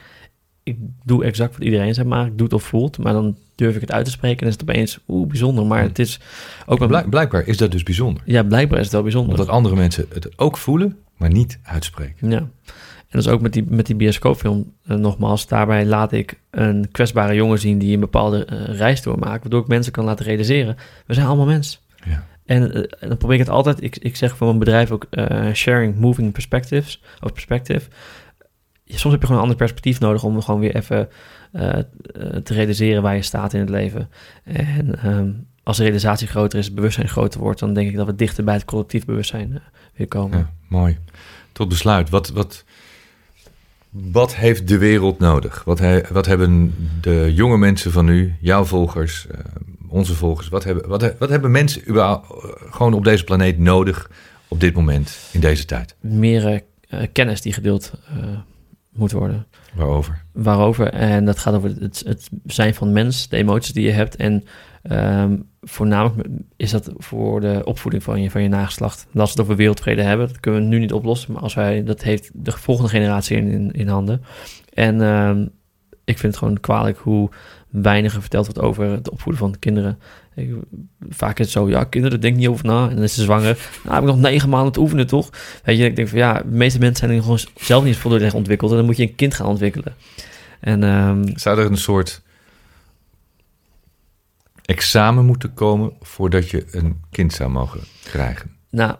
ik 0.63 0.77
doe 1.03 1.23
exact 1.23 1.53
wat 1.53 1.63
iedereen 1.63 1.93
zegt, 1.93 2.07
maar 2.07 2.25
ik 2.25 2.37
doe 2.37 2.45
het 2.45 2.55
of 2.55 2.63
voelt. 2.63 2.97
Maar 2.97 3.13
dan 3.13 3.37
durf 3.55 3.75
ik 3.75 3.81
het 3.81 3.91
uit 3.91 4.05
te 4.05 4.11
spreken 4.11 4.41
en 4.41 4.47
is 4.47 4.53
het 4.53 4.61
opeens, 4.61 4.99
oeh, 5.07 5.27
bijzonder. 5.27 5.65
Maar 5.65 5.81
het 5.81 5.99
is 5.99 6.19
ook... 6.65 6.79
Wel- 6.79 6.87
blijk- 6.87 7.09
blijkbaar 7.09 7.47
is 7.47 7.57
dat 7.57 7.71
dus 7.71 7.83
bijzonder. 7.83 8.23
ja, 8.25 8.43
blijkbaar 8.43 8.77
is 8.77 8.83
het 8.83 8.93
wel 8.93 9.03
bijzonder. 9.03 9.31
Omdat 9.31 9.47
andere 9.49 9.75
mensen 9.75 10.05
het 10.13 10.39
ook 10.39 10.57
voelen, 10.57 10.97
maar 11.17 11.31
niet 11.31 11.59
uitspreken. 11.63 12.29
Ja. 12.29 12.47
En 13.13 13.19
dat 13.19 13.27
is 13.27 13.33
ook 13.33 13.41
met 13.41 13.53
die, 13.53 13.65
met 13.69 13.85
die 13.85 13.95
bioscoopfilm 13.95 14.73
eh, 14.85 14.97
nogmaals. 14.97 15.47
Daarbij 15.47 15.85
laat 15.85 16.11
ik 16.11 16.39
een 16.49 16.91
kwetsbare 16.91 17.35
jongen 17.35 17.59
zien 17.59 17.77
die 17.77 17.93
een 17.93 17.99
bepaalde 17.99 18.45
eh, 18.45 18.77
reis 18.77 19.01
doormaakt. 19.01 19.41
Waardoor 19.41 19.61
ik 19.61 19.67
mensen 19.67 19.91
kan 19.91 20.05
laten 20.05 20.25
realiseren. 20.25 20.75
We 21.05 21.13
zijn 21.13 21.27
allemaal 21.27 21.45
mens. 21.45 21.81
Ja. 22.05 22.25
En, 22.45 22.73
eh, 22.73 23.07
dan 23.09 23.17
probeer 23.17 23.35
ik 23.35 23.45
het 23.45 23.49
altijd. 23.49 23.83
Ik, 23.83 23.97
ik 23.97 24.15
zeg 24.15 24.37
voor 24.37 24.47
mijn 24.47 24.59
bedrijf 24.59 24.91
ook 24.91 25.07
sharing 25.53 25.99
moving 25.99 26.31
perspectives. 26.31 27.01
Of 27.21 27.31
perspective. 27.31 27.89
Soms 28.85 29.13
heb 29.13 29.21
je 29.21 29.27
gewoon 29.27 29.35
een 29.35 29.41
ander 29.41 29.57
perspectief 29.57 29.99
nodig 29.99 30.23
om 30.23 30.41
gewoon 30.41 30.59
weer 30.59 30.75
even 30.75 31.09
te 32.43 32.53
realiseren 32.53 33.01
waar 33.01 33.15
je 33.15 33.21
staat 33.21 33.53
in 33.53 33.59
het 33.59 33.69
leven. 33.69 34.09
En 34.43 34.99
ehm, 34.99 35.31
als 35.63 35.77
de 35.77 35.83
realisatie 35.83 36.27
groter 36.27 36.59
is, 36.59 36.65
het 36.65 36.75
bewustzijn 36.75 37.09
groter 37.09 37.39
wordt, 37.39 37.59
dan 37.59 37.73
denk 37.73 37.89
ik 37.89 37.95
dat 37.95 38.05
we 38.05 38.15
dichter 38.15 38.43
bij 38.43 38.53
het 38.53 38.65
collectief 38.65 39.05
bewustzijn 39.05 39.61
weer 39.95 40.07
komen. 40.07 40.37
Ja, 40.37 40.51
mooi. 40.67 40.97
Tot 41.51 41.69
besluit. 41.69 42.09
Wat, 42.09 42.29
wat, 42.29 42.65
wat 43.93 44.35
heeft 44.35 44.67
de 44.67 44.77
wereld 44.77 45.19
nodig? 45.19 45.63
Wat, 45.63 45.79
he- 45.79 46.01
wat 46.11 46.25
hebben 46.25 46.73
de 47.01 47.31
jonge 47.33 47.57
mensen 47.57 47.91
van 47.91 48.05
nu, 48.05 48.35
jouw 48.39 48.63
volgers, 48.63 49.27
eh, 49.27 49.37
onze 49.87 50.13
volgers, 50.15 50.47
wat 50.49 50.63
hebben, 50.63 50.87
wat, 50.87 51.01
he- 51.01 51.15
wat 51.19 51.29
hebben 51.29 51.51
mensen 51.51 51.81
überhaupt, 51.89 52.29
eh, 52.31 52.49
gewoon 52.73 52.93
op 52.93 53.03
deze 53.03 53.23
planeet 53.23 53.57
nodig 53.59 54.11
op 54.47 54.59
dit 54.59 54.73
moment, 54.73 55.17
in 55.31 55.39
deze 55.39 55.65
tijd? 55.65 55.95
meer 55.99 56.63
eh, 56.87 57.07
kennis 57.11 57.41
die 57.41 57.53
gedeeld 57.53 57.91
moet 58.93 59.11
worden. 59.11 59.45
Waarover? 59.73 60.23
Waarover? 60.31 60.87
En 60.89 61.25
dat 61.25 61.39
gaat 61.39 61.53
over 61.53 61.69
het, 61.79 62.03
het 62.05 62.29
zijn 62.45 62.73
van 62.73 62.91
mens, 62.91 63.29
de 63.29 63.37
emoties 63.37 63.73
die 63.73 63.85
je 63.85 63.91
hebt. 63.91 64.15
En 64.15 64.43
ehm, 64.81 65.35
voornamelijk 65.63 66.27
is 66.55 66.71
dat 66.71 66.91
voor 66.97 67.41
de 67.41 67.61
opvoeding 67.63 68.03
van 68.03 68.21
je, 68.21 68.31
van 68.31 68.41
je 68.41 68.49
nageslacht. 68.49 69.07
En 69.13 69.19
als 69.19 69.29
we 69.29 69.35
het 69.35 69.45
over 69.45 69.55
wereldvrede 69.55 70.01
hebben, 70.01 70.27
dat 70.27 70.39
kunnen 70.39 70.61
we 70.61 70.67
nu 70.67 70.79
niet 70.79 70.93
oplossen. 70.93 71.33
Maar 71.33 71.41
als 71.41 71.53
wij, 71.53 71.83
dat 71.83 72.01
heeft 72.01 72.29
de 72.33 72.51
volgende 72.51 72.89
generatie 72.89 73.37
in, 73.37 73.71
in, 73.71 73.87
handen. 73.87 74.23
En 74.73 75.01
ehm, 75.01 75.41
ik 76.03 76.17
vind 76.17 76.33
het 76.33 76.37
gewoon 76.37 76.59
kwalijk 76.59 76.97
hoe 76.97 77.29
weinig 77.69 78.15
er 78.15 78.21
verteld 78.21 78.45
wordt 78.45 78.61
over 78.61 78.89
het 78.89 79.09
opvoeden 79.09 79.41
van 79.41 79.59
kinderen. 79.59 79.99
Ik, 80.35 80.53
vaak 81.09 81.39
is 81.39 81.45
het 81.45 81.53
zo, 81.53 81.69
ja, 81.69 81.83
kinderen 81.83 82.21
denken 82.21 82.39
niet 82.39 82.49
over 82.49 82.65
na. 82.65 82.89
En 82.89 82.95
dan 82.95 83.03
is 83.03 83.13
ze 83.13 83.21
zwanger. 83.21 83.69
Nou, 83.83 83.95
heb 83.95 84.03
ik 84.03 84.09
nog 84.09 84.19
negen 84.19 84.49
maanden 84.49 84.71
te 84.71 84.79
oefenen, 84.79 85.07
toch? 85.07 85.29
Weet 85.63 85.77
je, 85.77 85.85
ik 85.85 85.95
denk 85.95 86.07
van 86.07 86.17
ja, 86.17 86.33
de 86.33 86.43
meeste 86.47 86.79
mensen 86.79 87.07
zijn 87.07 87.21
gewoon 87.21 87.39
zelf 87.55 87.83
niet 87.83 87.97
volledig 87.97 88.33
ontwikkeld. 88.33 88.71
En 88.71 88.77
dan 88.77 88.85
moet 88.85 88.97
je 88.97 89.03
een 89.03 89.15
kind 89.15 89.33
gaan 89.33 89.47
ontwikkelen. 89.47 89.95
En 90.59 90.83
ehm, 90.83 91.27
Zou 91.35 91.59
er 91.59 91.65
een 91.65 91.77
soort 91.77 92.21
examen 94.65 95.25
moeten 95.25 95.53
komen 95.53 95.93
voordat 96.01 96.49
je 96.49 96.65
een 96.71 97.01
kind 97.11 97.33
zou 97.33 97.49
mogen 97.49 97.79
krijgen? 98.03 98.51
nou, 98.69 98.95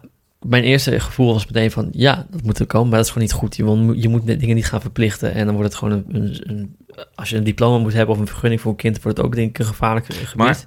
mijn 0.46 0.62
eerste 0.64 1.00
gevoel 1.00 1.32
was 1.32 1.46
meteen 1.46 1.70
van 1.70 1.88
ja, 1.92 2.26
dat 2.30 2.42
moet 2.42 2.58
er 2.58 2.66
komen. 2.66 2.88
Maar 2.88 2.96
dat 2.96 3.06
is 3.06 3.12
gewoon 3.12 3.26
niet 3.28 3.36
goed. 3.36 3.56
Je, 3.56 3.64
wil, 3.64 3.92
je 3.92 4.08
moet 4.08 4.26
dingen 4.26 4.54
niet 4.54 4.66
gaan 4.66 4.80
verplichten. 4.80 5.32
En 5.34 5.46
dan 5.46 5.54
wordt 5.54 5.68
het 5.70 5.78
gewoon 5.78 6.04
een, 6.08 6.16
een, 6.22 6.40
een- 6.50 6.76
Als 7.14 7.30
je 7.30 7.36
een 7.36 7.44
diploma 7.44 7.78
moet 7.78 7.92
hebben 7.92 8.14
of 8.14 8.20
een 8.20 8.26
vergunning 8.26 8.60
voor 8.60 8.70
een 8.70 8.76
kind, 8.76 9.02
wordt 9.02 9.16
het 9.18 9.26
ook 9.26 9.34
denk 9.34 9.48
ik 9.48 9.58
een 9.58 9.64
gevaarlijk 9.64 10.06
gebied. 10.06 10.34
Maar- 10.34 10.64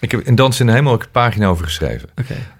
Ik 0.00 0.10
heb 0.10 0.20
in 0.20 0.34
Dans 0.34 0.60
in 0.60 0.66
de 0.66 0.72
Hemel 0.72 0.92
ook 0.92 1.02
een 1.02 1.10
pagina 1.10 1.46
over 1.46 1.64
geschreven. 1.64 2.08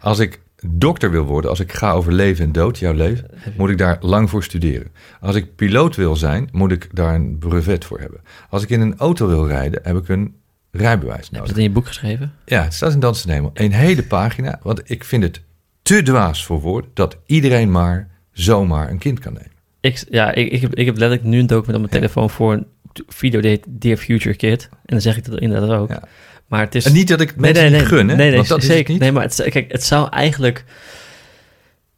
Als 0.00 0.18
ik 0.18 0.40
dokter 0.66 1.10
wil 1.10 1.24
worden, 1.24 1.50
als 1.50 1.60
ik 1.60 1.72
ga 1.72 1.92
over 1.92 2.12
leven 2.12 2.44
en 2.44 2.52
dood, 2.52 2.78
jouw 2.78 2.92
leven, 2.92 3.26
moet 3.56 3.70
ik 3.70 3.78
daar 3.78 3.96
lang 4.00 4.30
voor 4.30 4.42
studeren. 4.44 4.92
Als 5.20 5.36
ik 5.36 5.54
piloot 5.56 5.96
wil 5.96 6.16
zijn, 6.16 6.48
moet 6.52 6.72
ik 6.72 6.88
daar 6.92 7.14
een 7.14 7.38
brevet 7.38 7.84
voor 7.84 8.00
hebben. 8.00 8.20
Als 8.50 8.62
ik 8.62 8.70
in 8.70 8.80
een 8.80 8.96
auto 8.98 9.26
wil 9.26 9.46
rijden, 9.46 9.80
heb 9.82 9.96
ik 9.96 10.08
een 10.08 10.34
rijbewijs 10.78 11.16
Heb 11.20 11.26
je 11.30 11.32
nodig. 11.36 11.48
dat 11.48 11.56
in 11.58 11.62
je 11.62 11.70
boek 11.70 11.86
geschreven? 11.86 12.32
Ja, 12.44 12.62
het 12.62 12.74
staat 12.74 12.92
in 12.92 13.00
Dans 13.00 13.20
in 13.22 13.28
de 13.28 13.34
Hemel. 13.34 13.50
Een 13.54 13.72
hele 13.72 14.02
pagina, 14.02 14.60
want 14.62 14.90
ik 14.90 15.04
vind 15.04 15.22
het 15.22 15.40
te 15.82 16.02
dwaas 16.02 16.44
voor 16.44 16.60
woorden 16.60 16.90
dat 16.94 17.16
iedereen 17.26 17.70
maar 17.70 18.08
zomaar 18.32 18.90
een 18.90 18.98
kind 18.98 19.18
kan 19.18 19.32
nemen. 19.32 19.50
Ik, 19.80 20.04
ja, 20.10 20.32
ik, 20.34 20.52
ik, 20.52 20.60
heb, 20.60 20.74
ik 20.74 20.86
heb 20.86 20.96
letterlijk 20.96 21.28
nu 21.28 21.38
een 21.38 21.46
document 21.46 21.84
op 21.84 21.90
mijn 21.90 22.02
Ja. 22.02 22.08
telefoon 22.08 22.30
voor 22.30 22.52
een 22.52 22.66
video 23.08 23.40
die 23.40 23.50
heet 23.50 23.64
Dear 23.68 23.96
Future 23.96 24.34
Kid. 24.36 24.68
En 24.70 24.78
dan 24.86 25.00
zeg 25.00 25.16
ik 25.16 25.24
dat 25.24 25.40
inderdaad 25.40 25.78
ook. 25.78 25.88
Ja. 25.88 26.02
Maar 26.46 26.60
het 26.60 26.74
is... 26.74 26.84
En 26.84 26.92
niet 26.92 27.08
dat 27.08 27.20
ik 27.20 27.36
nee, 27.36 27.52
mensen 27.52 27.72
nee, 27.72 27.84
gun, 27.84 28.08
hè? 28.08 28.14
Nee, 28.16 28.26
nee, 28.28 28.36
want 28.36 28.48
dat 28.48 28.62
zeker. 28.62 28.90
niet. 28.92 29.00
Nee, 29.00 29.12
maar 29.12 29.22
het, 29.22 29.46
kijk, 29.50 29.72
het 29.72 29.84
zou 29.84 30.08
eigenlijk... 30.10 30.64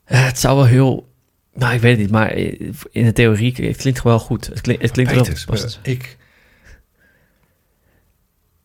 eh, 0.05 0.27
Het 0.27 0.39
zou 0.39 0.57
wel 0.57 0.66
heel... 0.66 1.09
Nou, 1.55 1.74
ik 1.74 1.81
weet 1.81 1.91
het 1.93 2.01
niet, 2.01 2.11
maar 2.11 2.31
eh, 2.31 2.61
in 2.91 3.05
de 3.05 3.12
theorie, 3.12 3.55
het 3.66 3.77
klinkt 3.77 4.01
gewoon 4.01 4.16
wel 4.16 4.27
goed. 4.27 4.47
Het 4.47 4.61
klinkt, 4.61 4.83
het 4.83 4.91
klinkt 4.91 5.12
wel 5.12 5.27
ik, 5.83 6.16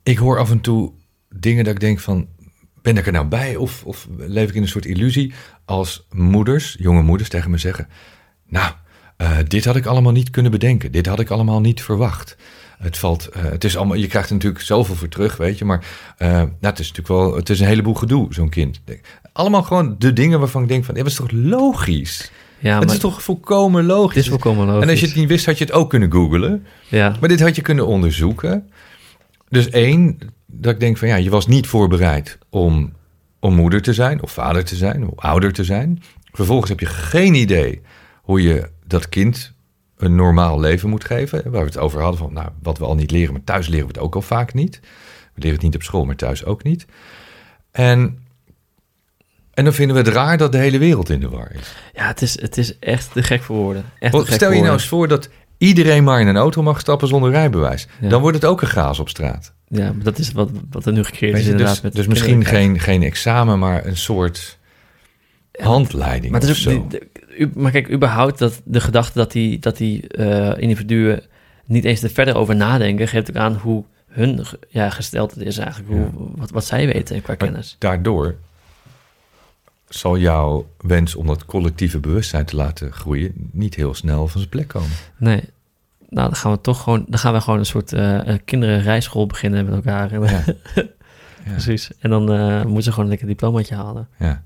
ik 0.03 0.17
hoor 0.17 0.39
af 0.39 0.51
en 0.51 0.61
toe 0.61 0.91
dingen 1.29 1.63
dat 1.63 1.73
ik 1.73 1.79
denk 1.79 1.99
van... 1.99 2.27
Ben 2.81 2.97
ik 2.97 3.05
er 3.05 3.11
nou 3.11 3.25
bij 3.25 3.55
of, 3.55 3.83
of 3.85 4.07
leef 4.17 4.49
ik 4.49 4.55
in 4.55 4.61
een 4.61 4.67
soort 4.67 4.85
illusie 4.85 5.33
als 5.65 6.07
moeders, 6.11 6.75
jonge 6.79 7.01
moeders 7.01 7.29
tegen 7.29 7.51
me 7.51 7.57
zeggen... 7.57 7.87
Nou, 8.47 8.71
eh, 9.17 9.37
dit 9.47 9.65
had 9.65 9.75
ik 9.75 9.85
allemaal 9.85 10.11
niet 10.11 10.29
kunnen 10.29 10.51
bedenken. 10.51 10.91
Dit 10.91 11.05
had 11.05 11.19
ik 11.19 11.29
allemaal 11.29 11.61
niet 11.61 11.81
verwacht. 11.81 12.37
Het 12.79 12.97
valt, 12.97 13.27
eh, 13.27 13.43
het 13.43 13.63
is 13.63 13.77
allemaal, 13.77 13.97
je 13.97 14.07
krijgt 14.07 14.29
er 14.29 14.35
natuurlijk 14.35 14.63
zoveel 14.63 14.95
voor 14.95 15.07
terug, 15.07 15.37
weet 15.37 15.57
je. 15.57 15.65
Maar 15.65 15.85
eh, 16.17 16.29
nou, 16.31 16.49
het 16.59 16.79
is 16.79 16.91
natuurlijk 16.91 17.07
wel, 17.07 17.35
het 17.35 17.49
is 17.49 17.59
een 17.59 17.67
heleboel 17.67 17.93
gedoe, 17.93 18.33
zo'n 18.33 18.49
kind. 18.49 18.81
Allemaal 19.33 19.63
gewoon 19.63 19.95
de 19.97 20.13
dingen 20.13 20.39
waarvan 20.39 20.61
ik 20.61 20.67
denk 20.67 20.85
van, 20.85 20.95
dat 20.95 21.05
is 21.05 21.15
toch 21.15 21.31
logisch? 21.31 22.31
Ja, 22.59 22.75
het 22.75 22.85
maar 22.85 22.95
is 22.95 23.01
toch 23.01 23.23
volkomen 23.23 23.85
logisch? 23.85 24.15
het 24.15 24.23
is 24.23 24.29
volkomen 24.29 24.65
logisch. 24.65 24.83
En 24.83 24.89
als 24.89 24.99
je 24.99 25.05
het 25.05 25.15
niet 25.15 25.27
wist, 25.27 25.45
had 25.45 25.57
je 25.57 25.63
het 25.63 25.73
ook 25.73 25.89
kunnen 25.89 26.11
googlen. 26.11 26.65
Ja, 26.87 27.15
Maar 27.19 27.29
dit 27.29 27.39
had 27.39 27.55
je 27.55 27.61
kunnen 27.61 27.87
onderzoeken. 27.87 28.69
Dus 29.51 29.69
één, 29.69 30.19
dat 30.45 30.73
ik 30.73 30.79
denk 30.79 30.97
van 30.97 31.07
ja, 31.07 31.15
je 31.15 31.29
was 31.29 31.47
niet 31.47 31.67
voorbereid 31.67 32.37
om, 32.49 32.93
om 33.39 33.55
moeder 33.55 33.81
te 33.81 33.93
zijn, 33.93 34.21
of 34.21 34.31
vader 34.31 34.63
te 34.63 34.75
zijn, 34.75 35.07
of 35.07 35.19
ouder 35.19 35.53
te 35.53 35.63
zijn. 35.63 36.03
Vervolgens 36.31 36.69
heb 36.69 36.79
je 36.79 36.85
geen 36.85 37.33
idee 37.33 37.81
hoe 38.21 38.41
je 38.41 38.69
dat 38.87 39.09
kind 39.09 39.53
een 39.97 40.15
normaal 40.15 40.59
leven 40.59 40.89
moet 40.89 41.03
geven. 41.03 41.51
Waar 41.51 41.61
we 41.61 41.67
het 41.67 41.77
over 41.77 42.01
hadden 42.01 42.19
van, 42.19 42.33
nou, 42.33 42.49
wat 42.61 42.77
we 42.77 42.85
al 42.85 42.95
niet 42.95 43.11
leren, 43.11 43.33
maar 43.33 43.43
thuis 43.43 43.67
leren 43.67 43.87
we 43.87 43.93
het 43.93 44.01
ook 44.01 44.15
al 44.15 44.21
vaak 44.21 44.53
niet. 44.53 44.79
We 45.33 45.41
leren 45.41 45.55
het 45.55 45.65
niet 45.65 45.75
op 45.75 45.83
school, 45.83 46.05
maar 46.05 46.15
thuis 46.15 46.45
ook 46.45 46.63
niet. 46.63 46.85
En, 47.71 48.23
en 49.53 49.63
dan 49.63 49.73
vinden 49.73 49.95
we 49.95 50.01
het 50.01 50.11
raar 50.11 50.37
dat 50.37 50.51
de 50.51 50.57
hele 50.57 50.77
wereld 50.77 51.09
in 51.09 51.19
de 51.19 51.29
war 51.29 51.51
is. 51.51 51.75
ja 51.93 52.07
het, 52.07 52.21
is, 52.21 52.41
het 52.41 52.57
is 52.57 52.79
echt 52.79 53.11
te 53.13 53.23
gek 53.23 53.41
voor 53.41 53.55
woorden. 53.55 53.83
Echt 53.99 54.11
te 54.11 54.17
Want 54.17 54.27
gek 54.27 54.35
stel 54.35 54.51
je 54.51 54.61
nou 54.61 54.73
eens 54.73 54.87
voor 54.87 55.07
dat 55.07 55.29
iedereen 55.61 56.03
maar 56.03 56.21
in 56.21 56.27
een 56.27 56.37
auto 56.37 56.61
mag 56.63 56.79
stappen 56.79 57.07
zonder 57.07 57.31
rijbewijs. 57.31 57.87
Ja. 58.01 58.09
Dan 58.09 58.21
wordt 58.21 58.35
het 58.35 58.45
ook 58.45 58.61
een 58.61 58.67
chaos 58.67 58.99
op 58.99 59.09
straat. 59.09 59.53
Ja, 59.67 59.91
maar 59.93 60.03
dat 60.03 60.17
is 60.17 60.31
wat, 60.31 60.49
wat 60.69 60.85
er 60.85 60.93
nu 60.93 61.03
gecreëerd 61.03 61.37
is 61.37 61.43
je, 61.45 61.49
inderdaad. 61.51 61.73
dus 61.75 61.83
met 61.83 61.93
dus 61.93 62.07
misschien 62.07 62.45
geen, 62.45 62.79
geen 62.79 63.03
examen, 63.03 63.59
maar 63.59 63.85
een 63.85 63.97
soort 63.97 64.57
handleiding 65.51 66.31
Maar, 66.31 66.43
is 66.43 66.61
zo. 66.61 66.71
ook, 66.71 66.91
de- 66.91 67.07
de- 67.13 67.37
u- 67.37 67.51
maar 67.55 67.71
kijk, 67.71 67.91
überhaupt 67.91 68.39
dat 68.39 68.61
de 68.65 68.81
gedachte 68.81 69.17
dat 69.17 69.31
die, 69.31 69.59
dat 69.59 69.77
die 69.77 70.07
eh, 70.07 70.61
individuen 70.61 71.21
niet 71.65 71.83
eens 71.85 72.03
er 72.03 72.09
verder 72.09 72.35
over 72.35 72.55
nadenken, 72.55 73.07
geeft 73.07 73.29
ook 73.29 73.35
aan 73.35 73.53
hoe 73.55 73.83
hun 74.07 74.45
ja, 74.69 74.89
gesteld 74.89 75.31
het 75.35 75.43
is 75.45 75.57
eigenlijk. 75.57 75.89
Hoe, 75.91 76.09
wat, 76.35 76.49
wat 76.51 76.65
zij 76.65 76.85
weten 76.85 77.21
qua 77.21 77.35
Maar 77.37 77.37
kennis. 77.47 77.75
daardoor 77.79 78.35
zal 79.93 80.17
jouw 80.17 80.67
wens 80.77 81.15
om 81.15 81.27
dat 81.27 81.45
collectieve 81.45 81.99
bewustzijn 81.99 82.45
te 82.45 82.55
laten 82.55 82.91
groeien 82.91 83.31
niet 83.51 83.75
heel 83.75 83.93
snel 83.93 84.27
van 84.27 84.39
zijn 84.39 84.51
plek 84.51 84.67
komen. 84.67 84.89
Nee. 85.17 85.43
Nou, 86.09 86.27
dan 86.27 86.35
gaan 86.35 86.51
we 86.51 86.61
toch 86.61 86.81
gewoon, 86.81 87.05
dan 87.07 87.19
gaan 87.19 87.33
we 87.33 87.41
gewoon 87.41 87.59
een 87.59 87.65
soort 87.65 87.93
eh 87.93 88.27
eh, 88.27 88.39
kinderenrijschool 88.45 89.27
beginnen 89.27 89.65
met 89.65 89.73
elkaar. 89.73 90.09
Ja. 91.45 91.51
Precies. 91.51 91.91
En 91.99 92.09
dan 92.09 92.31
eh, 92.31 92.63
moeten 92.63 92.83
ze 92.83 92.89
gewoon 92.89 93.03
een 93.03 93.09
lekker 93.09 93.27
diplomaatje 93.27 93.75
halen. 93.75 94.07
Ja. 94.19 94.43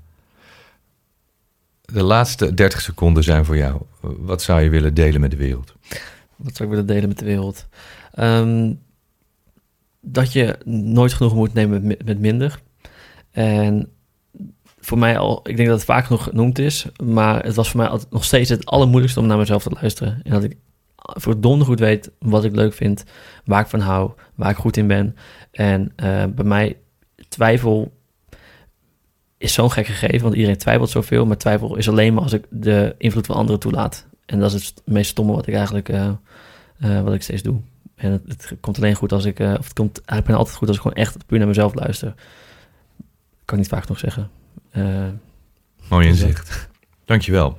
De 1.84 2.02
laatste 2.02 2.54
30 2.54 2.80
seconden 2.80 3.24
zijn 3.24 3.44
voor 3.44 3.56
jou. 3.56 3.82
Wat 4.00 4.42
zou 4.42 4.60
je 4.60 4.70
willen 4.70 4.94
delen 4.94 5.20
met 5.20 5.30
de 5.30 5.36
wereld? 5.36 5.74
Wat 6.36 6.56
zou 6.56 6.68
ik 6.68 6.74
willen 6.74 6.86
delen 6.86 7.08
met 7.08 7.18
de 7.18 7.24
wereld? 7.24 7.66
Ehm, 8.12 8.72
dat 10.00 10.32
je 10.32 10.58
nooit 10.64 11.12
genoeg 11.12 11.34
moet 11.34 11.54
nemen 11.54 11.86
met, 11.86 12.04
met 12.04 12.18
minder. 12.18 12.60
En 13.30 13.88
voor 14.86 14.98
mij 14.98 15.18
al, 15.18 15.40
ik 15.42 15.56
denk 15.56 15.68
dat 15.68 15.76
het 15.76 15.86
vaak 15.86 16.04
genoeg 16.04 16.22
genoemd 16.22 16.58
is, 16.58 16.86
maar 17.04 17.44
het 17.44 17.54
was 17.54 17.70
voor 17.70 17.80
mij 17.80 18.00
nog 18.10 18.24
steeds 18.24 18.50
het 18.50 18.66
allermoeilijkste 18.66 19.20
om 19.20 19.26
naar 19.26 19.38
mezelf 19.38 19.62
te 19.62 19.76
luisteren. 19.80 20.20
En 20.22 20.30
dat 20.30 20.44
ik 20.44 20.56
verdomde 20.96 21.64
goed 21.64 21.78
weet 21.78 22.10
wat 22.18 22.44
ik 22.44 22.54
leuk 22.54 22.74
vind, 22.74 23.04
waar 23.44 23.60
ik 23.60 23.66
van 23.66 23.80
hou, 23.80 24.10
waar 24.34 24.50
ik 24.50 24.56
goed 24.56 24.76
in 24.76 24.86
ben. 24.86 25.16
En 25.50 25.92
eh, 25.96 26.24
bij 26.24 26.44
mij 26.44 26.76
twijfel 27.28 27.92
is 29.38 29.52
zo'n 29.52 29.70
gek 29.70 29.86
gegeven, 29.86 30.22
want 30.22 30.34
iedereen 30.34 30.58
twijfelt 30.58 30.90
zoveel, 30.90 31.26
maar 31.26 31.38
twijfel 31.38 31.76
is 31.76 31.88
alleen 31.88 32.14
maar 32.14 32.22
als 32.22 32.32
ik 32.32 32.44
de 32.50 32.94
invloed 32.98 33.26
van 33.26 33.36
anderen 33.36 33.60
toelaat. 33.60 34.06
En 34.26 34.40
dat 34.40 34.52
is 34.52 34.66
het 34.66 34.82
meest 34.84 35.10
stomme 35.10 35.32
wat 35.32 35.46
ik 35.46 35.54
eigenlijk 35.54 35.88
eh, 35.88 36.10
eh, 36.78 37.02
wat 37.02 37.14
ik 37.14 37.22
steeds 37.22 37.42
doe. 37.42 37.60
En 37.94 38.12
het, 38.12 38.22
het 38.26 38.60
komt 38.60 38.76
alleen 38.76 38.94
goed 38.94 39.12
als 39.12 39.24
ik, 39.24 39.38
of 39.38 39.64
het 39.64 39.72
komt 39.72 40.00
eigenlijk 40.04 40.38
altijd 40.38 40.56
goed 40.56 40.68
als 40.68 40.76
ik 40.76 40.82
gewoon 40.82 40.96
echt 40.96 41.26
puur 41.26 41.38
naar 41.38 41.48
mezelf 41.48 41.74
luister. 41.74 42.14
kan 43.44 43.58
niet 43.58 43.68
vaak 43.68 43.88
nog 43.88 43.98
zeggen. 43.98 44.30
Uh, 44.76 45.04
Mooi 45.88 46.06
inzicht. 46.06 46.68
Dankjewel. 47.04 47.58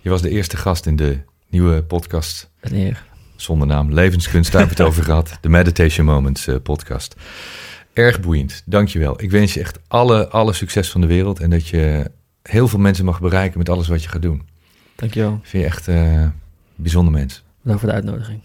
Je 0.00 0.10
was 0.10 0.22
de 0.22 0.30
eerste 0.30 0.56
gast 0.56 0.86
in 0.86 0.96
de 0.96 1.18
nieuwe 1.48 1.82
podcast. 1.82 2.50
Een 2.60 2.74
eer. 2.74 3.04
Zonder 3.36 3.66
naam. 3.66 3.92
Levenskunst, 3.92 4.52
daar 4.52 4.60
hebben 4.60 4.76
we 4.78 4.82
het 4.82 4.92
over 4.92 5.04
gehad. 5.04 5.38
De 5.40 5.48
Meditation 5.48 6.06
Moments 6.06 6.46
uh, 6.46 6.56
podcast. 6.62 7.16
Erg 7.92 8.20
boeiend. 8.20 8.62
Dankjewel. 8.64 9.22
Ik 9.22 9.30
wens 9.30 9.54
je 9.54 9.60
echt 9.60 9.78
alle, 9.88 10.28
alle 10.28 10.52
succes 10.52 10.90
van 10.90 11.00
de 11.00 11.06
wereld. 11.06 11.40
En 11.40 11.50
dat 11.50 11.68
je 11.68 12.10
heel 12.42 12.68
veel 12.68 12.78
mensen 12.78 13.04
mag 13.04 13.20
bereiken 13.20 13.58
met 13.58 13.68
alles 13.68 13.88
wat 13.88 14.02
je 14.02 14.08
gaat 14.08 14.22
doen. 14.22 14.48
Dankjewel. 14.94 15.40
Vind 15.42 15.62
je 15.62 15.68
echt 15.68 15.88
uh, 15.88 16.12
een 16.12 16.32
bijzonder 16.74 17.12
mens. 17.12 17.42
Bedankt 17.62 17.80
voor 17.80 17.90
de 17.90 17.96
uitnodiging. 17.96 18.40